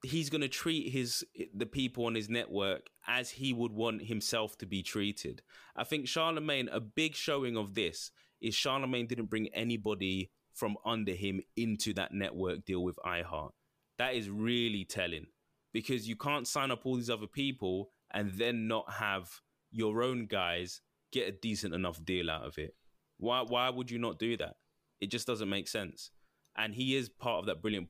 he's 0.02 0.30
going 0.30 0.40
to 0.40 0.48
treat 0.48 0.92
his 0.92 1.24
the 1.54 1.66
people 1.66 2.06
on 2.06 2.16
his 2.16 2.28
network 2.28 2.88
as 3.06 3.30
he 3.30 3.52
would 3.52 3.72
want 3.72 4.02
himself 4.02 4.58
to 4.58 4.66
be 4.66 4.82
treated. 4.82 5.42
I 5.76 5.84
think 5.84 6.06
Charlamagne 6.06 6.68
a 6.72 6.80
big 6.80 7.14
showing 7.14 7.56
of 7.56 7.74
this 7.74 8.10
is 8.40 8.54
Charlamagne 8.54 9.08
didn't 9.08 9.30
bring 9.30 9.48
anybody 9.54 10.30
from 10.54 10.76
under 10.84 11.12
him 11.12 11.40
into 11.56 11.92
that 11.94 12.12
network 12.12 12.64
deal 12.64 12.82
with 12.82 12.98
iHeart. 13.06 13.50
That 13.98 14.14
is 14.14 14.28
really 14.28 14.84
telling 14.84 15.26
because 15.72 16.08
you 16.08 16.16
can't 16.16 16.46
sign 16.46 16.70
up 16.70 16.84
all 16.84 16.96
these 16.96 17.10
other 17.10 17.26
people 17.26 17.90
and 18.12 18.32
then 18.32 18.68
not 18.68 18.90
have 18.92 19.30
your 19.70 20.02
own 20.02 20.26
guys 20.26 20.80
get 21.12 21.28
a 21.28 21.32
decent 21.32 21.74
enough 21.74 22.04
deal 22.04 22.30
out 22.30 22.44
of 22.44 22.58
it. 22.58 22.74
Why 23.18 23.42
why 23.42 23.68
would 23.70 23.90
you 23.90 23.98
not 23.98 24.18
do 24.18 24.36
that? 24.36 24.56
It 25.00 25.10
just 25.10 25.26
doesn't 25.26 25.48
make 25.48 25.68
sense. 25.68 26.10
And 26.56 26.74
he 26.74 26.96
is 26.96 27.08
part 27.08 27.40
of 27.40 27.46
that 27.46 27.62
brilliant 27.62 27.88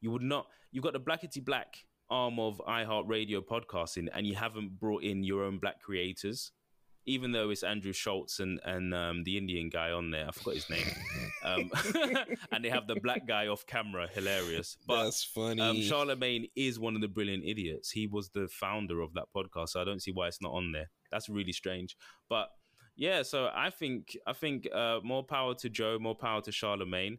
you 0.00 0.10
would 0.10 0.22
not 0.22 0.46
you've 0.70 0.84
got 0.84 0.92
the 0.92 1.00
blackety 1.00 1.44
black 1.44 1.84
arm 2.10 2.38
of 2.38 2.60
iHeartRadio 2.66 3.42
podcasting 3.44 4.08
and 4.14 4.26
you 4.26 4.34
haven't 4.34 4.78
brought 4.78 5.02
in 5.02 5.22
your 5.22 5.44
own 5.44 5.58
black 5.58 5.80
creators 5.82 6.52
even 7.08 7.32
though 7.32 7.50
it's 7.50 7.62
Andrew 7.62 7.92
Schulz 7.92 8.38
and 8.40 8.60
and 8.64 8.94
um, 8.94 9.24
the 9.24 9.36
Indian 9.36 9.68
guy 9.70 9.90
on 9.90 10.10
there, 10.10 10.28
I 10.28 10.30
forgot 10.30 10.54
his 10.54 10.70
name, 10.70 10.86
um, 11.42 11.70
and 12.52 12.64
they 12.64 12.68
have 12.68 12.86
the 12.86 12.96
black 13.00 13.26
guy 13.26 13.46
off 13.48 13.66
camera, 13.66 14.08
hilarious. 14.12 14.76
But 14.86 15.04
That's 15.04 15.24
funny. 15.24 15.60
um, 15.62 15.76
Charlamagne 15.76 16.50
is 16.54 16.78
one 16.78 16.94
of 16.94 17.00
the 17.00 17.08
brilliant 17.08 17.44
idiots. 17.44 17.90
He 17.90 18.06
was 18.06 18.30
the 18.30 18.48
founder 18.48 19.00
of 19.00 19.14
that 19.14 19.26
podcast, 19.34 19.70
so 19.70 19.80
I 19.80 19.84
don't 19.84 20.02
see 20.02 20.12
why 20.12 20.28
it's 20.28 20.40
not 20.42 20.52
on 20.52 20.72
there. 20.72 20.90
That's 21.10 21.28
really 21.28 21.52
strange. 21.52 21.96
But 22.28 22.48
yeah, 22.96 23.22
so 23.22 23.50
I 23.54 23.70
think 23.70 24.16
I 24.26 24.32
think 24.32 24.68
uh, 24.74 25.00
more 25.02 25.24
power 25.24 25.54
to 25.56 25.68
Joe, 25.68 25.98
more 26.00 26.14
power 26.16 26.40
to 26.42 26.50
Charlamagne. 26.50 27.18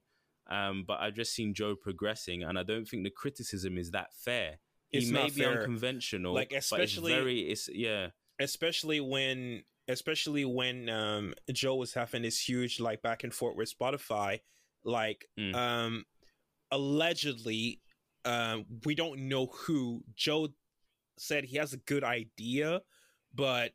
Um, 0.49 0.83
but 0.87 0.99
I've 0.99 1.13
just 1.13 1.33
seen 1.33 1.53
Joe 1.53 1.75
progressing, 1.75 2.41
and 2.43 2.57
I 2.57 2.63
don't 2.63 2.85
think 2.85 3.03
the 3.03 3.11
criticism 3.11 3.77
is 3.77 3.91
that 3.91 4.13
fair. 4.13 4.59
It's 4.91 5.05
he 5.05 5.11
may 5.11 5.25
be 5.25 5.41
fair. 5.41 5.59
unconventional, 5.59 6.33
Like, 6.33 6.49
but 6.49 6.57
it's 6.57 6.71
especially- 6.71 7.13
very, 7.13 7.39
it's 7.41 7.69
yeah, 7.71 8.07
especially 8.39 8.99
when 8.99 9.63
especially 9.89 10.45
when 10.45 10.87
um 10.89 11.33
Joe 11.51 11.75
was 11.75 11.93
having 11.93 12.21
this 12.21 12.39
huge 12.47 12.79
like 12.79 13.01
back 13.01 13.23
and 13.25 13.33
forth 13.33 13.57
with 13.57 13.73
Spotify 13.77 14.39
like 14.85 15.25
Mm. 15.37 15.53
um 15.55 16.05
allegedly 16.71 17.81
um 18.25 18.65
we 18.85 18.95
don't 18.95 19.27
know 19.27 19.47
who 19.47 20.03
Joe 20.15 20.49
said 21.17 21.43
he 21.43 21.57
has 21.57 21.73
a 21.73 21.77
good 21.77 22.03
idea 22.03 22.81
but 23.33 23.71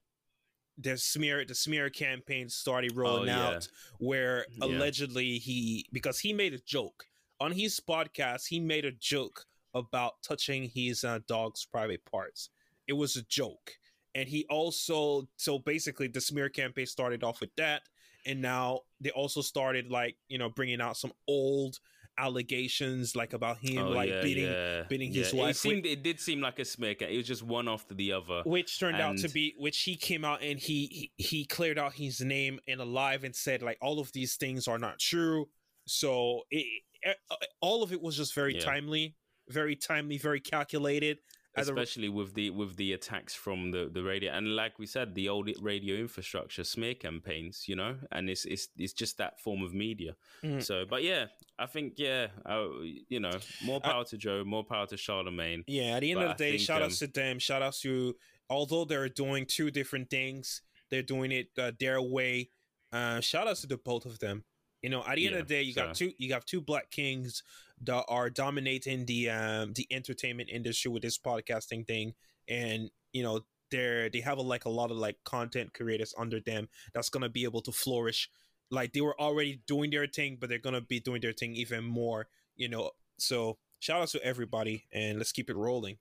the 0.78 0.96
smear 0.96 1.44
the 1.44 1.54
smear 1.54 1.90
campaign 1.90 2.48
started 2.48 2.96
rolling 2.96 3.28
Oh, 3.28 3.32
yeah. 3.32 3.46
out 3.56 3.68
where 3.98 4.46
Yeah. 4.50 4.66
allegedly 4.66 5.38
he 5.38 5.86
because 5.92 6.18
he 6.20 6.32
made 6.32 6.54
a 6.54 6.58
joke 6.58 7.06
on 7.40 7.52
his 7.52 7.80
podcast 7.80 8.46
he 8.48 8.60
made 8.60 8.84
a 8.84 8.92
joke 8.92 9.44
about 9.74 10.14
touching 10.22 10.70
his 10.72 11.04
uh, 11.04 11.18
dog's 11.28 11.64
private 11.66 12.04
parts 12.04 12.50
it 12.86 12.92
was 12.94 13.16
a 13.16 13.22
joke 13.22 13.72
and 14.14 14.28
he 14.28 14.46
also 14.50 15.26
so 15.36 15.58
basically 15.58 16.08
the 16.08 16.20
smear 16.20 16.48
campaign 16.48 16.86
started 16.86 17.22
off 17.24 17.40
with 17.40 17.54
that 17.56 17.82
and 18.26 18.40
now 18.40 18.80
they 19.00 19.10
also 19.10 19.40
started 19.40 19.90
like 19.90 20.16
you 20.28 20.38
know 20.38 20.48
bringing 20.48 20.80
out 20.80 20.96
some 20.96 21.12
old 21.28 21.78
allegations 22.16 23.16
like 23.16 23.32
about 23.32 23.58
him 23.58 23.86
oh, 23.86 23.90
like 23.90 24.08
yeah, 24.08 24.22
beating 24.22 24.44
yeah, 24.44 24.82
beating 24.88 25.12
yeah. 25.12 25.18
his 25.24 25.32
It 25.32 25.36
wife 25.36 25.56
seemed, 25.56 25.84
it 25.86 26.02
did 26.02 26.20
seem 26.20 26.40
like 26.40 26.58
a 26.58 26.64
smear. 26.64 26.94
It 27.00 27.16
was 27.16 27.26
just 27.26 27.42
one 27.42 27.68
after 27.68 27.94
the 27.94 28.12
other. 28.12 28.42
which 28.44 28.78
turned 28.78 29.00
out 29.00 29.16
to 29.18 29.28
be 29.28 29.54
which 29.58 29.80
he 29.82 29.96
came 29.96 30.24
out 30.24 30.42
and 30.42 30.58
he, 30.58 30.86
he 30.86 31.24
he 31.24 31.44
cleared 31.44 31.78
out 31.78 31.94
his 31.94 32.20
name 32.20 32.60
and 32.68 32.80
alive 32.80 33.24
and 33.24 33.34
said 33.34 33.62
like 33.62 33.78
all 33.80 33.98
of 34.00 34.12
these 34.12 34.36
things 34.36 34.68
are 34.68 34.78
not 34.78 34.98
true 34.98 35.46
so 35.86 36.42
it, 36.50 36.64
it- 37.02 37.16
all 37.60 37.82
of 37.82 37.92
it 37.92 38.00
was 38.00 38.16
just 38.16 38.34
very 38.34 38.54
timely 38.54 39.14
very 39.50 39.76
timely 39.76 40.16
very 40.16 40.40
calculated 40.40 41.18
As 41.56 41.68
a- 41.68 41.72
especially 41.72 42.08
with 42.08 42.34
the 42.34 42.50
with 42.50 42.76
the 42.76 42.92
attacks 42.92 43.34
from 43.34 43.70
the 43.70 43.88
the 43.92 44.02
radio 44.02 44.32
and 44.32 44.56
like 44.56 44.78
we 44.78 44.86
said 44.86 45.14
the 45.14 45.28
old 45.28 45.48
radio 45.60 45.94
infrastructure 45.96 46.64
smear 46.64 46.94
campaigns 46.94 47.68
you 47.68 47.76
know 47.76 47.96
and 48.12 48.28
it's 48.28 48.44
it's 48.44 48.68
it's 48.76 48.92
just 48.92 49.18
that 49.18 49.40
form 49.40 49.62
of 49.62 49.72
media 49.72 50.16
Mhm. 50.42 50.62
so 50.62 50.84
but 50.84 51.02
yeah 51.02 51.26
i 51.58 51.66
think 51.66 51.94
yeah 51.96 52.28
uh, 52.46 52.66
you 53.08 53.20
know 53.20 53.38
more 53.62 53.80
I- 53.84 53.88
power 53.90 54.04
to 54.04 54.16
joe 54.16 54.42
more 54.44 54.64
power 54.64 54.86
to 54.88 54.96
charlamagne 54.96 55.62
Yeah, 55.68 55.96
at 55.96 56.00
the 56.00 56.10
end 56.10 56.20
But 56.20 56.30
of 56.30 56.36
the 56.38 56.44
day, 56.44 56.50
think, 56.52 56.62
shout 56.62 56.82
outs 56.82 57.00
um, 57.02 57.08
to 57.08 57.12
them. 57.20 57.38
Shout 57.38 57.62
outs 57.62 57.80
to 57.82 58.16
although 58.50 58.84
they're 58.84 59.08
doing 59.08 59.46
two 59.46 59.70
different 59.70 60.10
things, 60.10 60.62
they're 60.90 61.02
doing 61.14 61.30
it 61.32 61.48
uh, 61.58 61.72
their 61.78 62.00
way. 62.02 62.50
Uh, 62.92 63.20
shout 63.20 63.46
outs 63.48 63.60
to 63.62 63.66
the 63.66 63.76
both 63.78 64.04
of 64.06 64.18
them. 64.18 64.44
You 64.82 64.90
know, 64.90 65.02
at 65.06 65.16
the 65.16 65.26
end 65.26 65.34
Yeah, 65.34 65.40
of 65.40 65.48
the 65.48 65.54
day, 65.54 65.62
you 65.62 65.72
got 65.74 65.94
two 65.94 66.12
you 66.18 66.28
got 66.28 66.46
two 66.46 66.60
black 66.60 66.90
kings 66.90 67.42
that 67.84 68.04
are 68.08 68.30
dominating 68.30 69.06
the 69.06 69.30
um 69.30 69.72
the 69.74 69.86
entertainment 69.90 70.48
industry 70.50 70.90
with 70.90 71.02
this 71.02 71.18
podcasting 71.18 71.86
thing, 71.86 72.14
and 72.48 72.90
you 73.12 73.22
know 73.22 73.40
they're 73.70 74.08
they 74.10 74.20
have 74.20 74.38
a, 74.38 74.42
like 74.42 74.64
a 74.64 74.70
lot 74.70 74.90
of 74.90 74.96
like 74.96 75.16
content 75.24 75.72
creators 75.74 76.14
under 76.18 76.40
them 76.40 76.68
that's 76.92 77.08
gonna 77.08 77.28
be 77.28 77.44
able 77.44 77.62
to 77.62 77.72
flourish. 77.72 78.28
Like 78.70 78.92
they 78.92 79.00
were 79.00 79.18
already 79.20 79.62
doing 79.66 79.90
their 79.90 80.06
thing, 80.06 80.38
but 80.40 80.48
they're 80.48 80.58
gonna 80.58 80.80
be 80.80 81.00
doing 81.00 81.20
their 81.20 81.32
thing 81.32 81.54
even 81.54 81.84
more. 81.84 82.28
You 82.56 82.68
know, 82.68 82.90
so 83.18 83.58
shout 83.80 84.00
out 84.02 84.08
to 84.08 84.24
everybody, 84.24 84.84
and 84.92 85.18
let's 85.18 85.32
keep 85.32 85.50
it 85.50 85.56
rolling. 85.56 85.98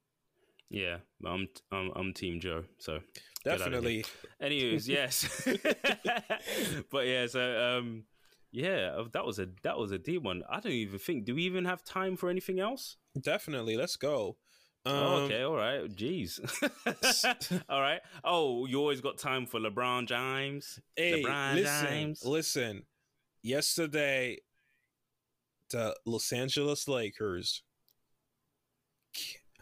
yeah 0.69 0.97
i'm 1.25 1.47
i'm, 1.71 1.91
I'm 1.95 2.13
team 2.13 2.39
joe 2.39 2.63
so 2.79 2.99
Get 3.43 3.53
out 3.53 3.59
of. 3.59 3.65
Definitely. 3.65 4.05
Anyways, 4.39 4.87
yes. 4.87 5.47
but 6.91 7.05
yeah, 7.07 7.27
so 7.27 7.77
um 7.77 8.03
yeah, 8.53 8.93
uh, 8.95 9.05
that 9.13 9.25
was 9.25 9.39
a 9.39 9.47
that 9.63 9.79
was 9.79 9.91
a 9.91 9.97
deep 9.97 10.21
one. 10.21 10.43
I 10.47 10.59
don't 10.59 10.71
even 10.71 10.99
think 10.99 11.25
do 11.25 11.33
we 11.35 11.43
even 11.43 11.65
have 11.65 11.83
time 11.83 12.15
for 12.15 12.29
anything 12.29 12.59
else? 12.59 12.97
Definitely. 13.19 13.75
Let's 13.75 13.95
go. 13.95 14.37
Um, 14.85 14.93
oh, 14.95 15.15
okay, 15.23 15.41
all 15.41 15.55
right. 15.55 15.89
Jeez. 15.89 16.39
all 17.69 17.81
right. 17.81 18.01
Oh, 18.23 18.67
you 18.67 18.79
always 18.79 19.01
got 19.01 19.17
time 19.17 19.47
for 19.47 19.59
LeBron 19.59 20.07
James. 20.07 20.79
Hey, 20.95 21.23
LeBron 21.23 21.55
listen, 21.55 21.87
James. 21.87 22.25
listen. 22.25 22.83
Yesterday, 23.41 24.37
the 25.71 25.95
Los 26.05 26.31
Angeles 26.31 26.87
Lakers 26.87 27.63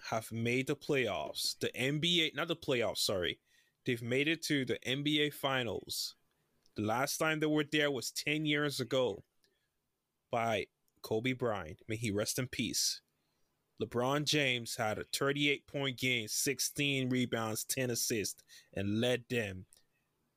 have 0.10 0.32
made 0.34 0.68
the 0.68 0.76
playoffs. 0.76 1.58
The 1.60 1.70
NBA, 1.70 2.36
not 2.36 2.50
the 2.50 2.56
playoffs, 2.56 2.98
sorry. 2.98 3.40
They've 3.86 4.02
made 4.02 4.28
it 4.28 4.44
to 4.44 4.66
the 4.66 4.80
NBA 4.86 5.34
Finals. 5.34 6.16
The 6.76 6.84
last 6.84 7.18
time 7.18 7.40
they 7.40 7.48
were 7.48 7.66
there 7.70 7.92
was 7.92 8.12
10 8.12 8.46
years 8.46 8.80
ago 8.80 9.24
by 10.32 10.68
Kobe 11.02 11.34
Bryant. 11.34 11.80
May 11.88 11.98
he 11.98 12.12
rest 12.12 12.40
in 12.40 12.48
peace. 12.48 13.02
LeBron 13.82 14.26
James 14.26 14.76
had 14.76 15.00
a 15.00 15.04
38 15.14 15.68
point 15.68 15.98
game, 15.98 16.28
16 16.28 17.10
rebounds, 17.10 17.64
10 17.66 17.90
assists, 17.90 18.44
and 18.76 19.02
led 19.02 19.24
them 19.30 19.66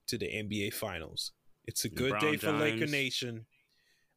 to 0.09 0.19
the 0.19 0.27
NBA 0.27 0.73
Finals. 0.73 1.33
It's 1.67 1.85
a 1.85 1.89
good 1.89 2.15
LeBron 2.15 2.21
day 2.21 2.37
for 2.37 2.53
Laker 2.53 2.79
James. 2.79 2.93
Nation. 2.93 3.47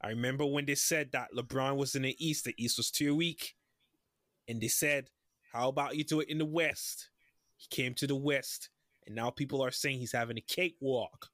I 0.02 0.10
remember 0.10 0.46
when 0.46 0.66
they 0.66 0.76
said 0.76 1.12
that 1.12 1.34
LeBron 1.36 1.76
was 1.76 1.96
in 1.96 2.04
the 2.04 2.16
East, 2.26 2.46
the 2.46 2.54
East 2.58 2.78
was 2.78 2.92
too 2.92 3.16
weak. 3.16 3.56
And 4.48 4.62
they 4.62 4.68
said, 4.68 5.10
How 5.52 5.70
about 5.70 5.96
you 5.96 6.04
do 6.04 6.20
it 6.20 6.30
in 6.30 6.38
the 6.38 6.46
West? 6.46 7.10
He 7.58 7.68
came 7.70 7.94
to 7.96 8.08
the 8.08 8.16
West, 8.16 8.70
and 9.06 9.16
now 9.16 9.30
people 9.30 9.64
are 9.64 9.72
saying 9.72 10.00
he's 10.00 10.12
having 10.12 10.38
a 10.38 10.42
cakewalk 10.42 11.30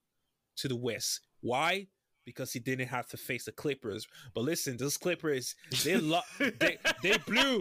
to 0.57 0.67
the 0.67 0.75
West. 0.75 1.21
Why? 1.41 1.87
Because 2.25 2.53
he 2.53 2.59
didn't 2.59 2.87
have 2.87 3.07
to 3.09 3.17
face 3.17 3.45
the 3.45 3.51
Clippers. 3.51 4.07
But 4.33 4.41
listen, 4.41 4.77
those 4.77 4.97
Clippers, 4.97 5.55
they 5.83 5.97
lo- 5.97 6.21
they 6.39 6.77
they 7.01 7.17
blew 7.25 7.59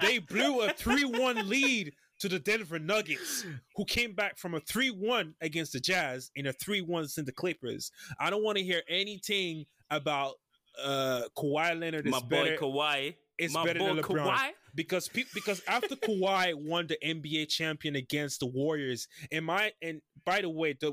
they 0.00 0.18
blew 0.18 0.60
a 0.62 0.68
3-1 0.74 1.48
lead 1.48 1.92
to 2.20 2.28
the 2.28 2.38
Denver 2.38 2.78
Nuggets, 2.78 3.44
who 3.76 3.84
came 3.84 4.14
back 4.14 4.38
from 4.38 4.54
a 4.54 4.60
3-1 4.60 5.32
against 5.40 5.72
the 5.72 5.80
Jazz 5.80 6.30
and 6.36 6.46
a 6.46 6.52
3-1 6.52 7.18
in 7.18 7.24
the 7.24 7.32
Clippers. 7.32 7.90
I 8.20 8.30
don't 8.30 8.44
want 8.44 8.58
to 8.58 8.64
hear 8.64 8.82
anything 8.88 9.64
about 9.90 10.34
uh 10.82 11.22
Kawhi 11.36 11.78
Leonard 11.78 12.06
is 12.06 12.12
My 12.12 12.20
boy 12.20 12.28
better 12.28 12.56
Kawhi. 12.56 13.14
it's 13.38 13.52
My 13.52 13.64
better 13.64 13.78
boy 13.80 13.94
than 13.94 14.04
LeBron 14.04 14.26
Kawhi. 14.26 14.50
because 14.74 15.06
pe- 15.08 15.24
because 15.34 15.60
after 15.68 15.96
Kawhi 15.96 16.54
won 16.54 16.86
the 16.86 16.96
NBA 17.04 17.48
champion 17.48 17.96
against 17.96 18.40
the 18.40 18.46
Warriors, 18.46 19.06
and 19.30 19.44
my 19.44 19.72
and 19.82 20.00
by 20.24 20.40
the 20.40 20.48
way, 20.48 20.74
the 20.80 20.92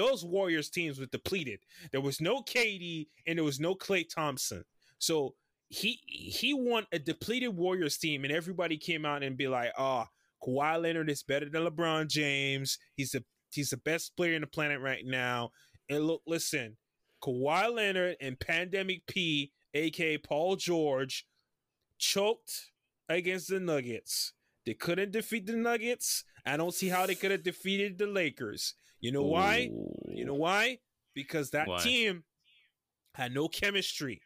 those 0.00 0.24
Warriors 0.24 0.70
teams 0.70 0.98
were 0.98 1.06
depleted. 1.06 1.60
There 1.92 2.00
was 2.00 2.20
no 2.20 2.42
KD 2.42 3.08
and 3.26 3.38
there 3.38 3.44
was 3.44 3.60
no 3.60 3.74
Klay 3.74 4.08
Thompson. 4.08 4.64
So 4.98 5.34
he 5.68 6.00
he 6.06 6.54
won 6.54 6.86
a 6.92 6.98
depleted 6.98 7.56
Warriors 7.56 7.98
team, 7.98 8.24
and 8.24 8.32
everybody 8.32 8.76
came 8.76 9.04
out 9.04 9.22
and 9.22 9.36
be 9.36 9.46
like, 9.46 9.72
"Ah, 9.76 10.08
Kawhi 10.42 10.82
Leonard 10.82 11.10
is 11.10 11.22
better 11.22 11.48
than 11.48 11.64
LeBron 11.64 12.08
James. 12.08 12.78
He's 12.96 13.12
the 13.12 13.24
he's 13.52 13.70
the 13.70 13.76
best 13.76 14.16
player 14.16 14.34
in 14.34 14.40
the 14.40 14.46
planet 14.46 14.80
right 14.80 15.04
now." 15.04 15.52
And 15.88 16.06
look, 16.06 16.22
listen, 16.26 16.76
Kawhi 17.22 17.72
Leonard 17.72 18.16
and 18.20 18.40
Pandemic 18.40 19.06
P, 19.06 19.52
aka 19.74 20.18
Paul 20.18 20.56
George, 20.56 21.26
choked 21.98 22.72
against 23.08 23.48
the 23.48 23.60
Nuggets. 23.60 24.32
They 24.64 24.74
couldn't 24.74 25.12
defeat 25.12 25.46
the 25.46 25.56
Nuggets. 25.56 26.24
I 26.44 26.56
don't 26.56 26.74
see 26.74 26.88
how 26.88 27.06
they 27.06 27.14
could 27.14 27.30
have 27.30 27.42
defeated 27.42 27.98
the 27.98 28.06
Lakers. 28.06 28.74
You 29.00 29.12
know 29.12 29.22
why? 29.22 29.70
You 30.08 30.24
know 30.24 30.34
oh. 30.34 30.38
why? 30.38 30.78
Because 31.14 31.50
that 31.50 31.66
Why? 31.66 31.78
team 31.78 32.24
had 33.14 33.34
no 33.34 33.48
chemistry. 33.48 34.20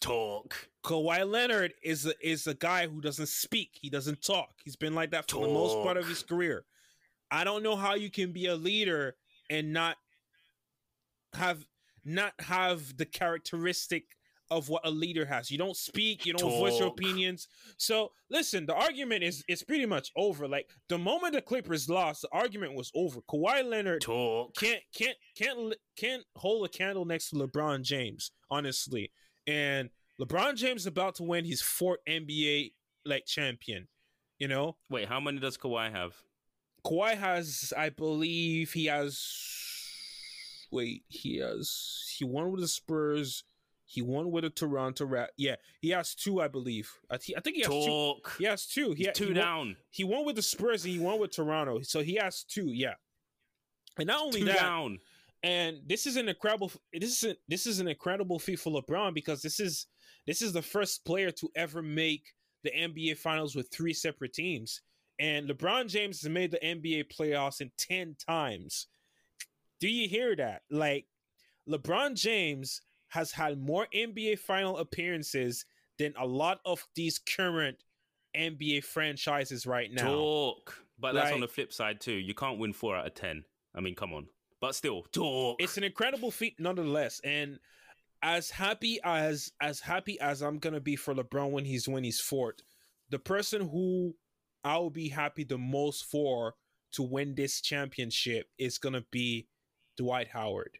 talk. 0.00 0.68
Kawhi 0.84 1.28
Leonard 1.28 1.72
is 1.82 2.06
a, 2.06 2.14
is 2.20 2.46
a 2.46 2.54
guy 2.54 2.88
who 2.88 3.00
doesn't 3.00 3.28
speak. 3.28 3.70
He 3.80 3.88
doesn't 3.88 4.22
talk. 4.22 4.50
He's 4.64 4.76
been 4.76 4.94
like 4.94 5.12
that 5.12 5.30
for 5.30 5.46
the 5.46 5.52
most 5.52 5.82
part 5.84 5.96
of 5.96 6.08
his 6.08 6.22
career. 6.22 6.64
I 7.30 7.44
don't 7.44 7.62
know 7.62 7.76
how 7.76 7.94
you 7.94 8.10
can 8.10 8.32
be 8.32 8.46
a 8.46 8.54
leader 8.54 9.14
and 9.48 9.72
not 9.72 9.96
have 11.34 11.64
not 12.04 12.32
have 12.40 12.96
the 12.96 13.06
characteristic 13.06 14.04
of 14.52 14.68
what 14.68 14.86
a 14.86 14.90
leader 14.90 15.24
has. 15.24 15.50
You 15.50 15.58
don't 15.58 15.76
speak, 15.76 16.26
you 16.26 16.34
don't 16.34 16.50
voice 16.50 16.78
your 16.78 16.88
opinions. 16.88 17.48
So 17.76 18.12
listen, 18.30 18.66
the 18.66 18.74
argument 18.74 19.24
is 19.24 19.42
is 19.48 19.62
pretty 19.62 19.86
much 19.86 20.10
over. 20.16 20.46
Like 20.46 20.68
the 20.88 20.98
moment 20.98 21.34
the 21.34 21.42
Clippers 21.42 21.88
lost, 21.88 22.22
the 22.22 22.28
argument 22.32 22.74
was 22.74 22.90
over. 22.94 23.20
Kawhi 23.22 23.64
Leonard 23.64 24.02
Talk. 24.02 24.54
can't 24.54 24.82
can't 24.94 25.16
can't 25.36 25.74
can't 25.96 26.24
hold 26.36 26.66
a 26.66 26.68
candle 26.68 27.04
next 27.04 27.30
to 27.30 27.36
LeBron 27.36 27.82
James, 27.82 28.30
honestly. 28.50 29.10
And 29.46 29.90
LeBron 30.20 30.56
James 30.56 30.82
is 30.82 30.86
about 30.86 31.16
to 31.16 31.24
win 31.24 31.44
his 31.44 31.62
fourth 31.62 32.00
NBA 32.08 32.72
like 33.04 33.26
champion. 33.26 33.88
You 34.38 34.48
know, 34.48 34.76
Wait, 34.90 35.08
how 35.08 35.20
many 35.20 35.38
does 35.38 35.56
Kawhi 35.56 35.92
have? 35.92 36.14
Kawhi 36.84 37.16
has, 37.16 37.72
I 37.78 37.90
believe, 37.90 38.72
he 38.72 38.86
has 38.86 39.24
wait, 40.72 41.04
he 41.08 41.38
has 41.38 42.12
he 42.16 42.24
won 42.24 42.50
with 42.50 42.60
the 42.60 42.68
Spurs. 42.68 43.44
He 43.92 44.00
won 44.00 44.30
with 44.30 44.44
the 44.44 44.48
Toronto 44.50 45.04
Rap. 45.04 45.28
Yeah, 45.36 45.56
he 45.82 45.90
has 45.90 46.14
two, 46.14 46.40
I 46.40 46.48
believe. 46.48 46.90
I, 47.10 47.18
th- 47.18 47.36
I 47.36 47.42
think 47.42 47.56
he 47.56 47.62
has 47.62 47.70
two. 47.70 47.86
Talk. 47.86 48.34
He 48.38 48.44
has 48.44 48.66
two. 48.66 48.92
He, 48.92 49.06
two 49.12 49.24
he 49.26 49.30
won- 49.32 49.34
down. 49.34 49.76
he 49.90 50.02
won 50.04 50.24
with 50.24 50.36
the 50.36 50.42
Spurs 50.42 50.84
and 50.86 50.94
he 50.94 50.98
won 50.98 51.20
with 51.20 51.32
Toronto. 51.36 51.82
So 51.82 52.02
he 52.02 52.14
has 52.14 52.42
two, 52.42 52.68
yeah. 52.72 52.94
And 53.98 54.06
not 54.06 54.22
only 54.22 54.40
Two 54.40 54.46
that, 54.46 54.56
down. 54.60 54.98
and 55.42 55.76
this 55.86 56.06
is 56.06 56.16
an 56.16 56.26
incredible 56.30 56.72
this 56.94 57.22
is 57.22 57.30
a, 57.32 57.36
this 57.48 57.66
is 57.66 57.80
an 57.80 57.86
incredible 57.88 58.38
feat 58.38 58.58
for 58.60 58.72
LeBron 58.80 59.12
because 59.12 59.42
this 59.42 59.60
is 59.60 59.88
this 60.26 60.40
is 60.40 60.54
the 60.54 60.62
first 60.62 61.04
player 61.04 61.30
to 61.32 61.50
ever 61.54 61.82
make 61.82 62.32
the 62.64 62.70
NBA 62.70 63.18
finals 63.18 63.54
with 63.54 63.68
three 63.70 63.92
separate 63.92 64.32
teams. 64.32 64.80
And 65.18 65.46
LeBron 65.50 65.88
James 65.90 66.22
has 66.22 66.30
made 66.30 66.50
the 66.52 66.60
NBA 66.64 67.12
playoffs 67.14 67.60
in 67.60 67.70
10 67.76 68.16
times. 68.26 68.86
Do 69.80 69.88
you 69.88 70.08
hear 70.08 70.34
that? 70.36 70.62
Like 70.70 71.04
LeBron 71.68 72.14
James 72.14 72.80
has 73.12 73.30
had 73.30 73.60
more 73.60 73.86
NBA 73.94 74.38
final 74.38 74.78
appearances 74.78 75.66
than 75.98 76.14
a 76.18 76.26
lot 76.26 76.60
of 76.64 76.86
these 76.96 77.18
current 77.18 77.76
NBA 78.34 78.84
franchises 78.84 79.66
right 79.66 79.92
now. 79.92 80.14
Talk. 80.14 80.82
But 80.98 81.12
that's 81.12 81.30
on 81.32 81.40
the 81.40 81.48
flip 81.48 81.74
side 81.74 82.00
too. 82.00 82.14
You 82.14 82.32
can't 82.32 82.58
win 82.58 82.72
four 82.72 82.96
out 82.96 83.06
of 83.06 83.14
ten. 83.14 83.44
I 83.74 83.80
mean, 83.80 83.94
come 83.94 84.14
on. 84.14 84.28
But 84.62 84.74
still, 84.74 85.02
talk. 85.12 85.60
it's 85.60 85.76
an 85.76 85.84
incredible 85.84 86.30
feat 86.30 86.54
nonetheless 86.58 87.20
and 87.22 87.58
as 88.22 88.48
happy 88.48 88.98
as 89.04 89.50
as 89.60 89.80
happy 89.80 90.18
as 90.20 90.40
i'm 90.40 90.58
gonna 90.58 90.80
be 90.80 90.94
for 90.94 91.12
lebron 91.12 91.50
when 91.50 91.64
he's 91.64 91.88
when 91.88 92.04
he's 92.04 92.20
fourth 92.20 92.60
the 93.10 93.18
person 93.18 93.68
who 93.68 94.14
i'll 94.62 94.90
be 94.90 95.08
happy 95.08 95.42
the 95.42 95.58
most 95.58 96.04
for 96.04 96.54
to 96.92 97.02
win 97.02 97.34
this 97.34 97.60
championship 97.60 98.46
is 98.58 98.78
gonna 98.78 99.04
be 99.10 99.48
dwight 99.96 100.28
howard 100.28 100.78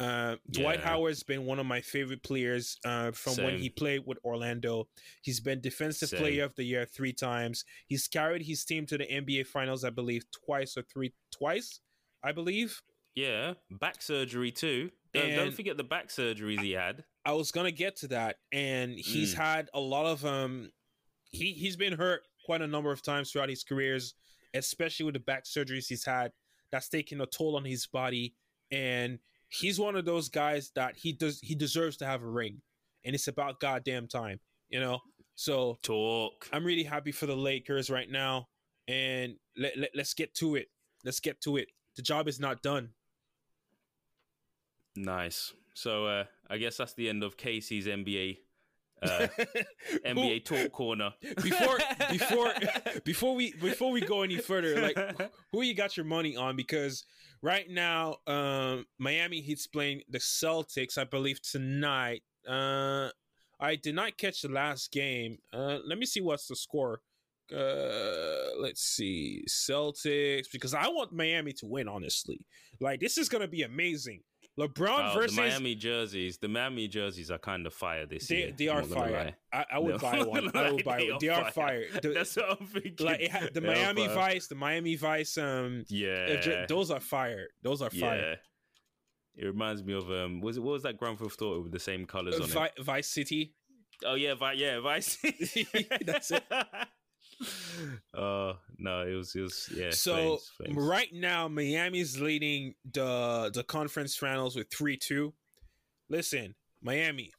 uh, 0.00 0.36
Dwight 0.50 0.80
Yeah. 0.80 0.84
Howard's 0.88 1.22
been 1.22 1.44
one 1.46 1.58
of 1.58 1.66
my 1.66 1.80
favorite 1.80 2.22
players 2.22 2.78
uh, 2.84 3.12
from 3.12 3.36
when 3.44 3.58
he 3.58 3.68
played 3.70 4.02
with 4.06 4.18
Orlando. 4.24 4.88
He's 5.22 5.40
been 5.40 5.60
Defensive 5.60 6.08
Same. 6.08 6.20
Player 6.20 6.44
of 6.44 6.54
the 6.56 6.64
Year 6.64 6.84
three 6.86 7.12
times. 7.12 7.64
He's 7.86 8.08
carried 8.08 8.42
his 8.42 8.64
team 8.64 8.86
to 8.86 8.98
the 8.98 9.04
NBA 9.06 9.46
Finals, 9.46 9.84
I 9.84 9.90
believe, 9.90 10.24
twice 10.44 10.76
or 10.76 10.82
three, 10.82 11.12
twice, 11.32 11.80
I 12.22 12.32
believe. 12.32 12.82
yeah. 13.14 13.54
Back 13.70 14.02
surgery 14.02 14.50
too. 14.50 14.90
Don't, 15.12 15.30
don't 15.36 15.54
forget 15.54 15.76
the 15.76 15.84
back 15.84 16.08
surgeries 16.08 16.60
he 16.60 16.72
had. 16.72 17.04
I 17.24 17.32
was 17.32 17.52
gonna 17.52 17.70
get 17.70 17.94
to 17.98 18.08
that, 18.08 18.36
and 18.50 18.92
he's 18.98 19.32
Mm. 19.34 19.38
had 19.38 19.70
a 19.72 19.78
lot 19.80 20.06
of 20.06 20.24
um, 20.26 20.72
he 21.30 21.52
he's 21.52 21.76
been 21.76 21.92
hurt 21.92 22.22
quite 22.44 22.60
a 22.62 22.66
number 22.66 22.90
of 22.90 23.00
times 23.00 23.30
throughout 23.30 23.48
his 23.48 23.62
careers, 23.62 24.14
especially 24.54 25.04
with 25.06 25.14
the 25.14 25.20
back 25.20 25.44
surgeries 25.44 25.86
he's 25.88 26.04
had. 26.04 26.32
That's 26.72 26.88
taking 26.88 27.20
a 27.20 27.26
toll 27.26 27.54
on 27.54 27.64
his 27.64 27.86
body, 27.86 28.34
and 28.72 29.20
he's 29.54 29.78
one 29.78 29.96
of 29.96 30.04
those 30.04 30.28
guys 30.28 30.70
that 30.74 30.96
he 30.96 31.12
does 31.12 31.40
he 31.40 31.54
deserves 31.54 31.96
to 31.98 32.06
have 32.06 32.22
a 32.22 32.28
ring, 32.28 32.60
and 33.04 33.14
it's 33.14 33.28
about 33.28 33.60
goddamn 33.60 34.08
time, 34.08 34.40
you 34.68 34.80
know. 34.80 35.00
So 35.36 35.78
Talk. 35.82 36.48
I'm 36.52 36.64
really 36.64 36.84
happy 36.84 37.12
for 37.12 37.26
the 37.26 37.36
Lakers 37.36 37.90
right 37.90 38.10
now, 38.10 38.48
and 38.88 39.34
let, 39.56 39.76
let 39.76 39.90
let's 39.94 40.14
get 40.14 40.34
to 40.34 40.56
it. 40.56 40.66
Let's 41.04 41.20
get 41.20 41.40
to 41.42 41.56
it. 41.56 41.68
The 41.96 42.02
job 42.02 42.28
is 42.28 42.40
not 42.40 42.62
done. 42.62 42.90
Nice. 44.96 45.52
So 45.74 46.06
uh, 46.06 46.24
I 46.48 46.58
guess 46.58 46.76
that's 46.76 46.94
the 46.94 47.08
end 47.08 47.22
of 47.24 47.36
Casey's 47.36 47.86
NBA 47.86 48.38
uh, 49.04 49.28
NBA 50.06 50.44
talk 50.44 50.72
corner. 50.72 51.12
before 51.42 51.78
before 52.10 52.52
before 53.04 53.34
we 53.34 53.52
before 53.52 53.90
we 53.90 54.00
go 54.00 54.22
any 54.22 54.38
further 54.38 54.80
like 54.80 54.98
who 55.52 55.62
you 55.62 55.74
got 55.74 55.96
your 55.96 56.06
money 56.06 56.36
on 56.36 56.56
because 56.56 57.04
right 57.44 57.68
now 57.68 58.16
um 58.26 58.86
miami 58.98 59.42
heat's 59.42 59.66
playing 59.66 60.00
the 60.08 60.18
celtics 60.18 60.96
i 60.96 61.04
believe 61.04 61.40
tonight. 61.42 62.22
Uh 62.48 63.10
i 63.60 63.76
did 63.76 63.94
not 63.94 64.16
catch 64.16 64.40
the 64.40 64.48
last 64.48 64.90
game. 64.90 65.36
Uh 65.52 65.78
let 65.84 65.98
me 65.98 66.06
see 66.06 66.22
what's 66.22 66.48
the 66.48 66.56
score. 66.56 67.00
Uh 67.54 68.58
let's 68.58 68.80
see. 68.80 69.44
Celtics 69.46 70.46
because 70.50 70.72
i 70.72 70.88
want 70.88 71.12
miami 71.12 71.52
to 71.52 71.66
win 71.66 71.86
honestly. 71.86 72.40
Like 72.80 73.00
this 73.00 73.18
is 73.18 73.28
gonna 73.28 73.46
be 73.46 73.62
amazing 73.62 74.22
lebron 74.58 75.10
Oh, 75.12 75.18
versus 75.18 75.36
Miami 75.36 75.74
jerseys. 75.74 76.38
The 76.38 76.48
Miami 76.48 76.86
jerseys 76.88 77.30
are 77.30 77.38
kind 77.38 77.66
of 77.66 77.74
fire 77.74 78.06
this 78.06 78.28
they, 78.28 78.36
year. 78.36 78.52
they 78.56 78.68
are 78.68 78.82
fire. 78.84 79.34
I, 79.52 79.64
I 79.72 79.78
would 79.78 79.92
No, 79.92 79.98
buy 79.98 80.22
one 80.22 80.50
i 80.56 80.70
would 80.70 80.84
buy 80.84 80.98
one 81.08 81.18
they 81.20 81.28
are 81.28 81.50
fire 81.50 81.84
The- 82.02 82.10
That's 82.10 82.36
what 82.36 82.60
I'm 82.60 82.66
thinking. 82.66 83.06
like 83.06 83.20
it 83.20 83.30
had, 83.30 83.52
the 83.54 83.60
They 83.60 83.66
Miami. 83.66 84.06
Vice, 84.08 84.46
the 84.46 84.54
Miami 84.54 84.96
Vice, 84.96 85.36
um, 85.38 85.84
Yeah. 85.88 86.66
those 86.68 86.90
are 86.90 87.00
fire. 87.00 87.48
Those 87.62 87.82
are 87.82 87.90
fire. 87.90 88.36
Yeah. 89.36 89.42
It 89.42 89.46
reminds 89.46 89.82
me 89.82 89.94
of 89.94 90.08
um 90.10 90.40
was 90.40 90.56
it 90.56 90.62
what 90.62 90.72
was 90.74 90.82
that 90.84 90.96
Grand 90.96 91.18
Theft 91.18 91.42
Auto 91.42 91.62
with 91.62 91.72
the 91.72 91.80
same 91.80 92.06
colors 92.06 92.38
Uh, 92.38 92.44
on 92.44 92.48
Vi- 92.48 92.70
Vice 92.82 93.08
City. 93.08 93.54
Oh 94.04 94.14
yeah, 94.14 94.34
Vi- 94.34 94.52
yeah, 94.54 94.78
Vice. 94.80 95.18
That's 96.06 96.30
it. 96.30 96.44
Oh 98.16 98.54
no, 98.78 99.02
it 99.02 99.14
was 99.14 99.34
it 99.34 99.40
was 99.40 99.68
yeah. 99.74 99.90
so 99.90 100.14
flames, 100.14 100.52
flames. 100.56 100.76
right 100.76 101.12
now, 101.12 101.48
Miami's 101.48 102.20
leading 102.20 102.74
the 102.92 103.50
the 103.52 103.64
conference 103.64 104.16
finals 104.16 104.56
with 104.56 104.70
three 104.70 104.96
two. 104.96 105.34
Listen, 106.08 106.54
Miami, 106.82 107.32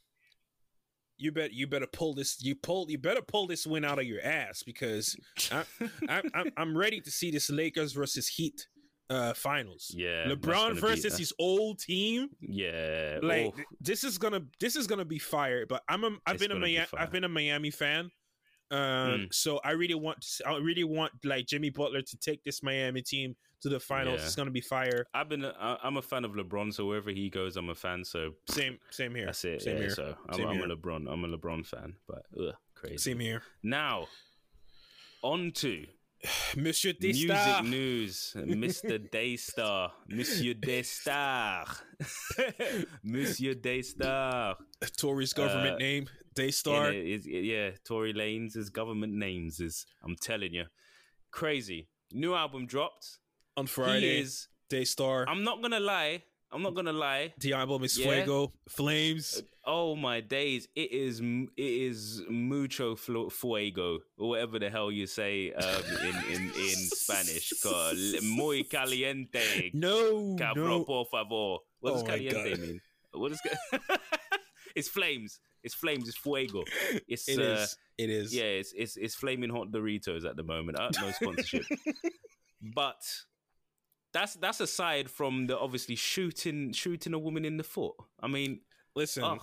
you 1.17 1.31
bet 1.31 1.53
you 1.53 1.67
better 1.67 1.87
pull 1.87 2.13
this. 2.13 2.43
You 2.43 2.55
pull 2.55 2.89
you 2.89 2.97
better 2.97 3.21
pull 3.21 3.47
this 3.47 3.65
win 3.65 3.85
out 3.85 3.99
of 3.99 4.05
your 4.05 4.21
ass 4.21 4.63
because 4.63 5.15
I, 5.51 5.63
I, 6.09 6.21
I'm 6.33 6.51
I'm 6.57 6.77
ready 6.77 6.99
to 7.01 7.11
see 7.11 7.31
this 7.31 7.49
Lakers 7.49 7.93
versus 7.93 8.27
Heat 8.27 8.67
uh 9.09 9.33
finals. 9.33 9.91
Yeah, 9.95 10.25
LeBron 10.25 10.75
be- 10.75 10.79
versus 10.81 11.17
his 11.17 11.31
old 11.39 11.79
team. 11.79 12.29
Yeah. 12.41 13.19
like 13.21 13.53
oh, 13.57 13.61
this 13.79 14.03
is 14.03 14.17
gonna 14.17 14.41
this 14.59 14.75
is 14.75 14.87
gonna 14.87 15.05
be 15.05 15.19
fire. 15.19 15.65
But 15.65 15.83
I'm 15.87 16.03
a 16.03 16.17
I've 16.25 16.35
It's 16.35 16.43
been 16.43 16.51
a 16.51 16.55
be 16.55 16.61
Miami 16.61 16.85
fire. 16.85 17.01
I've 17.01 17.11
been 17.11 17.23
a 17.23 17.29
Miami 17.29 17.71
fan. 17.71 18.09
Um, 18.71 18.77
Mm. 18.79 19.33
so 19.33 19.59
I 19.63 19.71
really 19.71 19.93
want 19.95 20.21
to, 20.21 20.47
I 20.47 20.57
really 20.57 20.83
want 20.83 21.11
like 21.23 21.45
Jimmy 21.45 21.69
Butler 21.69 22.01
to 22.01 22.17
take 22.17 22.43
this 22.43 22.63
Miami 22.63 23.01
team 23.03 23.35
to 23.61 23.69
the 23.69 23.79
finals. 23.79 24.19
Yeah. 24.19 24.25
It's 24.25 24.35
gonna 24.35 24.49
be 24.51 24.61
fire. 24.61 25.05
I've 25.13 25.29
been 25.29 25.45
I- 25.45 25.77
I'm 25.83 25.97
a 25.97 26.01
fan 26.01 26.25
of 26.25 26.31
LeBron, 26.31 26.73
so 26.73 26.85
wherever 26.87 27.11
he 27.11 27.29
goes, 27.29 27.57
I'm 27.57 27.69
a 27.69 27.75
fan. 27.75 28.03
So 28.03 28.33
Same 28.49 28.79
same 28.89 29.13
here. 29.15 29.27
that's 29.27 29.45
it. 29.45 29.61
Same 29.61 29.75
yeah, 29.75 29.81
here. 29.81 29.89
so 29.91 30.15
I'm, 30.29 30.45
I'm 30.45 30.55
here. 30.55 30.65
a 30.65 30.75
LeBron. 30.75 31.11
I'm 31.11 31.23
a 31.23 31.27
LeBron 31.37 31.65
fan. 31.65 31.95
But 32.07 32.23
ugh, 32.39 32.55
crazy. 32.73 32.97
Same 32.97 33.19
here. 33.19 33.43
Now, 33.63 34.07
on 35.21 35.51
to 35.55 35.85
Monsieur 36.57 36.93
music 36.99 37.63
news, 37.65 38.33
Mr. 38.35 38.97
Daystar, 39.11 39.91
Monsieur 40.09 40.53
Daystar, 40.55 41.65
Monsieur 43.03 43.53
Daystar. 43.53 44.55
Tory's 44.97 45.33
government 45.33 45.75
Uh, 45.75 45.79
name. 45.79 46.09
Daystar. 46.35 46.91
Yeah, 46.91 47.15
is- 47.15 47.27
yeah, 47.27 47.71
Tory 47.85 48.13
Lanez' 48.13 48.53
his 48.55 48.69
government 48.69 49.13
names 49.13 49.59
is. 49.59 49.85
I'm 50.03 50.15
telling 50.15 50.53
you, 50.53 50.65
crazy. 51.31 51.87
New 52.11 52.33
album 52.35 52.65
dropped. 52.65 53.19
on 53.57 53.67
Friday. 53.67 54.15
He 54.15 54.21
is. 54.21 54.47
Daystar. 54.69 55.25
I'm 55.29 55.43
not 55.43 55.61
gonna 55.61 55.79
lie. 55.79 56.23
I'm 56.51 56.61
not 56.61 56.73
gonna 56.75 56.93
lie. 56.93 57.33
the 57.39 57.53
album 57.53 57.83
is 57.83 57.97
Yeah. 57.97 58.05
Fuego. 58.23 58.53
Flames. 58.69 59.41
Oh 59.65 59.95
my 59.95 60.21
days! 60.21 60.67
It 60.75 60.91
is 60.91 61.19
it 61.21 61.51
is 61.57 62.21
mucho 62.29 62.95
fuego 62.95 63.99
or 64.17 64.29
whatever 64.29 64.59
the 64.59 64.69
hell 64.69 64.91
you 64.91 65.07
say 65.07 65.51
um, 65.53 65.83
in 66.01 66.15
in 66.35 66.41
in 66.45 66.75
Spanish. 67.03 67.51
Muy 68.23 68.63
caliente. 68.63 69.71
No. 69.73 70.35
Cabro, 70.37 70.67
no. 70.67 70.83
por 70.83 71.05
favor. 71.05 71.59
What 71.79 71.93
does 71.93 72.03
Oh 72.03 72.05
caliente 72.05 72.55
mean? 72.57 72.81
What 73.11 73.31
is? 73.31 73.41
ca- 73.41 73.97
it's 74.75 74.87
flames. 74.89 75.39
It's 75.65 75.73
flames. 75.73 76.07
It's 76.07 76.17
fuego. 76.17 76.63
It's 77.07 77.27
It 77.27 77.39
uh, 77.39 77.53
is. 77.63 77.77
It 77.97 78.09
is. 78.09 78.33
yeah. 78.33 78.43
It's 78.61 78.71
it's 78.77 78.95
it's 78.95 79.15
flaming 79.15 79.49
hot 79.49 79.71
Doritos 79.71 80.23
at 80.25 80.35
the 80.37 80.43
moment. 80.43 80.79
Uh, 80.79 80.91
no 81.01 81.11
sponsorship. 81.11 81.65
but 82.61 83.01
that's 84.13 84.35
that's 84.35 84.59
aside 84.61 85.09
from 85.09 85.47
the 85.47 85.57
obviously 85.59 85.95
shooting 85.95 86.71
shooting 86.71 87.13
a 87.13 87.19
woman 87.19 87.43
in 87.45 87.57
the 87.57 87.63
foot. 87.63 87.95
I 88.21 88.27
mean, 88.27 88.61
Listen. 88.95 89.23
ugh. 89.23 89.41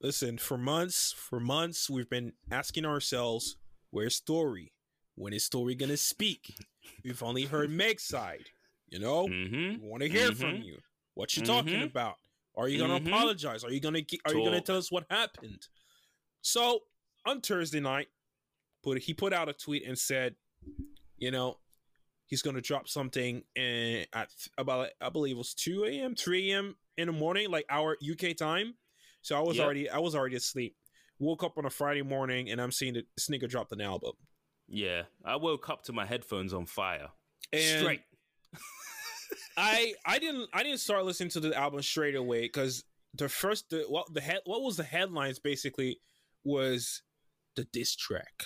Listen, 0.00 0.36
for 0.36 0.58
months, 0.58 1.12
for 1.16 1.38
months, 1.38 1.88
we've 1.88 2.10
been 2.10 2.32
asking 2.50 2.84
ourselves, 2.84 3.56
where's 3.90 4.18
Tory? 4.18 4.72
When 5.14 5.32
is 5.32 5.48
Tory 5.48 5.76
gonna 5.76 5.96
speak? 5.96 6.56
We've 7.04 7.22
only 7.22 7.44
heard 7.44 7.70
Meg's 7.70 8.02
side. 8.04 8.46
You 8.88 8.98
know, 8.98 9.26
hmm 9.28 9.74
we 9.74 9.78
want 9.80 10.02
to 10.02 10.08
hear 10.08 10.32
from 10.32 10.54
Mhm. 10.56 10.64
you. 10.64 10.78
What 11.14 11.36
you 11.36 11.42
talking 11.44 11.80
Mhm. 11.80 11.84
about? 11.90 12.16
Are 12.54 12.68
you 12.68 12.78
gonna 12.78 13.00
Mhm. 13.00 13.08
apologize? 13.08 13.64
Are 13.64 13.72
you 13.72 13.80
gonna 13.80 14.02
gi- 14.02 14.20
Are 14.24 14.34
you 14.34 14.44
gonna 14.44 14.60
tell 14.60 14.76
us 14.76 14.90
what 14.92 15.06
happened? 15.10 15.66
So 16.42 16.86
on 17.24 17.40
Thursday 17.40 17.80
night, 17.80 18.08
put 18.82 18.98
he 19.02 19.14
put 19.14 19.32
out 19.32 19.48
a 19.48 19.52
tweet 19.52 19.84
and 19.86 19.98
said, 19.98 20.36
you 21.16 21.30
know, 21.30 21.60
he's 22.26 22.42
gonna 22.42 22.60
drop 22.60 22.88
something 22.88 23.44
in, 23.54 24.06
at 24.12 24.30
about 24.58 24.90
I 25.00 25.08
believe 25.08 25.36
it 25.36 25.38
was 25.38 25.54
two 25.54 25.84
a.m., 25.84 26.14
three 26.14 26.50
a.m. 26.52 26.76
in 26.96 27.06
the 27.06 27.12
morning, 27.12 27.50
like 27.50 27.64
our 27.70 27.96
UK 28.02 28.34
time. 28.34 28.76
So 29.22 29.36
I 29.36 29.40
was 29.40 29.56
Yep. 29.56 29.64
already 29.64 29.88
I 29.90 29.98
was 29.98 30.14
already 30.14 30.36
asleep. 30.36 30.76
Woke 31.18 31.44
up 31.44 31.56
on 31.56 31.64
a 31.64 31.70
Friday 31.70 32.02
morning 32.02 32.50
and 32.50 32.60
I'm 32.60 32.72
seeing 32.72 32.94
this 32.94 33.28
nigga 33.28 33.48
dropped 33.48 33.72
an 33.72 33.80
album. 33.80 34.12
Yeah, 34.66 35.04
I 35.24 35.36
woke 35.36 35.68
up 35.70 35.84
to 35.84 35.92
my 35.92 36.04
headphones 36.06 36.52
on 36.52 36.66
fire. 36.66 37.10
And 37.52 37.78
Straight. 37.80 38.02
I 39.56 39.94
I 40.04 40.18
didn't 40.18 40.48
I 40.52 40.62
didn't 40.62 40.80
start 40.80 41.04
listening 41.04 41.30
to 41.30 41.40
the 41.40 41.56
album 41.56 41.82
straight 41.82 42.14
away 42.16 42.42
because 42.42 42.84
the 43.14 43.28
first 43.28 43.70
the 43.70 43.84
what 43.88 44.12
the 44.12 44.20
head 44.20 44.40
what 44.44 44.62
was 44.62 44.76
the 44.76 44.84
headlines 44.84 45.38
basically 45.38 46.00
was 46.44 47.02
the 47.56 47.64
diss 47.64 47.94
track. 47.96 48.44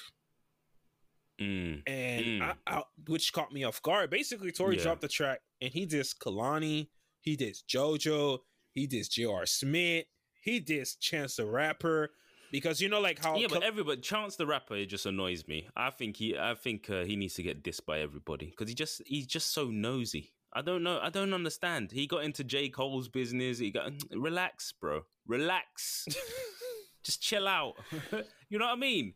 Mm. 1.41 1.83
and 1.87 2.25
Mm. 2.27 2.43
I, 2.43 2.55
I, 2.79 2.83
which 3.09 3.33
caught 3.33 3.53
me 3.53 3.63
off 3.65 3.83
guard. 3.83 4.09
Basically, 4.11 4.51
Tory 4.53 4.77
Yeah. 4.77 4.85
dropped 4.85 5.03
the 5.03 5.09
track, 5.09 5.41
and 5.61 5.71
he 5.73 5.85
did 5.85 6.07
Kehlani, 6.07 6.89
he 7.21 7.37
did 7.37 7.57
JoJo, 7.69 8.39
he 8.73 8.87
did 8.87 9.07
J.R. 9.11 9.45
Smith, 9.45 10.07
he 10.41 10.61
did 10.61 10.89
Chance 10.99 11.37
the 11.37 11.45
Rapper, 11.45 12.11
because 12.51 12.81
you 12.81 12.89
know, 12.89 13.01
like 13.01 13.19
how 13.23 13.37
yeah, 13.37 13.49
but 13.51 13.63
everybody, 13.63 14.01
Chance 14.01 14.37
the 14.37 14.47
rapper, 14.47 14.77
it 14.77 14.87
just 14.87 15.05
annoys 15.05 15.47
me. 15.47 15.69
I 15.77 15.91
think 15.91 16.17
he, 16.17 16.39
I 16.39 16.55
think 16.55 16.89
uh, 16.89 17.05
he 17.05 17.17
needs 17.17 17.35
to 17.35 17.43
get 17.43 17.63
dissed 17.63 17.85
by 17.85 18.01
everybody 18.01 18.47
because 18.47 18.69
he 18.71 18.75
just, 18.75 19.03
he's 19.05 19.27
just 19.27 19.53
so 19.53 19.67
nosy. 19.67 20.33
I 20.57 20.63
don't 20.63 20.83
know. 20.83 20.99
I 21.03 21.11
don't 21.11 21.35
understand. 21.35 21.93
He 21.93 22.07
got 22.07 22.25
into 22.25 22.43
J 22.43 22.71
Cole's 22.71 23.09
business. 23.09 23.59
He 23.59 23.71
got 23.71 23.93
relax, 24.11 24.73
bro. 24.73 25.03
Relax. 25.27 26.07
just 27.05 27.21
chill 27.21 27.47
out. 27.47 27.75
you 28.49 28.59
know 28.59 28.65
what 28.65 28.73
I 28.73 28.77
mean? 28.77 29.13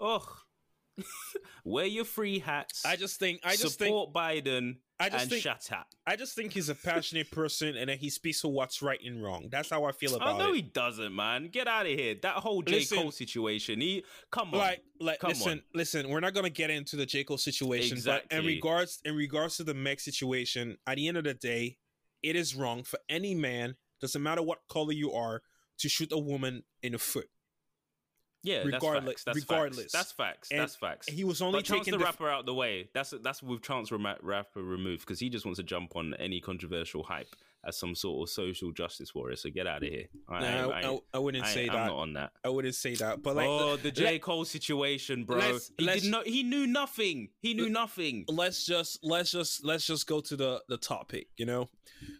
Ugh. 0.00 0.28
Wear 1.64 1.86
your 1.86 2.04
free 2.04 2.38
hats. 2.38 2.86
I 2.86 2.94
just 2.94 3.18
think 3.18 3.40
I 3.42 3.56
just 3.56 3.76
think 3.76 3.88
support 3.88 4.12
Biden 4.12 4.76
I 5.00 5.08
just 5.08 5.22
and 5.22 5.30
think 5.30 5.42
shut 5.42 5.68
up. 5.72 5.88
I 6.06 6.14
just 6.14 6.34
think 6.36 6.52
he's 6.52 6.68
a 6.68 6.74
passionate 6.74 7.30
person, 7.32 7.76
and 7.76 7.90
that 7.90 7.98
he 7.98 8.10
speaks 8.10 8.40
for 8.40 8.52
what's 8.52 8.80
right 8.80 9.00
and 9.04 9.22
wrong. 9.22 9.48
That's 9.50 9.68
how 9.70 9.84
I 9.84 9.92
feel 9.92 10.14
about 10.14 10.28
I 10.28 10.30
about 10.30 10.38
know 10.40 10.50
it. 10.52 10.56
he 10.56 10.62
doesn't, 10.62 11.14
man. 11.14 11.48
Get 11.48 11.66
out 11.66 11.86
of 11.86 11.92
here. 11.92 12.14
That 12.22 12.34
whole 12.36 12.62
J 12.62 12.76
Listen. 12.76 12.98
Cole 12.98 13.10
situation. 13.10 13.80
He 13.80 14.04
come 14.30 14.52
on. 14.54 14.58
like 14.60 14.82
like 15.00 15.18
Come 15.18 15.30
listen 15.30 15.52
on. 15.52 15.62
listen 15.74 16.08
we're 16.10 16.20
not 16.20 16.32
gonna 16.34 16.48
get 16.50 16.70
into 16.70 16.94
the 16.96 17.06
J. 17.06 17.24
Cole 17.24 17.38
situation 17.38 17.98
but 18.04 18.24
in 18.30 18.46
regards 18.46 19.00
in 19.04 19.16
regards 19.16 19.56
to 19.56 19.64
the 19.64 19.74
Meg 19.74 20.00
situation 20.00 20.76
at 20.86 20.96
the 20.96 21.08
end 21.08 21.16
of 21.16 21.24
the 21.24 21.34
day 21.34 21.76
it 22.22 22.36
is 22.36 22.54
wrong 22.54 22.84
for 22.84 22.98
any 23.08 23.34
man 23.34 23.74
doesn't 24.00 24.22
matter 24.22 24.42
what 24.42 24.60
color 24.68 24.92
you 24.92 25.12
are 25.12 25.42
to 25.78 25.88
shoot 25.88 26.12
a 26.12 26.18
woman 26.18 26.62
in 26.82 26.92
the 26.92 26.98
foot 26.98 27.28
yeah, 28.44 28.62
regardless- 28.62 28.84
That's 28.84 29.06
facts. 29.06 29.24
That's 29.24 29.36
regardless. 29.50 29.78
Facts. 29.78 29.92
That's 29.92 30.12
facts. 30.12 30.50
And 30.50 30.60
That's 30.60 30.76
facts. 30.76 31.08
he 31.08 31.24
was 31.24 31.42
only 31.42 31.58
but 31.58 31.64
taking 31.66 31.92
the 31.92 31.98
the 31.98 32.04
rapper 32.04 32.28
out 32.28 32.46
the 32.46 32.54
way. 32.54 32.88
That's 32.92 33.14
that's 33.22 33.42
with 33.42 33.62
Chance 33.62 33.90
rapper 33.90 34.62
removed 34.62 35.00
because 35.00 35.18
he 35.18 35.28
just 35.30 35.44
wants 35.44 35.58
to 35.58 35.64
jump 35.64 35.96
on 35.96 36.14
any 36.20 36.40
controversial 36.40 37.02
hype 37.02 37.34
as 37.66 37.76
some 37.76 37.94
sort 37.94 38.28
of 38.28 38.32
social 38.32 38.70
justice 38.72 39.14
warrior. 39.14 39.36
So 39.36 39.48
get 39.50 39.66
out 39.66 39.82
of 39.82 39.88
here. 39.88 40.04
I, 40.28 40.40
Nah, 40.40 40.68
I, 40.68 40.80
I, 40.86 40.98
I, 41.14 41.18
wouldn't 41.18 41.46
say 41.46 41.62
I'm 41.68 41.74
that 41.74 41.86
not 41.86 41.96
on 41.96 42.12
that. 42.14 42.32
I 42.44 42.50
wouldn't 42.50 42.74
say 42.74 42.94
that 42.96 43.22
but 43.22 43.36
like 43.36 43.46
oh, 43.48 43.76
the 43.76 43.90
J 43.90 44.04
let- 44.04 44.22
Cole 44.22 44.44
situation, 44.44 45.24
bro. 45.24 45.38
let's- 45.38 45.72
he 45.78 45.84
let's- 45.84 46.02
did 46.02 46.10
not. 46.10 46.26
He 46.26 46.42
knew 46.42 46.66
nothing. 46.66 47.30
He 47.40 47.54
knew 47.54 47.70
nothing. 47.70 48.26
let's 48.28 48.66
just 48.66 49.02
let's 49.02 49.30
just 49.30 49.64
let's 49.64 49.86
just 49.86 50.06
go 50.06 50.20
to 50.20 50.36
the 50.36 50.62
the 50.68 50.76
topic 50.76 51.28
you 51.36 51.46
know 51.46 51.68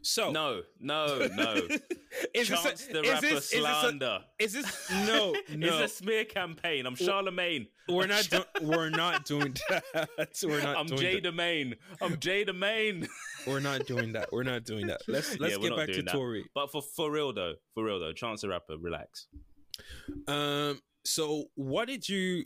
so 0.02 0.30
No, 0.30 0.62
no, 0.80 1.28
no. 1.34 1.55
is 2.34 2.48
this, 2.48 2.62
Chance 2.62 2.88
a, 2.88 2.92
the 2.92 3.01
is, 3.02 3.10
rapper 3.10 3.20
this, 3.26 3.32
is, 3.44 3.51
this 3.51 3.60
a, 3.60 3.80
slander. 3.80 4.18
Is 4.44 4.52
this 4.52 4.90
no 5.06 5.32
no 5.56 5.80
It's 5.82 5.92
a 5.92 5.96
smear 5.96 6.24
campaign. 6.24 6.86
I'm 6.86 6.94
Charlamagne. 6.96 7.66
we're 7.88 8.06
not 8.06 8.28
do, 8.30 8.42
we're 8.62 8.90
not 8.90 9.24
doing 9.24 9.54
that 9.68 9.84
we're 10.44 10.62
not 10.62 10.76
I'm 10.78 10.86
doing 10.86 11.00
Jay. 11.00 11.20
Domain. 11.20 11.74
I'm 12.00 12.18
Jay 12.20 12.44
Domain. 12.44 13.08
We're 13.46 13.60
not 13.60 13.84
doing 13.86 14.12
that. 14.14 14.32
We're 14.32 14.42
not 14.42 14.64
doing 14.64 14.86
that. 14.86 15.02
Let's 15.06 15.38
let's 15.38 15.56
Yeah, 15.58 15.68
get 15.68 15.76
back 15.76 15.88
to 15.88 16.02
that. 16.02 16.12
Tory. 16.12 16.46
But 16.54 16.72
for 16.72 16.80
for 16.80 17.10
real 17.10 17.32
though, 17.34 17.54
for 17.74 17.84
real 17.84 18.00
though, 18.00 18.12
Chance 18.14 18.40
the 18.40 18.48
Rapper, 18.48 18.76
relax. 18.78 19.26
Um. 20.26 20.80
So, 21.04 21.44
what 21.54 21.86
did 21.88 22.08
you? 22.08 22.44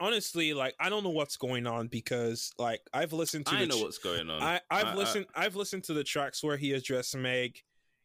Honestly, 0.00 0.54
like 0.54 0.74
I 0.80 0.88
don't 0.88 1.04
know 1.04 1.10
what's 1.10 1.36
going 1.36 1.66
on 1.66 1.88
because 1.88 2.50
like 2.58 2.80
I've 2.94 3.12
listened 3.12 3.46
to 3.46 3.54
I 3.54 3.64
know 3.66 3.76
tr- 3.78 3.84
what's 3.84 3.98
going 3.98 4.30
on. 4.30 4.42
I 4.42 4.60
I've 4.70 4.86
I- 4.86 4.90
I- 4.92 4.94
listened 4.94 5.26
I've 5.34 5.54
listened 5.56 5.84
to 5.84 5.92
the 5.92 6.02
tracks 6.04 6.42
where 6.42 6.56
he 6.56 6.72
addressed 6.72 7.14
Meg, 7.16 7.58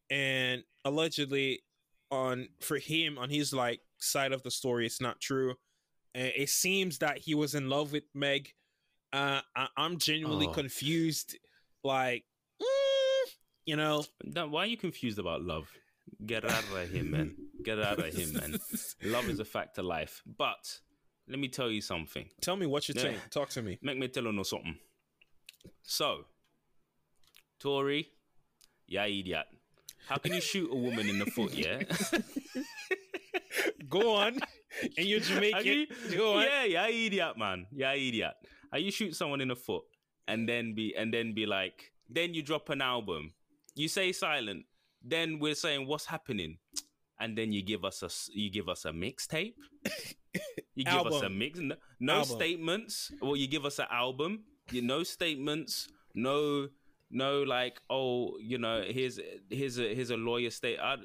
and 0.09 0.63
allegedly 0.85 1.61
on 2.11 2.49
for 2.59 2.77
him 2.77 3.17
on 3.17 3.29
his 3.29 3.53
like 3.53 3.79
side 3.99 4.31
of 4.33 4.43
the 4.43 4.51
story, 4.51 4.85
it's 4.85 5.01
not 5.01 5.19
true. 5.19 5.55
And 6.13 6.31
it 6.35 6.49
seems 6.49 6.97
that 6.99 7.19
he 7.19 7.33
was 7.35 7.55
in 7.55 7.69
love 7.69 7.91
with 7.93 8.03
Meg. 8.13 8.49
Uh, 9.13 9.41
I, 9.55 9.67
I'm 9.77 9.97
genuinely 9.97 10.47
Oh. 10.47 10.51
confused. 10.53 11.37
Like, 11.83 12.25
mm, 12.61 13.29
you 13.65 13.75
know, 13.75 14.03
No, 14.23 14.47
why 14.47 14.63
are 14.63 14.67
you 14.67 14.77
confused 14.77 15.19
about 15.19 15.41
love? 15.41 15.69
Get 16.25 16.43
out 16.45 16.65
of 16.65 16.89
here, 16.89 17.03
man. 17.03 17.35
Get 17.63 17.79
out 17.79 17.99
of 17.99 18.13
here, 18.13 18.27
man. 18.27 18.59
Love 19.03 19.29
is 19.29 19.39
a 19.39 19.45
fact 19.45 19.77
of 19.77 19.85
life. 19.85 20.21
But 20.25 20.79
let 21.27 21.39
me 21.39 21.47
tell 21.47 21.69
you 21.71 21.81
something. 21.81 22.29
Tell 22.41 22.55
me 22.55 22.65
what 22.65 22.87
you 22.89 22.93
Yeah. 22.95 23.03
think. 23.03 23.29
Talk 23.31 23.49
to 23.51 23.61
me. 23.61 23.77
Make 23.81 23.97
me 23.97 24.07
tell 24.07 24.23
you 24.23 24.43
something. 24.43 24.77
So, 25.83 26.25
Tory, 27.59 28.09
yeah, 28.87 29.05
idiot. 29.05 29.45
How 30.07 30.17
can 30.17 30.33
you 30.33 30.41
shoot 30.41 30.69
a 30.71 30.75
woman 30.75 31.09
in 31.09 31.19
the 31.19 31.25
foot, 31.25 31.53
yeah? 31.53 31.83
Go 33.89 34.15
on. 34.15 34.39
And 34.97 35.05
you're 35.05 35.19
Jamaican. 35.19 35.65
you- 35.65 35.87
Go 36.17 36.35
on. 36.37 36.43
yeah, 36.43 36.63
yeah, 36.63 36.87
idiot, 36.87 37.37
man. 37.37 37.67
Yeah, 37.71 37.93
idiot. 37.93 38.33
How 38.71 38.77
you 38.77 38.91
shoot 38.91 39.15
someone 39.15 39.41
in 39.41 39.49
the 39.49 39.55
foot 39.55 39.83
and 40.27 40.47
then 40.47 40.73
be 40.75 40.95
and 40.95 41.13
then 41.13 41.33
be 41.33 41.45
like, 41.45 41.91
then 42.09 42.33
you 42.33 42.41
drop 42.41 42.69
an 42.69 42.81
album, 42.81 43.33
you 43.75 43.87
say 43.87 44.11
silent, 44.13 44.65
then 45.03 45.39
we're 45.39 45.55
saying 45.55 45.87
what's 45.87 46.05
happening, 46.05 46.57
and 47.19 47.37
then 47.37 47.51
you 47.51 47.61
give 47.63 47.83
us 47.83 48.01
a 48.01 48.09
you 48.33 48.49
give 48.49 48.69
us 48.69 48.85
a 48.85 48.91
mixtape. 48.91 49.55
You 50.73 50.85
give 50.85 51.05
us 51.07 51.21
a 51.21 51.29
mix, 51.29 51.59
no, 51.59 51.75
no 51.99 52.23
statements. 52.23 53.11
Well, 53.21 53.35
you 53.35 53.47
give 53.47 53.65
us 53.65 53.77
an 53.79 53.87
album. 53.91 54.45
You 54.71 54.81
no 54.81 55.03
statements, 55.03 55.89
no 56.15 56.69
no 57.11 57.43
like 57.43 57.81
oh 57.89 58.37
you 58.39 58.57
know 58.57 58.83
here's 58.87 59.19
here's 59.49 59.77
a 59.79 59.93
here's 59.95 60.09
a 60.11 60.17
lawyer 60.17 60.49
state. 60.49 60.79
I, 60.79 60.97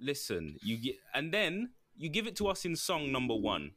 listen, 0.00 0.56
you 0.62 0.76
get 0.76 0.96
and 1.14 1.32
then 1.32 1.70
you 1.96 2.08
give 2.08 2.26
it 2.26 2.36
to 2.36 2.48
us 2.48 2.64
in 2.64 2.76
song 2.76 3.10
number 3.12 3.34
one. 3.34 3.72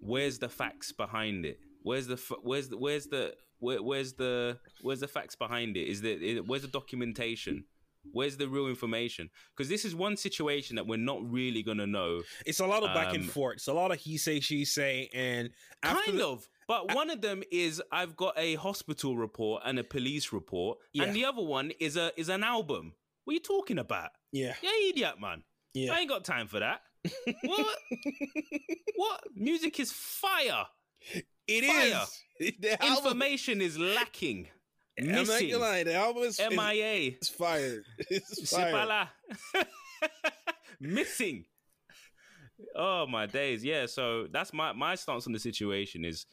Where's 0.00 0.38
the 0.38 0.48
facts 0.48 0.92
behind 0.92 1.44
it? 1.44 1.58
Where's 1.82 2.06
the 2.06 2.16
where's 2.42 2.68
the 2.68 2.76
where's 2.78 3.06
the 3.06 3.34
where, 3.58 3.82
where's 3.82 4.14
the 4.14 4.58
where's 4.82 5.00
the 5.00 5.08
facts 5.08 5.34
behind 5.34 5.76
it? 5.76 5.86
Is 5.88 6.02
is, 6.02 6.40
where's 6.46 6.62
the 6.62 6.68
documentation? 6.68 7.64
Where's 8.12 8.38
the 8.38 8.48
real 8.48 8.66
information? 8.68 9.28
Because 9.54 9.68
this 9.68 9.84
is 9.84 9.94
one 9.94 10.16
situation 10.16 10.76
that 10.76 10.86
we're 10.86 10.96
not 10.96 11.18
really 11.30 11.62
gonna 11.62 11.86
know. 11.86 12.22
It's 12.46 12.60
a 12.60 12.66
lot 12.66 12.82
of 12.82 12.94
back 12.94 13.12
and 13.12 13.24
Um, 13.24 13.28
forth. 13.28 13.56
It's 13.56 13.66
a 13.68 13.74
lot 13.74 13.90
of 13.92 13.98
he 13.98 14.16
say, 14.16 14.40
she 14.40 14.64
say, 14.64 15.10
and 15.12 15.50
after 15.82 16.04
kind 16.06 16.18
the- 16.18 16.26
of. 16.26 16.48
But 16.70 16.94
one 16.94 17.10
of 17.10 17.20
them 17.20 17.42
is 17.50 17.82
I've 17.90 18.14
got 18.16 18.34
a 18.38 18.54
hospital 18.54 19.16
report 19.16 19.62
and 19.66 19.76
a 19.80 19.82
police 19.82 20.32
report, 20.32 20.78
Yeah. 20.92 21.02
and 21.02 21.16
the 21.16 21.24
other 21.24 21.42
one 21.42 21.72
is 21.80 21.96
a 21.96 22.12
is 22.16 22.28
an 22.28 22.44
album. 22.44 22.92
What 23.24 23.32
are 23.32 23.34
you 23.34 23.40
talking 23.40 23.78
about? 23.78 24.10
Yeah, 24.30 24.54
Yeah, 24.62 24.70
idiot, 24.88 25.20
man. 25.20 25.42
yeah. 25.74 25.92
I 25.92 25.98
ain't 25.98 26.08
got 26.08 26.24
time 26.24 26.46
for 26.46 26.60
that. 26.60 26.82
what? 27.42 27.76
what? 28.94 29.20
Music 29.34 29.80
is 29.80 29.90
fire. 29.90 30.66
It 31.48 31.64
Fire. 31.64 32.06
is. 32.38 32.52
Information 32.96 33.60
is 33.60 33.76
lacking. 33.76 34.46
I'm 34.98 35.06
not 35.08 35.26
Missing. 35.26 35.50
gonna 35.50 35.62
lie. 35.64 35.82
The 35.82 35.94
album 35.94 36.22
is, 36.22 36.38
MIA. 36.38 37.16
is 37.20 37.28
fire. 37.28 37.82
It's 38.10 38.50
fire. 38.56 39.08
Missing. 40.80 41.46
Oh 42.76 43.06
my 43.08 43.26
days. 43.26 43.64
Yeah, 43.64 43.86
so 43.86 44.28
that's 44.30 44.52
my 44.52 44.72
my 44.72 44.94
stance 44.94 45.26
on 45.26 45.32
the 45.32 45.40
situation 45.40 46.04
is 46.04 46.26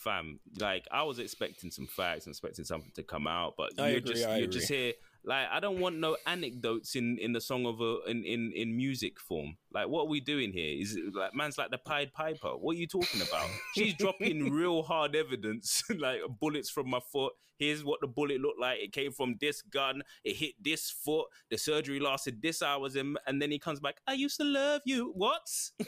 fam, 0.00 0.40
like 0.58 0.86
I 0.90 1.02
was 1.04 1.18
expecting 1.18 1.70
some 1.70 1.86
facts 1.86 2.26
and 2.26 2.32
expecting 2.32 2.64
something 2.64 2.92
to 2.94 3.02
come 3.02 3.26
out, 3.26 3.54
but 3.56 3.78
I 3.78 3.90
you're 3.90 3.98
agree, 3.98 4.12
just 4.14 4.26
I 4.26 4.36
you're 4.36 4.44
agree. 4.48 4.60
just 4.60 4.68
here 4.68 4.92
like 5.24 5.46
I 5.50 5.60
don't 5.60 5.78
want 5.80 5.96
no 5.98 6.16
anecdotes 6.26 6.96
in 6.96 7.18
in 7.18 7.32
the 7.32 7.40
song 7.40 7.66
of 7.66 7.80
a 7.80 7.98
in 8.10 8.24
in 8.24 8.52
in 8.54 8.76
music 8.76 9.20
form. 9.20 9.56
Like 9.72 9.88
what 9.88 10.02
are 10.02 10.08
we 10.08 10.20
doing 10.20 10.52
here? 10.52 10.80
Is 10.80 10.96
it 10.96 11.14
like 11.14 11.34
man's 11.34 11.56
like 11.58 11.70
the 11.70 11.78
Pied 11.78 12.12
Piper? 12.12 12.50
What 12.56 12.76
are 12.76 12.78
you 12.78 12.86
talking 12.86 13.20
about? 13.22 13.48
She's 13.74 13.94
dropping 13.94 14.50
real 14.52 14.82
hard 14.82 15.14
evidence, 15.14 15.82
like 15.98 16.20
bullets 16.40 16.70
from 16.70 16.90
my 16.90 17.00
foot. 17.12 17.32
Here's 17.58 17.84
what 17.84 18.00
the 18.00 18.06
bullet 18.06 18.40
looked 18.40 18.58
like. 18.58 18.78
It 18.80 18.90
came 18.90 19.12
from 19.12 19.36
this 19.38 19.60
gun. 19.60 20.02
It 20.24 20.36
hit 20.36 20.54
this 20.58 20.90
foot. 20.90 21.26
The 21.50 21.58
surgery 21.58 22.00
lasted 22.00 22.40
this 22.40 22.62
hours, 22.62 22.96
and, 22.96 23.18
and 23.26 23.40
then 23.40 23.50
he 23.50 23.58
comes 23.58 23.80
back. 23.80 24.00
I 24.06 24.14
used 24.14 24.38
to 24.38 24.44
love 24.44 24.80
you. 24.86 25.12
What? 25.14 25.42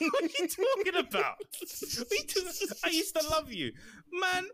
what 0.00 0.24
are 0.24 0.26
you 0.26 0.48
talking 0.48 0.96
about? 0.98 1.36
What 1.38 2.10
are 2.10 2.14
you 2.14 2.24
talking- 2.26 2.76
I 2.84 2.88
used 2.90 3.16
to 3.16 3.24
love 3.28 3.52
you, 3.52 3.70
man. 4.12 4.46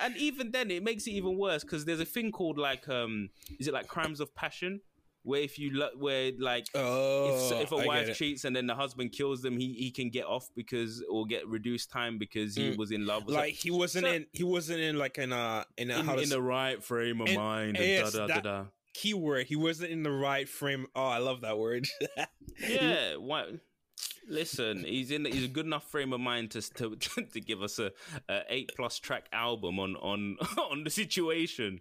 And 0.00 0.16
even 0.16 0.50
then, 0.50 0.72
it 0.72 0.82
makes 0.82 1.06
it 1.06 1.12
even 1.12 1.38
worse 1.38 1.62
because 1.62 1.84
there's 1.84 2.00
a 2.00 2.04
thing 2.04 2.32
called 2.32 2.58
like, 2.58 2.88
um, 2.88 3.30
is 3.60 3.68
it 3.68 3.74
like 3.74 3.86
crimes 3.86 4.18
of 4.18 4.34
passion? 4.34 4.80
Where 5.22 5.40
if 5.42 5.58
you 5.58 5.70
lo- 5.78 5.90
where 5.98 6.32
like 6.38 6.66
Oh, 6.74 7.50
if, 7.52 7.62
if 7.64 7.72
a 7.72 7.76
I 7.76 7.86
wife 7.86 8.16
cheats 8.16 8.44
and 8.44 8.56
then 8.56 8.66
the 8.66 8.74
husband 8.74 9.12
kills 9.12 9.42
them, 9.42 9.58
he, 9.58 9.72
he 9.74 9.90
can 9.90 10.08
get 10.08 10.24
off 10.24 10.48
because 10.56 11.02
or 11.10 11.26
get 11.26 11.46
reduced 11.46 11.90
time 11.90 12.16
because 12.18 12.54
he 12.56 12.70
Mm. 12.70 12.76
was 12.78 12.90
in 12.90 13.04
love. 13.06 13.26
with 13.26 13.34
like 13.34 13.52
he 13.54 13.70
wasn't 13.70 14.06
So- 14.06 14.12
in. 14.12 14.26
He 14.32 14.44
wasn't 14.44 14.80
in 14.80 14.96
like 14.98 15.18
in 15.18 15.32
a 15.32 15.64
in 15.76 15.90
a 15.90 16.00
in, 16.00 16.18
in 16.20 16.28
the 16.30 16.40
right 16.40 16.82
frame 16.82 17.20
of 17.20 17.28
And- 17.28 17.36
mind. 17.36 17.68
and 17.76 17.78
And 17.78 17.86
yes, 17.86 18.12
da, 18.12 18.18
da, 18.20 18.26
that- 18.28 18.42
da, 18.44 18.62
da. 18.62 18.64
keyword. 18.94 19.46
He 19.46 19.56
wasn't 19.56 19.90
in 19.92 20.02
the 20.02 20.10
right 20.10 20.48
frame. 20.48 20.86
Oh, 20.96 21.04
I 21.04 21.18
love 21.18 21.42
that 21.42 21.58
word. 21.58 21.86
Yeah, 22.68 23.16
why? 23.16 23.44
Listen, 24.30 24.84
he's 24.84 25.10
in. 25.10 25.24
He's 25.24 25.44
a 25.44 25.48
good 25.48 25.66
enough 25.66 25.90
frame 25.90 26.12
of 26.12 26.20
mind 26.20 26.52
to 26.52 26.62
to, 26.74 26.96
to 27.32 27.40
give 27.40 27.62
us 27.62 27.78
a, 27.80 27.90
a 28.28 28.42
eight 28.48 28.70
plus 28.76 28.98
track 29.00 29.26
album 29.32 29.78
on 29.80 29.96
on 29.96 30.36
on 30.70 30.84
the 30.84 30.90
situation. 30.90 31.80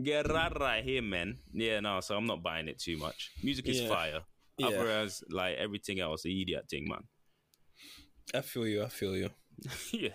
Get 0.00 0.30
right, 0.30 0.52
right 0.60 0.84
here, 0.84 1.00
man. 1.02 1.38
Yeah, 1.52 1.80
no. 1.80 2.00
So 2.00 2.14
I'm 2.16 2.26
not 2.26 2.42
buying 2.42 2.68
it 2.68 2.78
too 2.78 2.98
much. 2.98 3.30
Music 3.42 3.66
is 3.68 3.80
Yeah. 3.80 3.88
fire. 3.88 4.20
Yeah. 4.58 4.68
Whereas, 4.68 5.24
like 5.30 5.56
everything 5.56 6.00
else, 6.00 6.22
the 6.22 6.42
idiot 6.42 6.66
thing, 6.70 6.86
man. 6.88 7.04
I 8.34 8.42
feel 8.42 8.66
you. 8.66 8.84
I 8.84 8.88
feel 8.88 9.16
you. 9.16 9.30
yeah. 9.92 10.08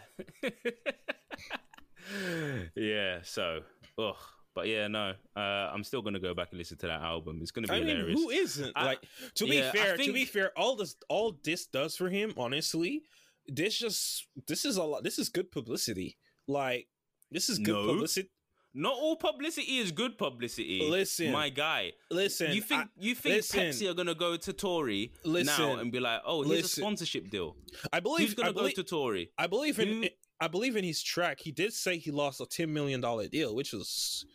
yeah. 2.76 3.20
So, 3.24 3.62
ugh. 3.98 4.16
But 4.54 4.68
yeah, 4.68 4.88
no. 4.88 5.14
Uh, 5.36 5.40
I'm 5.40 5.84
still 5.84 6.02
gonna 6.02 6.20
go 6.20 6.34
back 6.34 6.50
and 6.52 6.58
listen 6.58 6.78
to 6.80 6.88
that 6.88 7.02
album. 7.02 7.40
It's 7.42 7.52
gonna 7.52 7.68
be 7.68 7.74
I 7.74 7.80
mean, 7.80 7.88
hilarious. 7.96 8.20
who 8.20 8.30
isn't? 8.30 8.74
I- 8.76 8.86
like 8.86 9.04
to 9.36 9.46
be 9.46 9.58
yeah, 9.58 9.72
fair, 9.72 9.98
to 9.98 10.14
be 10.14 10.26
fair, 10.26 10.52
all 10.58 10.76
this 10.76 10.96
all 11.10 11.38
this 11.44 11.66
does 11.66 11.96
for 11.96 12.10
him, 12.10 12.34
honestly, 12.38 13.04
this 13.48 13.78
just 13.78 14.28
this 14.48 14.66
is 14.66 14.78
a 14.78 14.84
lot. 14.84 15.04
This 15.04 15.20
is 15.20 15.30
good 15.30 15.52
publicity. 15.52 16.18
Like 16.48 16.88
this 17.32 17.50
is 17.50 17.60
good 17.60 17.76
No. 17.76 17.88
publicity. 17.88 18.30
Not 18.74 18.94
all 18.94 19.18
publicity 19.18 19.80
is 19.80 19.92
good 19.92 20.18
publicity. 20.18 20.80
Listen. 20.90 21.32
my 21.34 21.50
guy. 21.50 21.92
Listen, 22.10 22.54
you 22.54 22.62
think 22.62 22.82
I, 22.84 22.86
you 22.98 23.16
think 23.16 23.36
listen. 23.36 23.60
Pepsi 23.60 23.90
are 23.90 23.94
gonna 23.94 24.16
go 24.16 24.38
to 24.38 24.54
Tory 24.54 25.12
now 25.26 25.76
and 25.78 25.92
be 25.92 26.00
like, 26.00 26.22
oh, 26.26 26.44
here's 26.44 26.64
Listen. 26.64 26.82
a 26.82 26.86
sponsorship 26.86 27.30
deal. 27.30 27.58
I 27.92 28.00
believe 28.00 28.28
Who's 28.28 28.34
gonna 28.36 28.50
I 28.50 28.54
believe, 28.54 28.76
go 28.76 28.82
to 28.82 28.88
Tory? 28.90 29.32
I 29.38 29.48
believe 29.48 29.78
in 29.80 30.10
I 30.42 30.48
believe 30.48 30.76
in 30.76 30.84
his 30.84 31.02
track. 31.04 31.40
He 31.40 31.52
did 31.52 31.72
say 31.72 31.98
he 31.98 32.12
lost 32.12 32.42
a 32.42 32.46
ten 32.46 32.74
million 32.74 33.00
dollar 33.00 33.28
deal, 33.28 33.56
which 33.56 33.72
was 33.74 34.26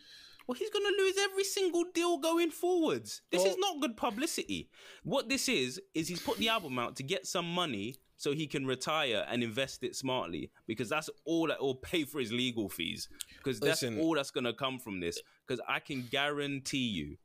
Well, 0.47 0.55
he's 0.57 0.71
gonna 0.71 0.97
lose 0.97 1.17
every 1.19 1.43
single 1.45 1.85
deal 1.93 2.19
going 2.19 2.51
forwards. 2.53 3.23
This 3.33 3.45
is 3.45 3.57
not 3.59 3.81
good 3.81 3.97
publicity. 3.97 4.71
What 5.03 5.29
this 5.29 5.49
is 5.49 5.81
is 5.95 6.07
he's 6.09 6.23
put 6.23 6.39
the 6.39 6.49
album 6.49 6.79
out 6.79 6.95
to 6.97 7.03
get 7.03 7.27
some 7.27 7.53
money 7.53 7.97
so 8.17 8.33
he 8.33 8.47
can 8.47 8.65
retire 8.65 9.27
and 9.29 9.43
invest 9.43 9.83
it 9.83 9.95
smartly 9.97 10.51
because 10.67 10.89
that's 10.89 11.11
all 11.27 11.49
that 11.49 11.61
will 11.61 11.75
pay 11.75 12.05
for 12.05 12.19
his 12.21 12.33
legal 12.33 12.69
fees 12.69 13.09
because 13.37 13.59
that's 13.61 13.83
Listen. 13.83 14.01
all 14.01 14.15
that's 14.15 14.31
gonna 14.31 14.55
come 14.55 14.79
from 14.79 15.01
this. 15.01 15.21
Because 15.47 15.61
I 15.69 15.81
can 15.81 16.07
guarantee 16.11 16.79
you, 16.89 17.17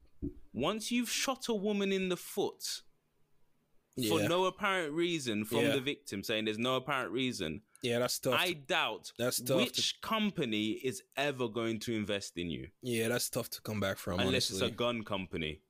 once 0.53 0.91
you've 0.91 1.09
shot 1.09 1.47
a 1.47 1.53
woman 1.53 1.91
in 1.91 2.09
the 2.09 2.17
foot 2.17 2.81
for 4.07 4.19
yeah, 4.21 4.27
no 4.27 4.45
apparent 4.45 4.93
reason 4.93 5.45
from 5.45 5.59
Yeah. 5.59 5.73
the 5.73 5.81
victim, 5.81 6.23
saying 6.23 6.45
there's 6.45 6.57
no 6.57 6.75
apparent 6.75 7.11
reason, 7.11 7.61
yeah, 7.81 7.99
that's 7.99 8.19
tough. 8.19 8.35
I 8.37 8.53
doubt 8.53 9.11
That's 9.17 9.41
tough 9.41 9.57
which 9.57 9.99
company 10.01 10.71
is 10.71 11.01
ever 11.17 11.47
going 11.47 11.79
to 11.81 11.95
invest 11.95 12.37
in 12.37 12.49
you 12.49 12.67
yeah, 12.81 13.07
that's 13.07 13.29
tough 13.29 13.49
to 13.51 13.61
come 13.61 13.79
back 13.79 13.97
from. 13.97 14.19
unless 14.19 14.27
honestly. 14.51 14.67
it's 14.67 14.73
a 14.73 14.75
gun 14.75 15.03
company. 15.03 15.61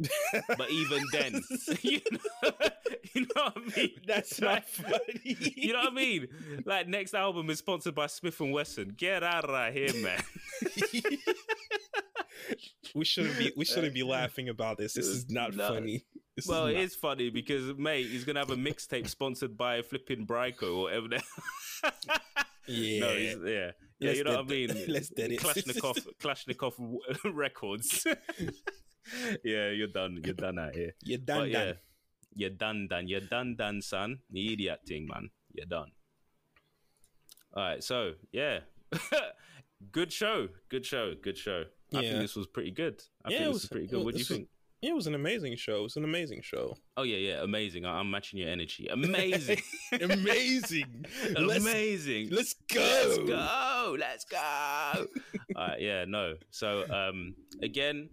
but 0.56 0.70
even 0.70 1.02
then, 1.12 1.42
you 1.82 2.00
know, 2.10 2.18
you 3.12 3.20
know 3.20 3.28
what 3.34 3.56
I 3.56 3.76
mean. 3.76 3.90
that's 4.06 4.40
Like, 4.40 4.54
not 4.54 4.68
funny. 4.68 5.36
You 5.56 5.74
know 5.74 5.80
what 5.80 5.92
I 5.92 5.94
mean? 5.94 6.28
Like 6.64 6.88
next 6.88 7.12
album 7.14 7.50
is 7.50 7.58
sponsored 7.58 7.94
by 7.94 8.06
Smith 8.06 8.40
and 8.40 8.50
Wesson. 8.52 8.94
Get 8.96 9.22
out 9.22 9.44
of 9.44 9.50
right 9.50 9.72
here, 9.74 9.92
man. 10.02 10.22
We 12.94 13.04
shouldn't 13.04 13.38
be 13.38 13.52
we 13.56 13.64
shouldn't 13.64 13.94
be 13.94 14.02
laughing 14.18 14.48
about 14.48 14.78
this. 14.78 14.94
This 14.94 15.06
is 15.06 15.30
not 15.30 15.54
No. 15.54 15.68
funny. 15.68 16.04
This 16.36 16.46
well, 16.46 16.68
is 16.68 16.74
not- 16.74 16.82
is 16.84 16.94
funny 16.94 17.28
because 17.30 17.76
mate, 17.76 18.06
he's 18.06 18.24
gonna 18.24 18.38
have 18.38 18.50
a 18.50 18.56
mixtape 18.56 19.08
sponsored 19.08 19.58
by 19.58 19.82
flipping 19.82 20.26
Bryco 20.26 20.62
or 20.74 20.82
whatever. 20.84 21.08
yeah. 22.66 23.00
No, 23.00 23.12
yeah, 23.12 23.34
yeah. 23.44 23.70
Let's 24.00 24.18
You 24.18 24.24
know 24.24 24.36
what 24.36 24.46
I 24.46 24.48
mean? 24.48 24.84
let's 24.88 25.08
dead 25.10 25.32
it. 25.32 25.40
Klashnikov, 25.40 26.06
Klashnikov 26.22 27.34
records. 27.34 28.06
yeah, 29.44 29.70
you're 29.70 29.88
done. 29.88 30.18
You're 30.24 30.34
done 30.34 30.58
out 30.58 30.74
here. 30.74 30.94
You're 31.04 31.18
done, 31.18 31.38
But 31.40 31.50
yeah, 31.50 31.72
you're 32.34 32.50
done, 32.50 32.86
done. 32.88 33.08
You're 33.08 33.20
done, 33.20 33.56
done, 33.56 33.82
son. 33.82 34.20
The 34.30 34.52
idiot 34.54 34.80
thing, 34.86 35.08
man. 35.12 35.30
You're 35.52 35.66
done. 35.66 35.90
All 37.54 37.62
right, 37.64 37.82
so 37.84 38.12
yeah, 38.32 38.60
good 39.92 40.12
show, 40.12 40.48
good 40.70 40.86
show, 40.86 41.14
good 41.20 41.36
show. 41.36 41.64
I 41.94 42.00
Yeah. 42.00 42.10
think 42.10 42.22
this 42.22 42.36
was 42.36 42.46
pretty 42.46 42.70
good. 42.70 43.02
I 43.24 43.30
Yeah, 43.30 43.38
think 43.38 43.40
it 43.40 43.44
this 43.44 43.52
was- 43.54 43.62
was 43.62 43.68
pretty 43.70 43.86
good. 43.88 44.04
What 44.04 44.14
do 44.14 44.18
you 44.18 44.22
was- 44.22 44.28
think? 44.28 44.48
Yeah, 44.82 44.90
it 44.92 44.94
was 44.94 45.06
an 45.06 45.14
amazing 45.14 45.56
show. 45.56 45.80
It 45.80 45.82
was 45.82 45.96
an 45.96 46.04
amazing 46.04 46.40
show. 46.40 46.74
Oh 46.96 47.02
yeah, 47.02 47.18
yeah, 47.18 47.42
amazing. 47.42 47.84
I- 47.84 47.98
I'm 47.98 48.10
matching 48.10 48.38
your 48.38 48.48
energy. 48.48 48.86
Amazing, 48.88 49.60
amazing. 50.00 51.04
Let's, 51.38 51.64
amazing. 51.64 52.30
let's 52.30 52.54
go. 52.72 52.80
Let's 52.80 53.18
go. 53.18 53.96
Let's 53.98 54.24
go. 54.24 54.38
All 55.56 55.68
right, 55.68 55.80
yeah, 55.80 56.04
no. 56.06 56.34
So, 56.50 56.88
um, 56.90 57.34
again, 57.62 58.08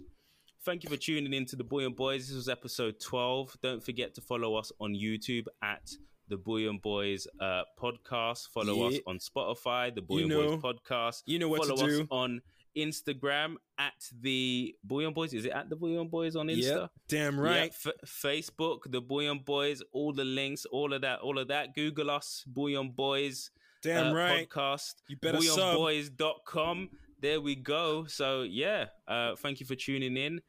thank 0.66 0.84
you 0.84 0.90
for 0.90 0.98
tuning 0.98 1.32
in 1.34 1.46
to 1.46 1.56
the 1.56 1.64
Bouyon 1.64 1.96
Boys. 1.96 2.28
This 2.28 2.36
was 2.36 2.50
episode 2.50 3.00
12. 3.00 3.56
Don't 3.64 3.82
forget 3.84 4.14
to 4.16 4.22
follow 4.22 4.56
us 4.56 4.72
on 4.82 4.94
YouTube 4.94 5.46
at 5.64 5.90
the 6.28 6.36
Bouyon 6.38 6.82
Boys 6.82 7.26
uh, 7.40 7.62
podcast. 7.82 8.50
Follow 8.54 8.88
us 8.90 8.96
on 9.08 9.20
Spotify, 9.20 9.96
the 9.96 10.02
Boy 10.02 10.18
You 10.18 10.24
and 10.24 10.30
know- 10.30 10.58
Boys 10.58 10.76
podcast. 10.76 11.24
You 11.26 11.40
know 11.40 11.48
what 11.48 11.62
follow 11.66 11.78
to 11.78 11.86
us 11.86 11.98
do. 12.00 12.08
on 12.12 12.42
Instagram 12.78 13.56
at 13.78 13.94
the 14.22 14.76
and 14.90 15.14
Boys. 15.16 15.34
Is 15.34 15.46
it 15.46 15.52
at 15.52 15.70
the 15.70 15.76
and 15.76 16.10
Boys 16.12 16.36
on 16.36 16.48
Insta? 16.48 16.82
Yep. 16.82 16.92
Damn 17.08 17.36
Yeah, 17.38 17.42
right. 17.44 17.72
F- 17.72 17.94
Facebook, 18.06 18.90
the 18.92 19.02
Bouyon 19.02 19.44
Boys, 19.44 19.82
all 19.92 20.14
the 20.14 20.24
links, 20.26 20.66
all 20.66 20.94
of 20.94 21.02
that, 21.02 21.20
all 21.20 21.38
of 21.40 21.48
that. 21.50 21.76
Google 21.76 22.12
us, 22.12 22.44
Bouyon 22.52 22.96
Boys 22.96 23.52
Damn 23.84 24.08
uh, 24.08 24.14
right. 24.14 24.50
podcast, 24.50 24.96
You 25.08 25.18
better 25.18 25.42
sub. 25.42 25.78
bouyonboys.com. 25.78 26.90
There 27.22 27.42
we 27.42 27.56
go. 27.56 28.06
So, 28.06 28.44
yeah, 28.44 28.86
uh, 29.08 29.36
thank 29.36 29.60
you 29.60 29.66
for 29.66 29.76
tuning 29.76 30.18
in. 30.18 30.42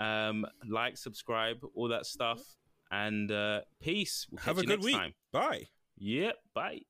Um, 0.00 0.46
like, 0.68 0.96
subscribe, 0.96 1.58
all 1.74 1.88
that 1.88 2.06
stuff. 2.06 2.40
And 2.90 3.30
uh, 3.30 3.62
peace. 3.80 4.26
We'll 4.30 4.40
Have 4.42 4.58
a 4.58 4.64
good 4.64 4.82
week. 4.82 4.94
time. 4.96 5.14
Bye. 5.32 5.68
Yep, 5.98 6.36
bye. 6.54 6.80